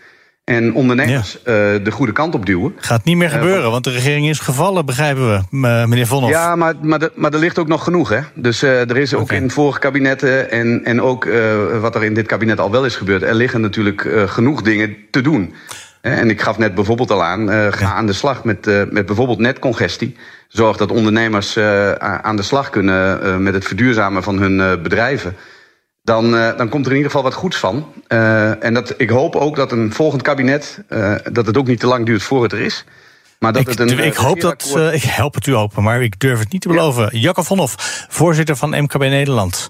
en 0.48 0.74
ondernemers 0.74 1.38
ja. 1.46 1.74
uh, 1.74 1.84
de 1.84 1.92
goede 1.92 2.12
kant 2.12 2.34
op 2.34 2.46
duwen. 2.46 2.74
Gaat 2.78 3.04
niet 3.04 3.18
meer 3.18 3.30
gebeuren, 3.30 3.64
uh, 3.64 3.70
want 3.70 3.84
de 3.84 3.92
regering 3.92 4.30
is 4.30 4.40
gevallen, 4.40 4.86
begrijpen 4.86 5.28
we, 5.32 5.58
meneer 5.88 6.08
Vonhoff. 6.08 6.34
Ja, 6.34 6.56
maar, 6.56 6.74
maar, 6.82 7.00
de, 7.00 7.12
maar 7.16 7.34
er 7.34 7.40
ligt 7.40 7.60
ook 7.60 7.68
nog 7.68 7.84
genoeg. 7.84 8.10
Hè? 8.10 8.20
Dus 8.34 8.64
uh, 8.64 8.90
er 8.90 8.98
is 8.98 9.14
ook 9.14 9.22
okay. 9.22 9.38
in 9.38 9.52
vorige 9.52 9.80
kabinetten 9.80 10.52
en, 10.52 10.82
en 10.84 11.02
ook 11.02 11.28
wat 11.82 11.96
er 11.96 12.04
in 12.04 12.14
dit 12.14 12.26
kabinet 12.26 12.60
al 12.60 12.72
wel 12.72 12.86
is 12.86 12.96
gebeurd... 12.96 13.22
er 13.22 13.36
liggen 13.36 13.62
natuurlijk 13.62 14.10
genoeg 14.28 14.62
dingen 14.62 14.96
te 15.12 15.22
doen. 15.22 15.54
En 16.02 16.30
ik 16.30 16.42
gaf 16.42 16.58
net 16.58 16.76
bijvoorbeeld 16.76 17.12
al 17.12 17.24
aan, 17.24 17.50
ga 17.50 17.80
ja. 17.80 17.94
aan 17.94 18.06
de 18.06 18.14
slag 18.14 18.44
met, 18.44 18.66
met 18.92 19.06
bijvoorbeeld 19.06 19.40
netcongestie. 19.40 20.16
Zorg 20.48 20.78
dat 20.78 20.92
ondernemers 20.92 21.58
aan 22.22 22.36
de 22.36 22.42
slag 22.42 22.70
kunnen 22.70 23.44
met 23.44 23.54
het 23.54 23.66
verduurzamen 23.66 24.24
van 24.24 24.38
hun 24.38 24.82
bedrijven 24.82 25.36
dan, 26.08 26.36
uh, 26.36 26.58
dan 26.58 26.70
komt 26.70 26.86
er 26.86 26.92
in 26.92 26.98
ieder 26.98 27.12
geval 27.12 27.26
wat 27.30 27.34
goeds 27.34 27.58
van. 27.58 27.86
Uh, 28.08 28.64
en 28.64 28.74
dat, 28.74 28.94
ik 28.98 29.10
hoop 29.10 29.36
ook 29.36 29.56
dat 29.56 29.72
een 29.72 29.94
volgend 29.94 30.22
kabinet, 30.22 30.84
uh, 30.90 31.16
dat 31.32 31.46
het 31.46 31.58
ook 31.58 31.68
niet 31.68 31.80
te 31.80 31.88
lang 31.88 32.06
duurt 32.06 32.24
voor 32.24 32.44
het 32.44 32.52
er 32.52 32.60
is. 32.60 32.86
Maar 33.40 33.54
dat 33.54 33.62
ik, 33.62 33.68
het 33.68 33.80
een, 33.80 34.00
ik 34.00 34.16
hoop 34.16 34.42
dat, 34.42 34.78
ik 34.92 35.04
help 35.04 35.34
het 35.34 35.48
u 35.48 35.56
open, 35.56 35.84
maar 35.84 36.04
ik 36.04 36.20
durf 36.20 36.40
het 36.40 36.52
niet 36.52 36.62
te 36.62 36.68
beloven. 36.68 37.10
Ja. 37.12 37.20
Jacco 37.20 37.44
Vonhoff, 37.44 38.06
voorzitter 38.10 38.56
van 38.56 38.70
MKB 38.70 39.00
Nederland. 39.00 39.70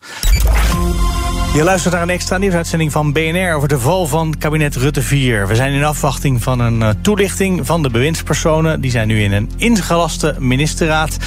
Je 1.54 1.64
luistert 1.64 1.94
naar 1.94 2.04
een 2.04 2.10
extra 2.10 2.38
nieuwsuitzending 2.38 2.92
van 2.92 3.14
BNR 3.14 3.54
over 3.54 3.68
de 3.68 3.80
val 3.80 4.08
van 4.08 4.36
kabinet 4.40 4.76
Rutte 4.76 5.02
4. 5.02 5.48
We 5.48 5.56
zijn 5.56 5.74
in 5.74 5.84
afwachting 5.84 6.44
van 6.44 6.60
een 6.60 7.02
toelichting 7.02 7.66
van 7.66 7.84
de 7.84 7.90
bewindspersonen. 7.90 8.82
Die 8.82 8.92
zijn 8.92 9.08
nu 9.08 9.22
in 9.22 9.32
een 9.32 9.52
ingelaste 9.58 10.36
ministerraad. 10.40 11.18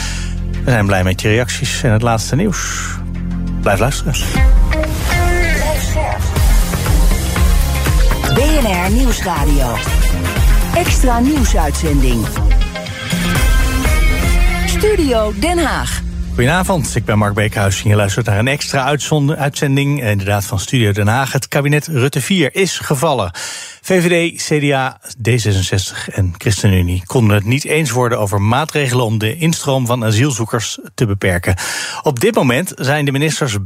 We 0.65 0.71
zijn 0.71 0.87
blij 0.87 1.05
met 1.05 1.21
je 1.21 1.29
reacties 1.29 1.83
en 1.83 1.93
het 1.93 2.03
laatste 2.03 2.37
nieuws. 2.37 2.59
Blijf 3.61 3.79
luisteren. 3.79 4.15
BNR 8.35 8.91
Nieuwsradio. 8.91 9.77
Extra 10.75 11.21
nieuwsuitzending. 11.21 12.27
Studio 14.67 15.33
Den 15.41 15.59
Haag. 15.59 16.01
Goedenavond, 16.29 16.97
ik 16.97 17.05
ben 17.05 17.19
Mark 17.19 17.35
Beekhuis 17.35 17.83
en 17.83 17.89
je 17.89 17.97
luistert 17.97 18.27
naar 18.27 18.39
een 18.39 18.49
extra 18.49 18.97
uitzending, 19.37 20.03
inderdaad 20.03 20.45
van 20.45 20.59
Studio 20.59 20.93
Den 20.93 21.09
Haag. 21.09 21.33
Het 21.33 21.49
kabinet 21.49 21.87
Rutte 21.87 22.21
4 22.21 22.55
is 22.55 22.79
gevallen. 22.79 23.31
VVD, 23.81 24.43
CDA, 24.43 25.01
D66 25.29 26.15
en 26.15 26.35
ChristenUnie 26.39 27.03
konden 27.07 27.37
het 27.37 27.45
niet 27.45 27.65
eens 27.65 27.91
worden 27.91 28.19
over 28.19 28.43
maatregelen 28.43 29.05
om 29.05 29.19
de 29.19 29.37
instroom 29.37 29.87
van 29.87 30.05
asielzoekers 30.05 30.79
te 30.95 31.07
beperken. 31.07 31.55
Op 32.03 32.21
dit 32.21 32.35
moment 32.35 32.73
zijn 32.77 33.05
de 33.05 33.13
ministers 33.13 33.57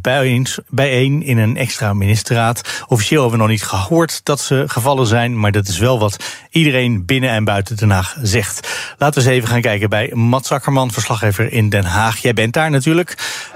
bijeen 0.68 1.22
in 1.22 1.38
een 1.38 1.56
extra 1.56 1.92
ministerraad. 1.92 2.84
Officieel 2.88 3.20
hebben 3.20 3.38
we 3.38 3.44
nog 3.44 3.54
niet 3.54 3.68
gehoord 3.68 4.20
dat 4.24 4.40
ze 4.40 4.64
gevallen 4.66 5.06
zijn, 5.06 5.40
maar 5.40 5.52
dat 5.52 5.68
is 5.68 5.78
wel 5.78 5.98
wat 5.98 6.16
iedereen 6.50 7.04
binnen 7.04 7.30
en 7.30 7.44
buiten 7.44 7.76
Den 7.76 7.90
Haag 7.90 8.16
zegt. 8.22 8.68
Laten 8.98 9.22
we 9.22 9.28
eens 9.28 9.36
even 9.36 9.48
gaan 9.48 9.60
kijken 9.60 9.88
bij 9.88 10.10
Mats 10.14 10.52
Akkerman, 10.52 10.90
verslaggever 10.90 11.52
in 11.52 11.68
Den 11.68 11.84
Haag. 11.84 12.18
Jij 12.18 12.34
bent 12.34 12.52
daar 12.52 12.70
natuurlijk. 12.70 13.14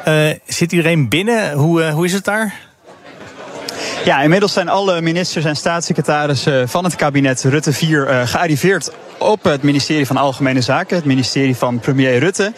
Uh, 0.08 0.30
zit 0.46 0.72
iedereen 0.72 1.08
binnen? 1.08 1.52
Hoe, 1.52 1.82
uh, 1.82 1.92
hoe 1.92 2.04
is 2.04 2.12
het 2.12 2.24
daar? 2.24 2.67
Ja, 4.04 4.20
inmiddels 4.20 4.52
zijn 4.52 4.68
alle 4.68 5.00
ministers 5.00 5.44
en 5.44 5.56
staatssecretarissen 5.56 6.68
van 6.68 6.84
het 6.84 6.96
kabinet 6.96 7.44
Rutte 7.44 7.72
4 7.72 8.08
uh, 8.08 8.26
gearriveerd 8.26 8.90
op 9.18 9.44
het 9.44 9.62
ministerie 9.62 10.06
van 10.06 10.16
Algemene 10.16 10.60
Zaken, 10.60 10.96
het 10.96 11.04
ministerie 11.04 11.56
van 11.56 11.78
premier 11.78 12.18
Rutte. 12.18 12.52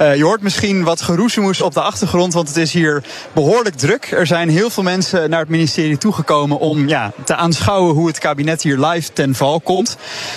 Uh, 0.00 0.16
je 0.16 0.24
hoort 0.24 0.40
misschien 0.40 0.84
wat 0.84 1.02
geroezemoes 1.02 1.60
op 1.60 1.74
de 1.74 1.80
achtergrond, 1.80 2.32
want 2.32 2.48
het 2.48 2.56
is 2.56 2.72
hier 2.72 3.02
behoorlijk 3.32 3.74
druk. 3.74 4.10
Er 4.10 4.26
zijn 4.26 4.48
heel 4.48 4.70
veel 4.70 4.82
mensen 4.82 5.30
naar 5.30 5.40
het 5.40 5.48
ministerie 5.48 5.98
toegekomen 5.98 6.58
om 6.58 6.88
ja, 6.88 7.12
te 7.24 7.34
aanschouwen 7.34 7.94
hoe 7.94 8.06
het 8.06 8.18
kabinet 8.18 8.62
hier 8.62 8.78
live 8.78 9.12
ten 9.12 9.34
val 9.34 9.60
komt. 9.60 9.96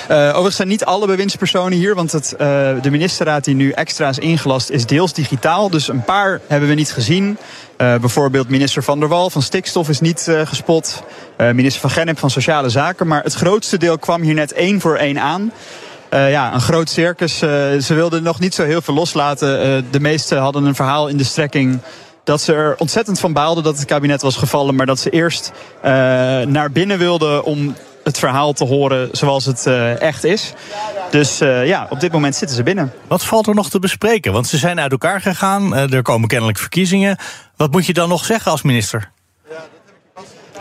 Overigens 0.10 0.56
zijn 0.56 0.68
niet 0.68 0.86
alle 0.86 1.08
bewindspersonen 1.08 1.78
hier, 1.78 1.96
want 1.96 2.12
het, 2.12 2.36
de 2.82 2.92
ministerraad 2.92 3.44
die 3.44 3.56
nu 3.56 3.72
extra 3.72 4.10
is 4.10 4.20
ingelast 4.20 4.70
is 4.70 4.86
deels 4.86 5.14
digitaal. 5.14 5.70
Dus 5.70 5.88
een 5.88 6.04
paar 6.04 6.42
hebben 6.48 6.70
we 6.70 6.76
niet 6.76 6.92
gezien. 6.92 7.38
Uh, 7.82 7.96
bijvoorbeeld 7.96 8.50
minister 8.50 8.84
Van 8.84 9.00
der 9.00 9.10
Wal 9.10 9.30
van 9.30 9.42
Stikstof 9.42 9.90
is 9.90 10.00
niet 10.00 10.26
uh, 10.30 10.42
gespot. 10.46 11.04
Uh, 11.38 11.52
minister 11.52 11.82
Van 11.82 11.90
Gennep 11.90 12.20
van 12.20 12.30
Sociale 12.30 12.70
Zaken. 12.70 13.08
Maar 13.08 13.24
het 13.24 13.34
grootste 13.34 13.78
deel 13.78 13.98
kwam 13.98 14.22
hier 14.22 14.34
net 14.34 14.54
één 14.54 14.82
voor 14.82 14.96
één 14.96 15.20
aan. 15.20 15.52
ja, 16.10 16.54
een 16.54 16.62
groot 16.62 16.90
circus. 16.90 17.38
ze 17.38 17.94
wilden 17.94 18.24
nog 18.24 18.40
niet 18.40 18.54
zo 18.54 18.64
heel 18.64 18.82
veel 18.82 18.94
loslaten. 18.94 19.86
de 19.92 20.00
meesten 20.00 20.38
hadden 20.38 20.64
een 20.66 20.76
verhaal 20.76 21.08
in 21.08 21.18
de 21.18 21.24
strekking 21.24 21.80
dat 22.24 22.42
ze 22.42 22.54
er 22.54 22.76
ontzettend 22.78 23.20
van 23.20 23.34
baalden 23.34 23.64
dat 23.64 23.78
het 23.78 23.86
kabinet 23.86 24.22
was 24.22 24.36
gevallen, 24.36 24.76
maar 24.76 24.86
dat 24.86 25.00
ze 25.00 25.10
eerst 25.10 25.52
naar 26.48 26.72
binnen 26.72 26.98
wilden 26.98 27.44
om 27.44 27.76
het 28.10 28.20
verhaal 28.20 28.54
te 28.54 28.66
horen 28.66 29.10
zoals 29.12 29.46
het 29.46 29.66
uh, 29.68 30.02
echt 30.02 30.24
is. 30.24 30.54
Dus 31.12 31.42
uh, 31.42 31.68
ja, 31.68 31.88
op 31.90 32.00
dit 32.00 32.12
moment 32.12 32.36
zitten 32.36 32.58
ze 32.58 32.64
binnen. 32.64 32.94
Wat 33.08 33.26
valt 33.26 33.48
er 33.48 33.56
nog 33.56 33.70
te 33.70 33.80
bespreken? 33.80 34.34
Want 34.34 34.48
ze 34.48 34.58
zijn 34.58 34.80
uit 34.80 34.92
elkaar 34.92 35.22
gegaan, 35.22 35.76
er 35.76 36.02
komen 36.02 36.28
kennelijk 36.28 36.58
verkiezingen. 36.58 37.18
Wat 37.56 37.72
moet 37.72 37.86
je 37.86 37.94
dan 37.94 38.10
nog 38.10 38.26
zeggen 38.26 38.52
als 38.52 38.62
minister? 38.62 39.12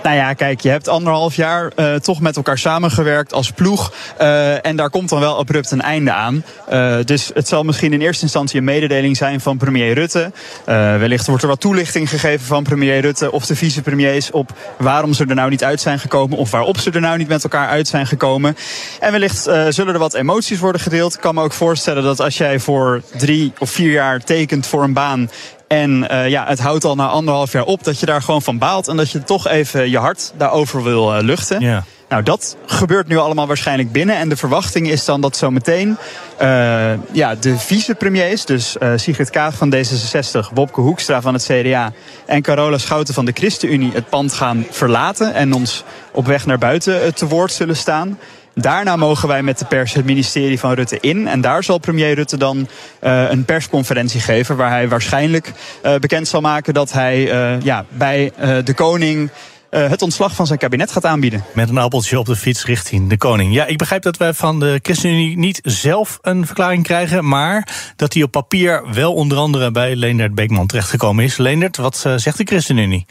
Nou 0.02 0.16
ja, 0.16 0.32
kijk, 0.32 0.60
je 0.60 0.68
hebt 0.68 0.88
anderhalf 0.88 1.34
jaar 1.34 1.72
uh, 1.76 1.94
toch 1.94 2.20
met 2.20 2.36
elkaar 2.36 2.58
samengewerkt 2.58 3.32
als 3.32 3.50
ploeg. 3.50 3.92
Uh, 4.20 4.66
en 4.66 4.76
daar 4.76 4.90
komt 4.90 5.08
dan 5.08 5.20
wel 5.20 5.38
abrupt 5.38 5.70
een 5.70 5.80
einde 5.80 6.12
aan. 6.12 6.44
Uh, 6.72 6.96
dus 7.04 7.30
het 7.34 7.48
zal 7.48 7.62
misschien 7.62 7.92
in 7.92 8.00
eerste 8.00 8.22
instantie 8.22 8.58
een 8.58 8.64
mededeling 8.64 9.16
zijn 9.16 9.40
van 9.40 9.56
premier 9.56 9.94
Rutte. 9.94 10.32
wellicht 10.64 11.26
wordt 11.26 11.42
er 11.42 11.48
wat 11.48 11.60
toelichting 11.60 12.08
gegeven 12.08 12.46
van 12.46 12.62
premier 12.62 13.00
Rutte 13.00 13.32
of 13.32 13.46
de 13.46 13.56
vicepremiers 13.56 14.30
op 14.30 14.50
waarom 14.78 15.12
ze 15.12 15.24
er 15.28 15.34
nou 15.34 15.50
niet 15.50 15.64
uit 15.64 15.80
zijn 15.80 15.98
gekomen 15.98 16.38
of 16.38 16.50
waarop 16.50 16.78
ze 16.78 16.90
er 16.90 17.00
nou 17.00 17.18
niet 17.18 17.28
met 17.28 17.42
elkaar 17.42 17.68
uit 17.68 17.88
zijn 17.88 18.06
gekomen. 18.06 18.56
En 19.00 19.12
wellicht 19.12 19.42
zullen 19.68 19.94
er 19.94 19.98
wat 19.98 20.14
emoties 20.14 20.58
worden 20.58 20.80
gedeeld. 20.80 21.14
Ik 21.14 21.20
kan 21.20 21.34
me 21.34 21.42
ook 21.42 21.52
voorstellen 21.52 22.02
dat 22.02 22.20
als 22.20 22.36
jij 22.36 22.58
voor 22.58 23.02
drie 23.16 23.52
of 23.58 23.70
vier 23.70 23.92
jaar 23.92 24.24
tekent 24.24 24.66
voor 24.66 24.82
een 24.82 24.92
baan 24.92 25.28
en 25.68 26.06
uh, 26.10 26.28
ja, 26.28 26.46
het 26.46 26.58
houdt 26.58 26.84
al 26.84 26.94
na 26.94 27.08
anderhalf 27.08 27.52
jaar 27.52 27.64
op 27.64 27.84
dat 27.84 28.00
je 28.00 28.06
daar 28.06 28.22
gewoon 28.22 28.42
van 28.42 28.58
baalt. 28.58 28.88
En 28.88 28.96
dat 28.96 29.10
je 29.10 29.24
toch 29.24 29.48
even 29.48 29.90
je 29.90 29.98
hart 29.98 30.32
daarover 30.36 30.82
wil 30.82 31.16
uh, 31.16 31.22
luchten. 31.22 31.60
Ja. 31.60 31.84
Nou, 32.08 32.22
dat 32.22 32.56
gebeurt 32.66 33.08
nu 33.08 33.16
allemaal 33.16 33.46
waarschijnlijk 33.46 33.92
binnen. 33.92 34.16
En 34.16 34.28
de 34.28 34.36
verwachting 34.36 34.88
is 34.88 35.04
dan 35.04 35.20
dat 35.20 35.36
zometeen 35.36 35.96
uh, 36.42 36.92
ja, 37.12 37.34
de 37.34 37.58
vicepremiers, 37.58 38.44
dus 38.44 38.76
uh, 38.80 38.92
Sigrid 38.96 39.30
Kaag 39.30 39.54
van 39.54 39.74
D66, 39.74 40.52
Wopke 40.54 40.80
Hoekstra 40.80 41.20
van 41.20 41.34
het 41.34 41.44
CDA 41.44 41.92
en 42.26 42.42
Carola 42.42 42.78
Schouten 42.78 43.14
van 43.14 43.24
de 43.24 43.32
ChristenUnie 43.32 43.92
het 43.92 44.08
pand 44.08 44.32
gaan 44.32 44.66
verlaten 44.70 45.34
en 45.34 45.52
ons 45.52 45.84
op 46.12 46.26
weg 46.26 46.46
naar 46.46 46.58
buiten 46.58 47.14
te 47.14 47.26
woord 47.26 47.52
zullen 47.52 47.76
staan. 47.76 48.18
Daarna 48.60 48.96
mogen 48.96 49.28
wij 49.28 49.42
met 49.42 49.58
de 49.58 49.64
pers 49.64 49.92
het 49.92 50.04
ministerie 50.04 50.58
van 50.58 50.72
Rutte 50.72 50.98
in. 51.00 51.28
En 51.28 51.40
daar 51.40 51.64
zal 51.64 51.78
premier 51.78 52.14
Rutte 52.14 52.36
dan 52.36 52.68
uh, 53.02 53.30
een 53.30 53.44
persconferentie 53.44 54.20
geven. 54.20 54.56
Waar 54.56 54.70
hij 54.70 54.88
waarschijnlijk 54.88 55.52
uh, 55.84 55.94
bekend 55.96 56.28
zal 56.28 56.40
maken 56.40 56.74
dat 56.74 56.92
hij 56.92 57.32
uh, 57.32 57.62
ja, 57.62 57.84
bij 57.88 58.32
de 58.64 58.74
koning. 58.74 59.30
Het 59.70 60.02
ontslag 60.02 60.34
van 60.34 60.46
zijn 60.46 60.58
kabinet 60.58 60.92
gaat 60.92 61.04
aanbieden. 61.04 61.44
Met 61.54 61.68
een 61.68 61.78
appeltje 61.78 62.18
op 62.18 62.26
de 62.26 62.36
fiets 62.36 62.64
richting 62.64 63.08
de 63.08 63.16
koning. 63.16 63.54
Ja, 63.54 63.66
ik 63.66 63.78
begrijp 63.78 64.02
dat 64.02 64.16
wij 64.16 64.32
van 64.34 64.60
de 64.60 64.78
ChristenUnie 64.82 65.38
niet 65.38 65.60
zelf 65.62 66.18
een 66.22 66.46
verklaring 66.46 66.82
krijgen, 66.82 67.28
maar 67.28 67.68
dat 67.96 68.12
die 68.12 68.24
op 68.24 68.30
papier 68.30 68.82
wel 68.92 69.14
onder 69.14 69.38
andere 69.38 69.70
bij 69.70 69.96
Leendert 69.96 70.34
Beekman 70.34 70.66
terechtgekomen 70.66 71.24
is. 71.24 71.36
Leendert, 71.36 71.76
wat 71.76 71.96
zegt 72.16 72.36
de 72.36 72.44
ChristenUnie? 72.44 73.06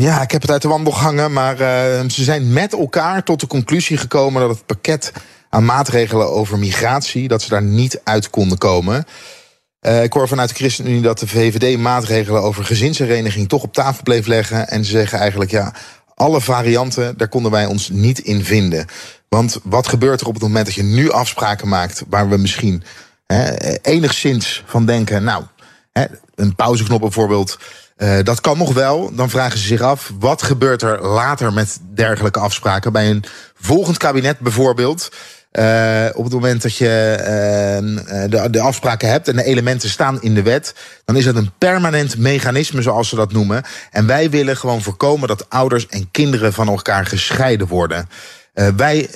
Ja, 0.00 0.22
ik 0.22 0.30
heb 0.30 0.42
het 0.42 0.50
uit 0.50 0.62
de 0.62 0.68
wandel 0.68 0.92
gehangen, 0.92 1.32
maar 1.32 1.60
uh, 1.60 2.08
ze 2.08 2.24
zijn 2.24 2.52
met 2.52 2.72
elkaar 2.72 3.22
tot 3.22 3.40
de 3.40 3.46
conclusie 3.46 3.96
gekomen 3.96 4.40
dat 4.40 4.50
het 4.50 4.66
pakket 4.66 5.12
aan 5.48 5.64
maatregelen 5.64 6.30
over 6.30 6.58
migratie, 6.58 7.28
dat 7.28 7.42
ze 7.42 7.48
daar 7.48 7.62
niet 7.62 8.00
uit 8.04 8.30
konden 8.30 8.58
komen. 8.58 9.04
Uh, 9.80 10.02
ik 10.02 10.12
hoor 10.12 10.28
vanuit 10.28 10.48
de 10.48 10.54
ChristenUnie 10.54 11.00
dat 11.00 11.18
de 11.18 11.28
VVD 11.28 11.78
maatregelen 11.78 12.42
over 12.42 12.64
gezinshereniging 12.64 13.48
toch 13.48 13.62
op 13.62 13.72
tafel 13.72 14.02
bleef 14.02 14.26
leggen. 14.26 14.68
En 14.68 14.84
ze 14.84 14.90
zeggen 14.90 15.18
eigenlijk, 15.18 15.50
ja, 15.50 15.74
alle 16.14 16.40
varianten, 16.40 17.16
daar 17.16 17.28
konden 17.28 17.50
wij 17.50 17.66
ons 17.66 17.88
niet 17.88 18.18
in 18.18 18.44
vinden. 18.44 18.86
Want 19.28 19.60
wat 19.62 19.88
gebeurt 19.88 20.20
er 20.20 20.26
op 20.26 20.34
het 20.34 20.42
moment 20.42 20.66
dat 20.66 20.74
je 20.74 20.82
nu 20.82 21.10
afspraken 21.10 21.68
maakt 21.68 22.02
waar 22.08 22.28
we 22.28 22.36
misschien 22.36 22.82
hè, 23.26 23.74
enigszins 23.82 24.62
van 24.66 24.86
denken, 24.86 25.24
nou, 25.24 25.44
hè, 25.92 26.04
een 26.34 26.54
pauzeknop 26.54 27.00
bijvoorbeeld. 27.00 27.58
Uh, 28.02 28.18
dat 28.22 28.40
kan 28.40 28.58
nog 28.58 28.72
wel. 28.72 29.14
Dan 29.14 29.30
vragen 29.30 29.58
ze 29.58 29.66
zich 29.66 29.80
af, 29.80 30.12
wat 30.18 30.42
gebeurt 30.42 30.82
er 30.82 31.06
later 31.06 31.52
met 31.52 31.78
dergelijke 31.94 32.38
afspraken? 32.38 32.92
Bij 32.92 33.10
een 33.10 33.24
volgend 33.54 33.96
kabinet 33.96 34.38
bijvoorbeeld. 34.38 35.08
Uh, 35.52 36.06
op 36.14 36.24
het 36.24 36.32
moment 36.32 36.62
dat 36.62 36.76
je 36.76 37.16
uh, 37.18 38.30
de, 38.30 38.50
de 38.50 38.60
afspraken 38.60 39.08
hebt 39.08 39.28
en 39.28 39.36
de 39.36 39.44
elementen 39.44 39.88
staan 39.88 40.22
in 40.22 40.34
de 40.34 40.42
wet, 40.42 40.74
dan 41.04 41.16
is 41.16 41.24
het 41.24 41.36
een 41.36 41.52
permanent 41.58 42.18
mechanisme, 42.18 42.82
zoals 42.82 43.08
ze 43.08 43.16
dat 43.16 43.32
noemen. 43.32 43.62
En 43.90 44.06
wij 44.06 44.30
willen 44.30 44.56
gewoon 44.56 44.82
voorkomen 44.82 45.28
dat 45.28 45.50
ouders 45.50 45.86
en 45.86 46.10
kinderen 46.10 46.52
van 46.52 46.68
elkaar 46.68 47.06
gescheiden 47.06 47.66
worden. 47.66 48.08
Wij 48.76 49.10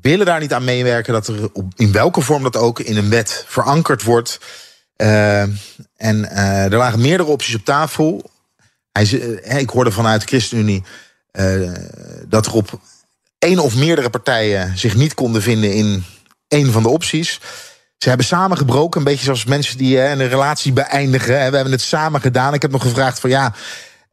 willen 0.00 0.26
daar 0.26 0.40
niet 0.40 0.52
aan 0.52 0.64
meewerken 0.64 1.12
dat 1.12 1.28
er 1.28 1.50
in 1.76 1.92
welke 1.92 2.20
vorm 2.20 2.42
dat 2.42 2.56
ook 2.56 2.80
in 2.80 2.96
een 2.96 3.10
wet 3.10 3.44
verankerd 3.46 4.02
wordt. 4.02 4.38
Uh, 5.02 5.40
en 5.96 6.16
uh, 6.16 6.64
er 6.64 6.76
lagen 6.76 7.00
meerdere 7.00 7.28
opties 7.28 7.54
op 7.54 7.64
tafel. 7.64 8.30
Hij, 8.92 9.10
uh, 9.10 9.58
ik 9.58 9.70
hoorde 9.70 9.92
vanuit 9.92 10.20
de 10.20 10.26
ChristenUnie 10.26 10.84
dat 12.28 12.46
er 12.46 12.52
op 12.52 12.80
één 13.38 13.58
of 13.58 13.76
meerdere 13.76 14.10
partijen 14.10 14.78
zich 14.78 14.94
niet 14.94 15.14
konden 15.14 15.42
vinden 15.42 15.74
in 15.74 16.04
één 16.48 16.72
van 16.72 16.82
de 16.82 16.88
opties. 16.88 17.40
Ze 17.98 18.08
hebben 18.08 18.26
samengebroken, 18.26 18.98
een 19.00 19.06
beetje 19.06 19.24
zoals 19.24 19.44
mensen 19.44 19.78
die 19.78 20.00
een 20.00 20.28
relatie 20.28 20.72
beëindigen. 20.72 21.34
We 21.34 21.56
hebben 21.56 21.70
het 21.70 21.80
samen 21.80 22.20
gedaan. 22.20 22.54
Ik 22.54 22.62
heb 22.62 22.70
nog 22.70 22.82
gevraagd 22.82 23.20
van 23.20 23.30
ja, 23.30 23.54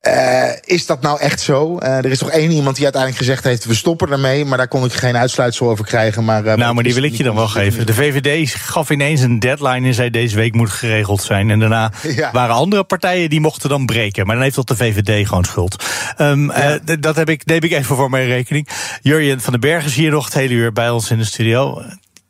uh, 0.08 0.52
is 0.66 0.86
dat 0.86 1.02
nou 1.02 1.20
echt 1.20 1.42
zo? 1.42 1.78
Uh, 1.80 1.98
er 1.98 2.06
is 2.06 2.18
toch 2.18 2.30
één 2.30 2.52
iemand 2.52 2.76
die 2.76 2.84
uiteindelijk 2.84 3.24
gezegd 3.24 3.44
heeft: 3.44 3.66
we 3.66 3.74
stoppen 3.74 4.12
ermee. 4.12 4.46
Maar 4.46 4.58
daar 4.58 4.68
kon 4.68 4.86
ik 4.86 4.94
geen 4.94 5.18
uitsluitsel 5.18 5.70
over 5.70 5.86
krijgen. 5.86 6.26
Maar, 6.26 6.46
uh, 6.46 6.54
nou, 6.54 6.74
maar 6.74 6.84
die 6.84 6.94
wil 6.94 7.04
ik 7.04 7.14
je 7.14 7.24
dan 7.24 7.36
wel 7.36 7.48
geven. 7.48 7.86
De 7.86 7.94
VVD 7.94 8.54
gaf 8.54 8.90
ineens 8.90 9.22
een 9.22 9.40
deadline 9.40 9.88
en 9.88 9.94
zei: 9.94 10.10
deze 10.10 10.36
week 10.36 10.54
moet 10.54 10.70
geregeld 10.70 11.22
zijn. 11.22 11.50
En 11.50 11.60
daarna 11.60 11.92
ja. 12.16 12.32
waren 12.32 12.56
andere 12.56 12.84
partijen 12.84 13.30
die 13.30 13.42
mochten 13.42 13.70
dan 13.70 13.86
breken. 13.86 14.26
Maar 14.26 14.36
dan 14.36 14.44
heeft 14.44 14.56
dat 14.56 14.68
de 14.68 14.76
VVD 14.76 15.28
gewoon 15.28 15.44
schuld. 15.44 15.84
Um, 16.18 16.52
ja. 16.52 16.80
dat 17.00 17.16
heb 17.16 17.30
ik, 17.30 17.46
neem 17.46 17.62
ik 17.62 17.72
even 17.72 17.96
voor 17.96 18.10
mijn 18.10 18.28
rekening. 18.28 18.68
Jurjen 19.02 19.42
van 19.42 19.52
den 19.52 19.62
Berg 19.62 19.86
is 19.86 19.96
hier 19.96 20.12
nog 20.12 20.26
het 20.26 20.34
hele 20.34 20.54
uur 20.54 20.74
bij 20.74 20.90
ons 20.90 21.12
in 21.12 21.18
de 21.18 21.26
studio. 21.26 21.82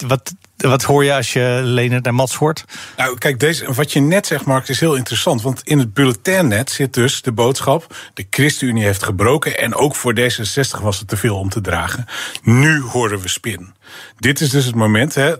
Wat, 0.07 0.34
wat 0.58 0.84
hoor 0.84 1.03
je 1.03 1.14
als 1.14 1.34
je 1.34 1.60
Leonard 1.64 2.08
en 2.08 2.14
Mats 2.14 2.36
hoort? 2.36 2.66
Nou, 2.97 3.18
kijk, 3.18 3.39
deze, 3.39 3.74
wat 3.74 3.93
je 3.93 3.99
net 3.99 4.28
zegt, 4.28 4.45
Mark, 4.45 4.68
is 4.68 4.80
heel 4.80 4.95
interessant. 4.95 5.41
Want 5.41 5.62
in 5.64 5.80
het 5.80 5.93
bulletinnet 5.93 6.72
zit 6.72 6.93
dus 6.93 7.22
de 7.22 7.32
boodschap... 7.32 7.95
de 8.14 8.28
ChristenUnie 8.30 8.84
heeft 8.84 9.03
gebroken... 9.03 9.60
en 9.60 9.76
ook 9.76 9.95
voor 9.95 10.16
D66 10.20 10.82
was 10.82 10.99
het 10.99 11.08
te 11.08 11.18
veel 11.18 11.38
om 11.38 11.49
te 11.49 11.62
dragen. 11.62 12.06
Nu 12.41 12.82
horen 12.82 13.20
we 13.20 13.30
spin. 13.30 13.74
Dit 14.17 14.41
is 14.41 14.49
dus 14.49 14.65
het 14.65 14.75
moment. 14.75 15.15
Hè. 15.15 15.33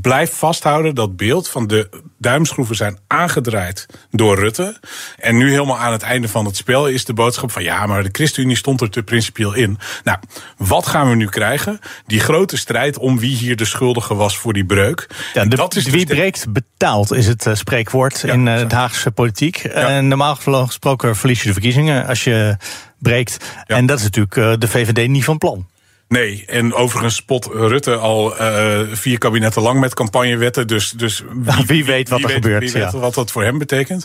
Blijf 0.00 0.32
vasthouden 0.32 0.94
dat 0.94 1.16
beeld 1.16 1.48
van 1.48 1.66
de 1.66 1.88
duimschroeven 2.18 2.76
zijn 2.76 2.98
aangedraaid 3.06 3.86
door 4.10 4.38
Rutte. 4.38 4.80
En 5.18 5.36
nu 5.36 5.50
helemaal 5.50 5.78
aan 5.78 5.92
het 5.92 6.02
einde 6.02 6.28
van 6.28 6.44
het 6.44 6.56
spel 6.56 6.88
is 6.88 7.04
de 7.04 7.12
boodschap 7.12 7.50
van 7.50 7.62
ja, 7.62 7.86
maar 7.86 8.02
de 8.02 8.08
ChristenUnie 8.12 8.56
stond 8.56 8.80
er 8.80 8.90
te 8.90 9.02
principieel 9.02 9.54
in. 9.54 9.78
Nou, 10.04 10.18
wat 10.56 10.86
gaan 10.86 11.08
we 11.08 11.14
nu 11.14 11.26
krijgen? 11.26 11.78
Die 12.06 12.20
grote 12.20 12.56
strijd 12.56 12.98
om 12.98 13.18
wie 13.18 13.36
hier 13.36 13.56
de 13.56 13.64
schuldige 13.64 14.14
was 14.14 14.38
voor 14.38 14.52
die 14.52 14.66
breuk. 14.66 15.06
Ja, 15.34 15.44
de, 15.44 15.56
dat 15.56 15.76
is 15.76 15.84
dus 15.84 15.92
wie 15.92 16.06
breekt 16.06 16.52
betaalt 16.52 17.12
is 17.12 17.26
het 17.26 17.46
uh, 17.46 17.54
spreekwoord 17.54 18.20
ja, 18.20 18.32
in 18.32 18.46
uh, 18.46 18.68
de 18.68 18.74
Haagse 18.74 19.10
politiek. 19.10 19.56
Ja. 19.56 19.70
En 19.70 20.08
normaal 20.08 20.36
gesproken 20.36 21.16
verlies 21.16 21.40
je 21.40 21.46
de 21.46 21.52
verkiezingen 21.52 22.06
als 22.06 22.24
je 22.24 22.56
breekt. 22.98 23.44
En 23.66 23.86
dat 23.86 23.98
is 23.98 24.04
natuurlijk 24.04 24.60
de 24.60 24.68
VVD 24.68 25.08
niet 25.08 25.24
van 25.24 25.38
plan. 25.38 25.66
Nee, 26.08 26.44
en 26.46 26.74
overigens 26.74 27.14
spot 27.14 27.46
Rutte 27.52 27.96
al 27.96 28.40
uh, 28.40 28.80
vier 28.92 29.18
kabinetten 29.18 29.62
lang 29.62 29.80
met 29.80 29.94
campagnewetten. 29.94 30.66
Dus, 30.66 30.90
dus 30.90 31.22
wie, 31.46 31.66
wie 31.66 31.84
weet 31.84 32.08
wat 32.08 32.18
wie 32.18 32.26
er 32.26 32.34
weet, 32.34 32.42
gebeurt. 32.42 32.72
Wie 32.72 32.82
weet 32.82 32.92
wat 32.92 33.14
dat 33.14 33.30
voor 33.30 33.42
hem 33.42 33.58
betekent. 33.58 34.04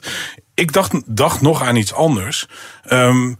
Ik 0.54 0.74
dacht, 0.74 1.02
dacht 1.06 1.42
nog 1.42 1.64
aan 1.64 1.76
iets 1.76 1.94
anders. 1.94 2.48
Um, 2.90 3.38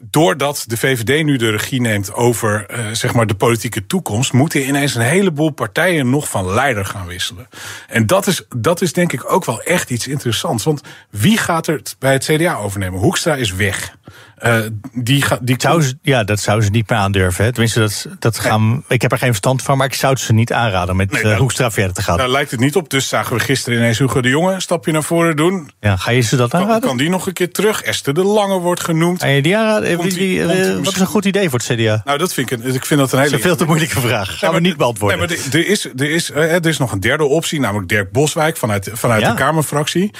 doordat 0.00 0.64
de 0.66 0.76
VVD 0.76 1.24
nu 1.24 1.36
de 1.36 1.50
regie 1.50 1.80
neemt 1.80 2.12
over 2.12 2.66
uh, 2.70 2.86
zeg 2.92 3.14
maar 3.14 3.26
de 3.26 3.34
politieke 3.34 3.86
toekomst, 3.86 4.32
moeten 4.32 4.66
ineens 4.66 4.94
een 4.94 5.02
heleboel 5.02 5.50
partijen 5.50 6.10
nog 6.10 6.28
van 6.28 6.50
leider 6.50 6.84
gaan 6.84 7.06
wisselen. 7.06 7.48
En 7.88 8.06
dat 8.06 8.26
is, 8.26 8.46
dat 8.56 8.80
is 8.80 8.92
denk 8.92 9.12
ik 9.12 9.32
ook 9.32 9.44
wel 9.44 9.62
echt 9.62 9.90
iets 9.90 10.06
interessants. 10.06 10.64
Want 10.64 10.80
wie 11.10 11.38
gaat 11.38 11.66
er 11.66 11.82
bij 11.98 12.12
het 12.12 12.24
CDA 12.24 12.56
overnemen? 12.56 13.00
Hoekstra 13.00 13.34
is 13.34 13.52
weg. 13.52 13.96
Uh, 14.42 14.58
die 14.92 15.22
ga, 15.22 15.38
die 15.42 15.54
zou 15.58 15.82
ze, 15.82 15.98
ja, 16.02 16.24
dat 16.24 16.40
zou 16.40 16.62
ze 16.62 16.70
niet 16.70 16.90
meer 16.90 16.98
aandurven. 16.98 17.44
Hè? 17.44 17.50
Tenminste, 17.52 17.80
dat, 17.80 18.06
dat 18.18 18.38
gaan, 18.38 18.68
nee. 18.70 18.82
ik 18.88 19.02
heb 19.02 19.12
er 19.12 19.18
geen 19.18 19.28
verstand 19.28 19.62
van, 19.62 19.76
maar 19.76 19.86
ik 19.86 19.94
zou 19.94 20.12
het 20.12 20.22
ze 20.22 20.32
niet 20.32 20.52
aanraden 20.52 20.96
met 20.96 21.10
nee, 21.10 21.24
uh, 21.24 21.36
Hoekstra 21.36 21.70
verder 21.70 21.92
te 21.92 22.02
gaan. 22.02 22.16
Daar 22.16 22.28
lijkt 22.28 22.50
het 22.50 22.60
niet 22.60 22.76
op. 22.76 22.90
Dus 22.90 23.08
zagen 23.08 23.36
we 23.36 23.42
gisteren 23.42 23.78
ineens 23.78 23.98
Hugo 23.98 24.20
de 24.20 24.28
Jonge 24.28 24.52
een 24.52 24.60
stapje 24.60 24.92
naar 24.92 25.02
voren 25.02 25.36
doen. 25.36 25.70
Ja, 25.80 25.96
ga 25.96 26.10
je 26.10 26.20
ze 26.20 26.36
dat 26.36 26.54
aanraden? 26.54 26.80
Kan, 26.80 26.88
kan 26.88 26.98
die 26.98 27.08
nog 27.08 27.26
een 27.26 27.32
keer 27.32 27.52
terug? 27.52 27.82
Esther 27.82 28.14
de 28.14 28.24
Lange 28.24 28.58
wordt 28.58 28.80
genoemd. 28.84 29.22
En 29.22 29.30
je 29.30 29.42
die 29.42 29.56
aanraden? 29.56 30.00
Wie, 30.00 30.38
uh, 30.38 30.76
wat 30.84 30.94
is 30.94 31.00
een 31.00 31.06
goed 31.06 31.24
idee 31.24 31.50
voor 31.50 31.58
het 31.58 31.68
CDA? 31.68 32.02
Nou, 32.04 32.18
dat 32.18 32.34
vind 32.34 32.50
ik, 32.50 32.64
ik 32.64 32.86
vind 32.86 33.00
dat 33.00 33.12
een 33.12 33.18
hele... 33.18 33.30
Dat 33.30 33.38
is 33.38 33.44
een 33.44 33.50
veel 33.50 33.56
te 33.56 33.64
moeilijke 33.64 34.00
vraag. 34.00 34.38
Gaan 34.38 34.50
nee, 34.50 34.60
we 34.60 34.66
niet 34.66 34.76
beantwoorden. 34.76 35.18
Nee, 35.18 35.28
maar 35.28 35.36
er 35.52 35.66
is, 35.66 35.84
er, 35.84 36.10
is, 36.10 36.30
er 36.30 36.66
is 36.66 36.78
nog 36.78 36.92
een 36.92 37.00
derde 37.00 37.24
optie, 37.24 37.60
namelijk 37.60 37.88
Dirk 37.88 38.12
Boswijk 38.12 38.56
vanuit, 38.56 38.90
vanuit 38.92 39.20
ja? 39.20 39.30
de 39.30 39.36
Kamerfractie. 39.36 40.10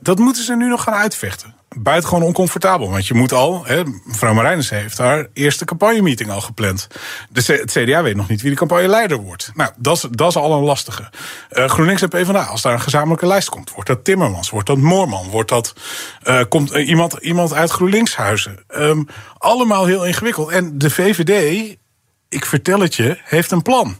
dat 0.00 0.18
moeten 0.18 0.44
ze 0.44 0.56
nu 0.56 0.68
nog 0.68 0.82
gaan 0.82 0.94
uitvechten 0.94 1.57
buitengewoon 1.82 2.22
oncomfortabel. 2.22 2.90
Want 2.90 3.06
je 3.06 3.14
moet 3.14 3.32
al, 3.32 3.64
hè, 3.64 3.82
mevrouw 4.04 4.34
Marijnissen 4.34 4.76
heeft 4.76 4.98
haar 4.98 5.26
eerste 5.32 5.64
campagnemeeting 5.64 6.30
al 6.30 6.40
gepland. 6.40 6.86
De 7.30 7.42
het 7.52 7.70
CDA 7.70 8.02
weet 8.02 8.16
nog 8.16 8.28
niet 8.28 8.40
wie 8.40 8.50
de 8.50 8.56
campagneleider 8.56 9.16
wordt. 9.16 9.50
Nou, 9.54 9.70
dat 9.76 10.08
is, 10.28 10.36
al 10.36 10.52
een 10.52 10.64
lastige. 10.64 11.10
Uh, 11.52 11.64
GroenLinks 11.64 12.02
en 12.02 12.08
PvdA, 12.08 12.42
als 12.42 12.62
daar 12.62 12.72
een 12.72 12.80
gezamenlijke 12.80 13.26
lijst 13.26 13.48
komt, 13.48 13.72
wordt 13.72 13.88
dat 13.88 14.04
Timmermans, 14.04 14.50
wordt 14.50 14.66
dat 14.66 14.76
Moorman, 14.76 15.28
wordt 15.30 15.48
dat 15.48 15.74
uh, 16.24 16.40
komt 16.48 16.74
uh, 16.74 16.88
iemand, 16.88 17.12
iemand 17.12 17.52
uit 17.52 17.70
GroenLinkshuizen. 17.70 18.64
Um, 18.76 19.06
allemaal 19.38 19.86
heel 19.86 20.06
ingewikkeld. 20.06 20.50
En 20.50 20.78
de 20.78 20.90
VVD, 20.90 21.76
ik 22.28 22.44
vertel 22.46 22.80
het 22.80 22.94
je, 22.94 23.18
heeft 23.24 23.50
een 23.50 23.62
plan. 23.62 23.96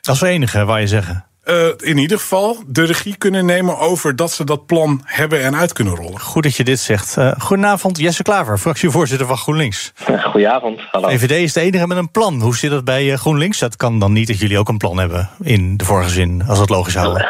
Dat 0.00 0.14
is 0.14 0.20
het 0.20 0.30
enige, 0.30 0.64
waar 0.64 0.80
je 0.80 0.86
zeggen. 0.86 1.27
Uh, 1.50 1.68
in 1.76 1.98
ieder 1.98 2.18
geval 2.18 2.56
de 2.66 2.84
regie 2.84 3.16
kunnen 3.16 3.46
nemen 3.46 3.78
over 3.78 4.16
dat 4.16 4.30
ze 4.30 4.44
dat 4.44 4.66
plan 4.66 5.00
hebben 5.04 5.44
en 5.44 5.56
uit 5.56 5.72
kunnen 5.72 5.94
rollen. 5.94 6.20
Goed 6.20 6.42
dat 6.42 6.56
je 6.56 6.64
dit 6.64 6.78
zegt. 6.78 7.16
Uh, 7.16 7.32
goedenavond, 7.38 7.98
Jesse 7.98 8.22
Klaver, 8.22 8.58
fractievoorzitter 8.58 9.26
van 9.26 9.36
GroenLinks. 9.36 9.92
Goedenavond, 10.22 10.80
hallo. 10.90 11.08
VVD 11.08 11.30
is 11.30 11.52
de 11.52 11.60
enige 11.60 11.86
met 11.86 11.96
een 11.96 12.10
plan. 12.10 12.40
Hoe 12.40 12.56
zit 12.56 12.70
dat 12.70 12.84
bij 12.84 13.16
GroenLinks? 13.16 13.58
Dat 13.58 13.76
kan 13.76 13.98
dan 13.98 14.12
niet 14.12 14.26
dat 14.26 14.38
jullie 14.38 14.58
ook 14.58 14.68
een 14.68 14.76
plan 14.76 14.98
hebben 14.98 15.30
in 15.42 15.76
de 15.76 15.84
vorige 15.84 16.10
zin, 16.10 16.42
als 16.48 16.58
het 16.58 16.68
logisch 16.68 16.94
houden. 16.94 17.28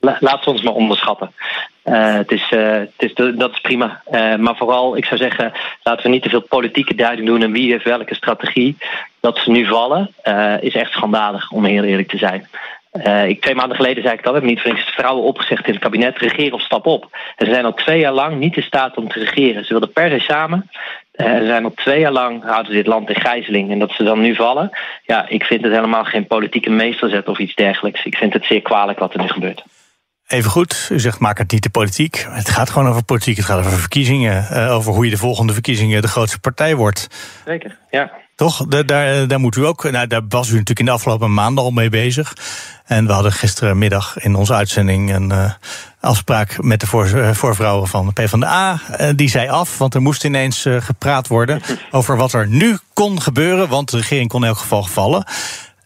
Laat 0.00 0.42
ze 0.42 0.50
ons 0.50 0.62
maar 0.62 0.72
onderschatten. 0.72 1.32
Uh, 1.84 2.14
het 2.14 2.30
is, 2.30 2.50
uh, 2.50 2.72
het 2.72 2.92
is 2.96 3.14
dat 3.14 3.50
is 3.52 3.60
prima. 3.60 4.02
Uh, 4.10 4.36
maar 4.36 4.56
vooral, 4.56 4.96
ik 4.96 5.04
zou 5.04 5.16
zeggen, 5.16 5.52
laten 5.82 6.02
we 6.02 6.08
niet 6.08 6.22
te 6.22 6.28
veel 6.28 6.42
politieke 6.42 6.94
duiding 6.94 7.26
doen 7.28 7.42
en 7.42 7.52
wie 7.52 7.70
heeft 7.70 7.84
welke 7.84 8.14
strategie. 8.14 8.76
Dat 9.20 9.38
ze 9.38 9.50
nu 9.50 9.66
vallen, 9.66 10.14
is 10.60 10.74
echt 10.74 10.92
schandalig, 10.92 11.50
om 11.50 11.64
heel 11.64 11.82
eerlijk 11.82 12.08
te 12.08 12.18
zijn. 12.18 12.48
Ik, 13.02 13.40
twee 13.40 13.54
maanden 13.54 13.76
geleden 13.76 14.02
zei 14.02 14.14
ik 14.14 14.24
we 14.24 14.30
hebben 14.30 14.50
niet 14.50 14.60
voor 14.60 14.78
vrouwen 14.78 15.24
opgezegd 15.24 15.66
in 15.66 15.72
het 15.72 15.82
kabinet, 15.82 16.18
regeren 16.18 16.52
of 16.52 16.60
stap 16.60 16.86
op. 16.86 17.08
En 17.36 17.46
ze 17.46 17.52
zijn 17.52 17.64
al 17.64 17.74
twee 17.74 17.98
jaar 17.98 18.12
lang 18.12 18.38
niet 18.38 18.56
in 18.56 18.62
staat 18.62 18.96
om 18.96 19.08
te 19.08 19.18
regeren. 19.18 19.64
Ze 19.64 19.70
wilden 19.70 19.92
per 19.92 20.10
se 20.10 20.18
samen. 20.18 20.70
Uh, 21.16 21.38
ze 21.38 21.46
zijn 21.46 21.64
al 21.64 21.72
twee 21.74 22.00
jaar 22.00 22.12
lang 22.12 22.42
houden 22.42 22.66
ze 22.66 22.78
dit 22.78 22.86
land 22.86 23.08
in 23.08 23.20
gijzeling. 23.20 23.70
En 23.70 23.78
dat 23.78 23.90
ze 23.90 24.02
dan 24.02 24.20
nu 24.20 24.34
vallen, 24.34 24.70
ja, 25.02 25.28
ik 25.28 25.44
vind 25.44 25.62
het 25.62 25.72
helemaal 25.72 26.04
geen 26.04 26.26
politieke 26.26 26.70
meesterzet 26.70 27.28
of 27.28 27.38
iets 27.38 27.54
dergelijks. 27.54 28.04
Ik 28.04 28.16
vind 28.16 28.32
het 28.32 28.44
zeer 28.44 28.62
kwalijk 28.62 28.98
wat 28.98 29.14
er 29.14 29.20
nu 29.20 29.28
gebeurt. 29.28 29.64
Even 30.26 30.50
goed, 30.50 30.88
u 30.92 31.00
zegt 31.00 31.18
maak 31.18 31.38
het 31.38 31.52
niet 31.52 31.62
de 31.62 31.70
politiek. 31.70 32.26
Het 32.28 32.48
gaat 32.48 32.70
gewoon 32.70 32.88
over 32.88 33.04
politiek, 33.04 33.36
het 33.36 33.46
gaat 33.46 33.58
over 33.58 33.78
verkiezingen. 33.78 34.46
Uh, 34.52 34.74
over 34.74 34.92
hoe 34.92 35.04
je 35.04 35.10
de 35.10 35.16
volgende 35.16 35.52
verkiezingen 35.52 36.02
de 36.02 36.08
grootste 36.08 36.40
partij 36.40 36.74
wordt. 36.76 37.08
Zeker, 37.44 37.78
ja. 37.90 38.12
Toch? 38.34 38.66
Daar, 38.66 38.86
daar, 38.86 39.28
daar 39.28 39.40
moet 39.40 39.56
u 39.56 39.66
ook. 39.66 39.90
Nou, 39.90 40.06
daar 40.06 40.22
was 40.28 40.48
u 40.48 40.52
natuurlijk 40.52 40.78
in 40.78 40.84
de 40.84 40.90
afgelopen 40.90 41.34
maanden 41.34 41.64
al 41.64 41.70
mee 41.70 41.88
bezig. 41.88 42.32
En 42.84 43.06
we 43.06 43.12
hadden 43.12 43.32
gisterenmiddag 43.32 44.18
in 44.18 44.34
onze 44.34 44.54
uitzending 44.54 45.14
een 45.14 45.30
uh, 45.30 45.50
afspraak 46.00 46.62
met 46.62 46.80
de 46.80 46.86
voor, 46.86 47.06
uh, 47.06 47.30
voorvrouwen 47.30 47.88
van 47.88 48.06
de 48.06 48.12
PvdA. 48.12 48.80
Uh, 49.00 49.08
die 49.16 49.28
zei 49.28 49.48
af, 49.48 49.78
want 49.78 49.94
er 49.94 50.02
moest 50.02 50.24
ineens 50.24 50.66
gepraat 50.78 51.28
worden 51.28 51.60
over 51.90 52.16
wat 52.16 52.32
er 52.32 52.48
nu 52.48 52.78
kon 52.92 53.22
gebeuren. 53.22 53.68
Want 53.68 53.90
de 53.90 53.96
regering 53.96 54.28
kon 54.28 54.42
in 54.42 54.48
elk 54.48 54.58
geval 54.58 54.84
vallen. 54.84 55.24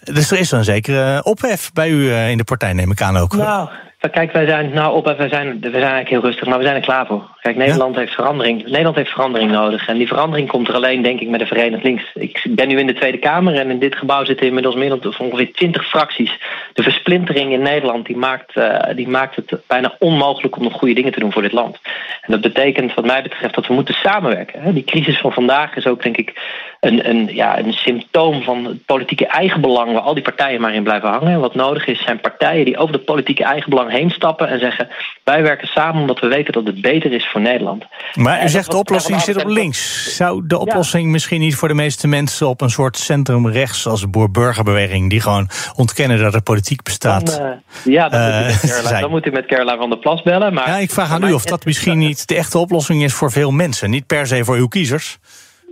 Dus 0.05 0.31
er 0.31 0.39
is 0.39 0.51
een 0.51 0.65
zekere 0.65 1.25
ophef 1.25 1.73
bij 1.73 1.89
u 1.89 2.13
in 2.13 2.37
de 2.37 2.45
partij, 2.45 2.73
neem 2.73 2.91
ik 2.91 3.03
aan 3.03 3.17
ook. 3.17 3.37
Nou, 3.37 3.69
Kijk, 3.99 4.33
wij 4.33 4.47
zijn 4.47 4.71
nou 4.73 4.97
op, 4.97 5.05
wij 5.17 5.29
zijn, 5.29 5.61
we 5.61 5.71
zijn 5.71 5.75
eigenlijk 5.75 6.09
heel 6.09 6.21
rustig, 6.21 6.49
maar 6.49 6.59
we 6.59 6.65
zijn 6.65 6.77
er 6.77 6.83
klaar 6.83 7.07
voor. 7.07 7.37
Kijk, 7.41 7.57
Nederland 7.57 7.97
heeft 7.97 8.15
verandering. 8.15 8.65
Nederland 8.65 8.97
heeft 8.97 9.11
verandering 9.11 9.51
nodig. 9.51 9.89
En 9.89 9.99
die 9.99 10.07
verandering 10.07 10.49
komt 10.49 10.69
er 10.69 10.75
alleen, 10.75 11.03
denk 11.03 11.21
ik, 11.21 11.29
met 11.29 11.41
de 11.41 11.47
Verenigd 11.47 11.83
Links. 11.83 12.11
Ik 12.15 12.47
ben 12.49 12.69
nu 12.69 12.79
in 12.79 12.87
de 12.87 12.95
Tweede 12.95 13.19
Kamer 13.19 13.55
en 13.55 13.71
in 13.71 13.79
dit 13.79 13.97
gebouw 13.97 14.25
zitten 14.25 14.47
inmiddels 14.47 14.75
meer 14.75 14.89
dan 14.89 15.15
ongeveer 15.19 15.53
20 15.53 15.89
fracties. 15.89 16.39
De 16.73 16.83
versplintering 16.83 17.53
in 17.53 17.63
Nederland 17.63 18.07
die 18.07 18.17
maakt, 18.17 18.57
uh, 18.57 18.81
die 18.95 19.09
maakt 19.09 19.37
het 19.37 19.61
bijna 19.67 19.97
onmogelijk 19.99 20.57
om 20.57 20.63
nog 20.63 20.73
goede 20.73 20.95
dingen 20.95 21.13
te 21.13 21.21
doen 21.21 21.33
voor 21.33 21.43
dit 21.43 21.53
land. 21.53 21.79
En 22.21 22.33
dat 22.33 22.41
betekent, 22.41 22.95
wat 22.95 23.07
mij 23.07 23.23
betreft, 23.23 23.55
dat 23.55 23.67
we 23.67 23.75
moeten 23.75 23.95
samenwerken. 23.95 24.75
Die 24.75 24.85
crisis 24.85 25.19
van 25.19 25.33
vandaag 25.33 25.77
is 25.77 25.87
ook, 25.87 26.03
denk 26.03 26.17
ik, 26.17 26.33
een, 26.81 27.09
een, 27.09 27.35
ja, 27.35 27.59
een 27.59 27.73
symptoom 27.73 28.43
van 28.43 28.65
het 28.65 28.85
politieke 28.87 29.27
eigenbelang 29.27 29.93
waar 29.93 30.03
al 30.03 30.15
die 30.15 30.23
partijen 30.23 30.61
maar 30.61 30.75
in 30.75 30.83
blijven 30.83 31.09
hangen. 31.09 31.33
En 31.33 31.41
wat 31.41 31.55
nodig 31.55 31.87
is, 31.87 32.03
zijn 32.03 32.21
partijen 32.21 32.65
die 32.65 32.77
over 32.77 32.93
dat 32.93 33.05
politieke 33.05 33.45
eigenbelang 33.45 33.91
heen 33.91 34.11
stappen 34.11 34.49
en 34.49 34.59
zeggen: 34.59 34.89
wij 35.25 35.43
werken 35.43 35.69
samen 35.69 36.01
omdat 36.01 36.21
we 36.21 36.27
weten 36.27 36.53
dat 36.53 36.67
het 36.67 36.81
beter 36.81 37.13
is 37.13 37.29
voor 37.33 37.41
Nederland. 37.41 37.85
Maar 38.15 38.45
u 38.45 38.49
zegt 38.49 38.71
de 38.71 38.77
oplossing 38.77 39.21
zit 39.21 39.37
op 39.37 39.49
links. 39.49 40.17
Zou 40.17 40.47
de 40.47 40.59
oplossing 40.59 41.11
misschien 41.11 41.41
niet 41.41 41.55
voor 41.55 41.69
de 41.69 41.75
meeste 41.75 42.09
mensen 42.09 42.49
op 42.49 42.61
een 42.61 42.71
soort 42.71 42.97
centrum 42.97 43.49
rechts 43.49 43.87
als 43.87 44.01
de 44.01 44.09
boer-burgerbeweging, 44.09 45.11
die 45.11 45.21
gewoon 45.21 45.49
ontkennen 45.77 46.19
dat 46.19 46.35
er 46.35 46.43
politiek 46.43 46.83
bestaat? 46.83 47.27
Dan, 47.27 47.47
uh, 47.47 47.95
ja, 47.95 48.09
dan, 48.09 48.21
uh, 48.21 48.37
moet 48.41 48.47
u 48.47 48.51
met 48.51 48.67
Caroline, 48.71 49.01
dan 49.01 49.11
moet 49.11 49.27
u 49.27 49.31
met 49.31 49.47
Caroline 49.47 49.77
van 49.77 49.91
der 49.91 49.99
Plas 49.99 50.23
bellen. 50.23 50.55
Maar 50.55 50.69
ja, 50.69 50.77
ik 50.77 50.91
vraag 50.91 51.11
aan 51.11 51.25
u 51.25 51.33
of 51.33 51.45
dat 51.45 51.65
misschien 51.65 51.99
niet 51.99 52.29
de 52.29 52.35
echte 52.35 52.59
oplossing 52.59 53.03
is 53.03 53.13
voor 53.13 53.33
veel 53.33 53.51
mensen. 53.51 53.91
Niet 53.91 54.07
per 54.07 54.27
se 54.27 54.45
voor 54.45 54.57
uw 54.57 54.69
kiezers. 54.69 55.19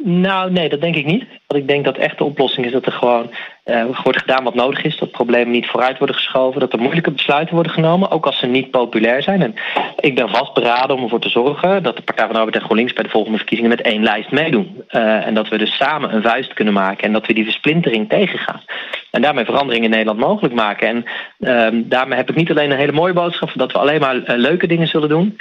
Nou, 0.05 0.51
nee, 0.51 0.69
dat 0.69 0.81
denk 0.81 0.97
ik 0.97 1.07
niet. 1.07 1.25
Want 1.47 1.63
ik 1.63 1.69
denk 1.69 1.85
dat 1.85 1.97
echt 1.97 2.19
de 2.19 2.25
oplossing 2.25 2.67
is 2.67 2.73
dat 2.73 2.87
er 2.87 2.93
gewoon 2.93 3.31
uh, 3.67 3.85
wordt 4.03 4.21
gedaan 4.21 4.45
wat 4.45 4.55
nodig 4.55 4.83
is. 4.83 4.99
Dat 4.99 5.11
problemen 5.11 5.51
niet 5.51 5.67
vooruit 5.67 5.99
worden 5.99 6.17
geschoven. 6.17 6.61
Dat 6.61 6.73
er 6.73 6.79
moeilijke 6.79 7.11
besluiten 7.11 7.55
worden 7.55 7.73
genomen, 7.73 8.11
ook 8.11 8.27
als 8.27 8.39
ze 8.39 8.47
niet 8.47 8.71
populair 8.71 9.23
zijn. 9.23 9.43
En 9.43 9.55
ik 10.01 10.14
ben 10.14 10.29
vastberaden 10.29 10.97
om 10.97 11.03
ervoor 11.03 11.21
te 11.21 11.29
zorgen 11.29 11.83
dat 11.83 11.97
de 11.97 12.03
Partij 12.03 12.25
van 12.25 12.35
de 12.35 12.39
Arbeid 12.39 12.57
en 12.57 12.64
GroenLinks 12.64 12.93
bij 12.93 13.03
de 13.03 13.11
volgende 13.11 13.37
verkiezingen 13.37 13.77
met 13.77 13.87
één 13.87 14.03
lijst 14.03 14.31
meedoen. 14.31 14.83
Uh, 14.91 15.27
en 15.27 15.35
dat 15.35 15.49
we 15.49 15.59
dus 15.59 15.77
samen 15.77 16.14
een 16.14 16.23
vuist 16.23 16.53
kunnen 16.53 16.75
maken 16.75 17.05
en 17.05 17.12
dat 17.12 17.27
we 17.27 17.35
die 17.35 17.45
versplintering 17.45 18.09
tegengaan. 18.09 18.62
En 19.11 19.23
daarmee 19.23 19.45
verandering 19.45 19.85
in 19.85 19.91
Nederland 19.91 20.19
mogelijk 20.19 20.55
maken. 20.55 20.89
En 20.89 21.05
uh, 21.75 21.83
daarmee 21.85 22.19
heb 22.19 22.31
ik 22.31 22.37
niet 22.37 22.51
alleen 22.51 22.71
een 22.71 22.79
hele 22.79 22.93
mooie 22.93 23.12
boodschap 23.12 23.51
dat 23.55 23.73
we 23.73 23.79
alleen 23.79 24.01
maar 24.01 24.17
uh, 24.17 24.23
leuke 24.27 24.67
dingen 24.67 24.89
zullen 24.89 25.09
doen. 25.09 25.37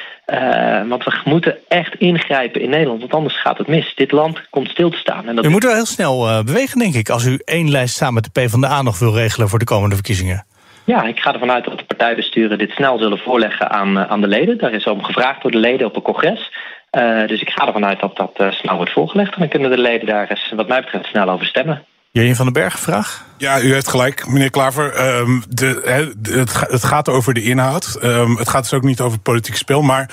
want 0.87 1.03
we 1.03 1.11
moeten 1.25 1.57
echt 1.67 1.95
ingrijpen 1.95 2.61
in 2.61 2.69
Nederland, 2.69 2.99
want 2.99 3.13
anders 3.13 3.41
gaat 3.41 3.57
het 3.57 3.67
mis. 3.67 3.95
Dit 3.95 4.11
land 4.11 4.49
komt 4.49 4.69
stil 4.69 4.89
te 4.89 4.97
staan. 4.97 5.27
En 5.27 5.35
dat 5.35 5.45
u 5.45 5.49
moet 5.49 5.63
wel 5.63 5.73
heel 5.73 5.85
snel 5.85 6.43
bewegen, 6.43 6.79
denk 6.79 6.93
ik, 6.93 7.09
als 7.09 7.25
u 7.25 7.39
één 7.43 7.71
lijst 7.71 7.95
samen 7.95 8.14
met 8.15 8.23
de 8.33 8.41
PvdA 8.41 8.81
nog 8.81 8.99
wil 8.99 9.13
regelen 9.13 9.49
voor 9.49 9.59
de 9.59 9.65
komende 9.65 9.95
verkiezingen? 9.95 10.45
Ja, 10.85 11.03
ik 11.03 11.19
ga 11.19 11.33
ervan 11.33 11.51
uit 11.51 11.65
dat 11.65 11.77
de 11.77 11.85
partijbesturen 11.85 12.57
dit 12.57 12.71
snel 12.71 12.97
zullen 12.97 13.17
voorleggen 13.17 13.69
aan, 13.69 13.97
aan 13.97 14.21
de 14.21 14.27
leden. 14.27 14.57
Daar 14.57 14.71
is 14.71 14.85
om 14.85 15.03
gevraagd 15.03 15.41
door 15.41 15.51
de 15.51 15.57
leden 15.57 15.87
op 15.87 15.95
een 15.95 16.01
congres. 16.01 16.51
Uh, 16.91 17.27
dus 17.27 17.41
ik 17.41 17.49
ga 17.49 17.67
ervan 17.67 17.85
uit 17.85 17.99
dat 17.99 18.15
dat 18.15 18.31
uh, 18.37 18.51
snel 18.51 18.75
wordt 18.75 18.91
voorgelegd. 18.91 19.33
En 19.33 19.39
dan 19.39 19.49
kunnen 19.49 19.69
de 19.69 19.77
leden 19.77 20.07
daar 20.07 20.29
eens, 20.29 20.53
wat 20.55 20.67
mij 20.67 20.81
betreft, 20.81 21.05
snel 21.05 21.29
over 21.29 21.45
stemmen. 21.45 21.85
Jurjen 22.11 22.35
van 22.35 22.45
den 22.45 22.53
Berg, 22.53 22.79
vraag? 22.79 23.25
Ja, 23.37 23.61
u 23.61 23.73
heeft 23.73 23.87
gelijk, 23.87 24.27
meneer 24.27 24.49
Klaver. 24.49 25.17
Um, 25.19 25.43
de, 25.49 25.81
he, 25.83 26.33
het, 26.39 26.69
het, 26.71 26.83
gaat 26.83 27.09
over 27.09 27.33
de 27.33 27.43
inhoud. 27.43 27.99
Um, 28.03 28.37
het 28.37 28.49
gaat 28.49 28.61
dus 28.61 28.73
ook 28.73 28.83
niet 28.83 28.99
over 28.99 29.13
het 29.13 29.23
politiek 29.23 29.55
spel. 29.55 29.81
Maar 29.81 30.09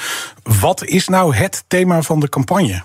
wat 0.61 0.85
is 0.85 1.09
nou 1.09 1.35
het 1.35 1.65
thema 1.69 2.03
van 2.03 2.21
de 2.21 2.29
campagne? 2.29 2.83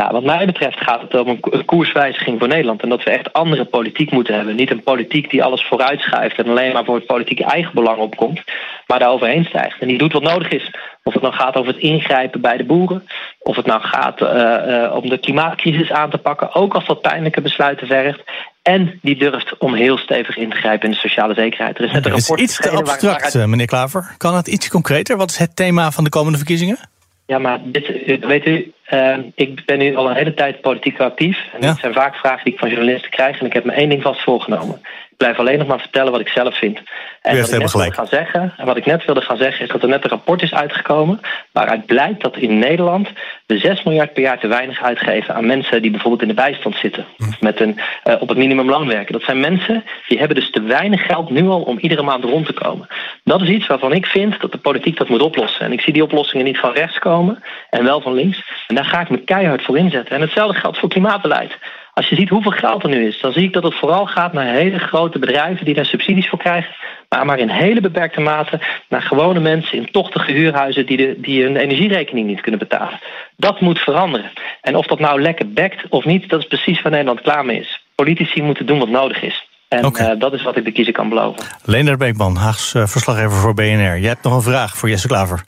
Ja, 0.00 0.12
wat 0.12 0.24
mij 0.24 0.46
betreft 0.46 0.80
gaat 0.80 1.00
het 1.00 1.14
om 1.14 1.28
een 1.28 1.64
koerswijziging 1.64 2.38
voor 2.38 2.48
Nederland. 2.48 2.82
En 2.82 2.88
dat 2.88 3.02
we 3.02 3.10
echt 3.10 3.32
andere 3.32 3.64
politiek 3.64 4.10
moeten 4.10 4.34
hebben. 4.34 4.56
Niet 4.56 4.70
een 4.70 4.82
politiek 4.82 5.30
die 5.30 5.44
alles 5.44 5.62
vooruitschuift 5.64 6.38
en 6.38 6.48
alleen 6.48 6.72
maar 6.72 6.84
voor 6.84 6.94
het 6.94 7.06
politieke 7.06 7.44
eigenbelang 7.44 7.98
opkomt. 7.98 8.42
Maar 8.86 8.98
daar 8.98 9.10
overheen 9.10 9.44
stijgt. 9.44 9.80
En 9.80 9.88
die 9.88 9.98
doet 9.98 10.12
wat 10.12 10.22
nodig 10.22 10.48
is. 10.48 10.70
Of 11.02 11.12
het 11.12 11.22
nou 11.22 11.34
gaat 11.34 11.56
over 11.56 11.72
het 11.72 11.82
ingrijpen 11.82 12.40
bij 12.40 12.56
de 12.56 12.64
boeren. 12.64 13.06
Of 13.38 13.56
het 13.56 13.66
nou 13.66 13.80
gaat 13.82 14.20
uh, 14.20 14.28
uh, 14.28 14.96
om 14.96 15.08
de 15.08 15.18
klimaatcrisis 15.18 15.90
aan 15.90 16.10
te 16.10 16.18
pakken. 16.18 16.54
Ook 16.54 16.74
als 16.74 16.86
dat 16.86 17.00
pijnlijke 17.00 17.40
besluiten 17.40 17.86
vergt. 17.86 18.22
En 18.62 18.98
die 19.02 19.16
durft 19.16 19.58
om 19.58 19.74
heel 19.74 19.98
stevig 19.98 20.36
in 20.36 20.50
te 20.50 20.56
grijpen 20.56 20.88
in 20.88 20.94
de 20.94 21.00
sociale 21.00 21.34
zekerheid. 21.34 21.78
Er 21.78 21.84
is 21.84 21.92
net 21.92 22.06
een 22.06 22.12
rapport. 22.12 22.40
Het 22.40 22.48
is 22.48 22.58
iets 22.58 22.68
te 22.68 22.76
abstract, 22.76 23.02
waaruit... 23.32 23.50
meneer 23.50 23.66
Klaver. 23.66 24.14
Kan 24.16 24.36
het 24.36 24.48
iets 24.48 24.68
concreter? 24.68 25.16
Wat 25.16 25.30
is 25.30 25.38
het 25.38 25.56
thema 25.56 25.90
van 25.90 26.04
de 26.04 26.10
komende 26.10 26.38
verkiezingen? 26.38 26.78
Ja, 27.26 27.38
maar 27.38 27.60
dit, 27.64 28.18
weet 28.20 28.46
u, 28.46 28.72
uh, 28.90 29.16
ik 29.34 29.64
ben 29.64 29.78
nu 29.78 29.96
al 29.96 30.08
een 30.10 30.16
hele 30.16 30.34
tijd 30.34 30.60
politiek 30.60 31.00
actief. 31.00 31.38
En 31.52 31.60
ja. 31.60 31.70
dit 31.70 31.80
zijn 31.80 31.92
vaak 31.92 32.14
vragen 32.14 32.44
die 32.44 32.52
ik 32.52 32.58
van 32.58 32.68
journalisten 32.68 33.10
krijg. 33.10 33.40
En 33.40 33.46
ik 33.46 33.52
heb 33.52 33.64
me 33.64 33.72
één 33.72 33.88
ding 33.88 34.02
vast 34.02 34.22
voorgenomen 34.22 34.80
blijf 35.20 35.38
alleen 35.38 35.58
nog 35.58 35.66
maar 35.66 35.80
vertellen 35.80 36.12
wat 36.12 36.20
ik 36.20 36.28
zelf 36.28 36.58
vind. 36.58 36.80
En 37.22 37.36
wat 37.36 37.52
ik, 37.52 37.58
net 37.58 37.72
wilde 37.72 37.92
gaan 37.92 38.06
zeggen, 38.06 38.54
en 38.56 38.66
wat 38.66 38.76
ik 38.76 38.86
net 38.86 39.04
wilde 39.04 39.20
gaan 39.20 39.36
zeggen 39.36 39.64
is 39.64 39.72
dat 39.72 39.82
er 39.82 39.88
net 39.88 40.04
een 40.04 40.10
rapport 40.10 40.42
is 40.42 40.54
uitgekomen 40.54 41.20
waaruit 41.52 41.86
blijkt 41.86 42.22
dat 42.22 42.36
in 42.36 42.58
Nederland 42.58 43.08
we 43.46 43.58
6 43.58 43.82
miljard 43.82 44.12
per 44.12 44.22
jaar 44.22 44.38
te 44.38 44.46
weinig 44.46 44.82
uitgeven 44.82 45.34
aan 45.34 45.46
mensen 45.46 45.82
die 45.82 45.90
bijvoorbeeld 45.90 46.22
in 46.22 46.28
de 46.28 46.34
bijstand 46.34 46.76
zitten. 46.76 47.06
Hm. 47.16 47.22
Of 47.22 47.40
met 47.40 47.60
een, 47.60 47.78
uh, 48.04 48.14
op 48.20 48.28
het 48.28 48.38
minimumloon 48.38 48.86
werken. 48.86 49.12
Dat 49.12 49.22
zijn 49.22 49.40
mensen 49.40 49.84
die 50.08 50.18
hebben 50.18 50.36
dus 50.36 50.50
te 50.50 50.62
weinig 50.62 51.06
geld 51.06 51.30
nu 51.30 51.48
al 51.48 51.62
om 51.62 51.78
iedere 51.78 52.02
maand 52.02 52.24
rond 52.24 52.46
te 52.46 52.52
komen. 52.52 52.88
Dat 53.24 53.42
is 53.42 53.48
iets 53.48 53.66
waarvan 53.66 53.92
ik 53.92 54.06
vind 54.06 54.40
dat 54.40 54.52
de 54.52 54.58
politiek 54.58 54.96
dat 54.96 55.08
moet 55.08 55.22
oplossen. 55.22 55.64
En 55.64 55.72
ik 55.72 55.80
zie 55.80 55.92
die 55.92 56.02
oplossingen 56.02 56.44
niet 56.44 56.58
van 56.58 56.72
rechts 56.72 56.98
komen 56.98 57.42
en 57.70 57.84
wel 57.84 58.00
van 58.00 58.14
links. 58.14 58.42
En 58.66 58.74
daar 58.80 58.90
ga 58.90 59.00
ik 59.00 59.10
me 59.10 59.24
keihard 59.24 59.64
voor 59.64 59.78
inzetten. 59.78 60.14
En 60.14 60.20
hetzelfde 60.20 60.60
geldt 60.60 60.78
voor 60.78 60.88
klimaatbeleid. 60.88 61.58
Als 61.94 62.08
je 62.08 62.14
ziet 62.14 62.28
hoeveel 62.28 62.50
geld 62.50 62.82
er 62.82 62.88
nu 62.88 63.06
is, 63.06 63.20
dan 63.20 63.32
zie 63.32 63.42
ik 63.42 63.52
dat 63.52 63.62
het 63.62 63.74
vooral 63.74 64.06
gaat 64.06 64.32
naar 64.32 64.46
hele 64.46 64.78
grote 64.78 65.18
bedrijven 65.18 65.64
die 65.64 65.74
daar 65.74 65.84
subsidies 65.84 66.28
voor 66.28 66.38
krijgen. 66.38 66.74
Maar 67.08 67.26
maar 67.26 67.38
in 67.38 67.48
hele 67.48 67.80
beperkte 67.80 68.20
mate 68.20 68.60
naar 68.88 69.02
gewone 69.02 69.40
mensen 69.40 69.78
in 69.78 69.90
tochtige 69.90 70.32
huurhuizen 70.32 70.86
die, 70.86 70.96
de, 70.96 71.14
die 71.18 71.42
hun 71.42 71.56
energierekening 71.56 72.26
niet 72.26 72.40
kunnen 72.40 72.60
betalen. 72.60 73.00
Dat 73.36 73.60
moet 73.60 73.78
veranderen. 73.78 74.30
En 74.60 74.76
of 74.76 74.86
dat 74.86 74.98
nou 74.98 75.22
lekker 75.22 75.52
bekt 75.52 75.88
of 75.88 76.04
niet, 76.04 76.28
dat 76.28 76.40
is 76.40 76.46
precies 76.46 76.82
waar 76.82 76.92
Nederland 76.92 77.20
klaar 77.20 77.44
mee 77.44 77.60
is. 77.60 77.84
Politici 77.94 78.42
moeten 78.42 78.66
doen 78.66 78.78
wat 78.78 78.88
nodig 78.88 79.22
is. 79.22 79.48
En 79.68 79.84
okay. 79.84 80.12
uh, 80.12 80.20
dat 80.20 80.32
is 80.32 80.42
wat 80.42 80.56
ik 80.56 80.64
de 80.64 80.72
kiezer 80.72 80.92
kan 80.92 81.08
beloven. 81.08 81.44
Leender 81.64 81.96
Beekman, 81.96 82.36
Haags 82.36 82.74
uh, 82.74 82.86
verslaggever 82.86 83.38
voor 83.38 83.54
BNR. 83.54 83.98
Jij 83.98 84.08
hebt 84.08 84.22
nog 84.22 84.34
een 84.34 84.42
vraag 84.42 84.76
voor 84.76 84.88
Jesse 84.88 85.08
Klaver. 85.08 85.44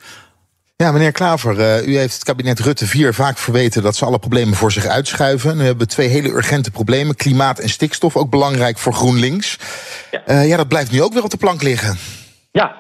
Ja, 0.83 0.93
meneer 0.93 1.13
Klaver, 1.13 1.59
uh, 1.59 1.89
u 1.89 1.97
heeft 1.97 2.15
het 2.15 2.25
kabinet 2.25 2.61
Rutte 2.61 2.87
4 2.87 3.15
vaak 3.15 3.39
verweten 3.39 3.83
dat 3.83 3.97
ze 3.97 4.05
alle 4.05 4.19
problemen 4.19 4.55
voor 4.55 4.73
zich 4.73 4.87
uitschuiven. 4.87 5.57
Nu 5.57 5.63
hebben 5.65 5.87
we 5.87 5.93
twee 5.93 6.09
hele 6.09 6.29
urgente 6.29 6.71
problemen: 6.71 7.17
klimaat 7.17 7.59
en 7.59 7.69
stikstof, 7.69 8.17
ook 8.17 8.31
belangrijk 8.31 8.79
voor 8.79 8.93
GroenLinks. 8.93 9.59
Ja, 10.11 10.23
uh, 10.27 10.49
ja 10.49 10.57
dat 10.57 10.69
blijft 10.69 10.93
nu 10.93 11.03
ook 11.03 11.13
weer 11.13 11.23
op 11.23 11.31
de 11.31 11.37
plank 11.37 11.63
liggen. 11.63 11.97
Ja, 12.53 12.77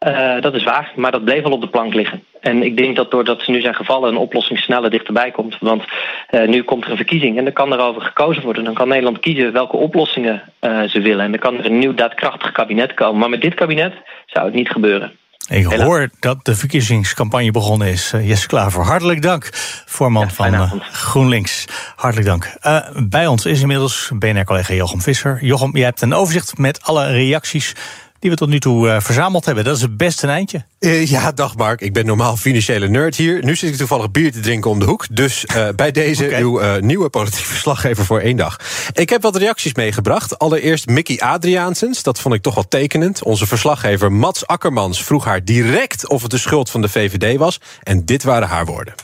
uh, 0.00 0.42
dat 0.42 0.54
is 0.54 0.64
waar, 0.64 0.92
maar 0.96 1.10
dat 1.10 1.24
bleef 1.24 1.44
al 1.44 1.52
op 1.52 1.60
de 1.60 1.68
plank 1.68 1.94
liggen. 1.94 2.22
En 2.40 2.62
ik 2.62 2.76
denk 2.76 2.96
dat 2.96 3.10
doordat 3.10 3.42
ze 3.42 3.50
nu 3.50 3.60
zijn 3.60 3.74
gevallen, 3.74 4.10
een 4.10 4.16
oplossing 4.16 4.58
sneller 4.58 4.90
dichterbij 4.90 5.30
komt. 5.30 5.56
Want 5.60 5.84
uh, 6.30 6.48
nu 6.48 6.62
komt 6.62 6.84
er 6.84 6.90
een 6.90 6.96
verkiezing 6.96 7.38
en 7.38 7.44
dan 7.44 7.52
kan 7.52 7.72
erover 7.72 8.02
gekozen 8.02 8.42
worden. 8.42 8.64
Dan 8.64 8.74
kan 8.74 8.88
Nederland 8.88 9.18
kiezen 9.18 9.52
welke 9.52 9.76
oplossingen 9.76 10.42
uh, 10.60 10.82
ze 10.82 11.00
willen. 11.00 11.24
En 11.24 11.30
dan 11.30 11.40
kan 11.40 11.58
er 11.58 11.66
een 11.66 11.78
nieuw 11.78 11.94
daadkrachtig 11.94 12.52
kabinet 12.52 12.94
komen. 12.94 13.18
Maar 13.18 13.30
met 13.30 13.40
dit 13.40 13.54
kabinet 13.54 13.92
zou 14.26 14.44
het 14.44 14.54
niet 14.54 14.70
gebeuren. 14.70 15.20
Ik 15.48 15.64
hoor 15.64 16.10
dat 16.20 16.44
de 16.44 16.56
verkiezingscampagne 16.56 17.50
begonnen 17.50 17.88
is. 17.88 18.12
Uh, 18.12 18.28
Jesse 18.28 18.46
Klaver, 18.46 18.84
hartelijk 18.84 19.22
dank. 19.22 19.48
Voorman 19.86 20.26
ja, 20.26 20.32
van 20.32 20.54
uh, 20.54 20.72
GroenLinks. 20.92 21.64
Hartelijk 21.96 22.28
dank. 22.28 22.54
Uh, 22.62 22.78
bij 23.08 23.26
ons 23.26 23.46
is 23.46 23.60
inmiddels 23.60 24.10
BNR-collega 24.14 24.74
Jochem 24.74 25.00
Visser. 25.00 25.44
Jochem, 25.44 25.76
je 25.76 25.84
hebt 25.84 26.00
een 26.00 26.14
overzicht 26.14 26.58
met 26.58 26.82
alle 26.82 27.06
reacties 27.06 27.74
die 28.22 28.30
we 28.30 28.36
tot 28.36 28.48
nu 28.48 28.60
toe 28.60 28.86
uh, 28.86 29.00
verzameld 29.00 29.44
hebben. 29.44 29.64
Dat 29.64 29.76
is 29.76 29.82
het 29.82 29.96
beste 29.96 30.26
eindje. 30.26 30.64
Uh, 30.78 31.06
ja, 31.06 31.32
dag 31.32 31.56
Mark. 31.56 31.80
Ik 31.80 31.92
ben 31.92 32.06
normaal 32.06 32.36
financiële 32.36 32.88
nerd 32.88 33.16
hier. 33.16 33.44
Nu 33.44 33.56
zit 33.56 33.70
ik 33.70 33.76
toevallig 33.76 34.10
bier 34.10 34.32
te 34.32 34.40
drinken 34.40 34.70
om 34.70 34.78
de 34.78 34.84
hoek. 34.84 35.06
Dus 35.10 35.44
uh, 35.56 35.68
bij 35.76 35.90
deze 35.90 36.24
okay. 36.24 36.40
uw 36.40 36.80
nieuwe 36.80 37.08
politiek 37.08 37.44
verslaggever 37.44 38.04
voor 38.04 38.20
één 38.20 38.36
dag. 38.36 38.56
Ik 38.92 39.10
heb 39.10 39.22
wat 39.22 39.36
reacties 39.36 39.74
meegebracht. 39.74 40.38
Allereerst 40.38 40.86
Mickey 40.86 41.20
Adriaansens. 41.20 42.02
Dat 42.02 42.20
vond 42.20 42.34
ik 42.34 42.42
toch 42.42 42.54
wel 42.54 42.68
tekenend. 42.68 43.22
Onze 43.22 43.46
verslaggever 43.46 44.12
Mats 44.12 44.46
Akkermans 44.46 45.04
vroeg 45.04 45.24
haar 45.24 45.44
direct 45.44 46.08
of 46.08 46.22
het 46.22 46.30
de 46.30 46.38
schuld 46.38 46.70
van 46.70 46.80
de 46.80 46.88
VVD 46.88 47.38
was. 47.38 47.60
En 47.82 48.04
dit 48.04 48.22
waren 48.22 48.48
haar 48.48 48.66
woorden. 48.66 48.94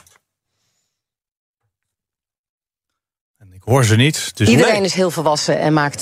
Ik 3.51 3.61
hoor 3.65 3.85
ze 3.85 3.95
niet. 3.95 4.31
Dus 4.33 4.49
Iedereen 4.49 4.73
nee. 4.73 4.81
is 4.81 4.93
heel 4.93 5.11
volwassen 5.11 5.59
en 5.59 5.73
maakt 5.73 6.01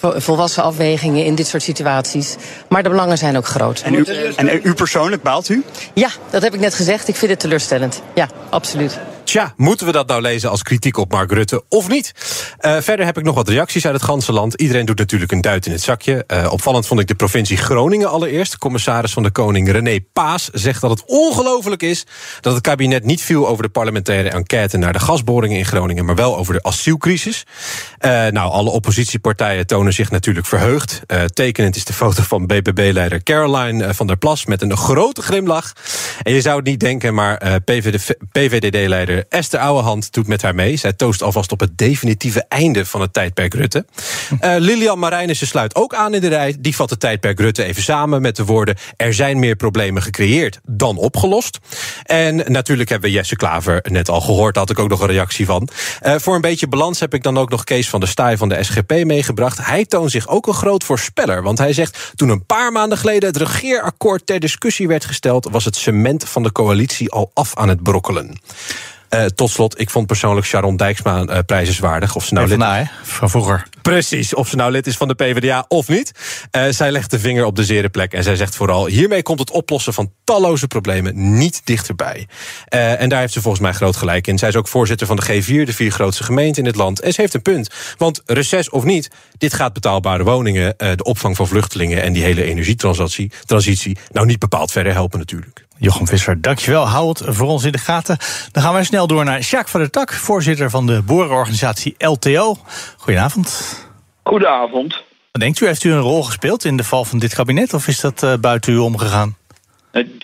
volwassen 0.00 0.62
afwegingen 0.62 1.24
in 1.24 1.34
dit 1.34 1.46
soort 1.46 1.62
situaties. 1.62 2.36
Maar 2.68 2.82
de 2.82 2.88
belangen 2.88 3.18
zijn 3.18 3.36
ook 3.36 3.46
groot. 3.46 3.80
En 3.80 3.94
u, 3.94 4.04
en 4.36 4.60
u 4.62 4.74
persoonlijk 4.74 5.22
baalt 5.22 5.48
u? 5.48 5.64
Ja, 5.92 6.08
dat 6.30 6.42
heb 6.42 6.54
ik 6.54 6.60
net 6.60 6.74
gezegd. 6.74 7.08
Ik 7.08 7.16
vind 7.16 7.30
het 7.30 7.40
teleurstellend. 7.40 8.02
Ja, 8.14 8.28
absoluut. 8.50 8.98
Tja, 9.28 9.52
moeten 9.56 9.86
we 9.86 9.92
dat 9.92 10.06
nou 10.08 10.20
lezen 10.20 10.50
als 10.50 10.62
kritiek 10.62 10.96
op 10.96 11.12
Mark 11.12 11.32
Rutte 11.32 11.64
of 11.68 11.88
niet? 11.88 12.12
Uh, 12.60 12.76
verder 12.80 13.06
heb 13.06 13.18
ik 13.18 13.24
nog 13.24 13.34
wat 13.34 13.48
reacties 13.48 13.84
uit 13.84 13.94
het 13.94 14.02
ganse 14.02 14.32
land. 14.32 14.54
Iedereen 14.54 14.86
doet 14.86 14.98
natuurlijk 14.98 15.32
een 15.32 15.40
duit 15.40 15.66
in 15.66 15.72
het 15.72 15.82
zakje. 15.82 16.24
Uh, 16.26 16.52
opvallend 16.52 16.86
vond 16.86 17.00
ik 17.00 17.06
de 17.06 17.14
provincie 17.14 17.56
Groningen 17.56 18.10
allereerst. 18.10 18.58
Commissaris 18.58 19.12
van 19.12 19.22
de 19.22 19.30
Koning 19.30 19.70
René 19.70 20.00
Paas 20.12 20.48
zegt 20.52 20.80
dat 20.80 20.90
het 20.90 21.02
ongelooflijk 21.06 21.82
is... 21.82 22.06
dat 22.40 22.52
het 22.52 22.62
kabinet 22.62 23.04
niet 23.04 23.22
viel 23.22 23.48
over 23.48 23.62
de 23.62 23.68
parlementaire 23.68 24.28
enquête... 24.28 24.76
naar 24.76 24.92
de 24.92 24.98
gasboringen 24.98 25.58
in 25.58 25.66
Groningen, 25.66 26.04
maar 26.04 26.14
wel 26.14 26.36
over 26.36 26.54
de 26.54 26.62
asielcrisis. 26.62 27.44
Uh, 28.00 28.10
nou, 28.10 28.50
alle 28.50 28.70
oppositiepartijen 28.70 29.66
tonen 29.66 29.92
zich 29.92 30.10
natuurlijk 30.10 30.46
verheugd. 30.46 31.00
tekenend 31.32 31.76
is 31.76 31.84
de 31.84 31.92
foto 31.92 32.22
van 32.22 32.46
BBB-leider 32.46 33.22
Caroline 33.22 33.94
van 33.94 34.06
der 34.06 34.16
Plas... 34.16 34.46
met 34.46 34.62
een 34.62 34.76
grote 34.76 35.22
glimlach. 35.22 35.72
En 36.22 36.32
je 36.32 36.40
zou 36.40 36.56
het 36.56 36.66
niet 36.66 36.80
denken, 36.80 37.14
maar 37.14 37.60
PVDD-leider 39.18 39.26
Esther 39.28 39.60
Ouwehand 39.60 40.12
doet 40.12 40.26
met 40.26 40.42
haar 40.42 40.54
mee. 40.54 40.76
Zij 40.76 40.92
toost 40.92 41.22
alvast 41.22 41.52
op 41.52 41.60
het 41.60 41.78
definitieve 41.78 42.44
einde 42.48 42.86
van 42.86 43.00
het 43.00 43.12
tijdperk 43.12 43.54
Rutte. 43.54 43.84
Uh, 44.40 44.54
Lilian 44.58 44.98
Marijnissen 44.98 45.46
sluit 45.46 45.74
ook 45.74 45.94
aan 45.94 46.14
in 46.14 46.20
de 46.20 46.28
rij. 46.28 46.56
Die 46.60 46.76
vat 46.76 46.90
het 46.90 47.00
tijdperk 47.00 47.40
Rutte 47.40 47.64
even 47.64 47.82
samen 47.82 48.22
met 48.22 48.36
de 48.36 48.44
woorden... 48.44 48.76
er 48.96 49.14
zijn 49.14 49.38
meer 49.38 49.56
problemen 49.56 50.02
gecreëerd 50.02 50.60
dan 50.62 50.96
opgelost. 50.96 51.58
En 52.02 52.52
natuurlijk 52.52 52.88
hebben 52.88 53.10
we 53.10 53.16
Jesse 53.16 53.36
Klaver 53.36 53.84
net 53.90 54.08
al 54.08 54.20
gehoord. 54.20 54.54
Daar 54.54 54.62
had 54.62 54.76
ik 54.76 54.78
ook 54.78 54.88
nog 54.88 55.00
een 55.00 55.06
reactie 55.06 55.46
van. 55.46 55.68
Uh, 56.02 56.14
voor 56.18 56.34
een 56.34 56.40
beetje 56.40 56.68
balans 56.68 57.00
heb 57.00 57.14
ik 57.14 57.22
dan 57.22 57.38
ook 57.38 57.50
nog 57.50 57.64
Kees 57.64 57.88
van 57.88 58.00
der 58.00 58.08
Staaij 58.08 58.36
van 58.36 58.48
de 58.48 58.62
SGP 58.62 59.04
meegebracht. 59.04 59.66
Hij 59.66 59.84
toont 59.84 60.10
zich 60.10 60.28
ook 60.28 60.46
een 60.46 60.54
groot 60.54 60.84
voorspeller. 60.84 61.42
Want 61.42 61.58
hij 61.58 61.72
zegt, 61.72 62.12
toen 62.14 62.28
een 62.28 62.46
paar 62.46 62.72
maanden 62.72 62.98
geleden... 62.98 63.28
het 63.28 63.36
regeerakkoord 63.36 64.26
ter 64.26 64.40
discussie 64.40 64.88
werd 64.88 65.04
gesteld... 65.04 65.48
was 65.50 65.64
het 65.64 65.76
cement 65.76 66.28
van 66.28 66.42
de 66.42 66.52
coalitie 66.52 67.10
al 67.10 67.30
af 67.34 67.56
aan 67.56 67.68
het 67.68 67.82
brokkelen. 67.82 68.40
Uh, 69.10 69.24
tot 69.24 69.50
slot, 69.50 69.80
ik 69.80 69.90
vond 69.90 70.06
persoonlijk 70.06 70.46
Sharon 70.46 70.76
Dijksma 70.76 71.24
uh, 71.28 71.38
prijzenswaardig. 71.46 72.16
Of 72.16 72.24
ze 72.24 72.34
nou 72.34 72.48
lid... 72.48 72.88
Van 73.02 73.30
vroeger. 73.30 73.66
Precies, 73.82 74.34
of 74.34 74.48
ze 74.48 74.56
nou 74.56 74.70
lid 74.70 74.86
is 74.86 74.96
van 74.96 75.08
de 75.08 75.14
PvdA 75.14 75.64
of 75.68 75.88
niet. 75.88 76.12
Uh, 76.56 76.64
zij 76.70 76.90
legt 76.90 77.10
de 77.10 77.18
vinger 77.18 77.44
op 77.44 77.56
de 77.56 77.64
zere 77.64 77.88
plek 77.88 78.12
en 78.12 78.22
zij 78.22 78.36
zegt 78.36 78.56
vooral... 78.56 78.86
hiermee 78.86 79.22
komt 79.22 79.38
het 79.38 79.50
oplossen 79.50 79.94
van 79.94 80.12
talloze 80.24 80.66
problemen 80.66 81.38
niet 81.38 81.60
dichterbij. 81.64 82.26
en 82.68 83.08
daar 83.08 83.20
heeft 83.20 83.32
ze 83.32 83.40
volgens 83.40 83.62
mij 83.62 83.72
groot 83.72 83.96
gelijk 83.96 84.26
in. 84.26 84.38
Zij 84.38 84.48
is 84.48 84.56
ook 84.56 84.68
voorzitter 84.68 85.06
van 85.06 85.16
de 85.16 85.22
G4, 85.22 85.46
de 85.46 85.72
vier 85.72 85.90
grootste 85.90 86.24
gemeenten 86.24 86.62
in 86.62 86.68
het 86.68 86.76
land. 86.76 87.00
En 87.00 87.12
ze 87.12 87.20
heeft 87.20 87.34
een 87.34 87.42
punt, 87.42 87.70
want 87.96 88.22
reces 88.26 88.70
of 88.70 88.84
niet... 88.84 89.10
dit 89.38 89.54
gaat 89.54 89.72
betaalbare 89.72 90.24
woningen, 90.24 90.74
de 90.76 91.02
opvang 91.02 91.36
van 91.36 91.46
vluchtelingen... 91.46 92.02
en 92.02 92.12
die 92.12 92.22
hele 92.22 92.44
energietransitie 92.44 93.30
transitie, 93.44 93.98
nou 94.12 94.26
niet 94.26 94.38
bepaald 94.38 94.72
verder 94.72 94.92
helpen 94.92 95.18
natuurlijk. 95.18 95.66
Jochem 95.80 96.06
Visser, 96.06 96.40
dankjewel. 96.40 96.86
Hou 96.86 97.08
het 97.08 97.22
voor 97.24 97.48
ons 97.48 97.64
in 97.64 97.72
de 97.72 97.78
gaten. 97.78 98.16
Dan 98.52 98.62
gaan 98.62 98.72
wij 98.72 98.84
snel 98.84 99.06
door 99.06 99.24
naar 99.24 99.40
Jacques 99.40 99.70
van 99.70 99.80
der 99.80 99.90
Tak, 99.90 100.12
voorzitter 100.12 100.70
van 100.70 100.86
de 100.86 101.02
boerenorganisatie 101.02 101.94
LTO. 101.98 102.56
Goedenavond. 102.96 103.78
Goedenavond. 104.22 105.02
Wat 105.32 105.42
denkt 105.42 105.60
u, 105.60 105.66
heeft 105.66 105.84
u 105.84 105.92
een 105.92 106.00
rol 106.00 106.22
gespeeld 106.22 106.64
in 106.64 106.76
de 106.76 106.84
val 106.84 107.04
van 107.04 107.18
dit 107.18 107.34
kabinet 107.34 107.74
of 107.74 107.88
is 107.88 108.00
dat 108.00 108.22
uh, 108.22 108.34
buiten 108.40 108.72
u 108.72 108.76
omgegaan? 108.76 109.36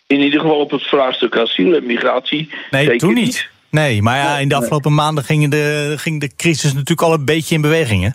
In 0.06 0.20
ieder 0.20 0.40
geval 0.40 0.58
op 0.58 0.70
het 0.70 0.82
vraagstuk 0.82 1.36
asiel 1.36 1.74
en 1.74 1.86
migratie. 1.86 2.50
Nee, 2.70 2.96
toen 2.96 3.14
niet. 3.14 3.24
niet. 3.24 3.48
Nee, 3.70 4.02
maar 4.02 4.16
ja, 4.16 4.38
in 4.38 4.48
de 4.48 4.54
afgelopen 4.54 4.94
maanden 4.94 5.24
ging 5.24 5.50
de, 5.50 5.94
ging 5.96 6.20
de 6.20 6.30
crisis 6.36 6.72
natuurlijk 6.72 7.02
al 7.02 7.12
een 7.12 7.24
beetje 7.24 7.54
in 7.54 7.60
beweging. 7.60 8.02
Hè? 8.02 8.10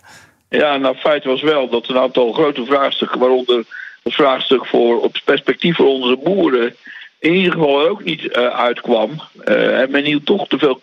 Ja, 0.58 0.76
nou, 0.76 0.96
feit 0.96 1.24
was 1.24 1.42
wel 1.42 1.68
dat 1.68 1.88
een 1.88 1.98
aantal 1.98 2.32
grote 2.32 2.64
vraagstukken, 2.64 3.18
waaronder 3.18 3.64
het 4.02 4.14
vraagstuk 4.14 4.66
voor 4.66 5.00
op 5.00 5.20
perspectief 5.24 5.76
voor 5.76 5.86
onze 5.86 6.18
boeren 6.24 6.74
in 7.20 7.34
ieder 7.34 7.52
geval 7.52 7.88
ook 7.88 8.04
niet 8.04 8.22
uh, 8.22 8.46
uitkwam. 8.46 9.10
Uh, 9.44 9.80
en 9.80 9.90
men 9.90 10.04
hield 10.04 10.26
toch 10.26 10.48
te 10.48 10.58
veel 10.58 10.78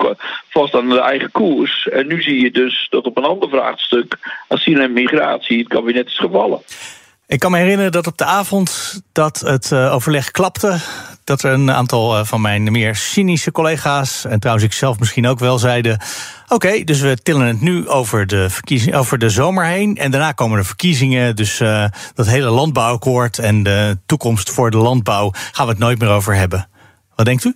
vast 0.49 0.73
aan 0.73 0.89
de 0.89 0.99
eigen 0.99 1.31
koers. 1.31 1.87
En 1.87 2.07
nu 2.07 2.21
zie 2.21 2.41
je 2.41 2.51
dus 2.51 2.87
dat 2.89 3.05
op 3.05 3.17
een 3.17 3.23
ander 3.23 3.49
vraagstuk, 3.49 4.17
asiel 4.47 4.79
en 4.79 4.93
migratie, 4.93 5.59
het 5.59 5.67
kabinet 5.67 6.07
is 6.07 6.17
gevallen. 6.17 6.61
Ik 7.27 7.39
kan 7.39 7.51
me 7.51 7.57
herinneren 7.57 7.91
dat 7.91 8.07
op 8.07 8.17
de 8.17 8.25
avond 8.25 9.01
dat 9.11 9.39
het 9.39 9.71
uh, 9.71 9.93
overleg 9.93 10.31
klapte, 10.31 10.77
dat 11.27 11.43
er 11.43 11.51
een 11.51 11.71
aantal 11.71 12.25
van 12.25 12.41
mijn 12.41 12.71
meer 12.71 12.95
cynische 12.95 13.51
collega's, 13.51 14.25
en 14.25 14.39
trouwens 14.39 14.65
ik 14.65 14.73
zelf 14.73 14.99
misschien 14.99 15.27
ook 15.27 15.39
wel, 15.39 15.57
zeiden: 15.57 15.99
Oké, 16.47 16.83
dus 16.83 17.01
we 17.01 17.17
tillen 17.23 17.47
het 17.47 17.61
nu 17.61 17.87
over 17.87 18.27
de, 18.27 18.49
over 18.93 19.17
de 19.17 19.29
zomer 19.29 19.65
heen. 19.65 19.97
En 19.97 20.11
daarna 20.11 20.31
komen 20.31 20.57
de 20.57 20.63
verkiezingen. 20.63 21.35
Dus 21.35 21.59
uh, 21.59 21.85
dat 22.15 22.27
hele 22.27 22.49
landbouwakkoord 22.49 23.39
en 23.39 23.63
de 23.63 23.97
toekomst 24.05 24.51
voor 24.51 24.71
de 24.71 24.77
landbouw 24.77 25.31
gaan 25.51 25.65
we 25.65 25.71
het 25.71 25.81
nooit 25.81 25.99
meer 25.99 26.09
over 26.09 26.35
hebben. 26.35 26.69
Wat 27.15 27.25
denkt 27.25 27.43
u? 27.43 27.55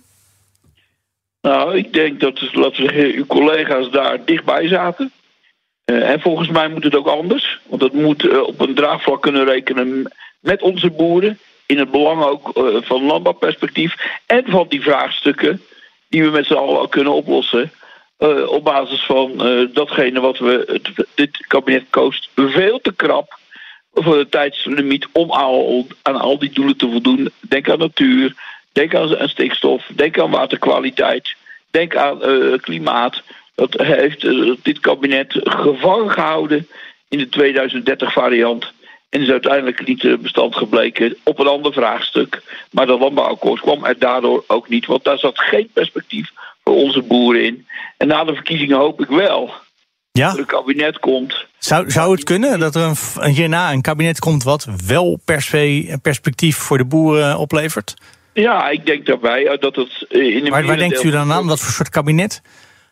Nou, 1.40 1.76
ik 1.76 1.92
denk 1.92 2.20
dat, 2.20 2.54
laten 2.54 2.84
we 2.84 2.92
zeggen, 2.92 3.14
uw 3.14 3.26
collega's 3.26 3.90
daar 3.90 4.24
dichtbij 4.24 4.68
zaten. 4.68 5.12
En 5.84 6.20
volgens 6.20 6.48
mij 6.48 6.68
moet 6.68 6.84
het 6.84 6.96
ook 6.96 7.06
anders. 7.06 7.60
Want 7.68 7.80
dat 7.80 7.92
moet 7.92 8.42
op 8.42 8.60
een 8.60 8.74
draagvlak 8.74 9.22
kunnen 9.22 9.44
rekenen 9.44 10.12
met 10.40 10.62
onze 10.62 10.90
boeren. 10.90 11.38
In 11.66 11.78
het 11.78 11.90
belang 11.90 12.22
ook 12.22 12.50
van 12.84 13.04
landbouwperspectief. 13.04 13.94
En 14.26 14.44
van 14.46 14.66
die 14.68 14.82
vraagstukken 14.82 15.62
die 16.12 16.24
we 16.24 16.30
met 16.30 16.46
z'n 16.46 16.54
allen 16.54 16.88
kunnen 16.88 17.12
oplossen. 17.12 17.72
Uh, 18.18 18.48
op 18.48 18.64
basis 18.64 19.04
van 19.04 19.46
uh, 19.46 19.68
datgene 19.72 20.20
wat 20.20 20.38
we 20.38 20.80
dit 21.14 21.46
kabinet 21.46 21.84
koos 21.90 22.30
veel 22.34 22.80
te 22.80 22.92
krap 22.92 23.38
voor 23.92 24.16
de 24.16 24.28
tijdslimiet 24.28 25.08
om 25.12 25.30
al, 25.30 25.86
aan 26.02 26.20
al 26.20 26.38
die 26.38 26.50
doelen 26.50 26.76
te 26.76 26.88
voldoen. 26.90 27.30
Denk 27.40 27.70
aan 27.70 27.78
natuur, 27.78 28.34
denk 28.72 28.94
aan, 28.94 29.18
aan 29.18 29.28
stikstof, 29.28 29.86
denk 29.94 30.18
aan 30.18 30.30
waterkwaliteit, 30.30 31.34
denk 31.70 31.96
aan 31.96 32.20
klimaat. 32.60 33.22
Dat 33.54 33.74
heeft 33.74 34.20
dit 34.62 34.80
kabinet 34.80 35.40
gevangen 35.44 36.10
gehouden 36.10 36.68
in 37.08 37.18
de 37.18 37.28
2030 37.28 38.12
variant. 38.12 38.72
En 39.12 39.20
is 39.20 39.30
uiteindelijk 39.30 39.86
niet 39.86 40.22
bestand 40.22 40.56
gebleken 40.56 41.16
op 41.24 41.38
een 41.38 41.46
ander 41.46 41.72
vraagstuk. 41.72 42.42
Maar 42.70 42.86
dat 42.86 43.00
landbouwakkoord 43.00 43.60
kwam 43.60 43.84
er 43.84 43.98
daardoor 43.98 44.44
ook 44.46 44.68
niet. 44.68 44.86
Want 44.86 45.04
daar 45.04 45.18
zat 45.18 45.38
geen 45.38 45.70
perspectief 45.72 46.30
voor 46.64 46.74
onze 46.74 47.02
boeren 47.02 47.44
in. 47.44 47.66
En 47.96 48.06
na 48.06 48.24
de 48.24 48.34
verkiezingen 48.34 48.76
hoop 48.76 49.00
ik 49.00 49.08
wel 49.08 49.50
ja? 50.12 50.26
dat 50.26 50.34
er 50.34 50.40
een 50.40 50.46
kabinet 50.46 50.98
komt. 50.98 51.46
Zou, 51.58 51.90
zou 51.90 52.12
het 52.12 52.24
kunnen 52.24 52.58
dat 52.58 52.74
er 52.74 52.82
een, 52.82 53.30
hierna 53.30 53.72
een 53.72 53.80
kabinet 53.80 54.18
komt 54.18 54.42
wat 54.42 54.68
wel 54.86 55.20
per 55.24 55.42
se 55.42 55.98
perspectief 56.02 56.56
voor 56.56 56.78
de 56.78 56.84
boeren 56.84 57.38
oplevert? 57.38 57.94
Ja, 58.32 58.68
ik 58.68 58.86
denk 58.86 59.06
daarbij 59.06 59.46
eh, 59.46 59.60
dat 59.60 59.76
het 59.76 60.06
eh, 60.08 60.36
in 60.36 60.44
de 60.44 60.50
Maar 60.50 60.66
waar 60.66 60.76
denkt 60.76 61.04
u 61.04 61.10
dan 61.10 61.32
aan? 61.32 61.46
Wat 61.46 61.60
voor 61.60 61.72
soort 61.72 61.88
kabinet? 61.88 62.42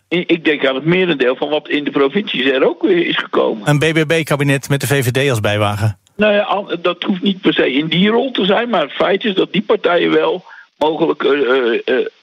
Ik 0.09 0.44
denk 0.44 0.66
aan 0.66 0.74
het 0.74 0.84
merendeel 0.84 1.36
van 1.36 1.48
wat 1.48 1.68
in 1.68 1.84
de 1.84 1.90
provincies 1.90 2.44
er 2.44 2.64
ook 2.64 2.84
is 2.84 3.16
gekomen. 3.16 3.68
Een 3.68 3.78
BBB-kabinet 3.78 4.68
met 4.68 4.80
de 4.80 4.86
VVD 4.86 5.30
als 5.30 5.40
bijwagen? 5.40 5.98
Nou 6.20 6.34
ja, 6.34 6.76
dat 6.76 7.02
hoeft 7.02 7.22
niet 7.22 7.40
per 7.40 7.55
se 7.55 7.72
in 7.72 7.86
die 7.86 8.09
rol 8.09 8.30
te 8.30 8.44
zijn, 8.44 8.68
maar 8.68 8.82
het 8.82 8.92
feit 8.92 9.24
is 9.24 9.34
dat 9.34 9.52
die 9.52 9.62
partijen 9.62 10.10
wel 10.10 10.44
mogelijk, 10.78 11.22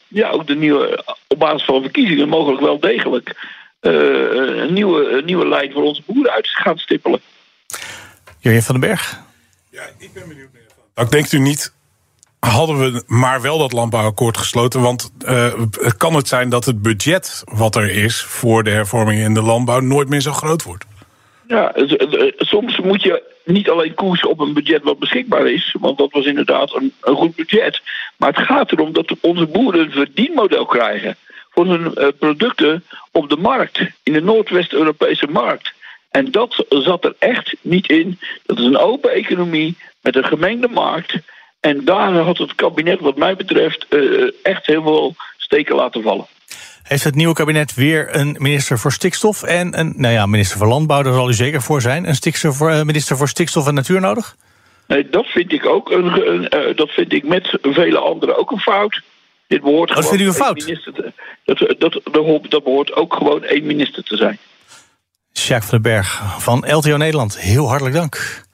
ja, 0.08 0.30
ook 0.30 0.48
de 0.48 0.56
nieuwe, 0.56 1.04
op 1.28 1.40
basis 1.40 1.66
van 1.66 1.82
verkiezingen, 1.82 2.30
mogelijk 2.30 2.62
wel 2.62 2.80
degelijk 2.80 3.36
een, 3.80 4.74
nieuwe, 4.74 5.10
een 5.10 5.26
nieuwe 5.26 5.48
lijn 5.48 5.72
voor 5.72 5.84
onze 5.84 6.02
boeren 6.06 6.32
uit 6.32 6.48
gaan 6.48 6.78
stippelen. 6.78 7.22
Jurjen 8.40 8.64
van 8.64 8.80
den 8.80 8.90
Berg. 8.90 9.22
Ja, 9.70 9.84
ik 9.98 10.14
ben 10.14 10.28
benieuwd. 10.28 10.50
Ik 10.96 11.12
denkt 11.12 11.32
u 11.32 11.40
niet 11.40 11.74
hadden 12.40 12.80
we 12.80 13.04
maar 13.08 13.42
wel 13.42 13.58
dat 13.58 13.72
landbouwakkoord 13.72 14.38
gesloten. 14.38 14.82
Want 14.82 15.12
uh, 15.26 15.54
kan 15.98 16.14
het 16.14 16.28
zijn 16.28 16.50
dat 16.50 16.66
het 16.66 16.82
budget 16.82 17.44
wat 17.46 17.76
er 17.76 17.90
is 17.90 18.22
voor 18.22 18.64
de 18.64 18.70
hervorming 18.70 19.22
in 19.22 19.34
de 19.34 19.42
landbouw 19.42 19.80
nooit 19.80 20.10
meer 20.10 20.22
zo 20.22 20.32
groot 20.32 20.64
wordt? 20.64 20.86
Ja, 21.48 21.74
eh, 21.74 22.32
soms 22.38 22.78
moet 22.80 23.04
je 23.04 23.24
niet 23.44 23.70
alleen 23.70 23.94
koersen 23.94 24.30
op 24.30 24.40
een 24.40 24.54
budget 24.54 24.84
wat 24.84 25.00
beschikbaar 25.00 25.48
is, 25.48 25.76
want 25.80 25.98
dat 25.98 26.12
was 26.12 26.26
inderdaad 26.26 26.76
een, 26.76 26.94
een 27.02 27.16
goed 27.16 27.36
budget. 27.36 27.82
Maar 28.18 28.34
het 28.34 28.46
gaat 28.46 28.72
erom 28.72 28.94
dat 28.94 29.16
onze 29.22 29.46
boeren 29.46 29.82
een 29.82 29.92
verdienmodel 29.92 30.66
krijgen 30.66 31.16
voor 31.50 31.66
hun 31.66 31.92
uh, 31.96 32.08
producten 32.20 32.84
op 33.12 33.30
de 33.30 33.38
markt, 33.38 33.80
in 34.04 34.14
de 34.14 34.22
Noordwest-Europese 34.22 35.28
markt. 35.28 35.74
En 36.12 36.32
dat 36.32 36.66
zat 36.70 37.06
er 37.06 37.16
echt 37.20 37.56
niet 37.62 37.90
in. 37.90 38.20
Dat 38.46 38.58
is 38.58 38.66
een 38.66 38.78
open 38.78 39.12
economie 39.12 39.78
met 40.02 40.16
een 40.16 40.26
gemengde 40.26 40.68
markt. 40.68 41.18
En 41.60 41.86
daar 41.86 42.14
had 42.14 42.38
het 42.38 42.56
kabinet, 42.56 43.00
wat 43.00 43.18
mij 43.18 43.36
betreft, 43.36 43.88
echt 44.44 44.66
heel 44.66 44.82
veel 44.82 45.16
steken 45.38 45.76
laten 45.76 46.02
vallen. 46.02 46.28
Heeft 46.88 47.04
het 47.04 47.16
nieuwe 47.16 47.34
kabinet 47.34 47.74
weer 47.74 48.16
een 48.16 48.36
minister 48.40 48.80
voor 48.80 48.92
stikstof 48.92 49.44
en 49.44 49.80
een 49.80 49.94
nou 49.96 50.14
ja, 50.14 50.26
minister 50.26 50.58
voor 50.58 50.68
landbouw, 50.68 51.02
daar 51.02 51.14
zal 51.14 51.30
u 51.30 51.34
zeker 51.34 51.62
voor 51.62 51.82
zijn. 51.82 52.08
Een 52.08 52.18
uh, 52.44 52.82
minister 52.82 53.18
voor 53.18 53.28
stikstof 53.28 53.68
en 53.68 53.74
natuur 53.74 54.02
nodig? 54.02 54.36
Nee, 54.88 55.10
dat 55.10 55.26
vind 55.26 55.52
ik 55.52 55.66
ook 55.66 55.92
een, 55.92 56.06
een 56.06 56.70
uh, 56.70 56.76
dat 56.76 56.90
vind 56.90 57.14
ik 57.14 57.24
met 57.24 57.58
vele 57.62 58.00
anderen 58.00 58.38
ook 58.38 58.52
een 58.52 58.60
fout. 58.60 59.02
Dit 59.48 59.62
behoort 59.62 59.94
Wat 59.94 60.08
vindt 60.08 60.24
u 60.24 60.28
een 60.28 60.34
fout? 60.34 60.60
Te, 60.60 61.14
dat, 61.46 61.60
dat, 61.80 62.02
dat, 62.12 62.42
dat 62.50 62.64
behoort 62.64 62.94
ook 62.94 63.14
gewoon 63.14 63.44
één 63.44 63.66
minister 63.66 64.04
te 64.04 64.18
zijn. 64.18 64.38
Jacques 65.32 65.70
van 65.70 65.82
den 65.82 65.92
Berg 65.92 66.22
van 66.38 66.74
LTO 66.76 66.98
Nederland, 66.98 67.40
heel 67.40 67.68
hartelijk 67.68 67.96
dank. 67.96 68.46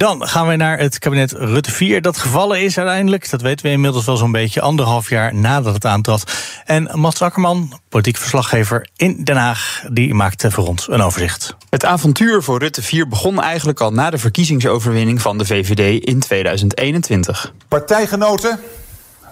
Dan 0.00 0.28
gaan 0.28 0.46
we 0.46 0.56
naar 0.56 0.78
het 0.78 0.98
kabinet 0.98 1.32
Rutte 1.32 1.70
4. 1.70 2.02
Dat 2.02 2.18
gevallen 2.18 2.62
is 2.62 2.78
uiteindelijk, 2.78 3.30
dat 3.30 3.40
weten 3.40 3.66
we 3.66 3.72
inmiddels 3.72 4.04
wel 4.04 4.16
zo'n 4.16 4.32
beetje, 4.32 4.60
anderhalf 4.60 5.08
jaar 5.08 5.34
nadat 5.34 5.74
het 5.74 5.84
aantrad. 5.84 6.32
En 6.64 6.90
Mats 7.00 7.22
Akkerman, 7.22 7.80
politiek 7.88 8.16
verslaggever 8.16 8.88
in 8.96 9.24
Den 9.24 9.36
Haag, 9.36 9.84
die 9.90 10.14
maakte 10.14 10.50
voor 10.50 10.66
ons 10.66 10.88
een 10.88 11.02
overzicht. 11.02 11.56
Het 11.70 11.84
avontuur 11.84 12.42
voor 12.42 12.58
Rutte 12.58 12.82
4 12.82 13.08
begon 13.08 13.42
eigenlijk 13.42 13.80
al 13.80 13.92
na 13.92 14.10
de 14.10 14.18
verkiezingsoverwinning 14.18 15.20
van 15.20 15.38
de 15.38 15.44
VVD 15.44 16.04
in 16.04 16.20
2021. 16.20 17.52
Partijgenoten, 17.68 18.60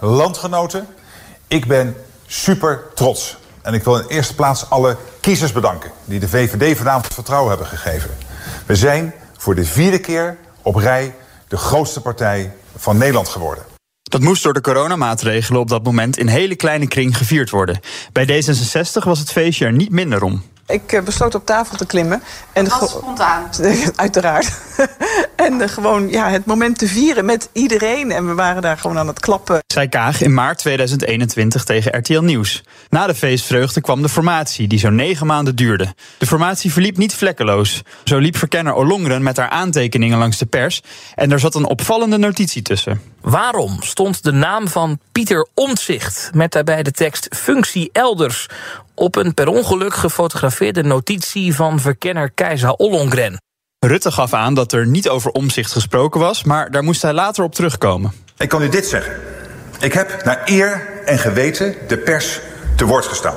landgenoten, 0.01 0.87
ik 1.47 1.67
ben 1.67 1.97
super 2.27 2.83
trots. 2.95 3.37
En 3.63 3.75
ik 3.75 3.85
wil 3.85 3.99
in 3.99 4.07
eerste 4.09 4.35
plaats 4.35 4.71
alle 4.71 4.97
kiezers 5.21 5.53
bedanken 5.53 5.91
die 6.05 6.21
de 6.21 6.29
VVD 6.29 6.77
vanavond 6.77 7.15
vertrouwen 7.15 7.49
hebben 7.49 7.67
gegeven. 7.67 8.11
We 8.67 8.77
zijn 8.77 9.15
voor 9.37 9.55
de 9.55 9.65
vierde 9.65 9.99
keer 9.99 10.37
op 10.69 10.75
rij 10.75 11.15
de 11.49 11.57
grootste 11.57 12.01
partij 12.01 12.53
van 12.77 12.99
Nederland 12.99 13.29
geworden. 13.29 13.65
Dat 14.03 14.21
moest 14.21 14.43
door 14.43 14.53
de 14.53 14.61
coronamaatregelen 14.61 15.61
op 15.61 15.69
dat 15.69 15.85
moment 15.85 16.19
in 16.19 16.27
hele 16.27 16.57
kleine 16.57 16.89
kring 16.89 17.17
gevierd 17.17 17.51
worden. 17.51 17.81
Bij 18.13 18.27
D66 18.27 19.05
was 19.05 19.19
het 19.19 19.33
feestje 19.33 19.65
er 19.65 19.73
niet 19.73 19.91
minder 19.91 20.23
om. 20.23 20.43
Ik 20.69 20.93
eh, 20.93 21.03
besloot 21.03 21.35
op 21.35 21.47
tafel 21.47 21.77
te 21.77 21.87
klimmen. 21.87 22.23
En 22.53 22.69
was 22.69 22.91
spontaan. 22.91 23.51
Uiteraard. 23.97 24.53
en 25.37 25.61
uh, 25.61 25.69
gewoon 25.69 26.09
ja, 26.09 26.29
het 26.29 26.45
moment 26.45 26.79
te 26.79 26.89
vieren 26.89 27.25
met 27.25 27.49
iedereen. 27.53 28.11
En 28.11 28.27
we 28.27 28.35
waren 28.35 28.63
daar 28.63 28.79
gewoon 28.79 28.99
aan 28.99 29.07
het 29.07 29.21
klappen. 29.21 29.59
Zij 29.67 29.89
Kaag 29.89 30.21
in 30.23 30.35
maart 30.35 30.59
2021 30.59 31.65
tegen 31.65 31.99
RTL 31.99 32.21
Nieuws. 32.21 32.63
Na 32.89 33.07
de 33.07 33.15
feestvreugde 33.15 33.81
kwam 33.81 34.03
de 34.03 34.09
formatie, 34.09 34.69
die 34.69 34.79
zo'n 34.79 34.95
negen 34.95 35.27
maanden 35.27 35.57
duurde. 35.57 35.95
De 36.19 36.27
formatie 36.27 36.73
verliep 36.73 36.97
niet 36.97 37.15
vlekkeloos. 37.15 37.83
Zo 38.05 38.19
liep 38.19 38.37
verkenner 38.37 38.75
Olongren 38.75 39.23
met 39.23 39.37
haar 39.37 39.49
aantekeningen 39.49 40.19
langs 40.19 40.39
de 40.39 40.47
pers. 40.47 40.83
En 41.15 41.33
er 41.33 41.41
zat 41.41 41.55
een 41.55 41.67
opvallende 41.67 42.19
notitie 42.19 42.63
tussen. 42.63 43.01
Waarom 43.21 43.83
stond 43.83 44.23
de 44.23 44.33
naam 44.33 44.69
van 44.69 44.99
Pieter 45.13 45.49
Omtzigt 45.55 46.31
met 46.35 46.53
daarbij 46.53 46.83
de 46.83 46.93
tekst 46.93 47.29
functie 47.37 47.91
elders 47.93 48.47
op 48.99 49.17
een 49.17 49.35
per 49.35 49.49
ongeluk 49.49 49.95
gefotografeerde 49.95 50.83
notitie 50.83 51.55
van 51.55 51.81
verkenner 51.81 52.31
Keizer 52.31 52.73
Ollongren. 52.73 53.41
Rutte 53.79 54.11
gaf 54.11 54.33
aan 54.33 54.55
dat 54.55 54.73
er 54.73 54.87
niet 54.87 55.09
over 55.09 55.31
omzicht 55.31 55.73
gesproken 55.73 56.21
was, 56.21 56.45
maar 56.45 56.71
daar 56.71 56.83
moest 56.83 57.03
hij 57.03 57.13
later 57.13 57.45
op 57.45 57.55
terugkomen. 57.55 58.13
Ik 58.39 58.49
kan 58.49 58.63
u 58.63 58.69
dit 58.69 58.87
zeggen. 58.87 59.13
Ik 59.81 59.93
heb 59.93 60.25
naar 60.25 60.43
eer 60.45 60.89
en 61.05 61.19
geweten 61.19 61.75
de 61.89 61.99
pers 61.99 62.41
te 62.77 62.85
woord 62.85 63.07
gestaan. 63.07 63.37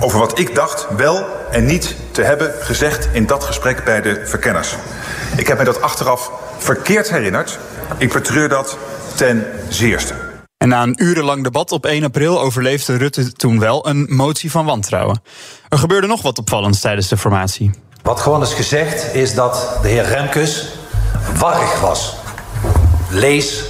Over 0.00 0.18
wat 0.18 0.38
ik 0.38 0.54
dacht 0.54 0.86
wel 0.96 1.26
en 1.50 1.64
niet 1.64 1.96
te 2.10 2.22
hebben 2.22 2.52
gezegd 2.60 3.08
in 3.12 3.26
dat 3.26 3.44
gesprek 3.44 3.84
bij 3.84 4.00
de 4.00 4.22
verkenners. 4.24 4.74
Ik 5.36 5.46
heb 5.46 5.58
me 5.58 5.64
dat 5.64 5.82
achteraf 5.82 6.30
verkeerd 6.58 7.10
herinnerd. 7.10 7.58
Ik 7.98 8.12
betreur 8.12 8.48
dat 8.48 8.78
ten 9.16 9.46
zeerste. 9.68 10.31
En 10.62 10.68
na 10.68 10.82
een 10.82 11.02
urenlang 11.02 11.42
debat 11.42 11.72
op 11.72 11.86
1 11.86 12.04
april 12.04 12.40
overleefde 12.40 12.96
Rutte 12.96 13.32
toen 13.32 13.58
wel 13.58 13.88
een 13.88 14.06
motie 14.08 14.50
van 14.50 14.64
wantrouwen. 14.64 15.22
Er 15.68 15.78
gebeurde 15.78 16.06
nog 16.06 16.22
wat 16.22 16.38
opvallends 16.38 16.80
tijdens 16.80 17.08
de 17.08 17.16
formatie. 17.16 17.70
Wat 18.02 18.20
gewoon 18.20 18.42
is 18.42 18.52
gezegd 18.52 19.14
is 19.14 19.34
dat 19.34 19.78
de 19.82 19.88
heer 19.88 20.04
Remkes 20.04 20.68
warrig 21.38 21.80
was. 21.80 22.14
Lees 23.10 23.64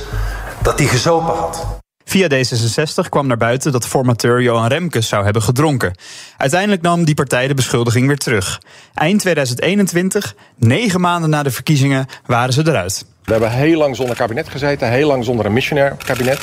dat 0.63 0.79
hij 0.79 0.89
gezopen 0.89 1.35
had. 1.35 1.67
Via 2.05 2.29
D66 2.29 3.09
kwam 3.09 3.27
naar 3.27 3.37
buiten 3.37 3.73
dat 3.73 3.87
formateur 3.87 4.43
Johan 4.43 4.67
Remkes 4.67 5.09
zou 5.09 5.25
hebben 5.25 5.43
gedronken. 5.43 5.97
Uiteindelijk 6.37 6.83
nam 6.83 7.05
die 7.05 7.15
partij 7.15 7.49
de 7.49 7.55
beschuldiging 7.55 8.07
weer 8.07 8.19
terug. 8.19 8.61
Eind 8.95 9.21
2021, 9.21 10.35
negen 10.57 11.01
maanden 11.01 11.31
na 11.31 11.43
de 11.43 11.51
verkiezingen, 11.51 12.07
waren 12.27 12.53
ze 12.53 12.69
eruit. 12.69 13.05
We 13.25 13.33
hebben 13.33 13.51
heel 13.51 13.79
lang 13.79 13.97
zonder 13.97 14.17
kabinet 14.17 14.49
gezeten, 14.49 14.91
heel 14.91 15.07
lang 15.07 15.25
zonder 15.25 15.47
een 15.47 15.53
missionair 15.53 15.97
kabinet. 16.05 16.39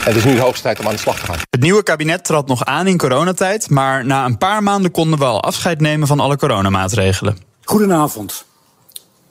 En 0.00 0.06
het 0.06 0.16
is 0.16 0.24
nu 0.24 0.34
de 0.34 0.40
hoogste 0.40 0.62
tijd 0.62 0.80
om 0.80 0.86
aan 0.86 0.92
de 0.92 0.98
slag 0.98 1.18
te 1.18 1.24
gaan. 1.24 1.36
Het 1.50 1.60
nieuwe 1.60 1.82
kabinet 1.82 2.24
trad 2.24 2.46
nog 2.46 2.64
aan 2.64 2.86
in 2.86 2.98
coronatijd, 2.98 3.70
maar 3.70 4.06
na 4.06 4.24
een 4.24 4.38
paar 4.38 4.62
maanden 4.62 4.90
konden 4.90 5.18
we 5.18 5.24
al 5.24 5.42
afscheid 5.42 5.80
nemen 5.80 6.06
van 6.06 6.20
alle 6.20 6.36
coronamaatregelen. 6.36 7.38
Goedenavond. 7.64 8.44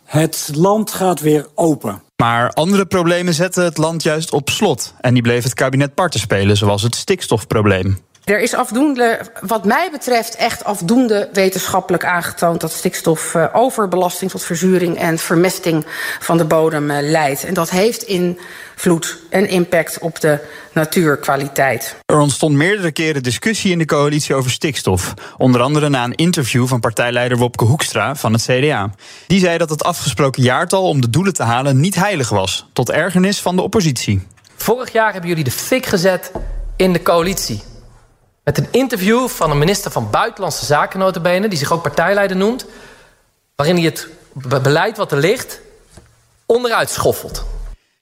Het 0.05 0.49
land 0.53 0.91
gaat 0.91 1.19
weer 1.19 1.47
open. 1.55 2.01
Maar 2.15 2.49
andere 2.49 2.85
problemen 2.85 3.33
zetten 3.33 3.63
het 3.63 3.77
land 3.77 4.03
juist 4.03 4.31
op 4.31 4.49
slot. 4.49 4.93
En 5.01 5.13
die 5.13 5.23
bleef 5.23 5.43
het 5.43 5.53
kabinet 5.53 5.93
parten 5.93 6.19
spelen, 6.19 6.57
zoals 6.57 6.81
het 6.81 6.95
stikstofprobleem. 6.95 7.99
Er 8.29 8.39
is 8.39 8.53
afdoende, 8.53 9.19
wat 9.41 9.65
mij 9.65 9.89
betreft, 9.91 10.35
echt 10.35 10.63
afdoende 10.63 11.29
wetenschappelijk 11.33 12.05
aangetoond 12.05 12.61
dat 12.61 12.71
stikstof 12.71 13.33
uh, 13.33 13.45
overbelasting 13.53 14.31
tot 14.31 14.43
verzuring 14.43 14.97
en 14.97 15.17
vermesting 15.17 15.85
van 16.19 16.37
de 16.37 16.45
bodem 16.45 16.91
uh, 16.91 16.97
leidt. 17.01 17.43
En 17.43 17.53
dat 17.53 17.69
heeft 17.69 18.03
invloed 18.03 19.17
en 19.29 19.49
impact 19.49 19.99
op 19.99 20.19
de 20.19 20.39
natuurkwaliteit. 20.73 21.95
Er 22.05 22.19
ontstond 22.19 22.55
meerdere 22.55 22.91
keren 22.91 23.23
discussie 23.23 23.71
in 23.71 23.77
de 23.77 23.85
coalitie 23.85 24.35
over 24.35 24.51
stikstof. 24.51 25.13
Onder 25.37 25.61
andere 25.61 25.89
na 25.89 26.03
een 26.03 26.15
interview 26.15 26.67
van 26.67 26.79
partijleider 26.79 27.37
Wopke 27.37 27.65
Hoekstra 27.65 28.15
van 28.15 28.33
het 28.33 28.41
CDA. 28.41 28.91
Die 29.27 29.39
zei 29.39 29.57
dat 29.57 29.69
het 29.69 29.83
afgesproken 29.83 30.43
jaartal 30.43 30.87
om 30.87 31.01
de 31.01 31.09
doelen 31.09 31.33
te 31.33 31.43
halen 31.43 31.79
niet 31.79 31.95
heilig 31.95 32.29
was, 32.29 32.65
tot 32.73 32.89
ergernis 32.89 33.41
van 33.41 33.55
de 33.55 33.61
oppositie. 33.61 34.27
Vorig 34.55 34.91
jaar 34.91 35.11
hebben 35.11 35.29
jullie 35.29 35.43
de 35.43 35.51
fik 35.51 35.85
gezet 35.85 36.31
in 36.75 36.93
de 36.93 37.01
coalitie. 37.01 37.68
Met 38.49 38.57
een 38.57 38.67
interview 38.71 39.27
van 39.27 39.51
een 39.51 39.57
minister 39.57 39.91
van 39.91 40.09
Buitenlandse 40.09 40.65
Zaken 40.65 40.99
notabene... 40.99 41.47
die 41.47 41.57
zich 41.57 41.71
ook 41.71 41.81
partijleider 41.81 42.37
noemt... 42.37 42.65
waarin 43.55 43.75
hij 43.75 43.85
het 43.85 44.07
beleid 44.61 44.97
wat 44.97 45.11
er 45.11 45.17
ligt 45.17 45.61
onderuit 46.45 46.89
schoffelt. 46.89 47.45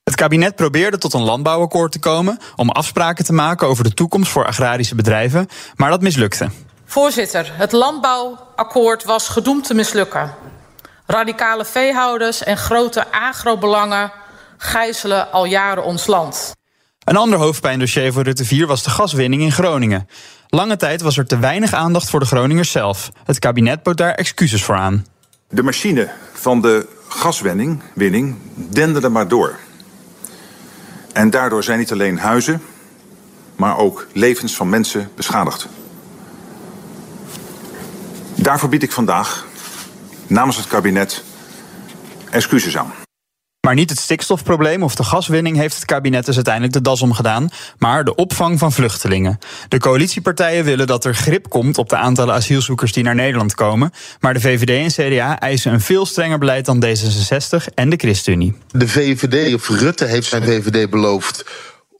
Het 0.04 0.16
kabinet 0.16 0.56
probeerde 0.56 0.98
tot 0.98 1.14
een 1.14 1.22
landbouwakkoord 1.22 1.92
te 1.92 2.00
komen... 2.00 2.40
om 2.56 2.70
afspraken 2.70 3.26
te 3.26 3.34
maken 3.34 3.68
over 3.68 3.84
de 3.84 3.94
toekomst 3.94 4.32
voor 4.32 4.46
agrarische 4.46 4.96
bedrijven... 4.96 5.48
maar 5.76 5.90
dat 5.90 6.02
mislukte. 6.02 6.50
Voorzitter, 6.86 7.52
het 7.54 7.72
landbouwakkoord 7.72 9.04
was 9.04 9.28
gedoemd 9.30 9.68
te 9.68 9.74
mislukken. 9.74 10.34
Radicale 11.06 11.66
veehouders 11.66 12.44
en 12.44 12.58
grote 12.58 13.12
agrobelangen 13.12 14.12
gijzelen 14.58 15.32
al 15.32 15.46
jaren 15.46 15.84
ons 15.84 16.06
land. 16.06 16.56
Een 17.08 17.18
ander 17.18 17.40
hoofdpijndossier 17.40 18.14
voor 18.14 18.24
Rutte 18.24 18.46
4 18.46 18.68
was 18.68 18.84
de 18.84 18.90
gaswinning 18.90 19.42
in 19.42 19.52
Groningen. 19.52 20.08
Lange 20.50 20.78
tijd 20.78 21.02
was 21.02 21.18
er 21.18 21.26
te 21.26 21.40
weinig 21.40 21.74
aandacht 21.74 22.10
voor 22.10 22.20
de 22.20 22.26
Groningers 22.26 22.72
zelf. 22.72 23.12
Het 23.24 23.40
kabinet 23.40 23.84
bood 23.84 23.98
daar 23.98 24.14
excuses 24.14 24.64
voor 24.64 24.76
aan. 24.76 25.06
De 25.50 25.64
machine 25.64 26.10
van 26.34 26.62
de 26.62 26.88
gaswinning 27.08 27.82
winning, 27.94 28.36
denderde 28.56 29.10
maar 29.10 29.28
door. 29.28 29.56
En 31.14 31.30
daardoor 31.30 31.64
zijn 31.64 31.80
niet 31.80 31.92
alleen 31.92 32.18
huizen, 32.18 32.62
maar 33.56 33.78
ook 33.78 34.08
levens 34.14 34.56
van 34.56 34.70
mensen 34.70 35.12
beschadigd. 35.16 35.68
Daarvoor 38.36 38.70
bied 38.70 38.84
ik 38.84 38.92
vandaag 38.92 39.46
namens 40.28 40.58
het 40.58 40.68
kabinet 40.68 41.24
excuses 42.30 42.78
aan. 42.78 43.07
Maar 43.68 43.76
niet 43.76 43.90
het 43.90 44.00
stikstofprobleem 44.00 44.84
of 44.84 44.96
de 44.96 45.04
gaswinning 45.04 45.58
heeft 45.58 45.76
het 45.76 45.86
kabinet 45.86 46.26
dus 46.26 46.36
uiteindelijk 46.36 46.74
de 46.74 46.82
das 46.82 47.02
omgedaan, 47.02 47.50
maar 47.78 48.04
de 48.04 48.16
opvang 48.16 48.60
van 48.60 48.72
vluchtelingen. 48.72 49.40
De 49.68 49.80
coalitiepartijen 49.80 50.64
willen 50.64 50.88
dat 50.88 51.06
er 51.06 51.16
grip 51.16 51.50
komt 51.50 51.78
op 51.78 51.90
de 51.90 51.96
aantallen 51.96 52.34
asielzoekers 52.36 52.94
die 52.94 53.04
naar 53.04 53.16
Nederland 53.16 53.56
komen, 53.56 53.92
maar 54.20 54.34
de 54.34 54.40
VVD 54.40 54.98
en 54.98 55.12
CDA 55.12 55.40
eisen 55.40 55.74
een 55.74 55.82
veel 55.82 56.06
strenger 56.06 56.38
beleid 56.38 56.66
dan 56.66 56.86
D66 56.86 57.74
en 57.74 57.90
de 57.90 57.96
ChristenUnie. 57.98 58.58
De 58.72 58.88
VVD, 58.88 59.54
of 59.54 59.70
Rutte 59.70 60.06
heeft 60.06 60.28
zijn 60.28 60.44
VVD 60.44 60.90
beloofd 60.90 61.46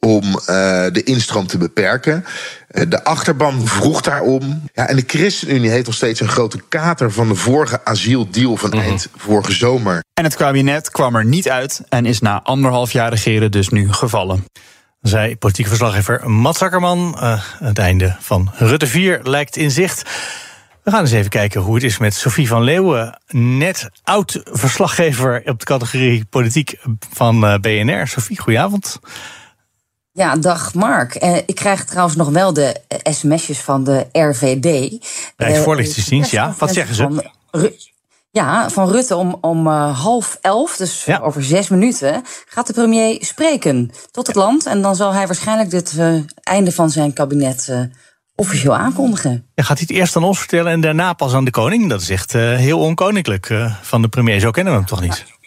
om 0.00 0.24
uh, 0.24 0.36
de 0.92 1.02
instroom 1.04 1.46
te 1.46 1.58
beperken. 1.58 2.24
Uh, 2.70 2.84
de 2.88 3.04
achterban 3.04 3.66
vroeg 3.66 4.00
daarom. 4.00 4.62
Ja, 4.74 4.88
en 4.88 4.96
de 4.96 5.04
ChristenUnie 5.06 5.70
heeft 5.70 5.86
nog 5.86 5.94
steeds 5.94 6.20
een 6.20 6.28
grote 6.28 6.60
kater 6.68 7.12
van 7.12 7.28
de 7.28 7.34
vorige 7.34 7.84
asieldeal 7.84 8.56
van 8.56 8.70
mm 8.70 8.78
-hmm. 8.78 8.84
eind 8.84 9.08
vorige 9.16 9.52
zomer. 9.52 10.02
En 10.14 10.24
het 10.24 10.36
kabinet 10.36 10.90
kwam 10.90 11.16
er 11.16 11.24
niet 11.24 11.48
uit 11.48 11.80
en 11.88 12.06
is 12.06 12.20
na 12.20 12.42
anderhalf 12.42 12.92
jaar 12.92 13.10
regeren 13.10 13.50
dus 13.50 13.68
nu 13.68 13.92
gevallen. 13.92 14.44
Zij 15.00 15.36
politieke 15.36 15.70
verslaggever 15.70 16.30
Mats 16.30 16.62
Akkerman. 16.62 17.16
Uh, 17.20 17.42
het 17.58 17.78
einde 17.78 18.16
van 18.20 18.52
Rutte 18.54 18.86
4 18.86 19.20
lijkt 19.22 19.56
in 19.56 19.70
zicht. 19.70 20.02
We 20.84 20.90
gaan 20.90 21.00
eens 21.00 21.12
even 21.12 21.30
kijken 21.30 21.60
hoe 21.60 21.74
het 21.74 21.84
is 21.84 21.98
met 21.98 22.14
Sophie 22.14 22.48
van 22.48 22.62
Leeuwen. 22.62 23.18
Net 23.28 23.90
oud 24.02 24.40
verslaggever 24.44 25.42
op 25.44 25.58
de 25.58 25.64
categorie 25.64 26.24
politiek 26.24 26.76
van 27.12 27.60
BNR. 27.60 28.06
Sophie, 28.06 28.38
goedenavond. 28.38 29.00
Ja, 30.18 30.36
dag 30.36 30.74
Mark. 30.74 31.24
Uh, 31.24 31.36
ik 31.36 31.54
krijg 31.54 31.84
trouwens 31.84 32.16
nog 32.16 32.28
wel 32.28 32.52
de 32.52 32.76
sms'jes 33.02 33.60
van 33.60 33.84
de 33.84 34.06
RVD. 34.12 34.98
Rijksvoorlichtingsdienst, 35.36 36.32
uh, 36.32 36.32
ja. 36.32 36.54
Wat 36.58 36.72
zeggen 36.72 36.94
ze? 36.94 37.30
Ja, 38.30 38.70
van 38.70 38.90
Rutte 38.90 39.16
om, 39.16 39.38
om 39.40 39.66
uh, 39.66 40.00
half 40.00 40.38
elf, 40.40 40.76
dus 40.76 41.04
ja. 41.04 41.18
over 41.18 41.44
zes 41.44 41.68
minuten, 41.68 42.22
gaat 42.46 42.66
de 42.66 42.72
premier 42.72 43.24
spreken 43.24 43.90
tot 44.10 44.26
het 44.26 44.36
land. 44.36 44.66
En 44.66 44.82
dan 44.82 44.96
zal 44.96 45.12
hij 45.12 45.26
waarschijnlijk 45.26 45.72
het 45.72 45.98
einde 46.42 46.72
van 46.72 46.90
zijn 46.90 47.12
kabinet 47.12 47.72
officieel 48.34 48.76
aankondigen. 48.76 49.46
Ja, 49.54 49.62
gaat 49.62 49.78
hij 49.78 49.86
het 49.88 49.96
eerst 49.96 50.16
aan 50.16 50.24
ons 50.24 50.38
vertellen 50.38 50.72
en 50.72 50.80
daarna 50.80 51.12
pas 51.12 51.34
aan 51.34 51.44
de 51.44 51.50
koning? 51.50 51.88
Dat 51.88 52.00
is 52.00 52.10
echt 52.10 52.32
heel 52.32 52.78
onkoninklijk 52.78 53.54
van 53.82 54.02
de 54.02 54.08
premier. 54.08 54.40
Zo 54.40 54.50
kennen 54.50 54.72
we 54.72 54.78
hem 54.78 54.88
toch 54.88 55.00
niet? 55.00 55.24
Ja, 55.26 55.37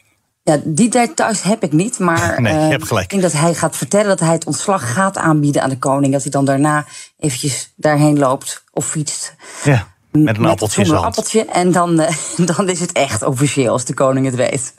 die 0.64 0.90
details 0.90 1.42
heb 1.42 1.64
ik 1.64 1.72
niet, 1.72 2.00
maar 2.00 2.42
nee, 2.42 2.82
gelijk. 2.82 3.04
ik 3.04 3.10
denk 3.10 3.22
dat 3.22 3.42
hij 3.42 3.54
gaat 3.54 3.78
vertellen 3.78 4.08
dat 4.08 4.20
hij 4.20 4.32
het 4.34 4.46
ontslag 4.46 4.94
gaat 4.94 5.18
aanbieden 5.18 5.62
aan 5.62 5.70
de 5.70 5.78
koning. 5.78 6.14
Dat 6.14 6.22
hij 6.22 6.32
dan 6.32 6.46
daarna 6.46 6.86
eventjes 7.20 7.74
daarheen 7.76 8.20
loopt 8.20 8.64
of 8.72 8.86
fietst. 8.86 9.36
Ja, 9.64 9.88
met 10.12 10.38
een 10.38 10.46
appeltje. 10.46 10.82
Met 10.82 10.92
een 10.92 10.98
appeltje 10.98 11.46
en 11.46 11.72
dan, 11.72 12.00
uh, 12.00 12.08
dan 12.56 12.70
is 12.70 12.80
het 12.80 12.92
echt 12.92 13.24
officieel 13.24 13.72
als 13.72 13.86
de 13.86 13.94
koning 13.94 14.26
het 14.26 14.36
weet. 14.36 14.74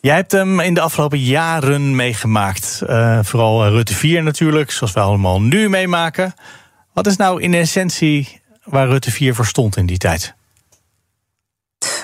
Jij 0.00 0.14
hebt 0.14 0.32
hem 0.32 0.60
in 0.60 0.74
de 0.74 0.80
afgelopen 0.80 1.18
jaren 1.18 1.96
meegemaakt. 1.96 2.82
Uh, 2.86 3.18
vooral 3.22 3.68
Rutte 3.68 3.94
4 3.94 4.22
natuurlijk, 4.22 4.70
zoals 4.70 4.92
we 4.92 5.00
allemaal 5.00 5.42
nu 5.42 5.68
meemaken. 5.68 6.34
Wat 6.92 7.06
is 7.06 7.16
nou 7.16 7.42
in 7.42 7.54
essentie 7.54 8.40
waar 8.64 8.88
Rutte 8.88 9.10
4 9.10 9.34
voor 9.34 9.46
stond 9.46 9.76
in 9.76 9.86
die 9.86 9.98
tijd? 9.98 10.34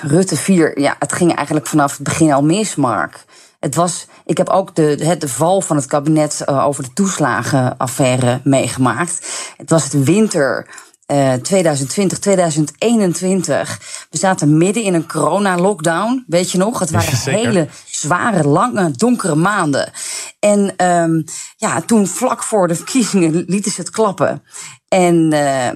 Rutte 0.01 0.35
4, 0.35 0.79
ja, 0.79 0.95
het 0.99 1.13
ging 1.13 1.35
eigenlijk 1.35 1.67
vanaf 1.67 1.91
het 1.91 2.03
begin 2.03 2.33
al 2.33 2.43
mis, 2.43 2.75
Mark. 2.75 3.25
Het 3.59 3.75
was, 3.75 4.07
ik 4.25 4.37
heb 4.37 4.49
ook 4.49 4.75
de, 4.75 4.95
de, 4.95 5.17
de 5.17 5.27
val 5.27 5.61
van 5.61 5.75
het 5.75 5.85
kabinet 5.85 6.43
uh, 6.49 6.65
over 6.65 6.83
de 6.83 6.93
toeslagenaffaire 6.93 8.41
meegemaakt. 8.43 9.27
Het 9.57 9.69
was 9.69 9.83
het 9.83 10.03
winter 10.03 10.67
uh, 11.11 11.33
2020, 11.33 12.19
2021. 12.19 13.79
We 14.09 14.17
zaten 14.17 14.57
midden 14.57 14.83
in 14.83 14.93
een 14.93 15.07
corona-lockdown, 15.07 16.23
weet 16.27 16.51
je 16.51 16.57
nog? 16.57 16.79
Het 16.79 16.91
waren 16.91 17.17
Zeker. 17.17 17.39
hele 17.39 17.67
zware, 17.85 18.47
lange, 18.47 18.91
donkere 18.91 19.35
maanden. 19.35 19.91
En 20.39 20.85
um, 20.85 21.23
ja, 21.57 21.81
toen 21.81 22.07
vlak 22.07 22.43
voor 22.43 22.67
de 22.67 22.75
verkiezingen 22.75 23.43
lieten 23.47 23.71
ze 23.71 23.81
het 23.81 23.89
klappen. 23.89 24.43
En 24.87 25.33
uh, 25.33 25.69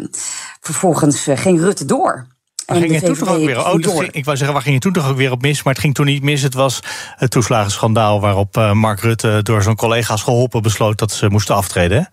vervolgens 0.61 1.27
ging 1.33 1.59
Rutte 1.59 1.85
door. 1.85 2.27
Waar 2.65 2.77
ging 2.77 2.93
je 2.93 3.01
toen 3.01 3.15
toch 3.15 3.29
ook 3.29 3.45
weer? 3.45 3.59
Oh, 3.59 3.71
ging, 3.71 4.11
ik 4.11 4.25
wou 4.25 4.37
zeggen, 4.37 4.55
waar 4.55 4.65
ging 4.65 4.81
toen 4.81 4.93
toch 4.93 5.09
ook 5.09 5.17
weer 5.17 5.31
op 5.31 5.41
mis? 5.41 5.63
Maar 5.63 5.73
het 5.73 5.81
ging 5.81 5.93
toen 5.93 6.05
niet 6.05 6.23
mis. 6.23 6.41
Het 6.41 6.53
was 6.53 6.79
het 7.15 7.31
toeslagenschandaal 7.31 8.21
waarop 8.21 8.57
uh, 8.57 8.71
Mark 8.71 8.99
Rutte 8.99 9.39
door 9.43 9.63
zijn 9.63 9.75
collega's 9.75 10.23
geholpen 10.23 10.61
besloot 10.61 10.97
dat 10.97 11.11
ze 11.11 11.29
moesten 11.29 11.55
aftreden. 11.55 12.09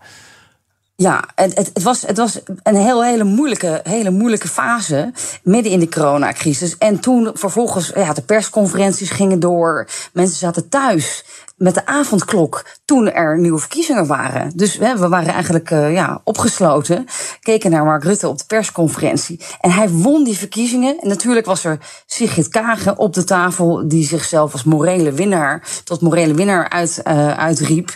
Ja, 0.96 1.24
het, 1.34 1.56
het, 1.56 1.70
het, 1.74 1.82
was, 1.82 2.02
het 2.02 2.16
was 2.16 2.40
een 2.62 2.76
heel, 2.76 3.04
hele, 3.04 3.24
moeilijke, 3.24 3.80
hele 3.82 4.10
moeilijke 4.10 4.48
fase 4.48 5.12
midden 5.42 5.72
in 5.72 5.80
de 5.80 5.88
coronacrisis. 5.88 6.78
En 6.78 7.00
toen 7.00 7.30
vervolgens, 7.34 7.90
ja, 7.94 8.12
de 8.12 8.22
persconferenties 8.22 9.10
gingen 9.10 9.40
door. 9.40 9.88
Mensen 10.12 10.38
zaten 10.38 10.68
thuis 10.68 11.24
met 11.62 11.74
de 11.74 11.86
avondklok 11.86 12.64
toen 12.84 13.10
er 13.10 13.38
nieuwe 13.38 13.58
verkiezingen 13.58 14.06
waren. 14.06 14.52
Dus 14.54 14.76
we 14.76 15.08
waren 15.08 15.32
eigenlijk 15.32 15.70
uh, 15.70 15.92
ja, 15.92 16.20
opgesloten, 16.24 17.06
keken 17.40 17.70
naar 17.70 17.84
Mark 17.84 18.04
Rutte 18.04 18.28
op 18.28 18.38
de 18.38 18.44
persconferentie. 18.46 19.40
En 19.60 19.70
hij 19.70 19.88
won 19.88 20.24
die 20.24 20.36
verkiezingen. 20.36 20.98
En 21.00 21.08
natuurlijk 21.08 21.46
was 21.46 21.64
er 21.64 21.78
Sigrid 22.06 22.48
Kagen 22.48 22.98
op 22.98 23.14
de 23.14 23.24
tafel, 23.24 23.88
die 23.88 24.06
zichzelf 24.06 24.52
als 24.52 24.64
morele 24.64 25.12
winnaar, 25.12 25.68
tot 25.84 26.00
morele 26.00 26.34
winnaar 26.34 26.68
uit, 26.68 27.00
uh, 27.04 27.38
uitriep. 27.38 27.94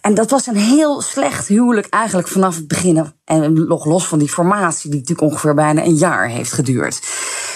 En 0.00 0.14
dat 0.14 0.30
was 0.30 0.46
een 0.46 0.56
heel 0.56 1.00
slecht 1.00 1.48
huwelijk 1.48 1.86
eigenlijk 1.86 2.28
vanaf 2.28 2.56
het 2.56 2.68
begin. 2.68 3.14
En 3.24 3.66
nog 3.66 3.84
los 3.84 4.06
van 4.06 4.18
die 4.18 4.28
formatie, 4.28 4.90
die 4.90 5.00
natuurlijk 5.00 5.30
ongeveer 5.30 5.54
bijna 5.54 5.84
een 5.84 5.96
jaar 5.96 6.28
heeft 6.28 6.52
geduurd. 6.52 7.00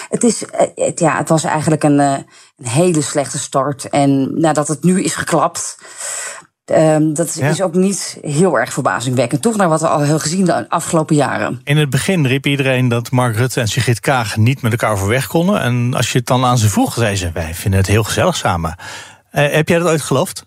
Het, 0.09 0.23
is, 0.23 0.43
het, 0.75 0.99
ja, 0.99 1.17
het 1.17 1.29
was 1.29 1.43
eigenlijk 1.43 1.83
een, 1.83 2.25
een 2.61 2.69
hele 2.69 3.01
slechte 3.01 3.39
start. 3.39 3.89
En 3.89 4.39
nadat 4.39 4.67
het 4.67 4.83
nu 4.83 5.03
is 5.03 5.15
geklapt, 5.15 5.77
um, 6.65 7.13
dat 7.13 7.33
ja. 7.33 7.49
is 7.49 7.61
ook 7.61 7.73
niet 7.73 8.17
heel 8.21 8.59
erg 8.59 8.73
verbazingwekkend. 8.73 9.41
Toch 9.41 9.55
naar 9.55 9.69
wat 9.69 9.81
we 9.81 9.87
al 9.87 9.99
hebben 9.99 10.21
gezien 10.21 10.45
de 10.45 10.69
afgelopen 10.69 11.15
jaren. 11.15 11.61
In 11.63 11.77
het 11.77 11.89
begin 11.89 12.25
riep 12.27 12.45
iedereen 12.45 12.87
dat 12.87 13.11
Mark 13.11 13.35
Rutte 13.35 13.59
en 13.59 13.67
Sigrid 13.67 13.99
Kaag 13.99 14.37
niet 14.37 14.61
met 14.61 14.71
elkaar 14.71 14.91
overweg 14.91 15.27
konden. 15.27 15.61
En 15.61 15.93
als 15.93 16.11
je 16.11 16.17
het 16.17 16.27
dan 16.27 16.45
aan 16.45 16.57
ze 16.57 16.69
vroeg, 16.69 16.93
zei 16.93 17.15
ze: 17.15 17.31
Wij 17.31 17.53
vinden 17.53 17.79
het 17.79 17.89
heel 17.89 18.03
gezellig 18.03 18.35
samen. 18.35 18.75
Uh, 19.31 19.51
heb 19.51 19.67
jij 19.67 19.79
dat 19.79 19.87
ooit 19.87 20.01
geloofd? 20.01 20.45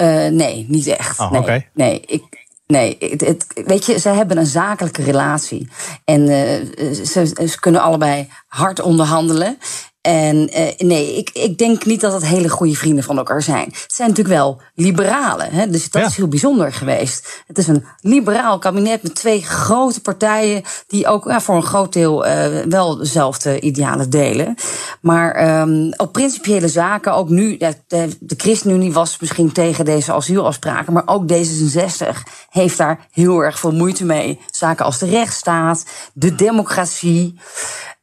Uh, 0.00 0.06
nee, 0.28 0.66
niet 0.68 0.86
echt. 0.86 1.18
Oh, 1.18 1.30
nee, 1.30 1.40
okay. 1.40 1.68
nee, 1.74 2.00
ik, 2.00 2.46
Nee, 2.66 2.96
het, 2.98 3.20
het, 3.20 3.46
weet 3.66 3.86
je, 3.86 3.98
ze 3.98 4.08
hebben 4.08 4.36
een 4.36 4.46
zakelijke 4.46 5.02
relatie. 5.02 5.68
En 6.04 6.20
uh, 6.20 6.94
ze, 7.04 7.26
ze, 7.46 7.60
kunnen 7.60 7.80
allebei 7.80 8.28
hard 8.46 8.80
onderhandelen. 8.80 9.58
En 10.06 10.36
uh, 10.36 10.88
nee, 10.88 11.16
ik, 11.16 11.30
ik 11.32 11.58
denk 11.58 11.84
niet 11.84 12.00
dat 12.00 12.12
het 12.12 12.26
hele 12.26 12.48
goede 12.48 12.74
vrienden 12.74 13.04
van 13.04 13.16
elkaar 13.16 13.42
zijn. 13.42 13.64
Het 13.64 13.92
zijn 13.94 14.08
natuurlijk 14.08 14.36
wel 14.36 14.60
liberalen, 14.74 15.50
hè? 15.50 15.70
dus 15.70 15.90
dat 15.90 16.02
ja. 16.02 16.08
is 16.08 16.16
heel 16.16 16.28
bijzonder 16.28 16.72
geweest. 16.72 17.42
Het 17.46 17.58
is 17.58 17.66
een 17.66 17.84
liberaal 18.00 18.58
kabinet 18.58 19.02
met 19.02 19.14
twee 19.14 19.42
grote 19.42 20.00
partijen... 20.00 20.62
die 20.86 21.06
ook 21.06 21.24
ja, 21.24 21.40
voor 21.40 21.56
een 21.56 21.62
groot 21.62 21.92
deel 21.92 22.26
uh, 22.26 22.46
wel 22.68 22.96
dezelfde 22.96 23.60
idealen 23.60 24.10
delen. 24.10 24.54
Maar 25.00 25.60
um, 25.60 25.92
op 25.96 26.12
principiële 26.12 26.68
zaken, 26.68 27.14
ook 27.14 27.28
nu... 27.28 27.56
De, 27.56 27.74
de, 27.86 28.08
de 28.20 28.34
ChristenUnie 28.36 28.92
was 28.92 29.18
misschien 29.20 29.52
tegen 29.52 29.84
deze 29.84 30.12
asielafspraken... 30.12 30.92
maar 30.92 31.06
ook 31.06 31.32
D66 31.32 32.06
heeft 32.50 32.78
daar 32.78 33.06
heel 33.10 33.40
erg 33.40 33.58
veel 33.58 33.72
moeite 33.72 34.04
mee. 34.04 34.40
Zaken 34.50 34.84
als 34.84 34.98
de 34.98 35.06
rechtsstaat, 35.06 35.84
de 36.14 36.34
democratie... 36.34 37.38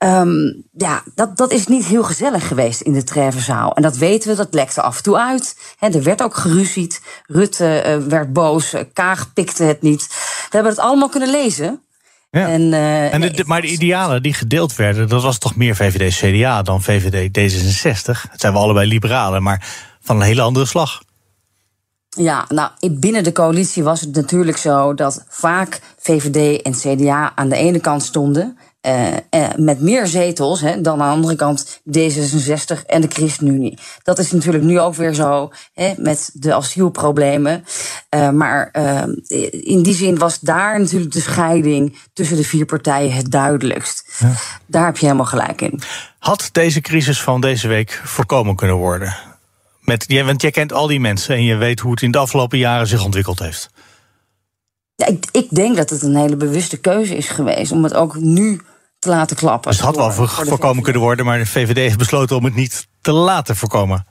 Um, 0.05 0.63
ja, 0.71 1.03
dat, 1.15 1.37
dat 1.37 1.51
is 1.51 1.67
niet 1.67 1.85
heel 1.93 2.03
gezellig 2.03 2.47
geweest 2.47 2.81
in 2.81 2.93
de 2.93 3.03
Trevenzaal. 3.03 3.75
En 3.75 3.81
dat 3.81 3.97
weten 3.97 4.29
we, 4.29 4.35
dat 4.35 4.53
lekte 4.53 4.81
af 4.81 4.97
en 4.97 5.03
toe 5.03 5.17
uit. 5.17 5.57
He, 5.77 5.89
er 5.89 6.03
werd 6.03 6.23
ook 6.23 6.35
geruzied. 6.35 7.01
Rutte 7.25 7.83
uh, 7.87 8.07
werd 8.07 8.33
boos. 8.33 8.73
Kaag 8.93 9.33
pikte 9.33 9.63
het 9.63 9.81
niet. 9.81 10.07
We 10.07 10.49
hebben 10.49 10.71
het 10.71 10.81
allemaal 10.81 11.09
kunnen 11.09 11.29
lezen. 11.29 11.81
Ja. 12.31 12.47
En, 12.47 12.61
uh, 12.61 13.13
en 13.13 13.21
de, 13.21 13.31
de, 13.31 13.43
maar 13.45 13.61
de 13.61 13.71
idealen 13.71 14.23
die 14.23 14.33
gedeeld 14.33 14.75
werden, 14.75 15.09
dat 15.09 15.23
was 15.23 15.37
toch 15.37 15.55
meer 15.55 15.75
VVD-CDA 15.75 16.61
dan 16.61 16.81
VVD 16.81 17.27
D66? 17.27 18.31
Het 18.31 18.41
zijn 18.41 18.53
we 18.53 18.59
allebei 18.59 18.87
liberalen, 18.87 19.43
maar 19.43 19.65
van 20.01 20.15
een 20.15 20.21
hele 20.21 20.41
andere 20.41 20.65
slag. 20.65 21.01
Ja, 22.09 22.45
nou, 22.49 22.71
binnen 22.91 23.23
de 23.23 23.31
coalitie 23.31 23.83
was 23.83 24.01
het 24.01 24.15
natuurlijk 24.15 24.57
zo 24.57 24.93
dat 24.93 25.25
vaak 25.29 25.81
VVD 25.97 26.61
en 26.61 26.71
CDA 26.71 27.31
aan 27.35 27.49
de 27.49 27.55
ene 27.55 27.79
kant 27.79 28.03
stonden. 28.03 28.57
Uh, 28.85 29.07
uh, 29.11 29.47
met 29.57 29.81
meer 29.81 30.07
zetels 30.07 30.61
hè, 30.61 30.81
dan 30.81 31.01
aan 31.01 31.07
de 31.07 31.15
andere 31.15 31.35
kant 31.35 31.81
D66 31.99 32.85
en 32.85 33.01
de 33.01 33.07
ChristenUnie. 33.09 33.77
Dat 34.03 34.19
is 34.19 34.31
natuurlijk 34.31 34.63
nu 34.63 34.79
ook 34.79 34.95
weer 34.95 35.13
zo 35.13 35.51
hè, 35.73 35.93
met 35.97 36.29
de 36.33 36.53
asielproblemen. 36.53 37.65
Uh, 38.15 38.29
maar 38.29 38.71
in 39.51 39.83
die 39.83 39.93
zin 39.93 40.17
was 40.17 40.39
daar 40.39 40.79
natuurlijk 40.79 41.11
de 41.11 41.21
scheiding 41.21 41.97
tussen 42.13 42.37
de 42.37 42.43
vier 42.43 42.65
partijen 42.65 43.13
het 43.13 43.31
duidelijkst. 43.31 44.05
Ja. 44.19 44.31
Daar 44.65 44.85
heb 44.85 44.97
je 44.97 45.05
helemaal 45.05 45.25
gelijk 45.25 45.61
in. 45.61 45.81
Had 46.19 46.49
deze 46.51 46.81
crisis 46.81 47.21
van 47.21 47.41
deze 47.41 47.67
week 47.67 48.01
voorkomen 48.03 48.55
kunnen 48.55 48.75
worden? 48.75 49.15
Met, 49.79 50.21
want 50.25 50.41
jij 50.41 50.51
kent 50.51 50.73
al 50.73 50.87
die 50.87 50.99
mensen 50.99 51.35
en 51.35 51.43
je 51.43 51.55
weet 51.55 51.79
hoe 51.79 51.91
het 51.91 52.01
in 52.01 52.11
de 52.11 52.17
afgelopen 52.17 52.57
jaren 52.57 52.87
zich 52.87 53.03
ontwikkeld 53.03 53.39
heeft. 53.39 53.69
Ja, 54.95 55.05
ik, 55.05 55.25
ik 55.31 55.47
denk 55.49 55.75
dat 55.75 55.89
het 55.89 56.01
een 56.01 56.15
hele 56.15 56.35
bewuste 56.35 56.77
keuze 56.77 57.15
is 57.15 57.27
geweest 57.27 57.71
om 57.71 57.83
het 57.83 57.93
ook 57.93 58.15
nu 58.15 58.61
te 59.03 59.09
laten 59.09 59.35
klappen. 59.35 59.71
Dus 59.71 59.79
het 59.79 59.89
had 59.89 59.95
wel 59.95 60.11
voor, 60.11 60.29
voorkomen 60.29 60.83
kunnen 60.83 61.01
worden, 61.01 61.25
maar 61.25 61.37
de 61.37 61.45
VVD 61.45 61.75
heeft 61.75 61.97
besloten 61.97 62.35
om 62.35 62.43
het 62.43 62.55
niet 62.55 62.87
te 63.01 63.11
laten 63.11 63.55
voorkomen. 63.55 64.05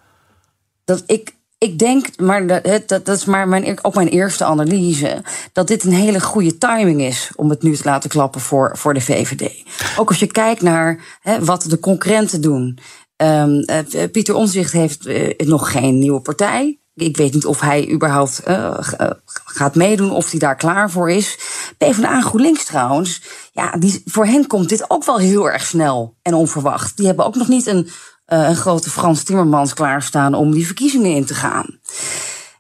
dat 0.85 1.02
ik 1.06 1.40
ik 1.62 1.78
denk, 1.78 2.20
maar 2.20 2.47
dat, 2.47 2.64
dat, 2.64 2.89
dat 2.89 3.16
is 3.16 3.24
maar 3.24 3.48
mijn, 3.48 3.85
ook 3.85 3.94
mijn 3.94 4.09
eerste 4.09 4.44
analyse, 4.44 5.24
dat 5.52 5.66
dit 5.69 5.85
een 5.85 5.93
hele 5.93 6.20
goede 6.20 6.59
timing 6.59 7.02
is 7.02 7.31
om 7.36 7.51
het 7.51 7.62
nu 7.62 7.77
te 7.77 7.85
laten 7.85 8.10
klappen 8.10 8.40
voor, 8.40 8.77
voor 8.77 8.94
de 8.94 9.01
VVD. 9.01 9.64
Ook 9.97 10.09
als 10.09 10.19
je 10.19 10.27
kijkt 10.27 10.62
naar 10.62 11.19
hè, 11.20 11.44
wat 11.44 11.62
de 11.62 11.78
concurrenten 11.78 12.40
doen. 12.40 12.78
Um, 13.16 13.64
Pieter 14.12 14.35
Omzicht 14.35 14.73
heeft 14.73 15.06
uh, 15.06 15.31
nog 15.36 15.70
geen 15.70 15.98
nieuwe 15.98 16.20
partij. 16.20 16.82
Ik 16.94 17.16
weet 17.16 17.35
niet 17.35 17.47
of 17.47 17.60
hij 17.60 17.90
überhaupt 17.90 18.43
uh, 18.48 18.78
gaat 19.44 19.74
meedoen, 19.74 20.10
of 20.10 20.31
hij 20.31 20.39
daar 20.39 20.56
klaar 20.56 20.90
voor 20.90 21.10
is. 21.10 21.39
PvdA 21.78 22.20
GroenLinks 22.20 22.64
trouwens, 22.64 23.23
ja, 23.52 23.70
die, 23.70 24.02
voor 24.05 24.27
hen 24.27 24.47
komt 24.47 24.69
dit 24.69 24.90
ook 24.90 25.05
wel 25.05 25.19
heel 25.19 25.51
erg 25.51 25.66
snel 25.66 26.16
en 26.23 26.35
onverwacht. 26.35 26.97
Die 26.97 27.06
hebben 27.06 27.24
ook 27.24 27.36
nog 27.36 27.48
niet 27.48 27.66
een 27.66 27.90
uh, 28.32 28.48
een 28.48 28.56
grote 28.56 28.90
Frans 28.90 29.23
Timmermans 29.23 29.74
klaarstaan 29.74 30.35
om 30.35 30.52
die 30.52 30.66
verkiezingen 30.66 31.14
in 31.14 31.24
te 31.24 31.35
gaan. 31.35 31.78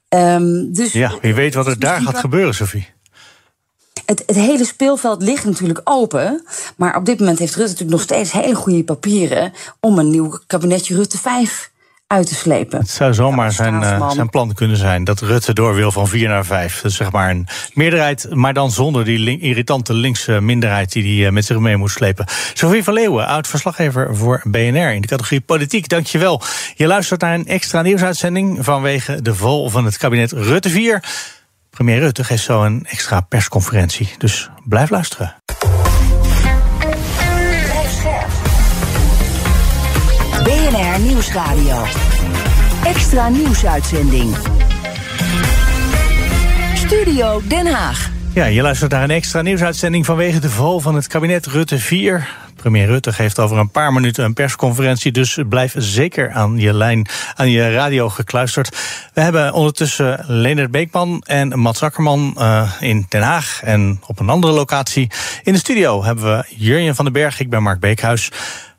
Um, 0.08 0.72
dus, 0.72 0.92
ja, 0.92 1.12
wie 1.20 1.34
weet 1.34 1.54
wat 1.54 1.66
er 1.66 1.78
daar 1.78 2.00
gaat 2.00 2.18
gebeuren, 2.18 2.54
Sophie. 2.54 2.88
Het, 4.04 4.22
het, 4.26 4.36
hele 4.36 4.64
speelveld 4.64 5.22
ligt 5.22 5.44
natuurlijk 5.44 5.80
open. 5.84 6.44
Maar 6.76 6.96
op 6.96 7.04
dit 7.04 7.18
moment 7.18 7.38
heeft 7.38 7.54
Rutte 7.54 7.70
natuurlijk 7.70 7.98
nog 7.98 8.02
steeds 8.02 8.32
hele 8.32 8.54
goede 8.54 8.84
papieren 8.84 9.52
om 9.80 9.98
een 9.98 10.10
nieuw 10.10 10.38
kabinetje 10.46 10.94
Rutte 10.94 11.18
5 11.18 11.71
uit 12.12 12.26
te 12.26 12.34
slepen. 12.34 12.78
Het 12.78 12.90
zou 12.90 13.14
zomaar 13.14 13.52
zijn, 13.52 13.74
uh, 13.74 14.10
zijn 14.10 14.30
plan 14.30 14.54
kunnen 14.54 14.76
zijn 14.76 15.04
dat 15.04 15.20
Rutte 15.20 15.52
door 15.52 15.74
wil 15.74 15.92
van 15.92 16.08
4 16.08 16.28
naar 16.28 16.44
5. 16.44 16.80
Dus 16.80 16.96
zeg 16.96 17.12
maar 17.12 17.30
een 17.30 17.46
meerderheid, 17.74 18.26
maar 18.30 18.54
dan 18.54 18.70
zonder 18.70 19.04
die 19.04 19.38
irritante 19.38 19.94
linkse 19.94 20.40
minderheid 20.40 20.92
die 20.92 21.02
hij 21.02 21.26
uh, 21.26 21.32
met 21.32 21.44
zich 21.44 21.58
mee 21.58 21.76
moet 21.76 21.90
slepen. 21.90 22.26
Sophie 22.54 22.84
van 22.84 22.94
Leeuwen, 22.94 23.26
oud-verslaggever 23.26 24.16
voor 24.16 24.42
BNR 24.44 24.92
in 24.92 25.00
de 25.00 25.06
categorie 25.06 25.40
politiek. 25.40 25.88
Dankjewel. 25.88 26.42
Je 26.74 26.86
luistert 26.86 27.20
naar 27.20 27.34
een 27.34 27.46
extra 27.46 27.82
nieuwsuitzending 27.82 28.64
vanwege 28.64 29.22
de 29.22 29.34
vol 29.34 29.68
van 29.68 29.84
het 29.84 29.96
kabinet 29.96 30.32
Rutte 30.32 30.70
4. 30.70 31.02
Premier 31.70 31.98
Rutte 31.98 32.24
geeft 32.24 32.44
zo 32.44 32.62
een 32.64 32.86
extra 32.88 33.20
persconferentie. 33.20 34.10
Dus 34.18 34.50
blijf 34.64 34.90
luisteren. 34.90 35.41
BNR 40.44 41.00
Nieuwsradio. 41.00 41.84
Extra 42.84 43.28
nieuwsuitzending. 43.28 44.36
Studio 46.74 47.42
Den 47.48 47.66
Haag. 47.66 48.10
Ja, 48.34 48.44
je 48.44 48.62
luistert 48.62 48.90
naar 48.90 49.02
een 49.02 49.10
extra 49.10 49.42
nieuwsuitzending 49.42 50.06
vanwege 50.06 50.38
de 50.38 50.50
val 50.50 50.80
van 50.80 50.94
het 50.94 51.06
kabinet 51.06 51.46
Rutte 51.46 51.78
4. 51.78 52.28
Premier 52.56 52.86
Rutte 52.86 53.12
geeft 53.12 53.38
over 53.38 53.58
een 53.58 53.70
paar 53.70 53.92
minuten 53.92 54.24
een 54.24 54.34
persconferentie, 54.34 55.12
dus 55.12 55.38
blijf 55.48 55.74
zeker 55.76 56.30
aan 56.30 56.58
je 56.58 56.74
lijn, 56.74 57.06
aan 57.34 57.50
je 57.50 57.72
radio 57.72 58.08
gekluisterd. 58.08 58.76
We 59.14 59.20
hebben 59.20 59.52
ondertussen 59.52 60.24
Leonard 60.26 60.70
Beekman 60.70 61.22
en 61.26 61.58
Mats 61.58 61.82
Akkerman 61.82 62.34
uh, 62.38 62.72
in 62.80 63.06
Den 63.08 63.22
Haag 63.22 63.60
en 63.62 64.00
op 64.06 64.20
een 64.20 64.28
andere 64.28 64.52
locatie. 64.52 65.10
In 65.42 65.52
de 65.52 65.58
studio 65.58 66.04
hebben 66.04 66.24
we 66.24 66.44
Jurjen 66.56 66.94
van 66.94 67.04
den 67.04 67.14
Berg, 67.14 67.40
ik 67.40 67.50
ben 67.50 67.62
Mark 67.62 67.80
Beekhuis. 67.80 68.30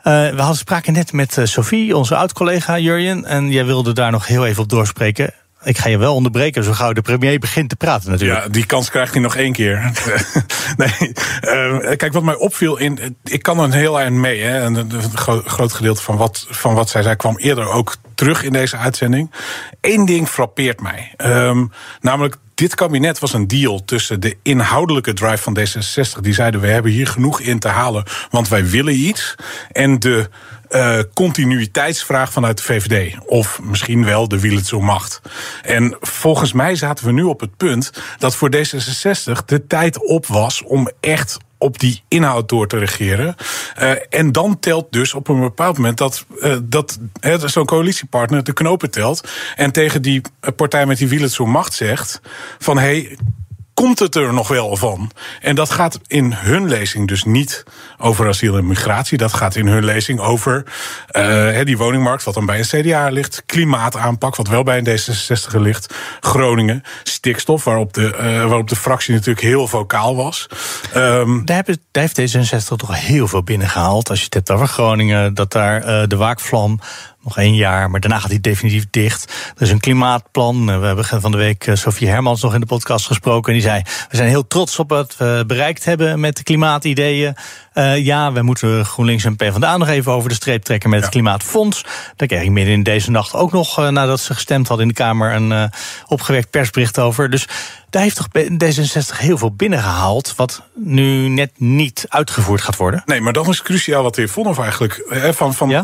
Uh, 0.04 0.30
we 0.30 0.38
hadden 0.38 0.58
spraken 0.58 0.94
net 0.94 1.14
met 1.14 1.38
uh, 1.38 1.46
Sophie, 1.46 1.98
onze 1.98 2.16
oud-collega 2.16 2.80
Jurjen. 2.80 3.26
En 3.26 3.52
jij 3.52 3.66
wilde 3.66 3.94
daar 3.94 4.12
nog 4.12 4.28
heel 4.28 4.46
even 4.46 4.64
op 4.64 4.70
doorspreken. 4.70 5.34
Ik 5.64 5.78
ga 5.78 5.90
je 5.90 5.98
wel 5.98 6.16
onderbreken 6.16 6.64
zo 6.64 6.72
gauw 6.72 6.94
de 6.94 7.02
premier 7.02 7.40
begint 7.40 7.70
te 7.70 7.76
praten 7.76 8.12
natuurlijk. 8.12 8.44
Ja, 8.44 8.50
die 8.50 8.66
kans 8.66 8.90
krijgt 8.90 9.14
hij 9.14 9.22
nog 9.22 9.36
één 9.36 9.54
keer. 9.54 9.92
nee, 10.78 11.12
uh, 11.42 11.96
kijk, 11.96 12.14
wat 12.14 12.24
mij 12.24 12.36
opviel, 12.36 12.78
in, 12.78 13.18
ik 13.24 13.44
kan 13.44 13.58
er 13.58 13.64
een 13.64 13.72
heel 13.72 14.00
eind 14.00 14.16
mee. 14.16 14.42
Hè, 14.42 14.62
en 14.62 14.76
een 14.76 15.18
groot 15.46 15.74
gedeelte 15.74 16.02
van 16.02 16.18
wat, 16.18 16.48
van 16.50 16.74
wat 16.74 16.90
zij 16.90 17.02
zei 17.02 17.16
kwam 17.16 17.38
eerder 17.38 17.68
ook 17.68 17.96
terug 18.16 18.44
in 18.44 18.54
deze 18.54 18.78
uitzending. 18.78 19.32
Eén 19.82 20.06
ding 20.06 20.28
frappeert 20.28 20.82
mij. 20.82 21.14
Um, 21.18 21.72
namelijk 22.02 22.38
dit 22.56 22.76
kabinet 22.76 23.20
was 23.20 23.34
een 23.34 23.48
deal 23.48 23.86
tussen 23.86 24.20
de 24.20 24.38
inhoudelijke 24.42 25.14
drive 25.14 25.44
van 25.44 25.58
D66. 25.60 26.20
Die 26.22 26.34
zeiden: 26.34 26.62
we 26.62 26.68
hebben 26.68 26.92
hier 26.92 27.08
genoeg 27.08 27.40
in 27.40 27.60
te 27.60 27.68
halen, 27.68 28.04
want 28.30 28.48
wij 28.48 28.66
willen 28.70 28.96
iets. 28.96 29.36
En 29.72 30.00
de 30.00 30.30
uh, 30.70 31.00
continuïteitsvraag 31.14 32.32
vanuit 32.32 32.58
de 32.58 32.64
VVD. 32.64 33.18
Of 33.26 33.60
misschien 33.62 34.06
wel 34.06 34.28
de 34.28 34.40
wielen 34.40 34.64
macht. 34.84 35.22
En 35.62 35.98
volgens 36.00 36.54
mij 36.54 36.76
zaten 36.76 37.06
we 37.06 37.12
nu 37.12 37.24
op 37.24 37.40
het 37.40 37.58
punt 37.58 37.92
dat 38.18 38.36
voor 38.36 38.50
D66 38.56 39.46
de 39.46 39.68
tijd 39.68 40.08
op 40.08 40.26
was 40.26 40.64
om 40.64 40.90
echt 41.00 41.38
op 41.64 41.80
die 41.80 42.04
inhoud 42.08 42.50
door 42.50 42.68
te 42.68 42.78
regeren. 42.78 43.36
Uh, 43.80 43.92
en 44.10 44.32
dan 44.32 44.60
telt 44.60 44.92
dus 44.92 45.14
op 45.14 45.28
een 45.28 45.40
bepaald 45.40 45.78
moment 45.78 45.98
dat, 45.98 46.26
uh, 46.40 46.58
dat 46.64 47.00
zo'n 47.46 47.66
coalitiepartner 47.66 48.44
de 48.44 48.54
knopen 48.54 48.92
telt. 48.92 49.28
En 49.56 49.72
tegen 49.72 50.02
die 50.02 50.22
partij 50.56 50.86
met 50.86 50.98
die 50.98 51.08
wielen 51.08 51.30
zo 51.30 51.46
macht 51.46 51.74
zegt: 51.74 52.22
van 52.60 52.78
hé, 52.78 52.84
hey, 52.84 53.18
komt 53.74 54.00
het 54.00 54.16
er 54.16 54.34
nog 54.34 54.48
wel 54.48 54.76
van? 54.76 55.12
En 55.42 55.56
dat 55.56 55.70
gaat 55.70 56.00
in 56.08 56.34
hun 56.34 56.68
lezing 56.68 57.08
dus 57.08 57.24
niet 57.24 57.64
over 57.98 58.28
asiel 58.28 58.58
en 58.58 58.68
migratie. 58.68 59.18
Dat 59.18 59.34
gaat 59.34 59.56
in 59.56 59.68
hun 59.68 59.86
lezing 59.86 60.20
over 60.20 60.64
uh, 61.12 61.62
die 61.64 61.78
woningmarkt, 61.78 62.24
wat 62.24 62.34
dan 62.34 62.46
bij 62.46 62.60
een 62.60 62.84
CDA 62.84 63.10
ligt. 63.10 63.44
Klimaataanpak, 63.46 64.36
wat 64.36 64.48
wel 64.48 64.64
bij 64.64 64.78
een 64.78 64.88
D66 64.88 65.60
ligt. 65.60 65.94
Groningen, 66.20 66.84
stikstof, 67.04 67.64
waarop 67.64 67.94
de, 67.94 68.02
uh, 68.02 68.46
waarop 68.46 68.70
de 68.70 68.76
fractie 68.76 69.14
natuurlijk 69.14 69.46
heel 69.46 69.68
vocaal 69.68 70.16
was. 70.16 70.48
Um, 70.96 71.46
daar, 71.46 71.64
heeft 71.92 72.20
D66 72.20 72.76
toch 72.76 73.00
heel 73.00 73.28
veel 73.28 73.44
binnengehaald. 73.44 74.10
Als 74.10 74.20
je 74.20 74.26
het 74.26 74.34
hebt 74.34 74.52
over 74.52 74.68
Groningen, 74.68 75.34
dat 75.34 75.52
daar 75.52 75.88
uh, 75.88 76.08
de 76.08 76.16
waakvlam 76.16 76.80
nog 77.24 77.38
één 77.38 77.56
jaar, 77.56 77.90
maar 77.92 78.00
daarna 78.00 78.20
gaat 78.20 78.30
hij 78.30 78.40
definitief 78.40 78.86
dicht. 78.90 79.54
Er 79.56 79.62
is 79.62 79.72
een 79.72 79.80
klimaatplan. 79.80 80.66
We 80.66 80.86
hebben 80.86 81.06
van 81.06 81.32
de 81.32 81.38
week 81.38 81.70
Sofie 81.74 82.08
Hermans 82.08 82.42
nog 82.42 82.54
in 82.54 82.60
de 82.60 82.66
podcast 82.66 83.06
gesproken. 83.06 83.54
En 83.54 83.60
die 83.60 83.68
zei: 83.68 83.82
We 84.10 84.16
zijn 84.16 84.30
heel 84.30 84.48
trots 84.48 84.80
op 84.80 84.90
wat 84.90 85.18
we 85.18 85.44
bereikt 85.48 85.86
hebben 85.86 86.20
met 86.20 86.38
de 86.38 86.44
klimaatideeën. 86.44 87.36
Uh, 87.74 88.06
ja, 88.06 88.32
we 88.32 88.42
moeten 88.42 88.86
GroenLinks 88.86 89.24
en 89.24 89.36
PvdA 89.36 89.78
nog 89.78 89.88
even 89.88 90.12
over 90.12 90.30
de 90.30 90.36
streep 90.36 90.64
trekken 90.64 90.90
met 90.90 91.02
het 91.02 91.10
Klimaatfonds. 91.10 91.86
Daar 92.16 92.28
kreeg 92.28 92.42
ik 92.42 92.50
midden 92.50 92.74
in 92.74 92.84
deze 92.84 93.12
nacht 93.12 93.34
ook 93.34 93.52
nog, 93.52 93.80
uh, 93.80 93.88
nadat 93.88 94.20
ze 94.20 94.34
gestemd 94.34 94.68
had 94.68 94.80
in 94.80 94.88
de 94.88 94.94
Kamer, 94.94 95.34
een 95.34 95.52
uh, 95.52 95.64
opgewekt 96.08 96.50
persbericht 96.50 97.00
over. 97.00 97.30
Dus 97.30 97.48
daar 97.90 98.02
heeft 98.02 98.16
toch 98.16 98.28
D66 98.54 99.18
heel 99.18 99.38
veel 99.38 99.52
binnengehaald, 99.52 100.36
wat 100.36 100.62
nu 100.74 101.28
net 101.28 101.52
niet 101.56 102.06
uitgevoerd 102.08 102.62
gaat 102.62 102.76
worden? 102.76 103.02
Nee, 103.06 103.22
maar 103.22 103.34
dat 103.34 103.48
is 103.48 103.62
cruciaal 103.62 104.04
wat 104.04 104.16
de 104.16 104.22
heer 104.22 104.30
Vonhoff 104.30 104.60
eigenlijk 104.60 105.06
van. 105.36 105.54
van, 105.54 105.70
ja? 105.70 105.84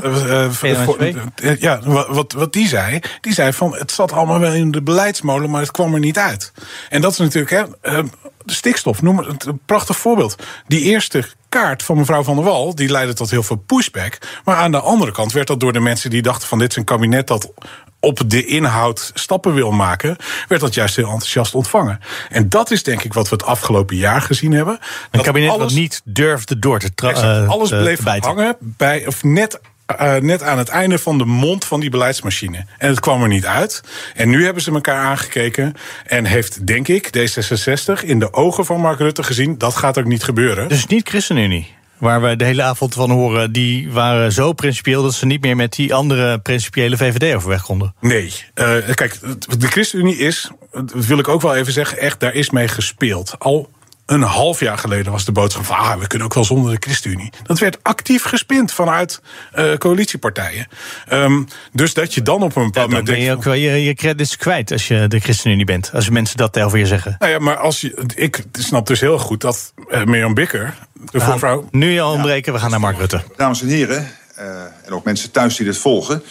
van 0.49 1.25
ja, 1.59 1.79
wat, 2.09 2.33
wat 2.33 2.53
die 2.53 2.67
zei. 2.67 2.99
Die 3.21 3.33
zei 3.33 3.53
van 3.53 3.75
het 3.75 3.91
zat 3.91 4.11
allemaal 4.11 4.39
wel 4.39 4.53
in 4.53 4.71
de 4.71 4.81
beleidsmolen, 4.81 5.49
maar 5.49 5.61
het 5.61 5.71
kwam 5.71 5.93
er 5.93 5.99
niet 5.99 6.17
uit. 6.17 6.51
En 6.89 7.01
dat 7.01 7.11
is 7.11 7.17
natuurlijk, 7.17 7.51
hè, 7.81 8.01
de 8.45 8.53
stikstof, 8.53 9.01
noem 9.01 9.17
het 9.17 9.45
een 9.45 9.59
prachtig 9.65 9.97
voorbeeld. 9.97 10.35
Die 10.67 10.81
eerste 10.81 11.23
kaart 11.49 11.83
van 11.83 11.97
mevrouw 11.97 12.23
Van 12.23 12.35
der 12.35 12.45
Wal, 12.45 12.75
die 12.75 12.91
leidde 12.91 13.13
tot 13.13 13.29
heel 13.29 13.43
veel 13.43 13.63
pushback. 13.65 14.17
Maar 14.43 14.55
aan 14.55 14.71
de 14.71 14.79
andere 14.79 15.11
kant 15.11 15.31
werd 15.31 15.47
dat 15.47 15.59
door 15.59 15.73
de 15.73 15.79
mensen 15.79 16.09
die 16.09 16.21
dachten 16.21 16.47
van 16.47 16.59
dit 16.59 16.69
is 16.69 16.75
een 16.75 16.83
kabinet 16.83 17.27
dat 17.27 17.51
op 17.99 18.29
de 18.29 18.45
inhoud 18.45 19.11
stappen 19.13 19.53
wil 19.53 19.71
maken, 19.71 20.17
werd 20.47 20.61
dat 20.61 20.73
juist 20.73 20.95
heel 20.95 21.09
enthousiast 21.09 21.55
ontvangen. 21.55 21.99
En 22.29 22.49
dat 22.49 22.71
is 22.71 22.83
denk 22.83 23.03
ik 23.03 23.13
wat 23.13 23.29
we 23.29 23.35
het 23.35 23.45
afgelopen 23.45 23.95
jaar 23.95 24.21
gezien 24.21 24.51
hebben. 24.51 24.79
Een 25.11 25.21
kabinet 25.21 25.49
alles, 25.49 25.61
dat 25.61 25.71
niet 25.71 26.01
durfde 26.03 26.59
door 26.59 26.79
te 26.79 26.93
trappen. 26.93 27.43
Uh, 27.43 27.49
alles 27.49 27.69
bleef 27.69 28.03
hangen 28.03 28.55
bij, 28.59 29.07
of 29.07 29.23
net 29.23 29.59
uh, 30.01 30.15
net 30.15 30.43
aan 30.43 30.57
het 30.57 30.69
einde 30.69 30.97
van 30.97 31.17
de 31.17 31.25
mond 31.25 31.65
van 31.65 31.79
die 31.79 31.89
beleidsmachine. 31.89 32.65
En 32.77 32.89
het 32.89 32.99
kwam 32.99 33.21
er 33.21 33.27
niet 33.27 33.45
uit. 33.45 33.83
En 34.15 34.29
nu 34.29 34.43
hebben 34.43 34.63
ze 34.63 34.71
elkaar 34.71 35.05
aangekeken. 35.05 35.73
En 36.05 36.25
heeft, 36.25 36.67
denk 36.67 36.87
ik, 36.87 37.07
D66 37.17 38.03
in 38.03 38.19
de 38.19 38.33
ogen 38.33 38.65
van 38.65 38.81
Mark 38.81 38.99
Rutte 38.99 39.23
gezien... 39.23 39.57
dat 39.57 39.75
gaat 39.75 39.97
ook 39.97 40.05
niet 40.05 40.23
gebeuren. 40.23 40.67
Dus 40.67 40.85
niet 40.85 41.09
ChristenUnie? 41.09 41.77
Waar 41.97 42.21
we 42.21 42.35
de 42.35 42.45
hele 42.45 42.63
avond 42.63 42.93
van 42.93 43.11
horen, 43.11 43.51
die 43.51 43.91
waren 43.91 44.31
zo 44.31 44.53
principieel 44.53 45.03
dat 45.03 45.13
ze 45.13 45.25
niet 45.25 45.41
meer 45.41 45.55
met 45.55 45.73
die 45.73 45.93
andere 45.93 46.39
principiële 46.39 46.97
VVD 46.97 47.35
overweg 47.35 47.61
konden. 47.61 47.93
Nee. 47.99 48.33
Uh, 48.55 48.75
kijk, 48.93 49.19
de 49.59 49.67
ChristenUnie 49.67 50.17
is, 50.17 50.51
dat 50.71 51.05
wil 51.05 51.19
ik 51.19 51.27
ook 51.27 51.41
wel 51.41 51.55
even 51.55 51.73
zeggen, 51.73 51.97
echt, 51.97 52.19
daar 52.19 52.33
is 52.33 52.49
mee 52.49 52.67
gespeeld. 52.67 53.35
Al 53.37 53.69
een 54.09 54.21
half 54.21 54.59
jaar 54.59 54.77
geleden 54.77 55.11
was 55.11 55.25
de 55.25 55.31
boodschap 55.31 55.65
van 55.65 55.77
ah, 55.77 55.99
we 55.99 56.07
kunnen 56.07 56.27
ook 56.27 56.33
wel 56.33 56.43
zonder 56.43 56.71
de 56.71 56.77
ChristenUnie. 56.79 57.31
Dat 57.43 57.59
werd 57.59 57.77
actief 57.81 58.23
gespind 58.23 58.71
vanuit 58.71 59.21
uh, 59.55 59.73
coalitiepartijen. 59.73 60.67
Um, 61.11 61.47
dus 61.71 61.93
dat 61.93 62.13
je 62.13 62.21
dan 62.21 62.43
op 62.43 62.55
een 62.55 62.63
bepaald 62.63 62.89
moment. 62.89 63.07
Ja, 63.07 63.13
ben 63.13 63.23
je 63.23 63.31
ook 63.31 63.43
wel 63.43 63.53
je, 63.53 63.83
je 63.83 63.93
credits 63.93 64.37
kwijt 64.37 64.71
als 64.71 64.87
je 64.87 65.07
de 65.07 65.19
ChristenUnie 65.19 65.65
bent. 65.65 65.91
Als 65.93 66.09
mensen 66.09 66.37
dat 66.37 66.59
over 66.59 66.77
je 66.77 66.85
zeggen. 66.85 67.15
Nou 67.19 67.31
ja, 67.31 67.39
maar 67.39 67.57
als 67.57 67.81
je, 67.81 68.03
ik 68.15 68.43
snap 68.51 68.87
dus 68.87 68.99
heel 68.99 69.17
goed 69.17 69.41
dat 69.41 69.73
uh, 69.89 70.03
Mirjam 70.03 70.33
Bikker, 70.33 70.73
de 71.11 71.19
voorvrouw. 71.19 71.67
Nu 71.71 71.91
je 71.91 72.01
al 72.01 72.13
ontbreken, 72.13 72.53
we 72.53 72.59
gaan 72.59 72.69
naar 72.69 72.79
Mark 72.79 72.97
Rutte. 72.97 73.23
Dames 73.35 73.61
en 73.61 73.67
heren, 73.67 74.11
uh, 74.39 74.45
en 74.85 74.93
ook 74.93 75.03
mensen 75.03 75.31
thuis 75.31 75.55
die 75.55 75.65
dit 75.65 75.77
volgen. 75.77 76.23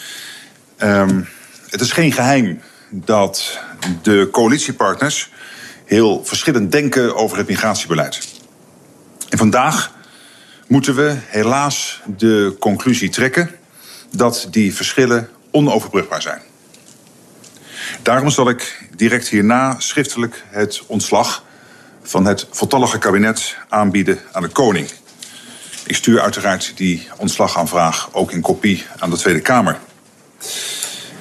Um, 0.83 1.29
het 1.69 1.81
is 1.81 1.93
geen 1.93 2.13
geheim 2.13 2.61
dat 2.91 3.59
de 4.03 4.29
coalitiepartners 4.33 5.31
heel 5.89 6.25
verschillend 6.25 6.73
denken 6.73 7.17
over 7.17 7.37
het 7.37 7.49
migratiebeleid. 7.49 8.29
En 9.29 9.39
vandaag 9.39 9.93
moeten 10.67 10.95
we 10.95 11.17
helaas 11.27 12.01
de 12.17 12.57
conclusie 12.59 13.09
trekken 13.09 13.51
dat 14.11 14.49
die 14.51 14.75
verschillen 14.75 15.29
onoverbrugbaar 15.51 16.23
zijn. 16.23 16.41
Daarom 18.03 18.31
zal 18.31 18.49
ik 18.49 18.89
direct 18.97 19.29
hierna 19.29 19.75
schriftelijk 19.79 20.45
het 20.49 20.83
ontslag 20.87 21.45
van 22.03 22.25
het 22.25 22.47
voltallige 22.51 22.99
kabinet 22.99 23.57
aanbieden 23.69 24.19
aan 24.33 24.43
de 24.43 24.49
koning. 24.49 24.91
Ik 25.87 25.97
stuur 25.97 26.21
uiteraard 26.21 26.73
die 26.77 27.09
ontslagaanvraag 27.17 28.09
ook 28.13 28.33
in 28.33 28.41
kopie 28.41 28.85
aan 28.99 29.11
de 29.11 29.17
Tweede 29.17 29.41
Kamer. 29.41 29.79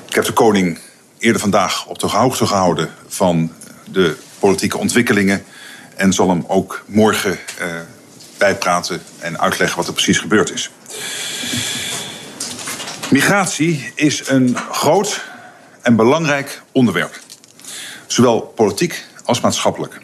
Ik 0.08 0.14
heb 0.14 0.26
de 0.26 0.34
koning 0.34 0.80
eerder 1.18 1.42
vandaag 1.42 1.86
op 1.86 2.00
de 2.00 2.08
hoogte 2.08 2.46
gehouden 2.48 2.90
van 3.08 3.52
de 3.92 4.18
politieke 4.40 4.78
ontwikkelingen 4.78 5.44
en 5.96 6.14
zal 6.14 6.30
hem 6.30 6.44
ook 6.48 6.84
morgen 6.86 7.32
eh, 7.32 7.68
bijpraten 8.38 9.02
en 9.20 9.40
uitleggen 9.40 9.78
wat 9.78 9.88
er 9.88 9.94
precies 9.94 10.20
gebeurd 10.20 10.54
is. 10.54 10.72
Migratie 13.10 13.92
is 13.96 14.28
een 14.28 14.58
groot 14.72 15.26
en 15.82 15.96
belangrijk 15.96 16.62
onderwerp, 16.72 17.20
zowel 18.08 18.40
politiek 18.42 19.06
als 19.24 19.42
maatschappelijk. 19.42 20.00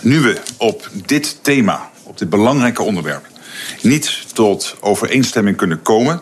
Nu 0.00 0.20
we 0.20 0.40
op 0.56 0.88
dit 1.06 1.38
thema, 1.42 1.90
op 2.02 2.18
dit 2.18 2.30
belangrijke 2.30 2.82
onderwerp, 2.82 3.26
niet 3.82 4.34
tot 4.34 4.76
overeenstemming 4.80 5.56
kunnen 5.56 5.82
komen, 5.82 6.20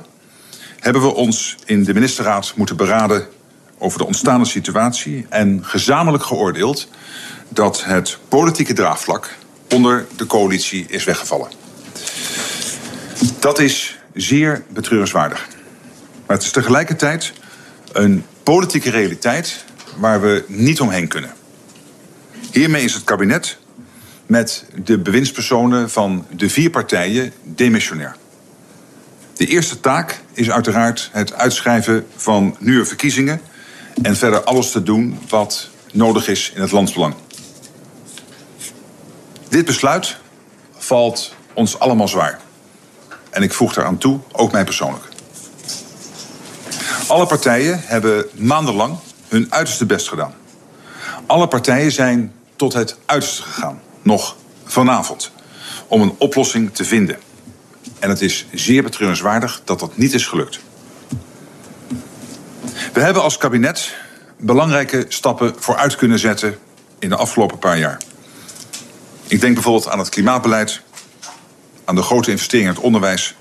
hebben 0.79 1.03
we 1.03 1.15
ons 1.15 1.57
in 1.65 1.85
de 1.85 1.95
ministerraad 1.95 2.53
moeten 2.57 2.77
beraden 2.77 3.29
over 3.81 3.99
de 3.99 4.07
ontstaande 4.07 4.47
situatie 4.47 5.27
en 5.29 5.65
gezamenlijk 5.65 6.25
geoordeeld 6.25 6.89
dat 7.49 7.85
het 7.85 8.19
politieke 8.29 8.73
draagvlak 8.73 9.37
onder 9.71 10.07
de 10.17 10.27
coalitie 10.27 10.87
is 10.89 11.05
weggevallen. 11.05 11.49
Dat 13.39 13.59
is 13.59 13.99
zeer 14.15 14.65
betreurenswaardig. 14.69 15.49
Maar 16.27 16.37
het 16.37 16.47
is 16.47 16.53
tegelijkertijd 16.53 17.33
een 17.93 18.25
politieke 18.43 18.91
realiteit 18.91 19.65
waar 19.97 20.21
we 20.21 20.45
niet 20.47 20.81
omheen 20.81 21.09
kunnen. 21.09 21.35
Hiermee 22.53 22.85
is 22.85 22.95
het 22.95 23.05
kabinet 23.05 23.59
met 24.27 24.65
de 24.85 24.99
bewindspersonen 24.99 25.91
van 25.91 26.27
de 26.31 26.51
vier 26.51 26.71
partijen 26.71 27.33
demissionair. 27.43 28.17
De 29.37 29.47
eerste 29.47 29.81
taak 29.81 30.21
is 30.33 30.51
uiteraard 30.51 31.09
het 31.13 31.33
uitschrijven 31.33 32.07
van 32.17 32.57
nieuwe 32.59 32.85
verkiezingen 32.85 33.41
en 34.03 34.17
verder 34.17 34.43
alles 34.43 34.71
te 34.71 34.83
doen 34.83 35.19
wat 35.29 35.69
nodig 35.93 36.29
is 36.29 36.53
in 36.55 36.61
het 36.61 36.71
landsbelang. 36.71 37.15
Dit 39.49 39.65
besluit 39.65 40.17
valt 40.79 41.35
ons 41.55 41.79
allemaal 41.79 42.09
zwaar. 42.09 42.41
En 43.31 43.43
ik 43.43 43.53
voeg 43.53 43.77
eraan 43.77 43.99
toe, 43.99 44.21
ook 44.33 44.53
mij 44.53 44.65
persoonlijk. 44.65 45.05
Alle 47.07 47.27
partijen 47.27 47.81
hebben 47.85 48.27
maandenlang 48.35 48.99
hun 49.29 49.47
uiterste 49.53 49.87
best 49.87 50.09
gedaan. 50.09 50.35
Alle 51.27 51.49
partijen 51.49 51.93
zijn 51.93 52.33
tot 52.57 52.73
het 52.73 52.97
uiterste 53.07 53.43
gegaan, 53.43 53.81
nog 54.03 54.37
vanavond, 54.65 55.31
om 55.87 56.03
een 56.03 56.15
oplossing 56.19 56.75
te 56.75 56.85
vinden. 56.85 57.19
En 57.99 58.09
het 58.09 58.21
is 58.21 58.47
zeer 58.53 58.83
betreurenswaardig 58.83 59.63
dat 59.65 59.81
dat 59.81 59.97
niet 59.97 60.15
is 60.15 60.27
gelukt. 60.27 60.61
We 62.93 63.01
hebben 63.01 63.23
als 63.23 63.39
kabinet 63.39 63.97
belangrijke 64.39 65.05
stappen 65.09 65.55
vooruit 65.59 65.97
kunnen 65.97 66.19
zetten 66.19 66.59
in 66.99 67.09
de 67.09 67.17
afgelopen 67.17 67.59
paar 67.59 67.79
jaar. 67.79 68.01
Ik 69.27 69.41
denk 69.41 69.55
bijvoorbeeld 69.55 69.89
aan 69.89 69.99
het 69.99 70.09
klimaatbeleid, 70.09 70.81
aan 71.85 71.95
de 71.95 72.03
grote 72.03 72.31
investeringen 72.31 72.69
in 72.71 72.77
het 72.77 72.85
onderwijs, 72.85 73.35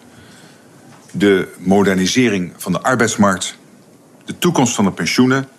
de 1.11 1.47
modernisering 1.57 2.53
van 2.57 2.71
de 2.71 2.81
arbeidsmarkt, 2.81 3.55
de 4.25 4.37
toekomst 4.37 4.75
van 4.75 4.85
de 4.85 4.91
pensioenen 4.91 5.49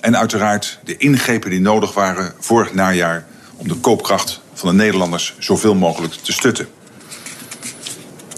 en 0.00 0.16
uiteraard 0.16 0.78
de 0.84 0.96
ingrepen 0.96 1.50
die 1.50 1.60
nodig 1.60 1.94
waren 1.94 2.34
vorig 2.38 2.74
najaar 2.74 3.26
om 3.56 3.68
de 3.68 3.76
koopkracht 3.76 4.40
van 4.54 4.68
de 4.68 4.74
Nederlanders 4.74 5.34
zoveel 5.38 5.74
mogelijk 5.74 6.12
te 6.12 6.32
stutten. 6.32 6.68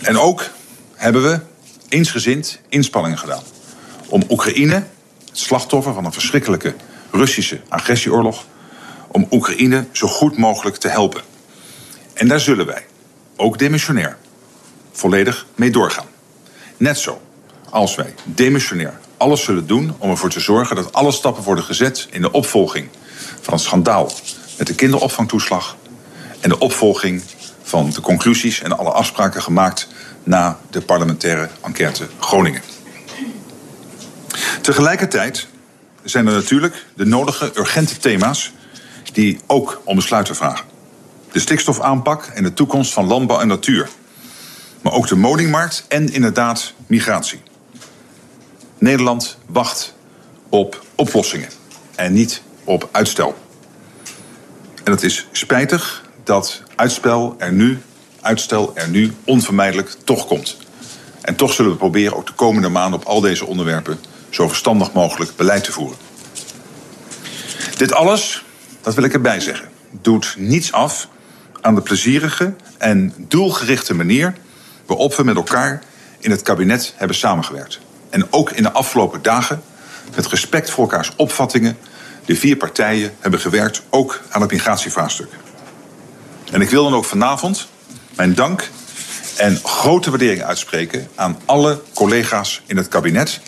En 0.03 0.19
ook 0.19 0.51
hebben 0.95 1.23
we 1.23 1.41
eensgezind 1.89 2.61
inspanningen 2.69 3.19
gedaan 3.19 3.54
om 4.07 4.23
Oekraïne, 4.31 4.75
het 4.75 5.39
slachtoffer 5.39 5.95
van 5.95 6.05
een 6.05 6.13
verschrikkelijke 6.13 6.75
Russische 7.11 7.61
agressieoorlog, 7.69 8.47
om 9.09 9.27
Oekraïne 9.31 9.87
zo 9.93 10.07
goed 10.07 10.39
mogelijk 10.39 10.77
te 10.77 10.89
helpen. 10.89 11.23
En 12.15 12.29
daar 12.29 12.41
zullen 12.41 12.67
wij, 12.67 12.87
ook 13.37 13.59
demissionair, 13.59 14.17
volledig 14.93 15.47
mee 15.55 15.71
doorgaan. 15.71 16.07
Net 16.77 16.99
zo 16.99 17.21
als 17.71 17.95
wij 17.95 18.15
demissionair 18.25 18.99
alles 19.17 19.45
zullen 19.45 19.67
doen 19.67 19.95
om 19.99 20.11
ervoor 20.11 20.31
te 20.31 20.41
zorgen 20.41 20.77
dat 20.77 20.93
alle 20.93 21.13
stappen 21.13 21.43
worden 21.43 21.65
gezet 21.65 22.09
in 22.11 22.21
de 22.21 22.33
opvolging 22.33 22.89
van 23.41 23.55
het 23.55 23.63
schandaal 23.63 24.11
met 24.59 24.67
de 24.67 24.75
kinderopvangtoeslag 24.75 25.77
en 26.41 26.49
de 26.49 26.59
opvolging 26.59 27.23
van 27.63 27.91
de 27.91 28.01
conclusies 28.01 28.63
en 28.63 28.79
alle 28.79 28.91
afspraken 28.91 29.43
gemaakt 29.43 29.89
na 30.23 30.59
de 30.71 30.81
parlementaire 30.81 31.49
enquête 31.63 32.09
Groningen. 32.19 32.74
Tegelijkertijd 34.61 35.47
zijn 36.03 36.27
er 36.27 36.33
natuurlijk 36.33 36.87
de 36.97 37.05
nodige 37.07 37.53
urgente 37.59 37.97
thema's 37.97 38.53
die 39.13 39.41
ook 39.47 39.81
om 39.85 39.97
besluiten 39.97 40.37
vragen. 40.37 40.65
De 41.33 41.41
stikstofaanpak 41.41 42.25
en 42.25 42.43
de 42.43 42.53
toekomst 42.53 42.93
van 42.93 43.07
landbouw 43.07 43.41
en 43.41 43.49
natuur. 43.49 43.89
Maar 44.83 44.93
ook 44.93 45.09
de 45.09 45.17
woningmarkt 45.17 45.85
en 45.89 46.13
inderdaad 46.13 46.73
migratie. 46.87 47.41
Nederland 48.79 49.39
wacht 49.47 49.95
op 50.49 50.85
oplossingen 50.95 51.49
en 51.95 52.13
niet 52.13 52.43
op 52.65 52.89
uitstel. 52.93 53.39
En 54.85 54.93
het 54.93 55.03
is 55.03 55.27
spijtig 55.33 56.03
dat 56.25 56.63
uitstel 56.77 57.35
er 57.39 57.53
nu, 57.53 57.79
uitstel 58.21 58.73
er 58.75 58.89
nu 58.89 59.13
onvermijdelijk 59.25 59.97
toch 60.05 60.27
komt. 60.27 60.57
En 61.21 61.37
toch 61.37 61.53
zullen 61.53 61.71
we 61.71 61.77
proberen 61.77 62.17
ook 62.17 62.27
de 62.27 62.33
komende 62.33 62.69
maanden 62.69 63.01
op 63.01 63.07
al 63.07 63.21
deze 63.21 63.47
onderwerpen 63.47 63.99
zo 64.35 64.49
verstandig 64.49 64.93
mogelijk 64.93 65.37
beleid 65.37 65.65
te 65.65 65.73
voeren. 65.73 65.99
Dit 67.77 67.93
alles, 67.93 68.45
dat 68.81 68.95
wil 68.95 69.05
ik 69.05 69.13
erbij 69.13 69.41
zeggen, 69.41 69.69
doet 69.91 70.35
niets 70.39 70.73
af 70.73 71.09
aan 71.61 71.75
de 71.75 71.81
plezierige 71.81 72.55
en 72.79 73.15
doelgerichte 73.19 73.95
manier 73.95 74.35
waarop 74.87 75.15
we 75.15 75.25
met 75.25 75.37
elkaar 75.37 75.83
in 76.19 76.31
het 76.31 76.43
kabinet 76.43 76.95
hebben 76.97 77.17
samengewerkt. 77.17 77.81
En 78.11 78.33
ook 78.33 78.51
in 78.51 78.63
de 78.63 78.73
afgelopen 78.73 79.23
dagen, 79.23 79.63
met 80.15 80.27
respect 80.27 80.71
voor 80.71 80.85
elkaars 80.85 81.13
opvattingen, 81.17 81.77
de 82.25 82.37
vier 82.37 82.57
partijen 82.57 83.15
hebben 83.19 83.41
gewerkt, 83.41 83.83
ook 83.91 84.21
aan 84.29 84.41
het 84.41 84.51
migratievraagstuk. 84.51 85.29
En 86.53 86.61
ik 86.61 86.71
wil 86.71 86.83
dan 86.83 86.95
ook 86.95 87.05
vanavond 87.05 87.69
mijn 88.17 88.35
dank 88.35 88.71
en 89.37 89.61
grote 89.63 90.11
waardering 90.11 90.43
uitspreken 90.43 91.09
aan 91.15 91.39
alle 91.45 91.83
collega's 91.95 92.63
in 92.67 92.77
het 92.77 92.89
kabinet, 92.89 93.41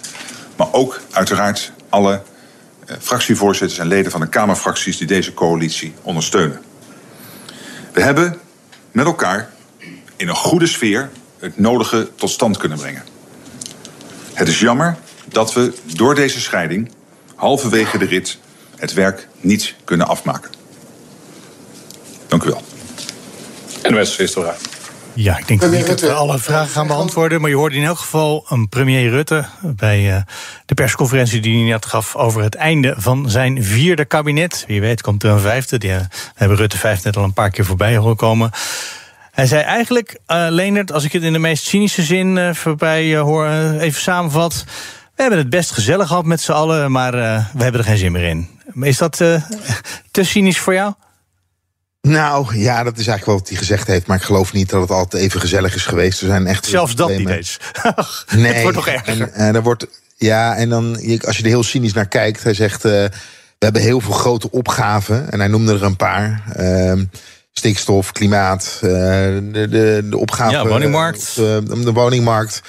maar 0.56 0.72
ook 0.72 1.00
uiteraard 1.10 1.72
alle 1.88 2.22
eh, 2.86 2.96
fractievoorzitters 3.00 3.78
en 3.78 3.86
leden 3.86 4.10
van 4.10 4.20
de 4.20 4.28
Kamerfracties 4.28 4.96
die 4.96 5.06
deze 5.06 5.34
coalitie 5.34 5.94
ondersteunen. 6.02 6.62
We 7.92 8.02
hebben 8.02 8.40
met 8.92 9.06
elkaar 9.06 9.50
in 10.16 10.28
een 10.28 10.34
goede 10.34 10.66
sfeer 10.66 11.10
het 11.38 11.58
nodige 11.58 12.10
tot 12.14 12.30
stand 12.30 12.56
kunnen 12.56 12.78
brengen. 12.78 13.04
Het 14.32 14.48
is 14.48 14.60
jammer 14.60 14.96
dat 15.24 15.52
we 15.52 15.74
door 15.84 16.14
deze 16.14 16.40
scheiding 16.40 16.90
halverwege 17.34 17.98
de 17.98 18.04
rit 18.04 18.38
het 18.76 18.92
werk 18.92 19.28
niet 19.40 19.74
kunnen 19.84 20.06
afmaken. 20.06 20.50
Dank 22.26 22.42
u 22.42 22.48
wel. 22.48 22.62
En 23.82 23.92
de 23.92 24.00
is 24.00 24.34
eruit. 24.34 24.75
Ja, 25.16 25.38
ik 25.38 25.48
denk 25.48 25.70
niet 25.70 25.86
dat 25.86 26.00
we 26.00 26.12
alle 26.12 26.38
vragen 26.38 26.68
gaan 26.68 26.86
beantwoorden. 26.86 27.40
Maar 27.40 27.50
je 27.50 27.56
hoorde 27.56 27.76
in 27.76 27.84
elk 27.84 27.98
geval 27.98 28.44
een 28.48 28.68
premier 28.68 29.10
Rutte 29.10 29.44
bij 29.62 30.14
uh, 30.14 30.16
de 30.66 30.74
persconferentie 30.74 31.40
die 31.40 31.56
hij 31.58 31.70
net 31.70 31.86
gaf 31.86 32.16
over 32.16 32.42
het 32.42 32.54
einde 32.54 32.94
van 32.98 33.30
zijn 33.30 33.64
vierde 33.64 34.04
kabinet. 34.04 34.64
Wie 34.66 34.80
weet 34.80 35.02
komt 35.02 35.22
er 35.22 35.30
een 35.30 35.40
vijfde. 35.40 35.78
Die, 35.78 35.90
uh, 35.90 35.96
we 35.96 36.06
hebben 36.34 36.56
Rutte 36.56 36.78
vijf 36.78 37.04
net 37.04 37.16
al 37.16 37.24
een 37.24 37.32
paar 37.32 37.50
keer 37.50 37.64
voorbij 37.64 37.96
horen 37.96 38.16
komen. 38.16 38.50
Hij 39.32 39.46
zei 39.46 39.62
eigenlijk, 39.62 40.18
uh, 40.28 40.46
Leendert, 40.50 40.92
als 40.92 41.04
ik 41.04 41.12
het 41.12 41.22
in 41.22 41.32
de 41.32 41.38
meest 41.38 41.64
cynische 41.64 42.02
zin 42.02 42.54
voorbij 42.54 43.16
hoor, 43.16 43.48
even 43.78 44.00
samenvat. 44.00 44.64
We 45.14 45.22
hebben 45.22 45.38
het 45.38 45.50
best 45.50 45.70
gezellig 45.70 46.08
gehad 46.08 46.24
met 46.24 46.40
z'n 46.40 46.52
allen, 46.52 46.92
maar 46.92 47.12
we 47.52 47.62
hebben 47.62 47.80
er 47.80 47.86
geen 47.86 47.96
zin 47.96 48.12
meer 48.12 48.24
in. 48.24 48.48
Is 48.80 48.98
dat 48.98 49.16
te 50.10 50.24
cynisch 50.24 50.58
voor 50.58 50.74
jou? 50.74 50.92
Nou 52.06 52.58
ja, 52.58 52.82
dat 52.82 52.98
is 52.98 53.06
eigenlijk 53.06 53.26
wel 53.26 53.36
wat 53.36 53.48
hij 53.48 53.56
gezegd 53.56 53.86
heeft. 53.86 54.06
Maar 54.06 54.16
ik 54.16 54.22
geloof 54.22 54.52
niet 54.52 54.70
dat 54.70 54.80
het 54.80 54.90
altijd 54.90 55.22
even 55.22 55.40
gezellig 55.40 55.74
is 55.74 55.86
geweest. 55.86 56.20
Er 56.20 56.26
zijn 56.26 56.46
echt. 56.46 56.66
Zelfs 56.66 56.94
dat 56.94 57.16
niet 57.16 57.28
eens. 57.28 57.58
nee, 58.36 58.52
het 58.52 58.62
wordt 58.62 58.76
toch 58.76 58.88
erger. 58.88 59.20
En, 59.20 59.32
en 59.32 59.54
er 59.54 59.62
wordt, 59.62 59.86
ja, 60.16 60.56
en 60.56 60.68
dan, 60.68 60.94
als 61.20 61.36
je 61.36 61.42
er 61.42 61.48
heel 61.48 61.62
cynisch 61.62 61.92
naar 61.92 62.08
kijkt, 62.08 62.42
hij 62.42 62.54
zegt. 62.54 62.84
Uh, 62.84 63.04
we 63.58 63.64
hebben 63.64 63.82
heel 63.82 64.00
veel 64.00 64.12
grote 64.12 64.50
opgaven. 64.50 65.30
En 65.30 65.38
hij 65.38 65.48
noemde 65.48 65.74
er 65.74 65.82
een 65.82 65.96
paar. 65.96 66.42
Uh, 66.58 66.92
stikstof, 67.52 68.12
klimaat, 68.12 68.80
uh, 68.82 68.90
de, 68.90 69.66
de, 69.70 70.06
de 70.10 70.16
opgave. 70.16 70.52
Ja, 70.52 70.66
woningmarkt. 70.66 71.34
De, 71.34 71.62
de 71.84 71.92
woningmarkt. 71.92 72.62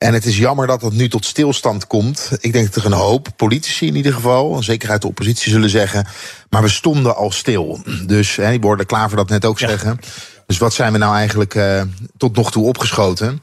En 0.00 0.14
het 0.14 0.26
is 0.26 0.38
jammer 0.38 0.66
dat 0.66 0.80
dat 0.80 0.92
nu 0.92 1.08
tot 1.08 1.24
stilstand 1.24 1.86
komt. 1.86 2.30
Ik 2.40 2.52
denk 2.52 2.72
dat 2.72 2.84
er 2.84 2.90
een 2.90 2.98
hoop 2.98 3.28
politici 3.36 3.86
in 3.86 3.96
ieder 3.96 4.12
geval, 4.12 4.62
zeker 4.62 4.90
uit 4.90 5.02
de 5.02 5.06
oppositie, 5.06 5.52
zullen 5.52 5.70
zeggen. 5.70 6.06
Maar 6.50 6.62
we 6.62 6.68
stonden 6.68 7.16
al 7.16 7.30
stil. 7.30 7.82
Dus 8.06 8.36
hè, 8.36 8.50
die 8.50 8.60
klaar 8.60 8.84
Klaver 8.84 9.16
dat 9.16 9.28
net 9.28 9.44
ook 9.44 9.58
zeggen. 9.58 9.98
Dus 10.46 10.58
wat 10.58 10.72
zijn 10.72 10.92
we 10.92 10.98
nou 10.98 11.14
eigenlijk 11.14 11.54
uh, 11.54 11.82
tot 12.16 12.36
nog 12.36 12.50
toe 12.50 12.66
opgeschoten? 12.66 13.42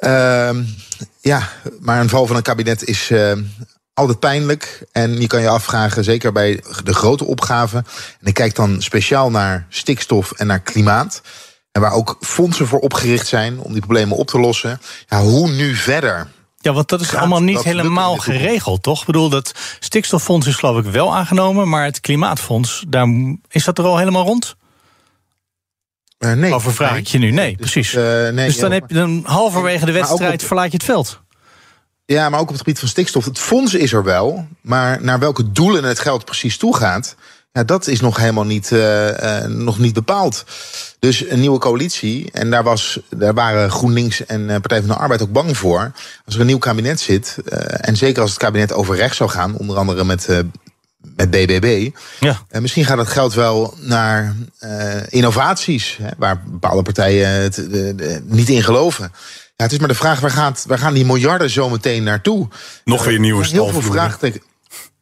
Uh, 0.00 0.50
ja, 1.20 1.48
maar 1.80 2.00
een 2.00 2.08
val 2.08 2.26
van 2.26 2.36
een 2.36 2.42
kabinet 2.42 2.84
is 2.84 3.10
uh, 3.10 3.32
altijd 3.94 4.18
pijnlijk. 4.18 4.86
En 4.92 5.20
je 5.20 5.26
kan 5.26 5.40
je 5.40 5.48
afvragen, 5.48 6.04
zeker 6.04 6.32
bij 6.32 6.62
de 6.84 6.94
grote 6.94 7.24
opgaven. 7.24 7.86
En 8.20 8.26
ik 8.26 8.34
kijk 8.34 8.54
dan 8.54 8.82
speciaal 8.82 9.30
naar 9.30 9.66
stikstof 9.68 10.32
en 10.32 10.46
naar 10.46 10.60
klimaat. 10.60 11.22
En 11.74 11.80
waar 11.80 11.92
ook 11.92 12.16
fondsen 12.20 12.66
voor 12.66 12.78
opgericht 12.78 13.26
zijn 13.26 13.60
om 13.60 13.72
die 13.72 13.80
problemen 13.80 14.16
op 14.16 14.26
te 14.26 14.38
lossen. 14.38 14.80
Ja, 15.08 15.20
hoe 15.20 15.48
nu 15.48 15.74
verder? 15.74 16.30
Ja, 16.58 16.72
want 16.72 16.88
dat 16.88 17.00
is 17.00 17.14
allemaal 17.14 17.42
niet 17.42 17.62
helemaal 17.62 18.16
geregeld, 18.16 18.82
toch? 18.82 19.00
Ik 19.00 19.06
bedoel, 19.06 19.28
dat 19.28 19.52
stikstoffonds 19.80 20.46
is 20.46 20.54
geloof 20.54 20.84
ik 20.84 20.92
wel 20.92 21.14
aangenomen, 21.14 21.68
maar 21.68 21.84
het 21.84 22.00
klimaatfonds, 22.00 22.84
daar, 22.88 23.08
is 23.48 23.64
dat 23.64 23.78
er 23.78 23.84
al 23.84 23.98
helemaal 23.98 24.24
rond? 24.24 24.56
Uh, 26.18 26.32
nee. 26.32 26.54
Over 26.54 26.74
vraag 26.74 26.96
ik 26.96 27.06
je 27.06 27.18
nu. 27.18 27.30
Nee, 27.30 27.56
dus, 27.56 27.70
precies. 27.70 27.94
Uh, 27.94 28.02
nee, 28.02 28.46
dus 28.46 28.58
dan 28.58 28.72
heb 28.72 28.84
je 28.88 28.94
dan 28.94 29.22
halverwege 29.24 29.84
de 29.84 29.92
wedstrijd 29.92 30.42
verlaat 30.42 30.70
je 30.70 30.76
het 30.76 30.84
veld. 30.84 31.20
Ja, 32.04 32.28
maar 32.28 32.40
ook 32.40 32.46
op 32.46 32.52
het 32.52 32.62
gebied 32.62 32.78
van 32.78 32.88
stikstof. 32.88 33.24
Het 33.24 33.38
fonds 33.38 33.74
is 33.74 33.92
er 33.92 34.04
wel, 34.04 34.46
maar 34.60 35.02
naar 35.02 35.18
welke 35.18 35.52
doelen 35.52 35.84
het 35.84 35.98
geld 35.98 36.24
precies 36.24 36.56
toe 36.56 36.76
gaat, 36.76 37.16
ja, 37.54 37.64
dat 37.64 37.86
is 37.86 38.00
nog 38.00 38.16
helemaal 38.16 38.44
niet, 38.44 38.70
uh, 38.70 39.08
uh, 39.08 39.44
nog 39.44 39.78
niet 39.78 39.94
bepaald. 39.94 40.44
Dus 40.98 41.28
een 41.28 41.40
nieuwe 41.40 41.58
coalitie, 41.58 42.28
en 42.32 42.50
daar, 42.50 42.62
was, 42.62 43.00
daar 43.10 43.34
waren 43.34 43.70
GroenLinks 43.70 44.26
en 44.26 44.46
Partij 44.46 44.78
van 44.78 44.88
de 44.88 44.94
Arbeid 44.94 45.22
ook 45.22 45.32
bang 45.32 45.56
voor. 45.56 45.92
Als 46.24 46.34
er 46.34 46.40
een 46.40 46.46
nieuw 46.46 46.58
kabinet 46.58 47.00
zit, 47.00 47.36
uh, 47.44 47.58
en 47.88 47.96
zeker 47.96 48.22
als 48.22 48.30
het 48.30 48.40
kabinet 48.40 48.72
over 48.72 48.96
rechts 48.96 49.16
zou 49.16 49.30
gaan, 49.30 49.56
onder 49.56 49.76
andere 49.76 50.04
met, 50.04 50.28
met 51.16 51.30
BBB. 51.30 51.90
Ja. 52.20 52.40
En 52.48 52.62
misschien 52.62 52.84
gaat 52.84 52.98
het 52.98 53.08
geld 53.08 53.34
wel 53.34 53.74
naar 53.80 54.34
innovaties, 55.08 55.98
hè, 56.02 56.10
waar 56.16 56.42
bepaalde 56.46 56.82
partijen 56.82 57.28
het 57.28 57.68
niet 58.24 58.48
in 58.48 58.62
geloven. 58.62 59.12
Ja, 59.56 59.64
het 59.64 59.72
is 59.72 59.78
maar 59.78 59.88
de 59.88 59.94
vraag, 59.94 60.20
waar, 60.20 60.30
gaat, 60.30 60.64
waar 60.66 60.78
gaan 60.78 60.94
die 60.94 61.06
miljarden 61.06 61.50
zo 61.50 61.68
meteen 61.68 62.02
naartoe? 62.02 62.48
Nog 62.84 63.04
weer 63.04 63.18
nieuwe 63.18 63.46
Heel 63.46 63.68
veel 63.68 63.82
vraagtekens. 63.82 64.44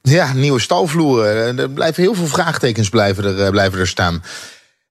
Ja, 0.03 0.33
nieuwe 0.33 0.61
stalvloeren. 0.61 1.59
Er 1.59 1.71
blijven 1.71 2.03
heel 2.03 2.15
veel 2.15 2.27
vraagtekens 2.27 2.89
blijven 2.89 3.25
er, 3.25 3.45
eh, 3.45 3.51
blijven 3.51 3.79
er 3.79 3.89
staan. 3.89 4.23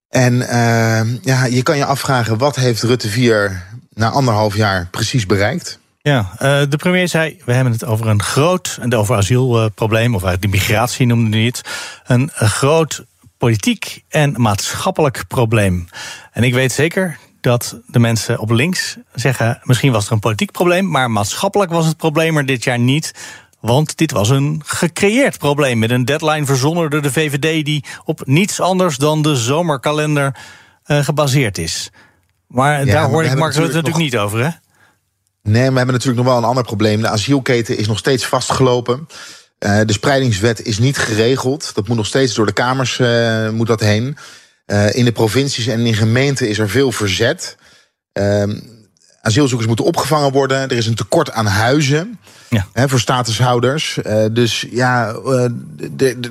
En 0.08 0.34
uh, 0.34 1.22
ja, 1.22 1.44
je 1.44 1.62
kan 1.62 1.76
je 1.76 1.84
afvragen, 1.84 2.38
wat 2.38 2.56
heeft 2.56 2.82
Rutte 2.82 3.08
4 3.08 3.66
na 3.94 4.10
anderhalf 4.10 4.56
jaar 4.56 4.88
precies 4.90 5.26
bereikt? 5.26 5.78
Ja, 6.02 6.32
de 6.68 6.76
premier 6.76 7.08
zei, 7.08 7.40
we 7.44 7.52
hebben 7.52 7.72
het 7.72 7.84
over 7.84 8.06
een 8.06 8.22
groot, 8.22 8.78
en 8.80 8.94
over 8.94 9.16
asielprobleem, 9.16 10.14
of 10.14 10.22
de 10.22 10.48
migratie 10.48 11.06
noemde 11.06 11.36
hij 11.36 11.46
het, 11.46 11.60
een 12.06 12.30
groot 12.34 13.04
politiek 13.38 14.02
en 14.08 14.34
maatschappelijk 14.36 15.24
probleem. 15.28 15.88
En 16.32 16.42
ik 16.42 16.54
weet 16.54 16.72
zeker 16.72 17.18
dat 17.40 17.80
de 17.86 17.98
mensen 17.98 18.38
op 18.38 18.50
links 18.50 18.96
zeggen, 19.14 19.60
misschien 19.62 19.92
was 19.92 20.06
er 20.06 20.12
een 20.12 20.18
politiek 20.18 20.50
probleem, 20.50 20.90
maar 20.90 21.10
maatschappelijk 21.10 21.70
was 21.70 21.86
het 21.86 21.96
probleem 21.96 22.36
er 22.36 22.46
dit 22.46 22.64
jaar 22.64 22.78
niet. 22.78 23.12
Want 23.62 23.96
dit 23.96 24.10
was 24.10 24.28
een 24.28 24.62
gecreëerd 24.64 25.38
probleem 25.38 25.78
met 25.78 25.90
een 25.90 26.04
deadline 26.04 26.46
verzonnen 26.46 26.90
door 26.90 27.02
de 27.02 27.12
VVD 27.12 27.64
die 27.64 27.84
op 28.04 28.26
niets 28.26 28.60
anders 28.60 28.96
dan 28.96 29.22
de 29.22 29.36
zomerkalender 29.36 30.36
uh, 30.86 31.04
gebaseerd 31.04 31.58
is. 31.58 31.90
Maar 32.46 32.86
daar 32.86 33.08
hoor 33.08 33.24
ik 33.24 33.34
Mark 33.34 33.54
Rutte 33.54 33.74
natuurlijk 33.74 34.04
niet 34.04 34.16
over, 34.16 34.38
hè? 34.38 34.48
Nee, 35.42 35.70
we 35.70 35.76
hebben 35.76 35.94
natuurlijk 35.94 36.16
nog 36.16 36.26
wel 36.26 36.36
een 36.36 36.48
ander 36.48 36.64
probleem. 36.64 37.00
De 37.00 37.08
asielketen 37.08 37.76
is 37.76 37.86
nog 37.86 37.98
steeds 37.98 38.26
vastgelopen. 38.26 39.08
Uh, 39.58 39.80
de 39.86 39.92
spreidingswet 39.92 40.62
is 40.62 40.78
niet 40.78 40.98
geregeld. 40.98 41.74
Dat 41.74 41.88
moet 41.88 41.96
nog 41.96 42.06
steeds 42.06 42.34
door 42.34 42.46
de 42.46 42.52
kamers 42.52 42.98
uh, 42.98 43.50
moet 43.50 43.66
dat 43.66 43.80
heen. 43.80 44.16
in 44.92 45.04
de 45.04 45.12
provincies 45.12 45.66
en 45.66 45.86
in 45.86 45.94
gemeenten 45.94 46.48
is 46.48 46.58
er 46.58 46.68
veel 46.68 46.92
verzet. 46.92 47.56
Ehm, 48.12 48.60
asielzoekers 49.20 49.66
moeten 49.68 49.84
opgevangen 49.84 50.32
worden. 50.32 50.60
Er 50.60 50.76
is 50.76 50.86
een 50.86 50.94
tekort 50.94 51.30
aan 51.32 51.46
huizen. 51.46 52.18
Ja. 52.52 52.66
Hè, 52.72 52.88
voor 52.88 53.00
statushouders. 53.00 53.98
Uh, 54.06 54.24
dus 54.32 54.66
ja, 54.70 55.14
uh, 55.26 55.44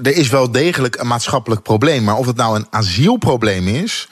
er 0.03 0.15
is 0.15 0.29
wel 0.29 0.51
degelijk 0.51 0.95
een 0.95 1.07
maatschappelijk 1.07 1.61
probleem. 1.61 2.03
Maar 2.03 2.17
of 2.17 2.25
het 2.25 2.35
nou 2.35 2.55
een 2.55 2.67
asielprobleem 2.69 3.67
is. 3.67 4.07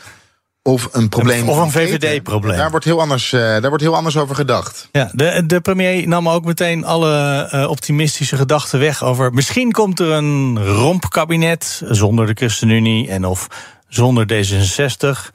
Of 0.64 0.90
een 0.92 1.10
probleem. 1.10 1.50
Of 1.50 1.58
een 1.58 1.72
VVD-probleem. 1.72 2.58
Daar 2.58 2.70
wordt 2.70 2.86
heel 2.86 3.02
anders, 3.02 3.32
uh, 3.32 3.40
daar 3.40 3.68
wordt 3.70 3.84
heel 3.84 3.96
anders 3.96 4.18
over 4.18 4.36
gedacht. 4.36 4.90
Ja, 4.92 5.12
de, 5.14 5.44
de 5.46 5.62
premier 5.62 6.08
nam 6.08 6.30
ook 6.30 6.46
meteen 6.46 6.86
alle 6.86 7.68
optimistische 7.70 8.38
gedachten 8.38 8.80
weg 8.80 9.04
over. 9.04 9.34
Misschien 9.34 9.72
komt 9.72 10.00
er 10.00 10.12
een 10.12 10.66
rompkabinet 10.66 11.82
zonder 11.86 12.26
de 12.26 12.34
ChristenUnie 12.34 13.10
en 13.10 13.26
of 13.26 13.48
zonder 13.88 14.26
D66. 14.34 15.32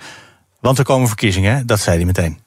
Want 0.60 0.78
er 0.78 0.84
komen 0.84 1.08
verkiezingen, 1.08 1.66
dat 1.66 1.80
zei 1.80 1.96
hij 1.96 2.04
meteen. 2.06 2.43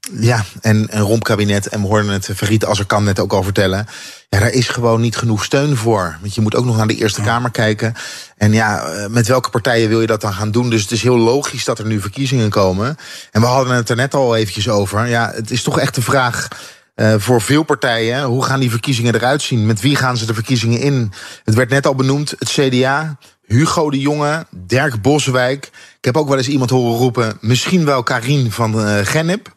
Ja, 0.00 0.44
en 0.60 0.86
een 0.90 1.02
rompkabinet. 1.02 1.66
En 1.66 1.80
we 1.80 1.86
hoorden 1.86 2.10
het 2.10 2.28
Verriet 2.32 2.64
als 2.64 2.78
er 2.78 2.86
kan 2.86 3.04
net 3.04 3.20
ook 3.20 3.32
al 3.32 3.42
vertellen. 3.42 3.86
Ja, 4.28 4.38
daar 4.38 4.50
is 4.50 4.68
gewoon 4.68 5.00
niet 5.00 5.16
genoeg 5.16 5.44
steun 5.44 5.76
voor. 5.76 6.18
Want 6.20 6.34
je 6.34 6.40
moet 6.40 6.54
ook 6.54 6.64
nog 6.64 6.76
naar 6.76 6.86
de 6.86 6.96
Eerste 6.96 7.22
Kamer 7.22 7.50
kijken. 7.50 7.94
En 8.36 8.52
ja, 8.52 8.82
eh, 8.82 9.06
met 9.06 9.26
welke 9.26 9.50
partijen 9.50 9.88
wil 9.88 10.00
je 10.00 10.06
dat 10.06 10.20
dan 10.20 10.32
gaan 10.32 10.50
doen? 10.50 10.70
Dus 10.70 10.82
het 10.82 10.90
is 10.90 11.02
heel 11.02 11.18
logisch 11.18 11.64
dat 11.64 11.78
er 11.78 11.86
nu 11.86 12.00
verkiezingen 12.00 12.50
komen. 12.50 12.96
En 13.30 13.40
we 13.40 13.46
hadden 13.46 13.74
het 13.74 13.88
er 13.88 13.96
net 13.96 14.14
al 14.14 14.36
eventjes 14.36 14.68
over. 14.68 15.08
Ja, 15.08 15.32
het 15.34 15.50
is 15.50 15.62
toch 15.62 15.78
echt 15.78 15.94
de 15.94 16.02
vraag... 16.02 16.48
Uh, 16.96 17.14
voor 17.18 17.40
veel 17.40 17.62
partijen, 17.62 18.22
hoe 18.22 18.44
gaan 18.44 18.60
die 18.60 18.70
verkiezingen 18.70 19.14
eruit 19.14 19.42
zien? 19.42 19.66
Met 19.66 19.80
wie 19.80 19.96
gaan 19.96 20.16
ze 20.16 20.26
de 20.26 20.34
verkiezingen 20.34 20.80
in? 20.80 21.12
Het 21.44 21.54
werd 21.54 21.70
net 21.70 21.86
al 21.86 21.94
benoemd, 21.94 22.34
het 22.38 22.48
CDA, 22.48 23.18
Hugo 23.46 23.90
de 23.90 23.98
Jonge, 23.98 24.46
Dirk 24.50 25.02
Boswijk. 25.02 25.64
Ik 25.98 26.04
heb 26.04 26.16
ook 26.16 26.28
wel 26.28 26.36
eens 26.36 26.48
iemand 26.48 26.70
horen 26.70 26.98
roepen, 26.98 27.38
misschien 27.40 27.84
wel 27.84 28.02
Karin 28.02 28.50
van 28.50 28.86
uh, 28.86 28.98
Gennep. 29.02 29.54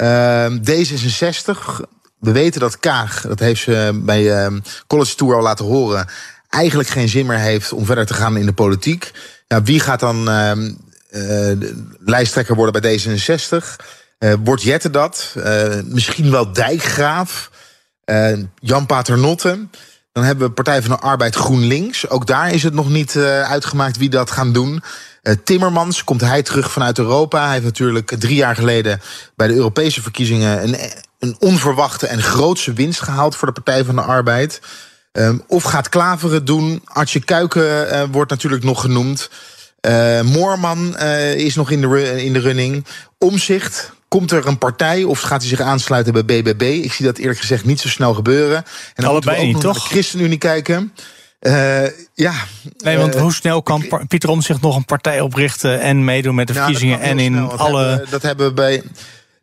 Ehm, 0.00 0.58
D66, 0.58 1.80
we 2.18 2.32
weten 2.32 2.60
dat 2.60 2.78
Kaag, 2.78 3.20
dat 3.20 3.38
heeft 3.38 3.62
ze 3.62 4.00
bij 4.02 4.46
uh, 4.46 4.58
College 4.86 5.14
Tour 5.14 5.34
al 5.34 5.42
laten 5.42 5.64
horen, 5.64 6.08
eigenlijk 6.48 6.88
geen 6.88 7.08
zin 7.08 7.26
meer 7.26 7.38
heeft 7.38 7.72
om 7.72 7.86
verder 7.86 8.06
te 8.06 8.14
gaan 8.14 8.36
in 8.36 8.46
de 8.46 8.52
politiek. 8.52 9.10
Wie 9.64 9.80
gaat 9.80 10.00
dan 10.00 10.28
uh, 10.28 10.52
lijsttrekker 12.04 12.54
worden 12.54 12.80
bij 12.80 12.98
D66? 12.98 13.64
Uh, 14.18 14.34
wordt 14.44 14.62
Jette 14.62 14.90
dat? 14.90 15.34
Uh, 15.36 15.80
misschien 15.84 16.30
wel 16.30 16.52
Dijkgraaf? 16.52 17.50
Jan 18.58 18.86
Paternotte? 18.86 19.66
Dan 20.12 20.24
hebben 20.24 20.46
we 20.46 20.52
Partij 20.52 20.82
van 20.82 20.90
de 20.90 21.02
Arbeid 21.02 21.34
GroenLinks. 21.34 22.08
Ook 22.08 22.26
daar 22.26 22.52
is 22.52 22.62
het 22.62 22.74
nog 22.74 22.88
niet 22.88 23.16
uitgemaakt 23.16 23.96
wie 23.96 24.08
dat 24.08 24.30
gaan 24.30 24.52
doen. 24.52 24.82
Uh, 25.22 25.34
Timmermans, 25.44 26.04
komt 26.04 26.20
hij 26.20 26.42
terug 26.42 26.70
vanuit 26.70 26.98
Europa? 26.98 27.44
Hij 27.44 27.52
heeft 27.52 27.64
natuurlijk 27.64 28.14
drie 28.18 28.34
jaar 28.34 28.54
geleden 28.54 29.00
bij 29.36 29.46
de 29.46 29.54
Europese 29.54 30.02
verkiezingen 30.02 30.62
een, 30.62 30.76
een 31.18 31.36
onverwachte 31.38 32.06
en 32.06 32.22
grootse 32.22 32.72
winst 32.72 33.00
gehaald 33.00 33.36
voor 33.36 33.48
de 33.48 33.60
Partij 33.60 33.84
van 33.84 33.94
de 33.94 34.02
Arbeid. 34.02 34.60
Um, 35.12 35.42
of 35.46 35.62
gaat 35.62 35.88
Klaveren 35.88 36.44
doen? 36.44 36.82
Artje 36.84 37.20
Kuiken 37.20 37.86
uh, 37.86 38.02
wordt 38.10 38.30
natuurlijk 38.30 38.64
nog 38.64 38.80
genoemd. 38.80 39.30
Uh, 39.80 40.20
Moorman 40.20 40.98
is 41.34 41.54
nog 41.54 41.70
in 41.70 41.80
de, 41.80 42.24
in 42.24 42.32
de 42.32 42.40
running. 42.40 42.86
Omzicht. 43.18 43.92
Komt 44.10 44.30
er 44.30 44.46
een 44.46 44.58
partij 44.58 45.02
of 45.02 45.20
gaat 45.20 45.40
hij 45.40 45.48
zich 45.48 45.60
aansluiten 45.60 46.12
bij 46.12 46.24
BBB? 46.24 46.62
Ik 46.62 46.92
zie 46.92 47.06
dat 47.06 47.18
eerlijk 47.18 47.38
gezegd 47.38 47.64
niet 47.64 47.80
zo 47.80 47.88
snel 47.88 48.14
gebeuren. 48.14 48.56
En 48.56 48.64
dan 48.94 49.04
Allebei 49.04 49.36
we 49.36 49.42
ook 49.42 49.52
niet, 49.52 49.60
toch? 49.60 49.82
De 49.82 49.88
ChristenUnie 49.88 50.38
kijken. 50.38 50.92
Uh, 51.40 51.82
ja. 52.14 52.32
Nee, 52.76 52.96
want 52.96 53.14
uh, 53.14 53.20
hoe 53.20 53.32
snel 53.32 53.62
kan 53.62 54.06
Pieter 54.08 54.28
Om 54.28 54.42
zich 54.42 54.60
nog 54.60 54.76
een 54.76 54.84
partij 54.84 55.20
oprichten 55.20 55.80
en 55.80 56.04
meedoen 56.04 56.34
met 56.34 56.46
de 56.46 56.52
nou, 56.52 56.64
verkiezingen 56.64 57.00
en 57.00 57.18
in 57.18 57.32
snel. 57.32 57.52
alle. 57.56 58.06
Dat 58.10 58.22
hebben 58.22 58.46
we 58.46 58.52
bij. 58.52 58.82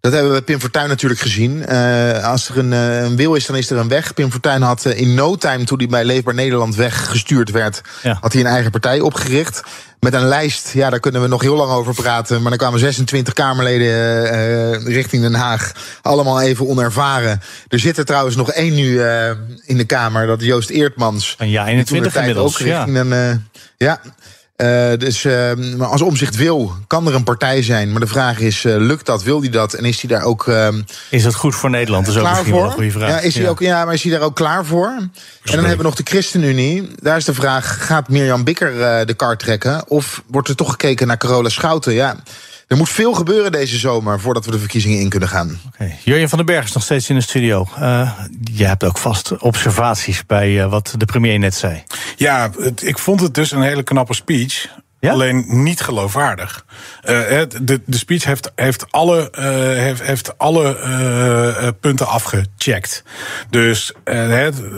Dat 0.07 0.15
hebben 0.15 0.35
we 0.35 0.43
bij 0.43 0.55
Pim 0.55 0.61
Fortuyn 0.61 0.87
natuurlijk 0.87 1.21
gezien. 1.21 1.65
Uh, 1.69 2.23
als 2.23 2.49
er 2.49 2.57
een, 2.57 2.71
een, 2.71 3.15
wil 3.15 3.35
is, 3.35 3.45
dan 3.45 3.55
is 3.55 3.69
er 3.69 3.77
een 3.77 3.87
weg. 3.87 4.13
Pim 4.13 4.31
Fortuyn 4.31 4.61
had 4.61 4.85
in 4.85 5.13
no 5.13 5.35
time, 5.35 5.63
toen 5.63 5.77
hij 5.77 5.87
bij 5.87 6.05
Leefbaar 6.05 6.33
Nederland 6.33 6.75
weggestuurd 6.75 7.51
werd... 7.51 7.81
Ja. 8.03 8.17
had 8.21 8.33
hij 8.33 8.41
een 8.41 8.47
eigen 8.47 8.71
partij 8.71 8.99
opgericht 8.99 9.63
met 9.99 10.13
een 10.13 10.27
lijst, 10.27 10.73
ja, 10.73 10.89
daar 10.89 10.99
kunnen 10.99 11.21
we 11.21 11.27
nog 11.27 11.41
heel 11.41 11.55
lang 11.55 11.71
over 11.71 11.93
praten. 11.93 12.41
Maar 12.41 12.49
dan 12.49 12.57
kwamen 12.59 12.79
26 12.79 13.33
Kamerleden 13.33 13.87
uh, 14.33 14.93
richting 14.95 15.21
Den 15.21 15.33
Haag. 15.33 15.71
Allemaal 16.01 16.41
even 16.41 16.67
onervaren. 16.67 17.41
Er 17.67 17.79
zit 17.79 17.97
er 17.97 18.05
trouwens 18.05 18.35
nog 18.35 18.51
één 18.51 18.75
nu 18.75 18.89
uh, 18.89 19.29
in 19.65 19.77
de 19.77 19.85
Kamer, 19.85 20.27
dat 20.27 20.41
is 20.41 20.47
Joost 20.47 20.69
Eertmans. 20.69 21.35
Een 21.37 21.49
jaar 21.49 21.67
21 21.67 22.15
inmiddels, 22.15 22.53
ook 22.53 22.67
richting 22.67 22.95
ja. 22.95 23.01
Een, 23.01 23.11
uh, 23.11 23.35
ja, 23.77 24.01
uh, 24.57 24.97
dus 24.97 25.23
uh, 25.23 25.51
als 25.79 26.01
omzicht 26.01 26.35
wil, 26.35 26.75
kan 26.87 27.07
er 27.07 27.15
een 27.15 27.23
partij 27.23 27.63
zijn. 27.63 27.91
Maar 27.91 27.99
de 27.99 28.07
vraag 28.07 28.39
is, 28.39 28.63
uh, 28.63 28.75
lukt 28.77 29.05
dat? 29.05 29.23
Wil 29.23 29.39
hij 29.39 29.49
dat? 29.49 29.73
En 29.73 29.85
is 29.85 30.01
hij 30.01 30.09
daar 30.09 30.23
ook. 30.23 30.51
is 31.09 31.23
dat 31.23 31.35
goed 31.35 31.55
voor 31.55 31.69
Nederland? 31.69 32.05
Dat 32.05 32.15
is 32.15 32.21
ook 32.21 32.27
misschien 32.27 32.51
voor? 32.51 32.59
wel 32.59 32.67
een 32.67 32.75
goede 32.75 32.91
vraag. 32.91 33.09
Ja, 33.09 33.19
is 33.19 33.35
hij. 33.35 33.49
Ook, 33.49 33.59
ja, 33.59 33.85
maar 33.85 33.93
is 33.93 34.03
hij 34.03 34.11
daar 34.11 34.21
ook 34.21 34.35
klaar 34.35 34.65
voor? 34.65 34.87
En 34.87 35.11
dan 35.43 35.59
hebben 35.59 35.77
we 35.77 35.83
nog 35.83 35.95
de 35.95 36.03
ChristenUnie. 36.03 36.89
Daar 36.95 37.17
is 37.17 37.25
de 37.25 37.33
vraag: 37.33 37.85
gaat 37.85 38.09
Mirjam 38.09 38.43
Bikker 38.43 39.05
de 39.05 39.13
kar 39.13 39.37
trekken? 39.37 39.89
Of 39.89 40.23
wordt 40.27 40.49
er 40.49 40.55
toch 40.55 40.69
gekeken 40.69 41.07
naar 41.07 41.17
Carola 41.17 41.49
Schouten? 41.49 41.93
Ja. 41.93 42.15
Er 42.67 42.77
moet 42.77 42.89
veel 42.89 43.13
gebeuren 43.13 43.51
deze 43.51 43.77
zomer 43.77 44.19
voordat 44.19 44.45
we 44.45 44.51
de 44.51 44.59
verkiezingen 44.59 44.99
in 44.99 45.09
kunnen 45.09 45.29
gaan. 45.29 45.59
Okay. 45.67 45.97
Jurjen 46.03 46.29
van 46.29 46.37
den 46.37 46.47
Berg 46.47 46.65
is 46.65 46.71
nog 46.71 46.83
steeds 46.83 47.09
in 47.09 47.15
de 47.15 47.21
studio. 47.21 47.67
Uh, 47.79 48.11
je 48.53 48.65
hebt 48.65 48.83
ook 48.83 48.97
vast 48.97 49.37
observaties 49.37 50.25
bij 50.25 50.51
uh, 50.51 50.69
wat 50.69 50.93
de 50.97 51.05
premier 51.05 51.39
net 51.39 51.55
zei. 51.55 51.83
Ja, 52.15 52.51
het, 52.59 52.83
ik 52.83 52.97
vond 52.97 53.21
het 53.21 53.33
dus 53.33 53.51
een 53.51 53.61
hele 53.61 53.83
knappe 53.83 54.13
speech. 54.13 54.69
Ja? 54.99 55.11
Alleen 55.11 55.45
niet 55.47 55.81
geloofwaardig. 55.81 56.65
Uh, 57.05 57.41
de, 57.61 57.81
de 57.85 57.97
speech 57.97 58.23
heeft, 58.23 58.51
heeft 58.55 58.91
alle, 58.91 59.33
uh, 59.39 59.43
heeft, 59.81 60.01
heeft 60.01 60.37
alle 60.37 60.77
uh, 61.61 61.67
punten 61.79 62.07
afgecheckt. 62.07 63.03
Dus 63.49 63.93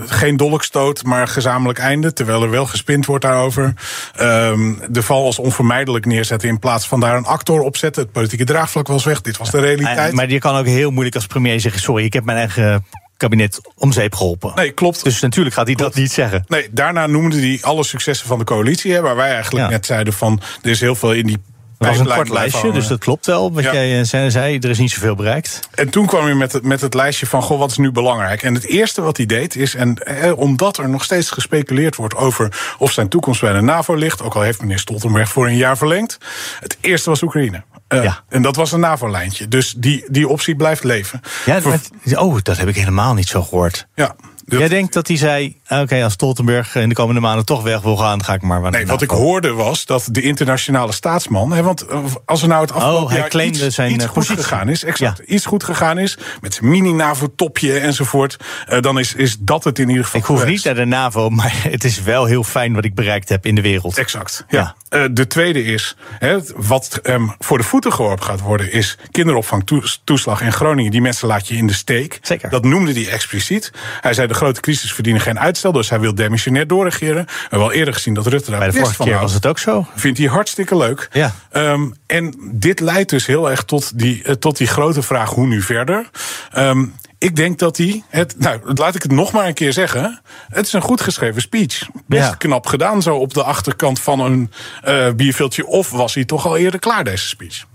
geen 0.05 0.37
dolkstoot, 0.37 1.03
maar 1.03 1.27
gezamenlijk 1.27 1.79
einde. 1.79 2.13
Terwijl 2.13 2.43
er 2.43 2.49
wel 2.49 2.65
gespind 2.65 3.05
wordt 3.05 3.23
daarover. 3.23 3.73
Um, 4.21 4.81
de 4.89 5.03
val 5.03 5.25
als 5.25 5.39
onvermijdelijk 5.39 6.05
neerzetten 6.05 6.49
in 6.49 6.59
plaats 6.59 6.87
van 6.87 6.99
daar 6.99 7.15
een 7.15 7.25
actor 7.25 7.61
op 7.61 7.77
zetten. 7.77 8.03
Het 8.03 8.11
politieke 8.11 8.43
draagvlak 8.43 8.87
was 8.87 9.03
weg. 9.03 9.21
Dit 9.21 9.37
was 9.37 9.51
de 9.51 9.59
realiteit. 9.59 10.13
Maar 10.13 10.29
je 10.29 10.39
kan 10.39 10.55
ook 10.55 10.65
heel 10.65 10.91
moeilijk 10.91 11.15
als 11.15 11.27
premier 11.27 11.59
zeggen: 11.59 11.81
sorry, 11.81 12.05
ik 12.05 12.13
heb 12.13 12.23
mijn 12.23 12.37
eigen 12.37 12.85
kabinet 13.19 13.61
om 13.75 13.91
zeep 13.91 14.15
geholpen. 14.15 14.51
Nee, 14.55 14.71
klopt. 14.71 15.03
Dus 15.03 15.19
natuurlijk 15.19 15.55
gaat 15.55 15.65
hij 15.65 15.75
dat 15.75 15.95
niet 15.95 16.11
zeggen. 16.11 16.45
Nee, 16.47 16.67
daarna 16.71 17.07
noemde 17.07 17.39
hij 17.39 17.57
alle 17.61 17.83
successen 17.83 18.27
van 18.27 18.39
de 18.39 18.45
coalitie. 18.45 18.93
Hè, 18.93 19.01
waar 19.01 19.15
wij 19.15 19.31
eigenlijk 19.31 19.65
ja. 19.65 19.71
net 19.71 19.85
zeiden 19.85 20.13
van... 20.13 20.41
er 20.61 20.69
is 20.69 20.79
heel 20.79 20.95
veel 20.95 21.13
in 21.13 21.25
die 21.25 21.37
dat 21.79 21.89
was 21.89 21.99
een 21.99 22.15
kort 22.15 22.29
lijstje, 22.29 22.71
dus 22.71 22.87
dat 22.87 22.99
klopt 22.99 23.25
wel. 23.25 23.53
Wat 23.53 23.63
ja. 23.63 23.73
jij 23.73 24.03
zei, 24.29 24.57
er 24.57 24.69
is 24.69 24.79
niet 24.79 24.91
zoveel 24.91 25.15
bereikt. 25.15 25.59
En 25.75 25.89
toen 25.89 26.05
kwam 26.05 26.23
hij 26.23 26.33
met 26.33 26.51
het, 26.51 26.63
met 26.63 26.81
het 26.81 26.93
lijstje 26.93 27.25
van, 27.25 27.41
goh, 27.41 27.59
wat 27.59 27.71
is 27.71 27.77
nu 27.77 27.91
belangrijk? 27.91 28.43
En 28.43 28.53
het 28.53 28.65
eerste 28.65 29.01
wat 29.01 29.17
hij 29.17 29.25
deed 29.25 29.55
is, 29.55 29.75
en 29.75 29.95
eh, 29.95 30.37
omdat 30.37 30.77
er 30.77 30.89
nog 30.89 31.03
steeds 31.03 31.29
gespeculeerd 31.29 31.95
wordt 31.95 32.15
over 32.15 32.75
of 32.77 32.91
zijn 32.91 33.09
toekomst 33.09 33.41
bij 33.41 33.53
de 33.53 33.61
NAVO 33.61 33.95
ligt, 33.95 34.21
ook 34.21 34.35
al 34.35 34.41
heeft 34.41 34.61
meneer 34.61 34.79
Stoltenberg 34.79 35.29
voor 35.29 35.47
een 35.47 35.57
jaar 35.57 35.77
verlengd, 35.77 36.17
het 36.59 36.77
eerste 36.81 37.09
was 37.09 37.21
Oekraïne. 37.21 37.63
Uh, 37.93 38.03
ja. 38.03 38.23
En 38.29 38.41
dat 38.41 38.55
was 38.55 38.71
een 38.71 38.79
NAVO-lijntje. 38.79 39.47
Dus 39.47 39.73
die, 39.77 40.05
die 40.07 40.27
optie 40.27 40.55
blijft 40.55 40.83
leven. 40.83 41.21
Ja, 41.45 41.61
Voor... 41.61 41.79
oh, 42.13 42.37
dat 42.41 42.57
heb 42.57 42.67
ik 42.67 42.75
helemaal 42.75 43.13
niet 43.13 43.27
zo 43.27 43.43
gehoord. 43.43 43.87
Ja. 43.95 44.15
Jij 44.57 44.67
denkt 44.67 44.93
dat 44.93 45.07
hij 45.07 45.17
zei: 45.17 45.57
Oké, 45.69 46.03
als 46.03 46.13
Stoltenberg 46.13 46.75
in 46.75 46.89
de 46.89 46.95
komende 46.95 47.21
maanden 47.21 47.45
toch 47.45 47.63
weg 47.63 47.81
wil 47.81 47.97
gaan, 47.97 48.23
ga 48.23 48.33
ik 48.33 48.41
maar. 48.41 48.71
Nee, 48.71 48.85
wat 48.85 49.01
ik 49.01 49.09
hoorde 49.09 49.53
was 49.53 49.85
dat 49.85 50.07
de 50.11 50.21
internationale 50.21 50.91
staatsman. 50.91 51.51
Hè, 51.51 51.63
want 51.63 51.85
als 52.25 52.41
er 52.41 52.47
nou 52.47 52.61
het 52.61 52.71
afgelopen 52.71 53.03
oh, 53.03 53.09
hij 53.09 53.19
jaar 53.19 53.29
claimde 53.29 53.65
iets, 53.65 53.75
zijn 53.75 53.93
iets 53.93 54.05
goed 54.05 54.27
gegaan 54.27 54.69
is, 54.69 54.83
exact, 54.83 55.17
ja. 55.17 55.33
iets 55.33 55.45
goed 55.45 55.63
gegaan 55.63 55.97
is, 55.97 56.17
met 56.41 56.53
zijn 56.53 56.69
mini-NAVO-topje 56.69 57.79
enzovoort, 57.79 58.37
uh, 58.69 58.81
dan 58.81 58.99
is, 58.99 59.13
is 59.13 59.37
dat 59.39 59.63
het 59.63 59.79
in 59.79 59.89
ieder 59.89 60.03
geval. 60.03 60.19
Ik 60.19 60.25
hoef 60.25 60.39
geweest. 60.39 60.65
niet 60.65 60.75
naar 60.75 60.85
de 60.85 60.89
NAVO, 60.89 61.29
maar 61.39 61.53
het 61.63 61.83
is 61.83 62.01
wel 62.01 62.25
heel 62.25 62.43
fijn 62.43 62.73
wat 62.73 62.85
ik 62.85 62.95
bereikt 62.95 63.29
heb 63.29 63.45
in 63.45 63.55
de 63.55 63.61
wereld. 63.61 63.97
Exact. 63.97 64.45
Ja. 64.47 64.59
ja. 64.59 64.75
Uh, 64.89 65.03
de 65.11 65.27
tweede 65.27 65.63
is, 65.63 65.95
hè, 66.19 66.37
wat 66.55 66.99
um, 67.03 67.35
voor 67.39 67.57
de 67.57 67.63
voeten 67.63 67.93
geworpen 67.93 68.25
gaat 68.25 68.39
worden, 68.39 68.71
is 68.71 68.97
kinderopvangtoeslag 69.11 70.41
in 70.41 70.53
Groningen. 70.53 70.91
Die 70.91 71.01
mensen 71.01 71.27
laat 71.27 71.47
je 71.47 71.55
in 71.55 71.67
de 71.67 71.73
steek. 71.73 72.19
Zeker. 72.21 72.49
Dat 72.49 72.63
noemde 72.63 72.93
hij 72.93 73.09
expliciet. 73.09 73.71
Hij 74.01 74.13
zei: 74.13 74.27
de 74.27 74.33
grote 74.33 74.59
crisis 74.59 74.93
verdienen 74.93 75.21
geen 75.21 75.39
uitstel, 75.39 75.71
dus 75.71 75.89
hij 75.89 75.99
wil 75.99 76.15
demissionair 76.15 76.67
doorregeren. 76.67 77.25
We 77.25 77.31
hebben 77.41 77.67
al 77.67 77.73
eerder 77.73 77.93
gezien 77.93 78.13
dat 78.13 78.27
Rutte 78.27 78.49
daar 78.49 78.59
Bij 78.59 78.69
de 78.69 78.73
vorige 78.73 78.95
van 78.95 79.05
keer 79.05 79.15
houdt. 79.15 79.31
was 79.31 79.41
het 79.41 79.51
ook 79.51 79.59
zo. 79.59 79.87
Vindt 79.95 80.17
hij 80.17 80.27
hartstikke 80.27 80.77
leuk. 80.77 81.07
Ja. 81.11 81.33
Um, 81.51 81.95
en 82.05 82.35
dit 82.51 82.79
leidt 82.79 83.09
dus 83.09 83.25
heel 83.25 83.49
erg 83.49 83.63
tot 83.63 83.99
die, 83.99 84.23
uh, 84.25 84.33
tot 84.33 84.57
die 84.57 84.67
grote 84.67 85.01
vraag: 85.01 85.29
hoe 85.29 85.47
nu 85.47 85.61
verder? 85.61 86.09
Um, 86.57 86.93
ik 87.19 87.35
denk 87.35 87.59
dat 87.59 87.77
hij, 87.77 88.03
het, 88.09 88.35
nou, 88.39 88.59
laat 88.73 88.95
ik 88.95 89.03
het 89.03 89.11
nog 89.11 89.31
maar 89.31 89.47
een 89.47 89.53
keer 89.53 89.73
zeggen. 89.73 90.21
Het 90.49 90.65
is 90.65 90.73
een 90.73 90.81
goed 90.81 91.01
geschreven 91.01 91.41
speech. 91.41 91.87
Best 92.07 92.29
Ja. 92.29 92.35
knap 92.35 92.65
gedaan, 92.67 93.01
zo 93.01 93.15
op 93.15 93.33
de 93.33 93.43
achterkant 93.43 93.99
van 93.99 94.19
een 94.19 94.51
uh, 94.87 95.11
bierviltje. 95.11 95.65
Of 95.67 95.89
was 95.89 96.13
hij 96.13 96.25
toch 96.25 96.45
al 96.45 96.57
eerder 96.57 96.79
klaar, 96.79 97.03
deze 97.03 97.27
speech? 97.27 97.65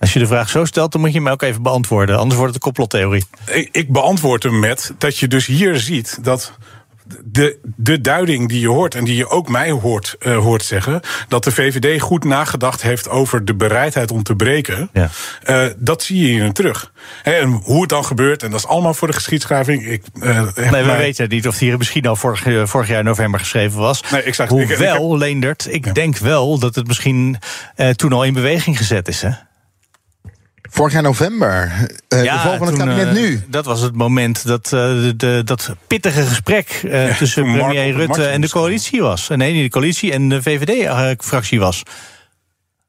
Als 0.00 0.12
je 0.12 0.18
de 0.18 0.26
vraag 0.26 0.48
zo 0.48 0.64
stelt, 0.64 0.92
dan 0.92 1.00
moet 1.00 1.12
je 1.12 1.18
hem 1.18 1.28
ook 1.28 1.42
even 1.42 1.62
beantwoorden. 1.62 2.16
Anders 2.18 2.34
wordt 2.40 2.54
het 2.54 2.64
een 2.64 2.72
complottheorie. 2.72 3.24
Ik, 3.46 3.68
ik 3.72 3.92
beantwoord 3.92 4.42
hem 4.42 4.58
met 4.58 4.94
dat 4.98 5.18
je 5.18 5.28
dus 5.28 5.46
hier 5.46 5.76
ziet 5.76 6.18
dat 6.22 6.52
de, 7.24 7.58
de 7.76 8.00
duiding 8.00 8.48
die 8.48 8.60
je 8.60 8.68
hoort 8.68 8.94
en 8.94 9.04
die 9.04 9.16
je 9.16 9.28
ook 9.28 9.48
mij 9.48 9.70
hoort, 9.70 10.16
uh, 10.20 10.36
hoort 10.36 10.62
zeggen, 10.62 11.00
dat 11.28 11.44
de 11.44 11.50
VVD 11.50 12.00
goed 12.00 12.24
nagedacht 12.24 12.82
heeft 12.82 13.08
over 13.08 13.44
de 13.44 13.54
bereidheid 13.54 14.10
om 14.10 14.22
te 14.22 14.34
breken, 14.34 14.88
ja. 14.92 15.10
uh, 15.46 15.66
dat 15.76 16.02
zie 16.02 16.20
je 16.20 16.26
hierin 16.26 16.52
terug. 16.52 16.92
En 17.22 17.48
hoe 17.48 17.80
het 17.80 17.90
dan 17.90 18.04
gebeurt, 18.04 18.42
en 18.42 18.50
dat 18.50 18.60
is 18.60 18.66
allemaal 18.66 18.94
voor 18.94 19.08
de 19.08 19.14
geschiedschrijving. 19.14 19.86
Ik, 19.86 20.02
uh, 20.14 20.24
nee, 20.54 20.70
we 20.70 20.86
mij... 20.86 20.96
weten 20.96 21.28
niet 21.28 21.48
of 21.48 21.58
die 21.58 21.76
misschien 21.76 22.06
al 22.06 22.16
vorig, 22.16 22.68
vorig 22.68 22.88
jaar 22.88 23.04
november 23.04 23.40
geschreven 23.40 23.78
was. 23.78 24.02
Nee, 24.10 24.22
exact. 24.22 24.50
Hoewel, 24.50 25.06
ik, 25.06 25.12
ik, 25.12 25.18
Leendert, 25.18 25.66
ik 25.70 25.84
ja. 25.84 25.92
denk 25.92 26.18
wel 26.18 26.58
dat 26.58 26.74
het 26.74 26.86
misschien 26.86 27.38
toen 27.96 28.12
al 28.12 28.24
in 28.24 28.34
beweging 28.34 28.76
gezet 28.76 29.08
is, 29.08 29.22
hè? 29.22 29.30
Vorig 30.74 30.92
jaar 30.92 31.02
november. 31.02 31.72
Uh, 32.08 32.24
ja, 32.24 32.34
de 32.34 32.48
val 32.48 32.56
van 32.56 32.66
het 32.66 32.76
toen, 32.76 32.86
kabinet 32.86 33.16
uh, 33.16 33.22
nu. 33.22 33.44
Dat 33.48 33.64
was 33.64 33.80
het 33.80 33.94
moment 33.94 34.46
dat 34.46 34.64
uh, 34.64 34.70
de, 34.70 35.14
de, 35.16 35.42
dat 35.44 35.70
pittige 35.86 36.22
gesprek 36.22 36.80
ja, 36.82 37.14
tussen 37.14 37.52
premier 37.52 37.92
Rutte 37.92 38.26
en 38.26 38.40
de 38.40 38.48
coalitie 38.48 39.02
was. 39.02 39.28
Nee, 39.28 39.52
niet 39.52 39.62
de 39.62 39.70
coalitie 39.70 40.12
en 40.12 40.28
de 40.28 40.42
VVD-fractie 40.42 41.60
was. 41.60 41.82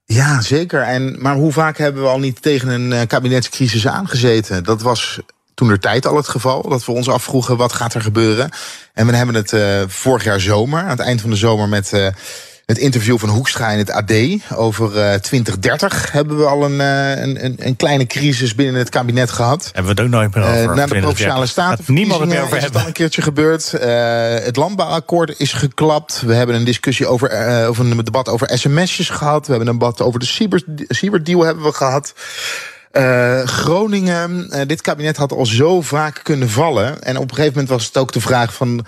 Ja, 0.06 0.42
zeker. 0.42 0.82
En, 0.82 1.16
maar 1.22 1.36
hoe 1.36 1.52
vaak 1.52 1.78
hebben 1.78 2.02
we 2.02 2.08
al 2.08 2.20
niet 2.20 2.42
tegen 2.42 2.68
een 2.68 3.08
kabinetscrisis 3.08 3.88
aangezeten? 3.88 4.64
Dat 4.64 4.82
was 4.82 5.20
toen 5.54 5.70
er 5.70 5.80
tijd 5.80 6.06
al 6.06 6.16
het 6.16 6.28
geval. 6.28 6.70
Dat 6.70 6.86
we 6.86 6.92
ons 6.92 7.10
afvroegen 7.10 7.58
wat 7.58 7.74
gaat 7.74 7.94
er 7.94 8.02
gebeuren. 8.02 8.50
En 8.94 9.08
we 9.08 9.16
hebben 9.16 9.36
het 9.36 9.54
vorig 9.88 10.24
jaar 10.24 10.40
zomer, 10.40 10.82
aan 10.82 10.90
het 10.90 11.00
eind 11.00 11.22
van 11.22 11.30
de 11.30 11.36
zomer, 11.36 11.70
met 11.70 12.14
het 12.66 12.78
interview 12.78 13.20
van 13.20 13.30
Hoekstra 13.30 13.70
in 13.70 13.78
het 13.78 13.92
AD 13.92 14.14
over 14.56 14.86
uh, 14.88 15.14
2030 15.14 16.12
hebben 16.12 16.38
we 16.38 16.46
al 16.46 16.66
een, 16.66 16.80
uh, 16.80 17.44
een, 17.44 17.56
een, 17.58 17.76
kleine 17.76 18.08
crisis 18.08 18.56
binnen 18.56 18.76
het 18.76 18.90
kabinet 18.90 19.32
gehad. 19.32 19.64
Hebben 19.64 19.84
we 19.84 19.90
het 19.90 20.00
ook 20.00 20.20
nooit 20.20 20.36
meer 20.36 20.44
over. 20.44 20.70
Uh, 20.70 20.76
na 20.76 20.86
de 20.86 21.00
Provinciale 21.00 21.46
Staten 21.46 21.94
niemand 21.94 22.20
het 22.20 22.30
meer 22.30 22.42
over 22.42 22.58
is 22.58 22.64
hebben. 22.64 22.80
het 22.80 22.82
al 22.82 22.88
een 22.88 22.94
keertje 22.94 23.22
gebeurd. 23.22 23.72
het 24.46 24.56
landbouwakkoord 24.56 25.40
is 25.40 25.54
geklapt. 25.54 26.22
We 26.22 26.34
hebben 26.34 26.56
een 26.56 26.64
discussie 26.64 27.08
over, 27.08 27.30
of 27.70 27.78
een 27.78 27.98
debat 27.98 28.30
over 28.30 28.58
sms'jes 28.58 29.10
gehad. 29.10 29.46
We 29.46 29.52
hebben 29.52 29.70
een 29.70 29.80
debat 29.80 30.02
over 30.02 30.20
de 30.20 30.26
cyber, 30.26 30.64
cyberdeal 30.88 31.42
hebben 31.42 31.64
we 31.64 31.74
gehad. 31.74 32.14
Uh, 32.98 33.42
Groningen, 33.42 34.50
uh, 34.54 34.62
dit 34.68 34.82
kabinet 34.82 35.18
had 35.18 35.32
al 35.32 35.46
zo 35.46 35.82
vaak 35.82 36.20
kunnen 36.24 36.50
vallen. 36.50 37.04
En 37.04 37.18
op 37.18 37.30
een 37.30 37.36
gegeven 37.36 37.54
moment 37.54 37.70
was 37.70 37.86
het 37.86 37.98
ook 37.98 38.12
de 38.12 38.22
vraag 38.22 38.54
van... 38.54 38.86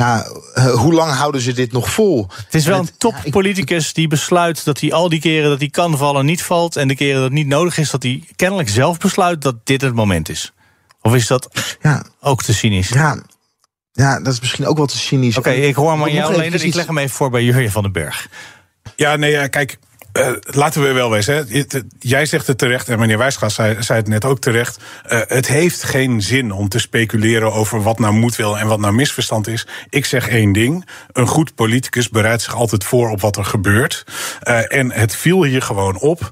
Ja, 0.00 0.26
uh, 0.54 0.64
hoe 0.64 0.92
lang 0.92 1.12
houden 1.12 1.40
ze 1.40 1.52
dit 1.52 1.72
nog 1.72 1.90
vol? 1.90 2.26
Het 2.44 2.54
is 2.54 2.66
wel 2.66 2.78
een 2.78 2.88
toppoliticus 2.98 3.92
die 3.92 4.08
besluit 4.08 4.64
dat 4.64 4.80
hij 4.80 4.92
al 4.92 5.08
die 5.08 5.20
keren 5.20 5.50
dat 5.50 5.58
hij 5.58 5.68
kan 5.68 5.96
vallen 5.96 6.24
niet 6.24 6.42
valt. 6.42 6.76
En 6.76 6.88
de 6.88 6.94
keren 6.94 7.14
dat 7.14 7.24
het 7.24 7.32
niet 7.32 7.46
nodig 7.46 7.78
is, 7.78 7.90
dat 7.90 8.02
hij 8.02 8.24
kennelijk 8.36 8.68
zelf 8.68 8.98
besluit 8.98 9.42
dat 9.42 9.66
dit 9.66 9.80
het 9.80 9.94
moment 9.94 10.28
is. 10.28 10.52
Of 11.00 11.14
is 11.14 11.26
dat 11.26 11.48
ja. 11.82 12.04
ook 12.20 12.42
te 12.42 12.54
cynisch? 12.54 12.88
Ja, 12.88 13.22
ja, 13.92 14.20
dat 14.20 14.32
is 14.32 14.40
misschien 14.40 14.66
ook 14.66 14.76
wel 14.76 14.86
te 14.86 14.98
cynisch. 14.98 15.36
Oké, 15.36 15.48
okay, 15.48 15.60
ik 15.60 15.74
hoor 15.74 15.98
maar 15.98 16.10
jou 16.10 16.34
alleen. 16.34 16.52
Ik 16.52 16.74
leg 16.74 16.86
hem 16.86 16.98
even 16.98 17.16
voor 17.16 17.30
bij 17.30 17.44
Jurjen 17.44 17.70
van 17.70 17.82
den 17.82 17.92
Berg. 17.92 18.28
Ja, 18.96 19.16
nee, 19.16 19.48
kijk. 19.48 19.78
Uh, 20.12 20.30
laten 20.42 20.82
we 20.82 20.92
wel 20.92 21.10
wezen. 21.10 21.34
Hè. 21.34 21.64
Jij 21.98 22.26
zegt 22.26 22.46
het 22.46 22.58
terecht, 22.58 22.88
en 22.88 22.98
meneer 22.98 23.18
Wijsgaas 23.18 23.54
zei, 23.54 23.82
zei 23.82 23.98
het 23.98 24.08
net 24.08 24.24
ook 24.24 24.38
terecht. 24.40 24.78
Uh, 25.08 25.20
het 25.26 25.48
heeft 25.48 25.82
geen 25.82 26.22
zin 26.22 26.52
om 26.52 26.68
te 26.68 26.78
speculeren 26.78 27.52
over 27.52 27.82
wat 27.82 27.98
nou 27.98 28.14
moedwil 28.14 28.58
en 28.58 28.66
wat 28.66 28.78
nou 28.78 28.94
misverstand 28.94 29.46
is. 29.46 29.66
Ik 29.88 30.04
zeg 30.04 30.28
één 30.28 30.52
ding. 30.52 30.88
Een 31.12 31.26
goed 31.26 31.54
politicus 31.54 32.08
bereidt 32.08 32.42
zich 32.42 32.54
altijd 32.54 32.84
voor 32.84 33.10
op 33.10 33.20
wat 33.20 33.36
er 33.36 33.44
gebeurt. 33.44 34.04
Uh, 34.44 34.72
en 34.72 34.92
het 34.92 35.16
viel 35.16 35.44
hier 35.44 35.62
gewoon 35.62 35.98
op. 35.98 36.30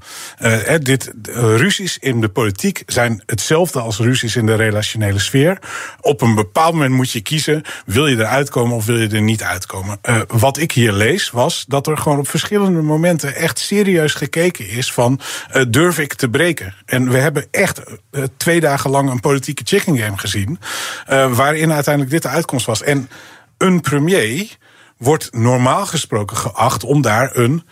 dit, 0.80 1.12
ruzies 1.32 1.98
in 1.98 2.20
de 2.20 2.28
politiek 2.28 2.82
zijn 2.86 3.22
hetzelfde 3.26 3.80
als 3.80 3.98
ruzies 3.98 4.36
in 4.36 4.46
de 4.46 4.54
relationele 4.54 5.18
sfeer. 5.18 5.58
Op 6.00 6.20
een 6.20 6.34
bepaald 6.34 6.72
moment 6.72 6.94
moet 6.94 7.10
je 7.10 7.20
kiezen: 7.20 7.62
wil 7.86 8.06
je 8.06 8.16
eruit 8.16 8.50
komen 8.50 8.76
of 8.76 8.86
wil 8.86 8.96
je 8.96 9.08
er 9.08 9.22
niet 9.22 9.42
uitkomen? 9.42 10.00
wat 10.28 10.58
ik 10.58 10.72
hier 10.72 10.92
lees 10.92 11.30
was 11.30 11.64
dat 11.68 11.86
er 11.86 11.98
gewoon 11.98 12.18
op 12.18 12.28
verschillende 12.28 12.82
momenten 12.82 13.34
echt 13.34 13.58
serieus 13.68 14.14
gekeken 14.14 14.68
is 14.68 14.92
van 14.92 15.20
uh, 15.54 15.62
durf 15.68 15.98
ik 15.98 16.14
te 16.14 16.28
breken. 16.28 16.74
En 16.86 17.10
we 17.10 17.18
hebben 17.18 17.46
echt 17.50 17.82
uh, 18.10 18.24
twee 18.36 18.60
dagen 18.60 18.90
lang 18.90 19.10
een 19.10 19.20
politieke 19.20 19.62
chicken 19.66 19.98
game 19.98 20.18
gezien, 20.18 20.58
uh, 21.10 21.32
waarin 21.32 21.72
uiteindelijk 21.72 22.14
dit 22.14 22.22
de 22.22 22.28
uitkomst 22.28 22.66
was. 22.66 22.82
En 22.82 23.10
een 23.58 23.80
premier 23.80 24.56
wordt 24.96 25.28
normaal 25.32 25.86
gesproken 25.86 26.36
geacht 26.36 26.84
om 26.84 27.02
daar 27.02 27.36
een 27.36 27.62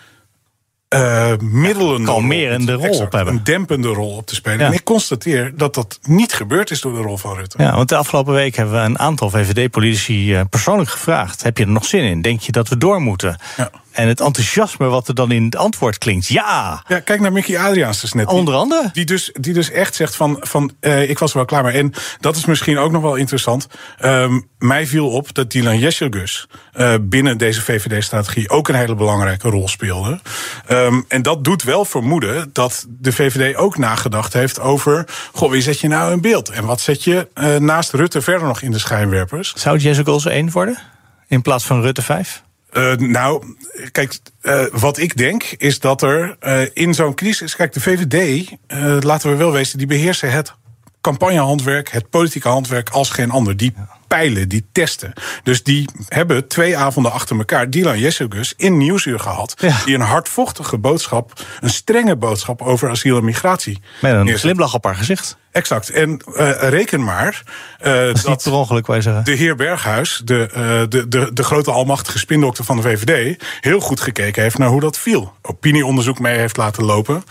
uh, 0.94 1.36
middelende 1.36 2.06
kalmerende 2.06 2.72
rol, 2.72 2.84
exact, 2.84 3.06
op 3.06 3.12
hebben. 3.12 3.34
Een 3.34 3.44
dempende 3.44 3.88
rol 3.88 4.16
op 4.16 4.26
te 4.26 4.34
spelen. 4.34 4.58
Ja. 4.58 4.66
En 4.66 4.72
ik 4.72 4.84
constateer 4.84 5.52
dat 5.56 5.74
dat 5.74 5.98
niet 6.02 6.32
gebeurd 6.32 6.70
is 6.70 6.80
door 6.80 6.94
de 6.94 7.00
rol 7.00 7.16
van 7.16 7.36
Rutte. 7.36 7.62
Ja, 7.62 7.74
want 7.74 7.88
de 7.88 7.96
afgelopen 7.96 8.34
week 8.34 8.56
hebben 8.56 8.74
we 8.74 8.80
een 8.80 8.98
aantal 8.98 9.30
VVD-politici 9.30 10.44
persoonlijk 10.50 10.90
gevraagd: 10.90 11.42
heb 11.42 11.58
je 11.58 11.64
er 11.64 11.70
nog 11.70 11.84
zin 11.84 12.02
in? 12.02 12.22
Denk 12.22 12.40
je 12.40 12.52
dat 12.52 12.68
we 12.68 12.76
door 12.76 13.00
moeten? 13.00 13.40
Ja. 13.56 13.70
En 13.96 14.08
het 14.08 14.20
enthousiasme 14.20 14.86
wat 14.86 15.08
er 15.08 15.14
dan 15.14 15.30
in 15.30 15.44
het 15.44 15.56
antwoord 15.56 15.98
klinkt. 15.98 16.26
Ja! 16.26 16.82
Ja, 16.88 17.00
kijk 17.00 17.20
naar 17.20 17.32
Mickey 17.32 17.58
Adriaans 17.58 18.00
dus 18.00 18.12
net. 18.12 18.26
Onder 18.26 18.54
andere? 18.54 18.90
Die 18.92 19.04
dus, 19.04 19.30
die 19.32 19.52
dus 19.52 19.70
echt 19.70 19.94
zegt 19.94 20.16
van, 20.16 20.36
van 20.40 20.72
uh, 20.80 21.10
ik 21.10 21.18
was 21.18 21.30
er 21.30 21.36
wel 21.36 21.46
klaar 21.46 21.64
mee. 21.64 21.78
En 21.78 21.92
dat 22.20 22.36
is 22.36 22.44
misschien 22.44 22.78
ook 22.78 22.92
nog 22.92 23.02
wel 23.02 23.14
interessant. 23.14 23.66
Um, 24.04 24.48
mij 24.58 24.86
viel 24.86 25.10
op 25.10 25.34
dat 25.34 25.50
Dylan 25.50 25.78
Jesselgus 25.78 26.48
uh, 26.76 26.94
binnen 27.00 27.38
deze 27.38 27.62
VVD-strategie 27.62 28.50
ook 28.50 28.68
een 28.68 28.74
hele 28.74 28.94
belangrijke 28.94 29.48
rol 29.48 29.68
speelde. 29.68 30.20
Um, 30.68 31.04
en 31.08 31.22
dat 31.22 31.44
doet 31.44 31.62
wel 31.62 31.84
vermoeden 31.84 32.50
dat 32.52 32.86
de 32.88 33.12
VVD 33.12 33.56
ook 33.56 33.78
nagedacht 33.78 34.32
heeft 34.32 34.60
over... 34.60 35.04
goh, 35.32 35.50
wie 35.50 35.62
zet 35.62 35.80
je 35.80 35.88
nou 35.88 36.12
in 36.12 36.20
beeld? 36.20 36.48
En 36.48 36.64
wat 36.64 36.80
zet 36.80 37.04
je 37.04 37.28
uh, 37.34 37.56
naast 37.56 37.92
Rutte 37.92 38.20
verder 38.20 38.46
nog 38.46 38.60
in 38.60 38.70
de 38.70 38.78
schijnwerpers? 38.78 39.52
Zou 39.56 39.78
Jesselgus 39.78 40.26
één 40.26 40.50
worden? 40.50 40.78
In 41.28 41.42
plaats 41.42 41.64
van 41.64 41.80
Rutte 41.80 42.02
5? 42.02 42.44
Uh, 42.76 42.94
nou, 42.94 43.56
kijk, 43.92 44.18
uh, 44.42 44.64
wat 44.72 44.98
ik 44.98 45.16
denk 45.16 45.42
is 45.42 45.80
dat 45.80 46.02
er 46.02 46.36
uh, 46.40 46.60
in 46.72 46.94
zo'n 46.94 47.14
crisis. 47.14 47.56
Kijk, 47.56 47.72
de 47.72 47.80
VVD, 47.80 48.50
laten 49.04 49.30
we 49.30 49.36
wel 49.36 49.52
wezen, 49.52 49.78
die 49.78 49.86
beheersen 49.86 50.30
het 50.30 50.54
campagnehandwerk, 51.06 51.90
het 51.90 52.10
politieke 52.10 52.48
handwerk 52.48 52.88
als 52.88 53.10
geen 53.10 53.30
ander. 53.30 53.56
Die 53.56 53.74
peilen, 54.06 54.48
die 54.48 54.66
testen. 54.72 55.12
Dus 55.42 55.62
die 55.62 55.88
hebben 56.08 56.48
twee 56.48 56.76
avonden 56.76 57.12
achter 57.12 57.38
elkaar 57.38 57.70
Dylan 57.70 57.98
Jessegus 57.98 58.54
in 58.56 58.76
Nieuwsuur 58.76 59.20
gehad. 59.20 59.54
Ja. 59.58 59.76
Die 59.84 59.94
een 59.94 60.00
hardvochtige 60.00 60.78
boodschap, 60.78 61.32
een 61.60 61.70
strenge 61.70 62.16
boodschap 62.16 62.62
over 62.62 62.90
asiel 62.90 63.16
en 63.16 63.24
migratie. 63.24 63.80
Met 64.00 64.12
een 64.12 64.24
neerzet. 64.24 64.40
glimlach 64.40 64.74
op 64.74 64.84
haar 64.84 64.96
gezicht. 64.96 65.36
Exact. 65.56 65.90
En 65.90 66.20
uh, 66.26 66.50
reken 66.58 67.04
maar 67.04 67.42
uh, 67.86 68.14
dat, 68.22 68.46
ongeluk, 68.46 68.86
wij 68.86 69.00
zeggen. 69.00 69.24
de 69.24 69.32
heer 69.32 69.56
Berghuis, 69.56 70.22
de, 70.24 70.48
uh, 70.56 70.58
de, 70.88 71.08
de, 71.08 71.30
de 71.32 71.42
grote 71.42 71.70
almachtige 71.70 72.18
spindokter 72.18 72.64
van 72.64 72.76
de 72.76 72.82
VVD, 72.82 73.42
heel 73.60 73.80
goed 73.80 74.00
gekeken 74.00 74.42
heeft 74.42 74.58
naar 74.58 74.68
hoe 74.68 74.80
dat 74.80 74.98
viel. 74.98 75.32
Opinieonderzoek 75.42 76.18
mee 76.18 76.38
heeft 76.38 76.56
laten 76.56 76.84
lopen. 76.84 77.24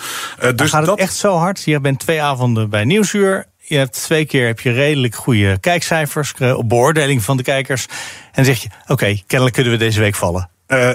dus 0.55 0.69
gaat 0.69 0.87
het 0.87 0.99
echt 0.99 1.15
zo 1.15 1.37
hard? 1.37 1.63
Je 1.63 1.79
bent 1.79 1.99
twee 1.99 2.21
avonden 2.21 2.69
bij 2.69 2.83
Nieuwsuur 2.83 3.45
je 3.67 3.77
hebt 3.77 4.03
twee 4.03 4.25
keer 4.25 4.47
heb 4.47 4.59
je 4.59 4.71
redelijk 4.71 5.15
goede 5.15 5.57
kijkcijfers, 5.59 6.33
op 6.55 6.69
beoordeling 6.69 7.23
van 7.23 7.37
de 7.37 7.43
kijkers. 7.43 7.85
En 7.85 8.43
dan 8.43 8.45
zeg 8.45 8.61
je, 8.61 8.69
oké, 8.81 8.91
okay, 8.91 9.23
kennelijk 9.27 9.55
kunnen 9.55 9.73
we 9.73 9.79
deze 9.79 9.99
week 9.99 10.15
vallen. 10.15 10.49
Uh, 10.67 10.91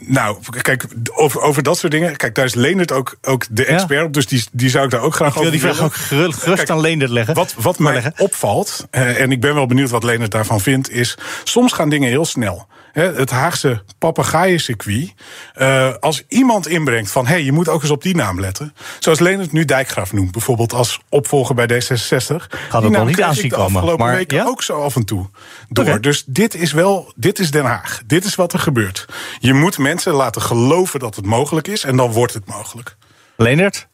nou, 0.00 0.38
kijk, 0.62 0.86
over, 1.14 1.40
over 1.40 1.62
dat 1.62 1.78
soort 1.78 1.92
dingen. 1.92 2.16
Kijk, 2.16 2.34
daar 2.34 2.44
is 2.44 2.54
Leendert 2.54 2.92
ook, 2.92 3.16
ook 3.22 3.46
de 3.50 3.64
expert 3.64 4.04
op. 4.06 4.12
Dus 4.12 4.26
die, 4.26 4.44
die 4.52 4.70
zou 4.70 4.84
ik 4.84 4.90
daar 4.90 5.00
ook 5.00 5.14
graag 5.14 5.34
ik 5.34 5.42
wil 5.42 5.50
die 5.50 5.60
vraag 5.60 5.82
ook 5.82 5.94
gerust 5.94 6.70
aan 6.70 6.80
Leendert 6.80 7.10
leggen. 7.10 7.34
Wat, 7.34 7.54
wat 7.58 7.78
mij 7.78 7.92
leggen. 7.92 8.12
opvalt, 8.16 8.86
uh, 8.90 9.20
en 9.20 9.32
ik 9.32 9.40
ben 9.40 9.54
wel 9.54 9.66
benieuwd 9.66 9.90
wat 9.90 10.04
Leendert 10.04 10.30
daarvan 10.30 10.60
vindt... 10.60 10.90
is 10.90 11.18
soms 11.44 11.72
gaan 11.72 11.88
dingen 11.88 12.08
heel 12.08 12.24
snel 12.24 12.66
het 12.92 13.30
Haagse 13.30 13.82
papegaaiencircuit. 13.98 15.14
Uh, 15.58 15.94
als 16.00 16.24
iemand 16.28 16.68
inbrengt 16.68 17.10
van 17.10 17.26
hé, 17.26 17.32
hey, 17.32 17.42
je 17.42 17.52
moet 17.52 17.68
ook 17.68 17.82
eens 17.82 17.90
op 17.90 18.02
die 18.02 18.14
naam 18.14 18.40
letten. 18.40 18.74
Zoals 18.98 19.18
Leonard 19.18 19.52
nu 19.52 19.64
Dijkgraaf 19.64 20.12
noemt, 20.12 20.32
bijvoorbeeld 20.32 20.72
als 20.72 21.00
opvolger 21.08 21.54
bij 21.54 21.66
D66. 21.68 22.36
Gaat 22.68 22.82
het 22.82 22.92
nog 22.92 23.06
niet 23.06 23.22
aanzien 23.22 23.50
komen. 23.50 23.76
afgelopen 23.76 24.06
maar, 24.06 24.14
weken 24.14 24.36
ja? 24.36 24.44
ook 24.44 24.62
zo 24.62 24.82
af 24.82 24.96
en 24.96 25.04
toe 25.04 25.28
door. 25.68 25.84
Okay. 25.84 26.00
Dus 26.00 26.24
dit 26.26 26.54
is 26.54 26.72
wel, 26.72 27.12
dit 27.16 27.38
is 27.38 27.50
Den 27.50 27.64
Haag. 27.64 28.00
Dit 28.06 28.24
is 28.24 28.34
wat 28.34 28.52
er 28.52 28.58
gebeurt. 28.58 29.06
Je 29.38 29.54
moet 29.54 29.78
mensen 29.78 30.12
laten 30.12 30.42
geloven 30.42 31.00
dat 31.00 31.16
het 31.16 31.26
mogelijk 31.26 31.68
is 31.68 31.84
en 31.84 31.96
dan 31.96 32.12
wordt 32.12 32.34
het 32.34 32.46
mogelijk. 32.46 32.96
Leonard? 33.36 33.88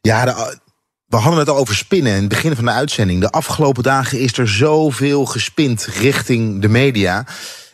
Ja, 0.00 0.24
de, 0.24 0.58
we 1.08 1.16
hadden 1.16 1.38
het 1.38 1.48
al 1.48 1.56
over 1.56 1.74
spinnen 1.74 2.12
in 2.12 2.20
het 2.20 2.28
begin 2.28 2.54
van 2.56 2.64
de 2.64 2.70
uitzending. 2.70 3.20
De 3.20 3.30
afgelopen 3.30 3.82
dagen 3.82 4.18
is 4.18 4.38
er 4.38 4.48
zoveel 4.48 5.24
gespind 5.24 5.84
richting 5.84 6.60
de 6.62 6.68
media. 6.68 7.26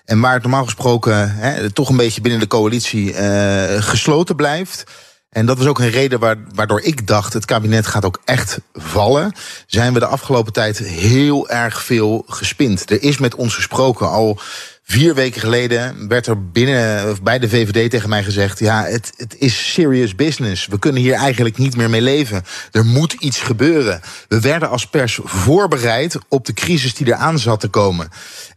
En 0.04 0.20
waar 0.20 0.32
het 0.32 0.42
normaal 0.42 0.64
gesproken 0.64 1.34
hè, 1.34 1.70
toch 1.70 1.88
een 1.88 1.96
beetje 1.96 2.20
binnen 2.20 2.40
de 2.40 2.46
coalitie 2.46 3.12
uh, 3.12 3.82
gesloten 3.82 4.36
blijft. 4.36 4.84
En 5.30 5.46
dat 5.46 5.58
was 5.58 5.66
ook 5.66 5.78
een 5.78 5.90
reden 5.90 6.44
waardoor 6.54 6.80
ik 6.80 7.06
dacht: 7.06 7.32
het 7.32 7.44
kabinet 7.44 7.86
gaat 7.86 8.04
ook 8.04 8.20
echt 8.24 8.60
vallen. 8.72 9.32
Zijn 9.66 9.92
we 9.92 9.98
de 9.98 10.06
afgelopen 10.06 10.52
tijd 10.52 10.78
heel 10.78 11.48
erg 11.48 11.82
veel 11.82 12.24
gespind. 12.26 12.90
Er 12.90 13.02
is 13.02 13.18
met 13.18 13.34
ons 13.34 13.54
gesproken 13.54 14.10
al 14.10 14.38
Vier 14.86 15.14
weken 15.14 15.40
geleden 15.40 16.08
werd 16.08 16.26
er 16.26 16.50
binnen, 16.50 17.16
bij 17.22 17.38
de 17.38 17.48
VVD 17.48 17.90
tegen 17.90 18.08
mij 18.08 18.24
gezegd: 18.24 18.58
ja, 18.58 18.84
het, 18.84 19.12
het 19.16 19.36
is 19.38 19.72
serious 19.72 20.14
business. 20.14 20.66
We 20.66 20.78
kunnen 20.78 21.02
hier 21.02 21.14
eigenlijk 21.14 21.58
niet 21.58 21.76
meer 21.76 21.90
mee 21.90 22.00
leven. 22.00 22.42
Er 22.70 22.84
moet 22.84 23.12
iets 23.12 23.40
gebeuren. 23.40 24.00
We 24.28 24.40
werden 24.40 24.68
als 24.68 24.86
pers 24.86 25.18
voorbereid 25.22 26.18
op 26.28 26.46
de 26.46 26.52
crisis 26.52 26.94
die 26.94 27.06
eraan 27.06 27.38
zat 27.38 27.60
te 27.60 27.68
komen. 27.68 28.08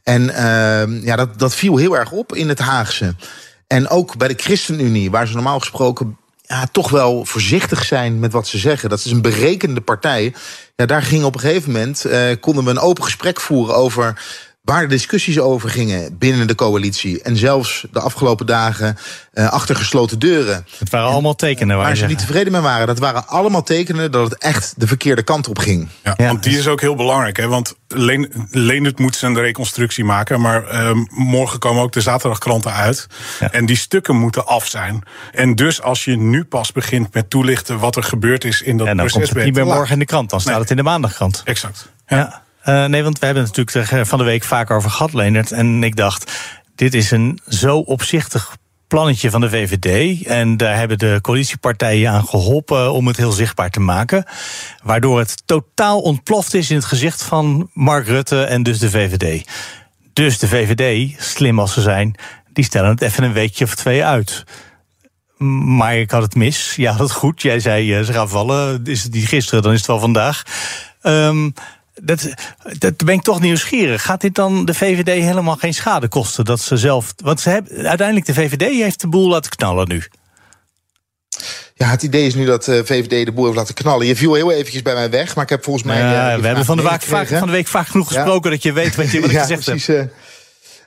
En 0.03 0.21
uh, 0.21 1.03
ja, 1.03 1.15
dat, 1.15 1.39
dat 1.39 1.55
viel 1.55 1.77
heel 1.77 1.97
erg 1.97 2.11
op 2.11 2.35
in 2.35 2.49
het 2.49 2.59
Haagse. 2.59 3.15
En 3.67 3.89
ook 3.89 4.17
bij 4.17 4.27
de 4.27 4.37
ChristenUnie, 4.37 5.11
waar 5.11 5.27
ze 5.27 5.33
normaal 5.33 5.59
gesproken 5.59 6.17
ja, 6.41 6.67
toch 6.71 6.89
wel 6.89 7.25
voorzichtig 7.25 7.85
zijn 7.85 8.19
met 8.19 8.31
wat 8.31 8.47
ze 8.47 8.57
zeggen. 8.57 8.89
Dat 8.89 8.99
is 8.99 9.11
een 9.11 9.21
berekende 9.21 9.81
partij. 9.81 10.33
Ja, 10.75 10.85
daar 10.85 11.03
ging 11.03 11.23
op 11.23 11.33
een 11.33 11.39
gegeven 11.39 11.71
moment, 11.71 12.05
uh, 12.05 12.21
konden 12.39 12.63
we 12.63 12.69
een 12.69 12.79
open 12.79 13.03
gesprek 13.03 13.39
voeren 13.39 13.75
over 13.75 14.21
waar 14.67 14.81
de 14.81 14.87
discussies 14.87 15.39
over 15.39 15.69
gingen 15.69 16.17
binnen 16.17 16.47
de 16.47 16.55
coalitie. 16.55 17.21
En 17.21 17.37
zelfs 17.37 17.85
de 17.91 17.99
afgelopen 17.99 18.45
dagen 18.45 18.97
uh, 19.33 19.49
achter 19.49 19.75
gesloten 19.75 20.19
deuren. 20.19 20.65
Het 20.77 20.89
waren 20.89 21.09
allemaal 21.09 21.35
tekenen 21.35 21.77
waar, 21.77 21.85
waar 21.85 21.95
ze 21.95 22.05
niet 22.05 22.19
tevreden 22.19 22.51
mee 22.51 22.61
waren. 22.61 22.87
Dat 22.87 22.99
waren 22.99 23.27
allemaal 23.27 23.63
tekenen 23.63 24.11
dat 24.11 24.29
het 24.29 24.41
echt 24.41 24.73
de 24.77 24.87
verkeerde 24.87 25.23
kant 25.23 25.47
op 25.47 25.59
ging. 25.59 25.87
Ja, 26.03 26.13
ja 26.17 26.27
want 26.27 26.43
die 26.43 26.57
is 26.57 26.67
ook 26.67 26.81
heel 26.81 26.95
belangrijk. 26.95 27.37
Hè? 27.37 27.47
Want 27.47 27.75
Leendert 28.51 28.99
moet 28.99 29.15
zijn 29.15 29.39
reconstructie 29.39 30.03
maken. 30.03 30.41
Maar 30.41 30.73
uh, 30.73 30.91
morgen 31.09 31.59
komen 31.59 31.83
ook 31.83 31.91
de 31.91 32.01
zaterdagkranten 32.01 32.73
uit. 32.73 33.07
Ja. 33.39 33.51
En 33.51 33.65
die 33.65 33.77
stukken 33.77 34.15
moeten 34.15 34.45
af 34.45 34.67
zijn. 34.67 35.03
En 35.31 35.55
dus 35.55 35.81
als 35.81 36.05
je 36.05 36.17
nu 36.17 36.43
pas 36.43 36.71
begint 36.71 37.13
met 37.13 37.29
toelichten 37.29 37.79
wat 37.79 37.95
er 37.95 38.03
gebeurd 38.03 38.43
is 38.43 38.61
in 38.61 38.77
dat 38.77 38.87
en 38.87 38.97
dan 38.97 39.05
proces. 39.05 39.23
Komt 39.23 39.35
het 39.35 39.45
niet 39.45 39.55
meer 39.55 39.75
morgen 39.75 39.93
in 39.93 39.99
de 39.99 40.05
krant. 40.05 40.29
Dan 40.29 40.39
staat 40.39 40.51
nee. 40.53 40.61
het 40.61 40.71
in 40.71 40.77
de 40.77 40.83
maandagkrant. 40.83 41.41
Exact. 41.45 41.91
ja. 42.07 42.45
Uh, 42.69 42.85
nee, 42.85 43.03
want 43.03 43.19
we 43.19 43.25
hebben 43.25 43.43
het 43.43 43.57
natuurlijk 43.57 44.07
van 44.07 44.17
de 44.17 44.23
week 44.23 44.43
vaak 44.43 44.71
over 44.71 44.89
gehad, 44.89 45.13
Leonard. 45.13 45.51
En 45.51 45.83
ik 45.83 45.95
dacht, 45.95 46.31
dit 46.75 46.93
is 46.93 47.11
een 47.11 47.39
zo 47.47 47.77
opzichtig 47.77 48.57
plannetje 48.87 49.29
van 49.29 49.41
de 49.41 49.49
VVD. 49.49 50.23
En 50.25 50.57
daar 50.57 50.77
hebben 50.77 50.97
de 50.97 51.19
coalitiepartijen 51.21 52.11
aan 52.11 52.27
geholpen 52.27 52.93
om 52.93 53.07
het 53.07 53.17
heel 53.17 53.31
zichtbaar 53.31 53.69
te 53.69 53.79
maken. 53.79 54.25
Waardoor 54.83 55.19
het 55.19 55.41
totaal 55.45 56.01
ontploft 56.01 56.53
is 56.53 56.69
in 56.69 56.75
het 56.75 56.85
gezicht 56.85 57.23
van 57.23 57.69
Mark 57.73 58.07
Rutte 58.07 58.43
en 58.43 58.63
dus 58.63 58.79
de 58.79 58.89
VVD. 58.89 59.47
Dus 60.13 60.39
de 60.39 60.47
VVD, 60.47 61.15
slim 61.23 61.59
als 61.59 61.73
ze 61.73 61.81
zijn, 61.81 62.15
die 62.53 62.63
stellen 62.63 62.89
het 62.89 63.01
even 63.01 63.23
een 63.23 63.33
weekje 63.33 63.65
of 63.65 63.75
twee 63.75 64.05
uit. 64.05 64.43
Maar 65.37 65.97
ik 65.97 66.11
had 66.11 66.21
het 66.21 66.35
mis. 66.35 66.75
Ja, 66.75 66.93
dat 66.93 67.11
goed. 67.11 67.41
Jij 67.41 67.59
zei 67.59 68.03
ze 68.03 68.13
gaan 68.13 68.29
vallen. 68.29 68.81
Is 68.83 69.03
het 69.03 69.17
gisteren, 69.17 69.63
dan 69.63 69.71
is 69.71 69.77
het 69.77 69.87
wel 69.87 69.99
vandaag. 69.99 70.43
Um, 71.03 71.53
dat, 72.01 72.29
dat 72.77 72.97
ben 72.97 73.13
ik 73.13 73.21
toch 73.21 73.39
nieuwsgierig. 73.39 74.03
Gaat 74.03 74.21
dit 74.21 74.35
dan 74.35 74.65
de 74.65 74.73
VVD 74.73 75.23
helemaal 75.23 75.55
geen 75.55 75.73
schade 75.73 76.07
kosten? 76.07 76.45
Dat 76.45 76.61
ze 76.61 76.77
zelf. 76.77 77.13
Want 77.23 77.39
ze 77.39 77.49
hebben, 77.49 77.87
uiteindelijk 77.87 78.27
de 78.27 78.33
VVD 78.33 78.61
heeft 78.61 79.01
de 79.01 79.07
boel 79.07 79.29
laten 79.29 79.51
knallen 79.51 79.87
nu. 79.87 80.03
Ja, 81.73 81.89
het 81.89 82.03
idee 82.03 82.25
is 82.25 82.35
nu 82.35 82.45
dat 82.45 82.63
de 82.63 82.85
VVD 82.85 83.25
de 83.25 83.31
boel 83.31 83.43
heeft 83.43 83.57
laten 83.57 83.73
knallen. 83.73 84.07
Je 84.07 84.15
viel 84.15 84.33
heel 84.33 84.51
eventjes 84.51 84.81
bij 84.81 84.93
mij 84.93 85.09
weg, 85.09 85.35
maar 85.35 85.43
ik 85.43 85.49
heb 85.49 85.63
volgens 85.63 85.85
mij. 85.85 85.99
Ja, 85.99 86.33
uh, 86.33 86.39
we 86.39 86.47
hebben 86.47 86.65
van 86.65 86.77
de, 86.77 86.83
vaak, 86.83 87.27
van 87.27 87.47
de 87.47 87.51
week 87.51 87.67
vaak 87.67 87.87
genoeg 87.87 88.07
gesproken 88.07 88.49
ja. 88.49 88.55
dat 88.55 88.63
je 88.63 88.73
weet 88.73 88.95
wat, 88.95 89.11
je, 89.11 89.19
wat 89.21 89.29
ik 89.29 89.35
ja, 89.35 89.41
gezegd 89.41 89.63
precies, 89.63 89.87
heb. 89.87 89.97
Uh, 89.97 90.11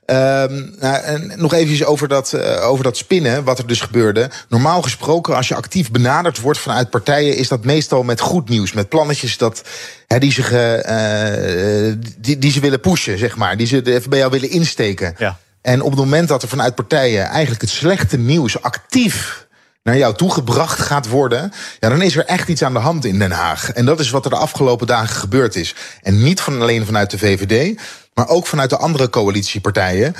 Um, 0.06 0.74
nou, 0.78 1.02
en 1.02 1.32
nog 1.36 1.52
even 1.54 1.86
over 1.86 2.08
dat, 2.08 2.32
uh, 2.32 2.68
over 2.68 2.84
dat 2.84 2.96
spinnen, 2.96 3.44
wat 3.44 3.58
er 3.58 3.66
dus 3.66 3.80
gebeurde. 3.80 4.30
Normaal 4.48 4.82
gesproken, 4.82 5.36
als 5.36 5.48
je 5.48 5.54
actief 5.54 5.90
benaderd 5.90 6.40
wordt 6.40 6.58
vanuit 6.58 6.90
partijen, 6.90 7.36
is 7.36 7.48
dat 7.48 7.64
meestal 7.64 8.02
met 8.02 8.20
goed 8.20 8.48
nieuws. 8.48 8.72
Met 8.72 8.88
plannetjes 8.88 9.38
dat, 9.38 9.62
hè, 10.06 10.18
die, 10.18 10.32
zich, 10.32 10.52
uh, 10.52 11.92
die, 12.18 12.38
die 12.38 12.52
ze 12.52 12.60
willen 12.60 12.80
pushen, 12.80 13.18
zeg 13.18 13.36
maar. 13.36 13.56
Die 13.56 13.66
ze 13.66 13.94
even 13.94 14.10
bij 14.10 14.18
jou 14.18 14.30
willen 14.30 14.50
insteken. 14.50 15.14
Ja. 15.18 15.38
En 15.62 15.82
op 15.82 15.90
het 15.90 16.00
moment 16.00 16.28
dat 16.28 16.42
er 16.42 16.48
vanuit 16.48 16.74
partijen 16.74 17.24
eigenlijk 17.24 17.60
het 17.60 17.70
slechte 17.70 18.18
nieuws 18.18 18.62
actief 18.62 19.48
naar 19.82 19.96
jou 19.96 20.14
toegebracht 20.14 20.80
gaat 20.80 21.08
worden, 21.08 21.52
ja, 21.80 21.88
dan 21.88 22.02
is 22.02 22.16
er 22.16 22.24
echt 22.24 22.48
iets 22.48 22.62
aan 22.62 22.72
de 22.72 22.78
hand 22.78 23.04
in 23.04 23.18
Den 23.18 23.30
Haag. 23.30 23.70
En 23.70 23.84
dat 23.84 24.00
is 24.00 24.10
wat 24.10 24.24
er 24.24 24.30
de 24.30 24.36
afgelopen 24.36 24.86
dagen 24.86 25.16
gebeurd 25.16 25.56
is. 25.56 25.74
En 26.02 26.22
niet 26.22 26.40
van 26.40 26.60
alleen 26.60 26.86
vanuit 26.86 27.10
de 27.10 27.18
VVD, 27.18 27.80
maar 28.14 28.28
ook 28.28 28.46
vanuit 28.46 28.70
de 28.70 28.76
andere 28.76 29.10
coalitiepartijen. 29.10 30.14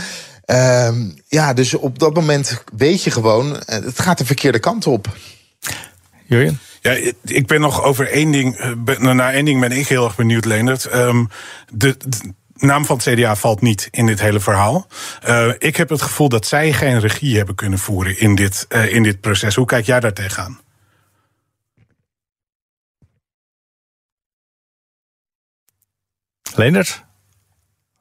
Uh, 0.47 0.91
ja, 1.29 1.53
dus 1.53 1.75
op 1.75 1.99
dat 1.99 2.15
moment 2.15 2.63
weet 2.77 3.03
je 3.03 3.11
gewoon, 3.11 3.63
het 3.67 4.01
gaat 4.01 4.19
de 4.19 4.25
verkeerde 4.25 4.59
kant 4.59 4.87
op. 4.87 5.17
Jurjen? 6.27 6.61
Ja, 6.81 7.13
ik 7.23 7.47
ben 7.47 7.61
nog 7.61 7.83
over 7.83 8.09
één 8.09 8.31
ding. 8.31 8.77
Naar 8.99 9.33
één 9.33 9.45
ding 9.45 9.61
ben 9.61 9.73
ik 9.73 9.89
heel 9.89 10.05
erg 10.05 10.17
benieuwd, 10.17 10.45
Leendert. 10.45 10.95
Um, 10.95 11.29
de, 11.73 11.97
de 11.97 12.67
naam 12.67 12.85
van 12.85 12.97
het 12.97 13.15
CDA 13.15 13.37
valt 13.37 13.61
niet 13.61 13.89
in 13.91 14.07
dit 14.07 14.21
hele 14.21 14.41
verhaal. 14.41 14.87
Uh, 15.29 15.53
ik 15.59 15.77
heb 15.77 15.89
het 15.89 16.03
gevoel 16.03 16.29
dat 16.29 16.47
zij 16.47 16.73
geen 16.73 17.01
regie 17.01 17.37
hebben 17.37 17.55
kunnen 17.55 17.79
voeren 17.79 18.19
in 18.19 18.35
dit, 18.35 18.67
uh, 18.69 18.95
in 18.95 19.03
dit 19.03 19.21
proces. 19.21 19.55
Hoe 19.55 19.67
kijk 19.67 19.87
jij 19.87 20.01
daar 20.01 20.13
tegenaan? 20.13 20.61
Leendert? 26.55 27.05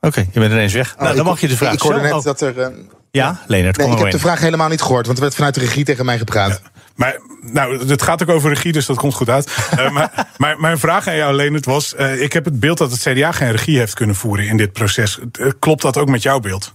Oké, 0.02 0.08
okay, 0.08 0.30
je 0.34 0.40
bent 0.40 0.52
ineens 0.52 0.74
weg. 0.74 0.94
Oh, 0.96 1.02
nou, 1.02 1.16
dan 1.16 1.26
mag 1.26 1.42
je 1.42 1.48
de 1.48 1.58
vraag 1.58 1.74
Ik 1.74 1.80
hoorde 1.80 2.02
net 2.02 2.14
oh. 2.14 2.24
dat 2.24 2.42
er... 2.42 2.58
Uh, 2.58 2.68
Ja, 3.12 3.40
Leonard, 3.48 3.78
nee, 3.78 3.92
Ik 3.92 3.98
heb 3.98 4.12
de 4.12 4.20
vraag 4.20 4.40
helemaal 4.40 4.70
niet 4.70 4.82
gehoord, 4.82 5.06
want 5.06 5.18
er 5.18 5.24
werd 5.24 5.36
vanuit 5.36 5.54
de 5.54 5.60
regie 5.60 5.86
tegen 5.86 6.06
mij 6.06 6.18
gepraat. 6.18 6.62
Maar 6.96 7.20
nou, 7.42 7.88
het 7.88 8.02
gaat 8.02 8.22
ook 8.22 8.30
over 8.30 8.50
regie, 8.50 8.72
dus 8.72 8.86
dat 8.86 8.98
komt 8.98 9.14
goed 9.14 9.30
uit. 9.30 9.52
uh, 9.80 9.90
maar, 9.96 10.28
maar, 10.38 10.60
mijn 10.60 10.80
vraag 10.80 11.08
aan 11.08 11.16
jou, 11.16 11.34
Leonard, 11.34 11.66
was... 11.66 11.94
Uh, 12.00 12.22
ik 12.22 12.34
heb 12.34 12.46
het 12.46 12.60
beeld 12.60 12.78
dat 12.78 12.92
het 12.92 13.00
CDA 13.00 13.32
geen 13.32 13.52
regie 13.52 13.78
heeft 13.78 13.94
kunnen 13.94 14.16
voeren 14.16 14.48
in 14.48 14.58
dit 14.58 14.74
proces. 14.74 15.20
Uh, 15.40 15.52
klopt 15.60 15.82
dat 15.82 15.98
ook 15.98 16.10
met 16.10 16.22
jouw 16.22 16.40
beeld? 16.40 16.74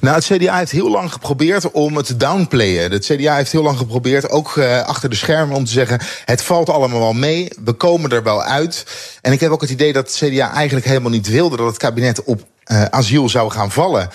Nou, 0.00 0.14
het 0.14 0.24
CDA 0.24 0.56
heeft 0.56 0.70
heel 0.70 0.90
lang 0.90 1.12
geprobeerd 1.12 1.70
om 1.70 1.96
het 1.96 2.06
te 2.06 2.16
downplayen. 2.16 2.90
Het 2.92 3.06
CDA 3.06 3.36
heeft 3.36 3.52
heel 3.52 3.62
lang 3.62 3.78
geprobeerd, 3.78 4.30
ook 4.30 4.56
uh, 4.56 4.82
achter 4.82 5.10
de 5.10 5.16
schermen, 5.16 5.56
om 5.56 5.64
te 5.64 5.72
zeggen: 5.72 6.00
het 6.24 6.42
valt 6.42 6.68
allemaal 6.68 7.00
wel 7.00 7.12
mee, 7.12 7.48
we 7.64 7.72
komen 7.72 8.10
er 8.10 8.22
wel 8.22 8.42
uit. 8.42 8.86
En 9.20 9.32
ik 9.32 9.40
heb 9.40 9.50
ook 9.50 9.60
het 9.60 9.70
idee 9.70 9.92
dat 9.92 10.06
het 10.06 10.30
CDA 10.30 10.52
eigenlijk 10.52 10.86
helemaal 10.86 11.10
niet 11.10 11.28
wilde 11.28 11.56
dat 11.56 11.66
het 11.66 11.76
kabinet 11.76 12.24
op 12.24 12.46
uh, 12.72 12.84
asiel 12.84 13.28
zou 13.28 13.50
gaan 13.50 13.70
vallen. 13.70 14.10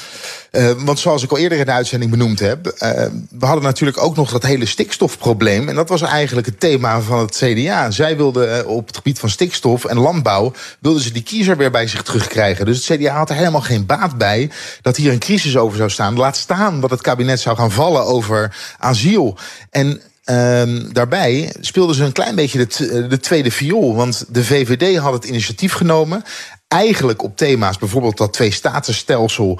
Uh, 0.51 0.71
want 0.77 0.99
zoals 0.99 1.23
ik 1.23 1.31
al 1.31 1.37
eerder 1.37 1.57
in 1.57 1.65
de 1.65 1.71
uitzending 1.71 2.11
benoemd 2.11 2.39
heb, 2.39 2.65
uh, 2.65 2.91
we 3.29 3.45
hadden 3.45 3.63
natuurlijk 3.63 4.03
ook 4.03 4.15
nog 4.15 4.31
dat 4.31 4.43
hele 4.43 4.65
stikstofprobleem. 4.65 5.69
En 5.69 5.75
dat 5.75 5.89
was 5.89 6.01
eigenlijk 6.01 6.47
het 6.47 6.59
thema 6.59 7.01
van 7.01 7.19
het 7.19 7.35
CDA. 7.35 7.91
Zij 7.91 8.17
wilden 8.17 8.67
op 8.67 8.87
het 8.87 8.95
gebied 8.95 9.19
van 9.19 9.29
stikstof 9.29 9.85
en 9.85 9.97
landbouw, 9.97 10.53
wilden 10.79 11.01
ze 11.01 11.11
die 11.11 11.23
kiezer 11.23 11.57
weer 11.57 11.71
bij 11.71 11.87
zich 11.87 12.03
terugkrijgen. 12.03 12.65
Dus 12.65 12.87
het 12.87 12.99
CDA 12.99 13.17
had 13.17 13.29
er 13.29 13.35
helemaal 13.35 13.61
geen 13.61 13.85
baat 13.85 14.17
bij 14.17 14.49
dat 14.81 14.97
hier 14.97 15.11
een 15.11 15.19
crisis 15.19 15.57
over 15.57 15.77
zou 15.77 15.89
staan. 15.89 16.17
Laat 16.17 16.37
staan 16.37 16.81
dat 16.81 16.89
het 16.89 17.01
kabinet 17.01 17.39
zou 17.39 17.57
gaan 17.57 17.71
vallen 17.71 18.05
over 18.05 18.55
asiel. 18.77 19.37
En 19.69 20.01
Um, 20.25 20.93
daarbij 20.93 21.53
speelden 21.59 21.95
ze 21.95 22.03
een 22.03 22.11
klein 22.11 22.35
beetje 22.35 22.65
de, 22.65 23.07
de, 23.07 23.19
tweede 23.19 23.51
viool. 23.51 23.95
Want 23.95 24.25
de 24.27 24.43
VVD 24.43 24.97
had 24.97 25.13
het 25.13 25.23
initiatief 25.23 25.73
genomen. 25.73 26.23
Eigenlijk 26.71 27.23
op 27.23 27.37
thema's, 27.37 27.77
bijvoorbeeld 27.77 28.17
dat 28.17 28.33
twee-statenstelsel. 28.33 29.59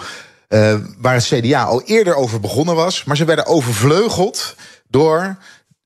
Uh, 0.49 0.75
waar 0.97 1.13
het 1.13 1.23
CDA 1.23 1.63
al 1.63 1.81
eerder 1.81 2.15
over 2.15 2.39
begonnen 2.39 2.75
was. 2.75 3.03
Maar 3.03 3.17
ze 3.17 3.25
werden 3.25 3.45
overvleugeld 3.45 4.55
door 4.89 5.37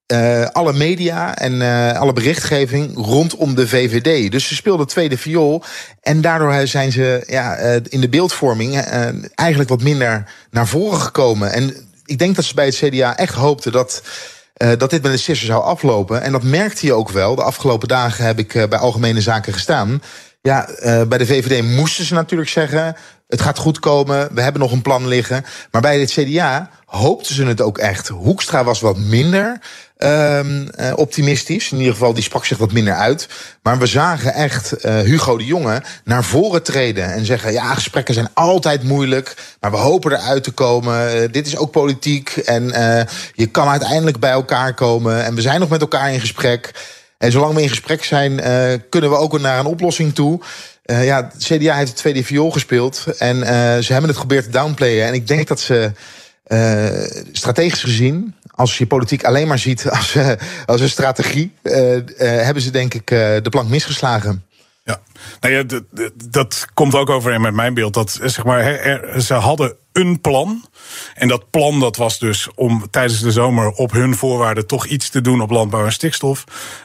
uh, 0.07 0.45
alle 0.45 0.73
media 0.73 1.35
en 1.35 1.53
uh, 1.53 1.99
alle 1.99 2.13
berichtgeving 2.13 2.95
rondom 2.95 3.55
de 3.55 3.67
VVD. 3.67 4.31
Dus 4.31 4.47
ze 4.47 4.55
speelden 4.55 4.87
tweede 4.87 5.17
viool. 5.17 5.63
En 6.01 6.21
daardoor 6.21 6.67
zijn 6.67 6.91
ze 6.91 7.23
ja, 7.27 7.55
in 7.89 8.01
de 8.01 8.09
beeldvorming 8.09 8.77
eigenlijk 9.35 9.69
wat 9.69 9.81
minder 9.81 10.31
naar 10.51 10.67
voren 10.67 10.99
gekomen. 10.99 11.51
En 11.51 11.75
ik 12.05 12.19
denk 12.19 12.35
dat 12.35 12.45
ze 12.45 12.53
bij 12.53 12.65
het 12.65 12.75
CDA 12.75 13.17
echt 13.17 13.33
hoopten 13.33 13.71
dat. 13.71 14.01
Dat 14.77 14.89
dit 14.89 15.01
met 15.01 15.11
een 15.11 15.19
sisser 15.19 15.47
zou 15.47 15.63
aflopen. 15.63 16.21
En 16.21 16.31
dat 16.31 16.43
merkte 16.43 16.85
je 16.85 16.93
ook 16.93 17.09
wel. 17.09 17.35
De 17.35 17.43
afgelopen 17.43 17.87
dagen 17.87 18.25
heb 18.25 18.39
ik 18.39 18.53
bij 18.69 18.79
Algemene 18.79 19.21
Zaken 19.21 19.53
gestaan. 19.53 20.01
Ja, 20.45 20.69
uh, 20.69 21.01
bij 21.01 21.17
de 21.17 21.25
VVD 21.25 21.63
moesten 21.63 22.05
ze 22.05 22.13
natuurlijk 22.13 22.49
zeggen... 22.49 22.95
het 23.27 23.41
gaat 23.41 23.57
goed 23.57 23.79
komen, 23.79 24.29
we 24.33 24.41
hebben 24.41 24.61
nog 24.61 24.71
een 24.71 24.81
plan 24.81 25.07
liggen. 25.07 25.45
Maar 25.71 25.81
bij 25.81 25.99
het 25.99 26.11
CDA 26.11 26.69
hoopten 26.85 27.35
ze 27.35 27.45
het 27.45 27.61
ook 27.61 27.77
echt. 27.77 28.07
Hoekstra 28.07 28.63
was 28.63 28.79
wat 28.79 28.97
minder 28.97 29.59
um, 29.97 30.67
uh, 30.79 30.93
optimistisch. 30.95 31.71
In 31.71 31.77
ieder 31.77 31.93
geval, 31.93 32.13
die 32.13 32.23
sprak 32.23 32.45
zich 32.45 32.57
wat 32.57 32.71
minder 32.71 32.93
uit. 32.93 33.27
Maar 33.61 33.77
we 33.77 33.85
zagen 33.85 34.33
echt 34.33 34.85
uh, 34.85 34.99
Hugo 34.99 35.37
de 35.37 35.45
Jonge 35.45 35.81
naar 36.03 36.23
voren 36.23 36.63
treden. 36.63 37.13
En 37.13 37.25
zeggen, 37.25 37.51
ja, 37.51 37.73
gesprekken 37.73 38.13
zijn 38.13 38.29
altijd 38.33 38.83
moeilijk. 38.83 39.35
Maar 39.59 39.71
we 39.71 39.77
hopen 39.77 40.11
eruit 40.11 40.43
te 40.43 40.51
komen. 40.51 41.31
Dit 41.31 41.47
is 41.47 41.57
ook 41.57 41.71
politiek. 41.71 42.29
En 42.29 42.63
je 43.33 43.45
kan 43.45 43.67
uiteindelijk 43.67 44.19
bij 44.19 44.31
elkaar 44.31 44.73
komen. 44.73 45.23
En 45.23 45.35
we 45.35 45.41
zijn 45.41 45.59
nog 45.59 45.69
met 45.69 45.81
elkaar 45.81 46.13
in 46.13 46.19
gesprek. 46.19 46.73
En 47.17 47.31
zolang 47.31 47.53
we 47.53 47.61
in 47.61 47.69
gesprek 47.69 48.03
zijn, 48.03 48.41
kunnen 48.89 49.09
we 49.09 49.15
ook 49.15 49.39
naar 49.39 49.59
een 49.59 49.65
oplossing 49.65 50.13
toe. 50.13 50.41
Uh, 50.85 51.05
ja, 51.05 51.31
CDA 51.37 51.75
heeft 51.75 51.87
het 51.87 51.97
tweede 51.97 52.23
viool 52.23 52.51
gespeeld. 52.51 53.05
En 53.17 53.37
uh, 53.37 53.45
ze 53.77 53.91
hebben 53.91 54.09
het 54.09 54.19
geprobeerd 54.19 54.43
te 54.43 54.49
downplayen. 54.49 55.05
En 55.07 55.13
ik 55.13 55.27
denk 55.27 55.47
dat 55.47 55.59
ze 55.59 55.91
strategisch 57.31 57.81
gezien, 57.83 58.35
als 58.51 58.77
je 58.77 58.87
politiek 58.87 59.23
alleen 59.23 59.47
maar 59.47 59.59
ziet 59.59 59.89
als, 59.89 60.17
als 60.65 60.81
een 60.81 60.89
strategie, 60.89 61.53
hebben 62.17 62.61
ze 62.61 62.71
denk 62.71 62.93
ik 62.93 63.07
de 63.07 63.49
plank 63.49 63.69
misgeslagen. 63.69 64.45
Ja, 64.83 64.99
nou 65.39 65.53
ja, 65.53 65.79
dat, 66.29 66.65
komt 66.73 66.95
ook 66.95 67.09
overeen 67.09 67.41
met 67.41 67.53
mijn 67.53 67.73
beeld. 67.73 67.93
Dat 67.93 68.19
zeg 68.21 68.43
maar, 68.43 68.63
ze 69.21 69.33
hadden 69.33 69.75
een 69.95 70.21
plan. 70.21 70.65
En 71.13 71.27
dat 71.27 71.49
plan 71.49 71.79
dat 71.79 71.95
was 71.95 72.19
dus 72.19 72.49
om 72.55 72.89
tijdens 72.89 73.19
de 73.19 73.31
zomer 73.31 73.71
op 73.71 73.91
hun 73.91 74.15
voorwaarden 74.15 74.67
toch 74.67 74.85
iets 74.85 75.09
te 75.09 75.21
doen 75.21 75.41
op 75.41 75.49
landbouw 75.49 75.85
en 75.85 75.91
stikstof. 75.91 76.43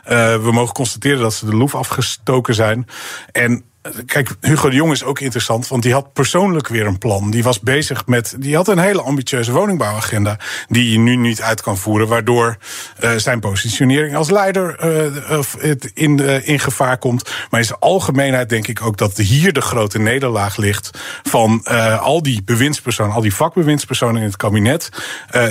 Uh, 0.09 0.43
we 0.43 0.53
mogen 0.53 0.74
constateren 0.74 1.20
dat 1.20 1.35
ze 1.35 1.47
de 1.47 1.57
loef 1.57 1.74
afgestoken 1.74 2.55
zijn. 2.55 2.87
En 3.32 3.65
Kijk, 4.07 4.31
Hugo 4.40 4.69
de 4.69 4.77
Jong 4.77 4.93
is 4.93 5.05
ook 5.05 5.20
interessant, 5.20 5.69
want 5.69 5.82
die 5.82 5.93
had 5.93 6.12
persoonlijk 6.12 6.69
weer 6.69 6.86
een 6.86 6.98
plan. 6.98 7.31
Die 7.31 7.43
was 7.43 7.61
bezig 7.61 8.07
met. 8.07 8.35
Die 8.39 8.57
had 8.57 8.69
een 8.69 8.78
hele 8.78 9.02
ambitieuze 9.02 9.52
woningbouwagenda. 9.52 10.39
die 10.69 10.89
hij 10.89 10.98
nu 10.98 11.16
niet 11.16 11.43
uit 11.43 11.61
kan 11.61 11.78
voeren. 11.78 12.09
Waardoor 12.09 12.57
uh, 13.01 13.11
zijn 13.16 13.40
positionering 13.40 14.16
als 14.16 14.31
leider 14.31 14.85
uh, 14.85 15.40
in, 15.94 16.20
uh, 16.20 16.48
in 16.48 16.59
gevaar 16.59 16.98
komt. 16.98 17.31
Maar 17.51 17.61
in 17.61 17.66
zijn 17.66 17.78
algemeenheid 17.78 18.48
denk 18.48 18.69
ik 18.69 18.82
ook 18.82 18.97
dat 18.97 19.16
hier 19.16 19.52
de 19.52 19.61
grote 19.61 19.98
nederlaag 19.98 20.57
ligt. 20.57 20.90
van 21.23 21.65
al 22.01 22.23
die 22.23 22.43
bewindspersonen, 22.43 23.15
al 23.15 23.20
die 23.20 23.35
vakbewindspersonen 23.35 24.20
in 24.20 24.27
het 24.27 24.36
kabinet. 24.36 24.89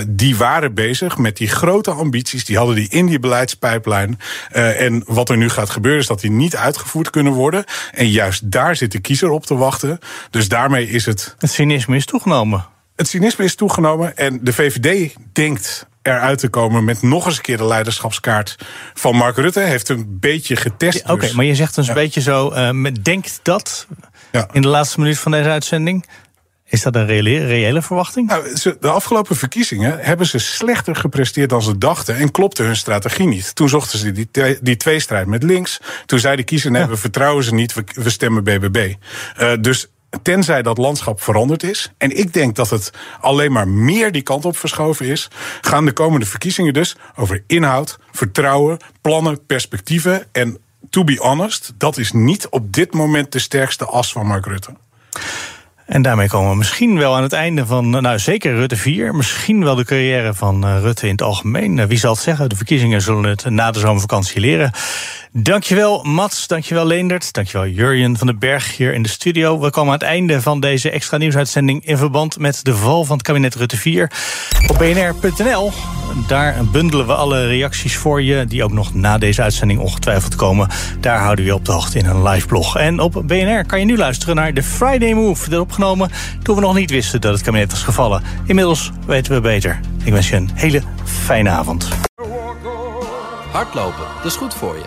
die 0.07 0.38
waren 0.38 0.73
bezig 0.73 1.18
met 1.18 1.38
die 1.38 1.47
grote 1.47 1.91
ambities. 1.91 2.45
Die 2.45 2.57
hadden 2.57 2.76
die 2.76 2.89
in 2.89 3.06
die 3.06 3.19
beleidspijplijn. 3.19 4.19
en 4.51 5.03
wat 5.06 5.30
er 5.30 5.38
nu 5.38 5.49
gaat 5.49 5.69
gebeuren 5.69 6.01
is 6.01 6.07
dat 6.07 6.22
die 6.22 6.31
niet 6.31 6.56
uitgevoerd 6.56 7.10
kunnen 7.10 7.34
worden. 7.34 7.64
En 7.91 8.18
juist 8.19 8.19
daar 8.38 8.76
zit 8.76 8.91
de 8.91 8.99
kiezer 8.99 9.30
op 9.30 9.45
te 9.45 9.56
wachten. 9.56 9.99
Dus 10.30 10.47
daarmee 10.47 10.89
is 10.89 11.06
het. 11.06 11.35
Het 11.38 11.51
cynisme 11.51 11.95
is 11.95 12.06
toegenomen. 12.06 12.65
Het 12.95 13.07
cynisme 13.07 13.43
is 13.43 13.56
toegenomen. 13.56 14.18
En 14.18 14.39
de 14.43 14.53
VVD 14.53 15.15
denkt 15.34 15.88
eruit 16.01 16.39
te 16.39 16.49
komen 16.49 16.84
met 16.84 17.01
nog 17.01 17.26
eens 17.26 17.35
een 17.35 17.41
keer 17.41 17.57
de 17.57 17.65
leiderschapskaart 17.65 18.56
van 18.93 19.15
Mark 19.15 19.35
Rutte. 19.35 19.60
Heeft 19.60 19.89
een 19.89 20.18
beetje 20.19 20.56
getest. 20.56 20.97
Ja, 20.97 21.03
Oké, 21.03 21.11
okay, 21.11 21.27
dus. 21.27 21.35
maar 21.35 21.45
je 21.45 21.56
zegt 21.56 21.76
dus 21.76 21.88
een 21.88 21.93
beetje 21.93 22.22
zo. 22.22 22.53
Uh, 22.53 22.91
denkt 23.01 23.39
dat 23.43 23.88
ja. 24.31 24.47
in 24.51 24.61
de 24.61 24.68
laatste 24.68 24.99
minuut 24.99 25.19
van 25.19 25.31
deze 25.31 25.49
uitzending. 25.49 26.06
Is 26.70 26.82
dat 26.82 26.96
een 26.96 27.06
reële, 27.06 27.46
reële 27.46 27.82
verwachting? 27.82 28.28
Nou, 28.28 28.56
ze, 28.56 28.78
de 28.80 28.90
afgelopen 28.90 29.36
verkiezingen 29.36 30.00
hebben 30.00 30.26
ze 30.26 30.40
slechter 30.40 30.96
gepresteerd 30.96 31.50
dan 31.50 31.62
ze 31.62 31.78
dachten. 31.78 32.16
En 32.16 32.32
klopte 32.32 32.64
hun 32.64 32.76
strategie 32.76 33.28
niet. 33.28 33.56
Toen 33.56 33.70
zochten 33.70 34.00
ze 34.00 34.12
die, 34.12 34.30
die 34.62 34.78
tweestrijd 34.78 35.28
met 35.28 35.44
links. 35.44 35.80
Toen 36.06 36.20
zei 36.20 36.36
de 36.36 36.44
kiezer: 36.44 36.72
nee, 36.72 36.82
ja. 36.82 36.88
we 36.88 36.98
vertrouwen 36.98 37.44
ze 37.44 37.54
niet, 37.54 37.74
we, 37.74 37.84
we 37.94 38.10
stemmen 38.10 38.44
BBB. 38.44 38.94
Uh, 39.40 39.52
dus 39.60 39.88
tenzij 40.22 40.62
dat 40.62 40.78
landschap 40.78 41.22
veranderd 41.22 41.64
is. 41.64 41.91
En 41.98 42.18
ik 42.18 42.34
denk 42.34 42.56
dat 42.56 42.70
het 42.70 42.91
alleen 43.20 43.52
maar 43.52 43.68
meer 43.68 44.12
die 44.12 44.22
kant 44.22 44.46
op 44.46 44.58
verschoven 44.58 45.06
is. 45.06 45.28
Gaan 45.62 45.86
de 45.86 45.91
komende 45.91 46.26
verkiezingen 46.26 46.74
dus 46.74 46.96
over 47.16 47.44
inhoud, 47.48 48.00
vertrouwen, 48.12 48.78
plannen, 49.02 49.46
perspectieven. 49.46 50.28
En 50.32 50.58
to 50.90 51.04
be 51.04 51.18
honest, 51.22 51.74
dat 51.78 51.98
is 51.98 52.12
niet 52.12 52.48
op 52.50 52.74
dit 52.74 52.94
moment 52.94 53.32
de 53.32 53.40
sterkste 53.40 53.86
as 53.86 54.12
van 54.12 54.28
Mark 54.28 54.46
Rutte. 54.46 54.74
En 55.90 56.02
daarmee 56.02 56.28
komen 56.28 56.49
we 56.49 56.56
misschien 56.56 56.98
wel 56.98 57.16
aan 57.16 57.24
het 57.24 57.34
einde 57.34 57.66
van, 57.66 57.90
nou 57.90 58.20
zeker 58.20 58.56
Rutte 58.56 58.76
4. 58.76 59.16
Misschien 59.16 59.64
wel 59.64 59.76
de 59.76 59.86
carrière 59.86 60.34
van 60.34 60.66
uh, 60.66 60.80
Rutte 60.82 61.06
in 61.06 61.11
het 61.11 61.22
algemeen. 61.22 61.78
Uh, 61.78 61.86
wie 61.86 61.98
zal 61.98 62.14
het 62.14 62.22
zeggen? 62.22 62.49
De 62.49 62.56
verkiezingen 62.56 63.02
zullen 63.02 63.24
het 63.24 63.49
na 63.49 63.72
de 63.72 63.80
zomervakantie 63.80 64.41
leren. 64.41 64.72
Dankjewel 65.32 66.03
Mats, 66.03 66.48
dankjewel 66.48 66.86
Leendert, 66.86 67.34
dankjewel 67.34 67.68
Jurjen 67.68 68.18
van 68.18 68.28
den 68.28 68.40
Berg 68.40 68.78
hier 68.78 68.94
in 68.94 69.03
de 69.03 69.10
studio. 69.10 69.60
We 69.60 69.70
komen 69.70 69.94
aan 69.94 69.99
het 69.99 70.07
einde 70.07 70.41
van 70.41 70.60
deze 70.60 70.90
extra 70.90 71.18
nieuwsuitzending 71.18 71.86
in 71.86 71.98
verband 71.98 72.40
met 72.40 72.60
de 72.64 72.76
val 72.76 73.06
van 73.06 73.18
het 73.18 73.26
kabinet 73.26 73.56
Rutte 73.56 73.78
4. 73.78 74.11
Op 74.68 74.78
bnr.nl, 74.78 75.72
daar 76.28 76.56
bundelen 76.72 77.07
we 77.07 77.14
alle 77.14 77.48
reacties 77.48 77.98
voor 77.98 78.22
je, 78.22 78.45
die 78.45 78.64
ook 78.64 78.72
nog 78.72 78.94
na 78.94 79.18
deze 79.18 79.41
uitzending 79.41 79.80
ongetwijfeld 79.80 80.36
komen. 80.36 80.70
Daar 80.99 81.20
houden 81.20 81.45
we 81.45 81.52
je 81.52 81.57
op 81.57 81.66
de 81.66 81.72
hoogte 81.72 81.98
in 81.98 82.06
een 82.06 82.24
live 82.24 82.48
blog. 82.48 82.78
En 82.78 82.99
op 82.99 83.24
BNR 83.26 83.66
kan 83.66 83.80
je 83.80 83.86
nu 83.86 83.98
luisteren 83.98 84.36
naar 84.36 84.53
de 84.53 84.64
Friday 84.64 85.14
Move, 85.14 85.49
dat 85.49 85.78
opgenomen 85.80 86.11
toen 86.43 86.56
we 86.56 86.61
nog 86.61 86.76
niet 86.76 86.89
wisten 86.89 87.22
dat 87.22 87.34
het 87.34 87.41
kabinet 87.41 87.72
was 87.72 87.84
gevallen. 87.84 88.23
Inmiddels 88.45 88.91
weten 89.06 89.34
we 89.34 89.41
beter. 89.41 89.80
Ik 90.03 90.14
wens 90.14 90.30
je 90.30 90.35
een 90.35 90.49
hele 90.53 90.81
fijne 91.03 91.49
avond. 91.49 91.88
Hardlopen, 93.51 94.06
dat 94.15 94.26
is 94.26 94.35
goed 94.35 94.53
voor 94.53 94.76
je. 94.76 94.85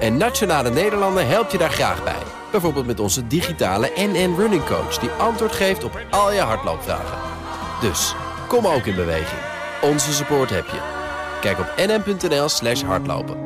En 0.00 0.16
Nationale 0.16 0.70
Nederlanden 0.70 1.28
helpt 1.28 1.52
je 1.52 1.58
daar 1.58 1.70
graag 1.70 2.04
bij. 2.04 2.22
Bijvoorbeeld 2.50 2.86
met 2.86 3.00
onze 3.00 3.26
digitale 3.26 3.90
NN 3.96 4.34
Running 4.36 4.64
Coach... 4.64 4.98
die 4.98 5.10
antwoord 5.10 5.52
geeft 5.52 5.84
op 5.84 6.00
al 6.10 6.32
je 6.32 6.40
hardloopvragen. 6.40 7.18
Dus, 7.80 8.14
kom 8.48 8.66
ook 8.66 8.86
in 8.86 8.94
beweging. 8.94 9.40
Onze 9.82 10.12
support 10.12 10.50
heb 10.50 10.66
je. 10.66 10.80
Kijk 11.40 11.58
op 11.58 11.74
nn.nl 11.76 12.48
hardlopen. 12.86 13.36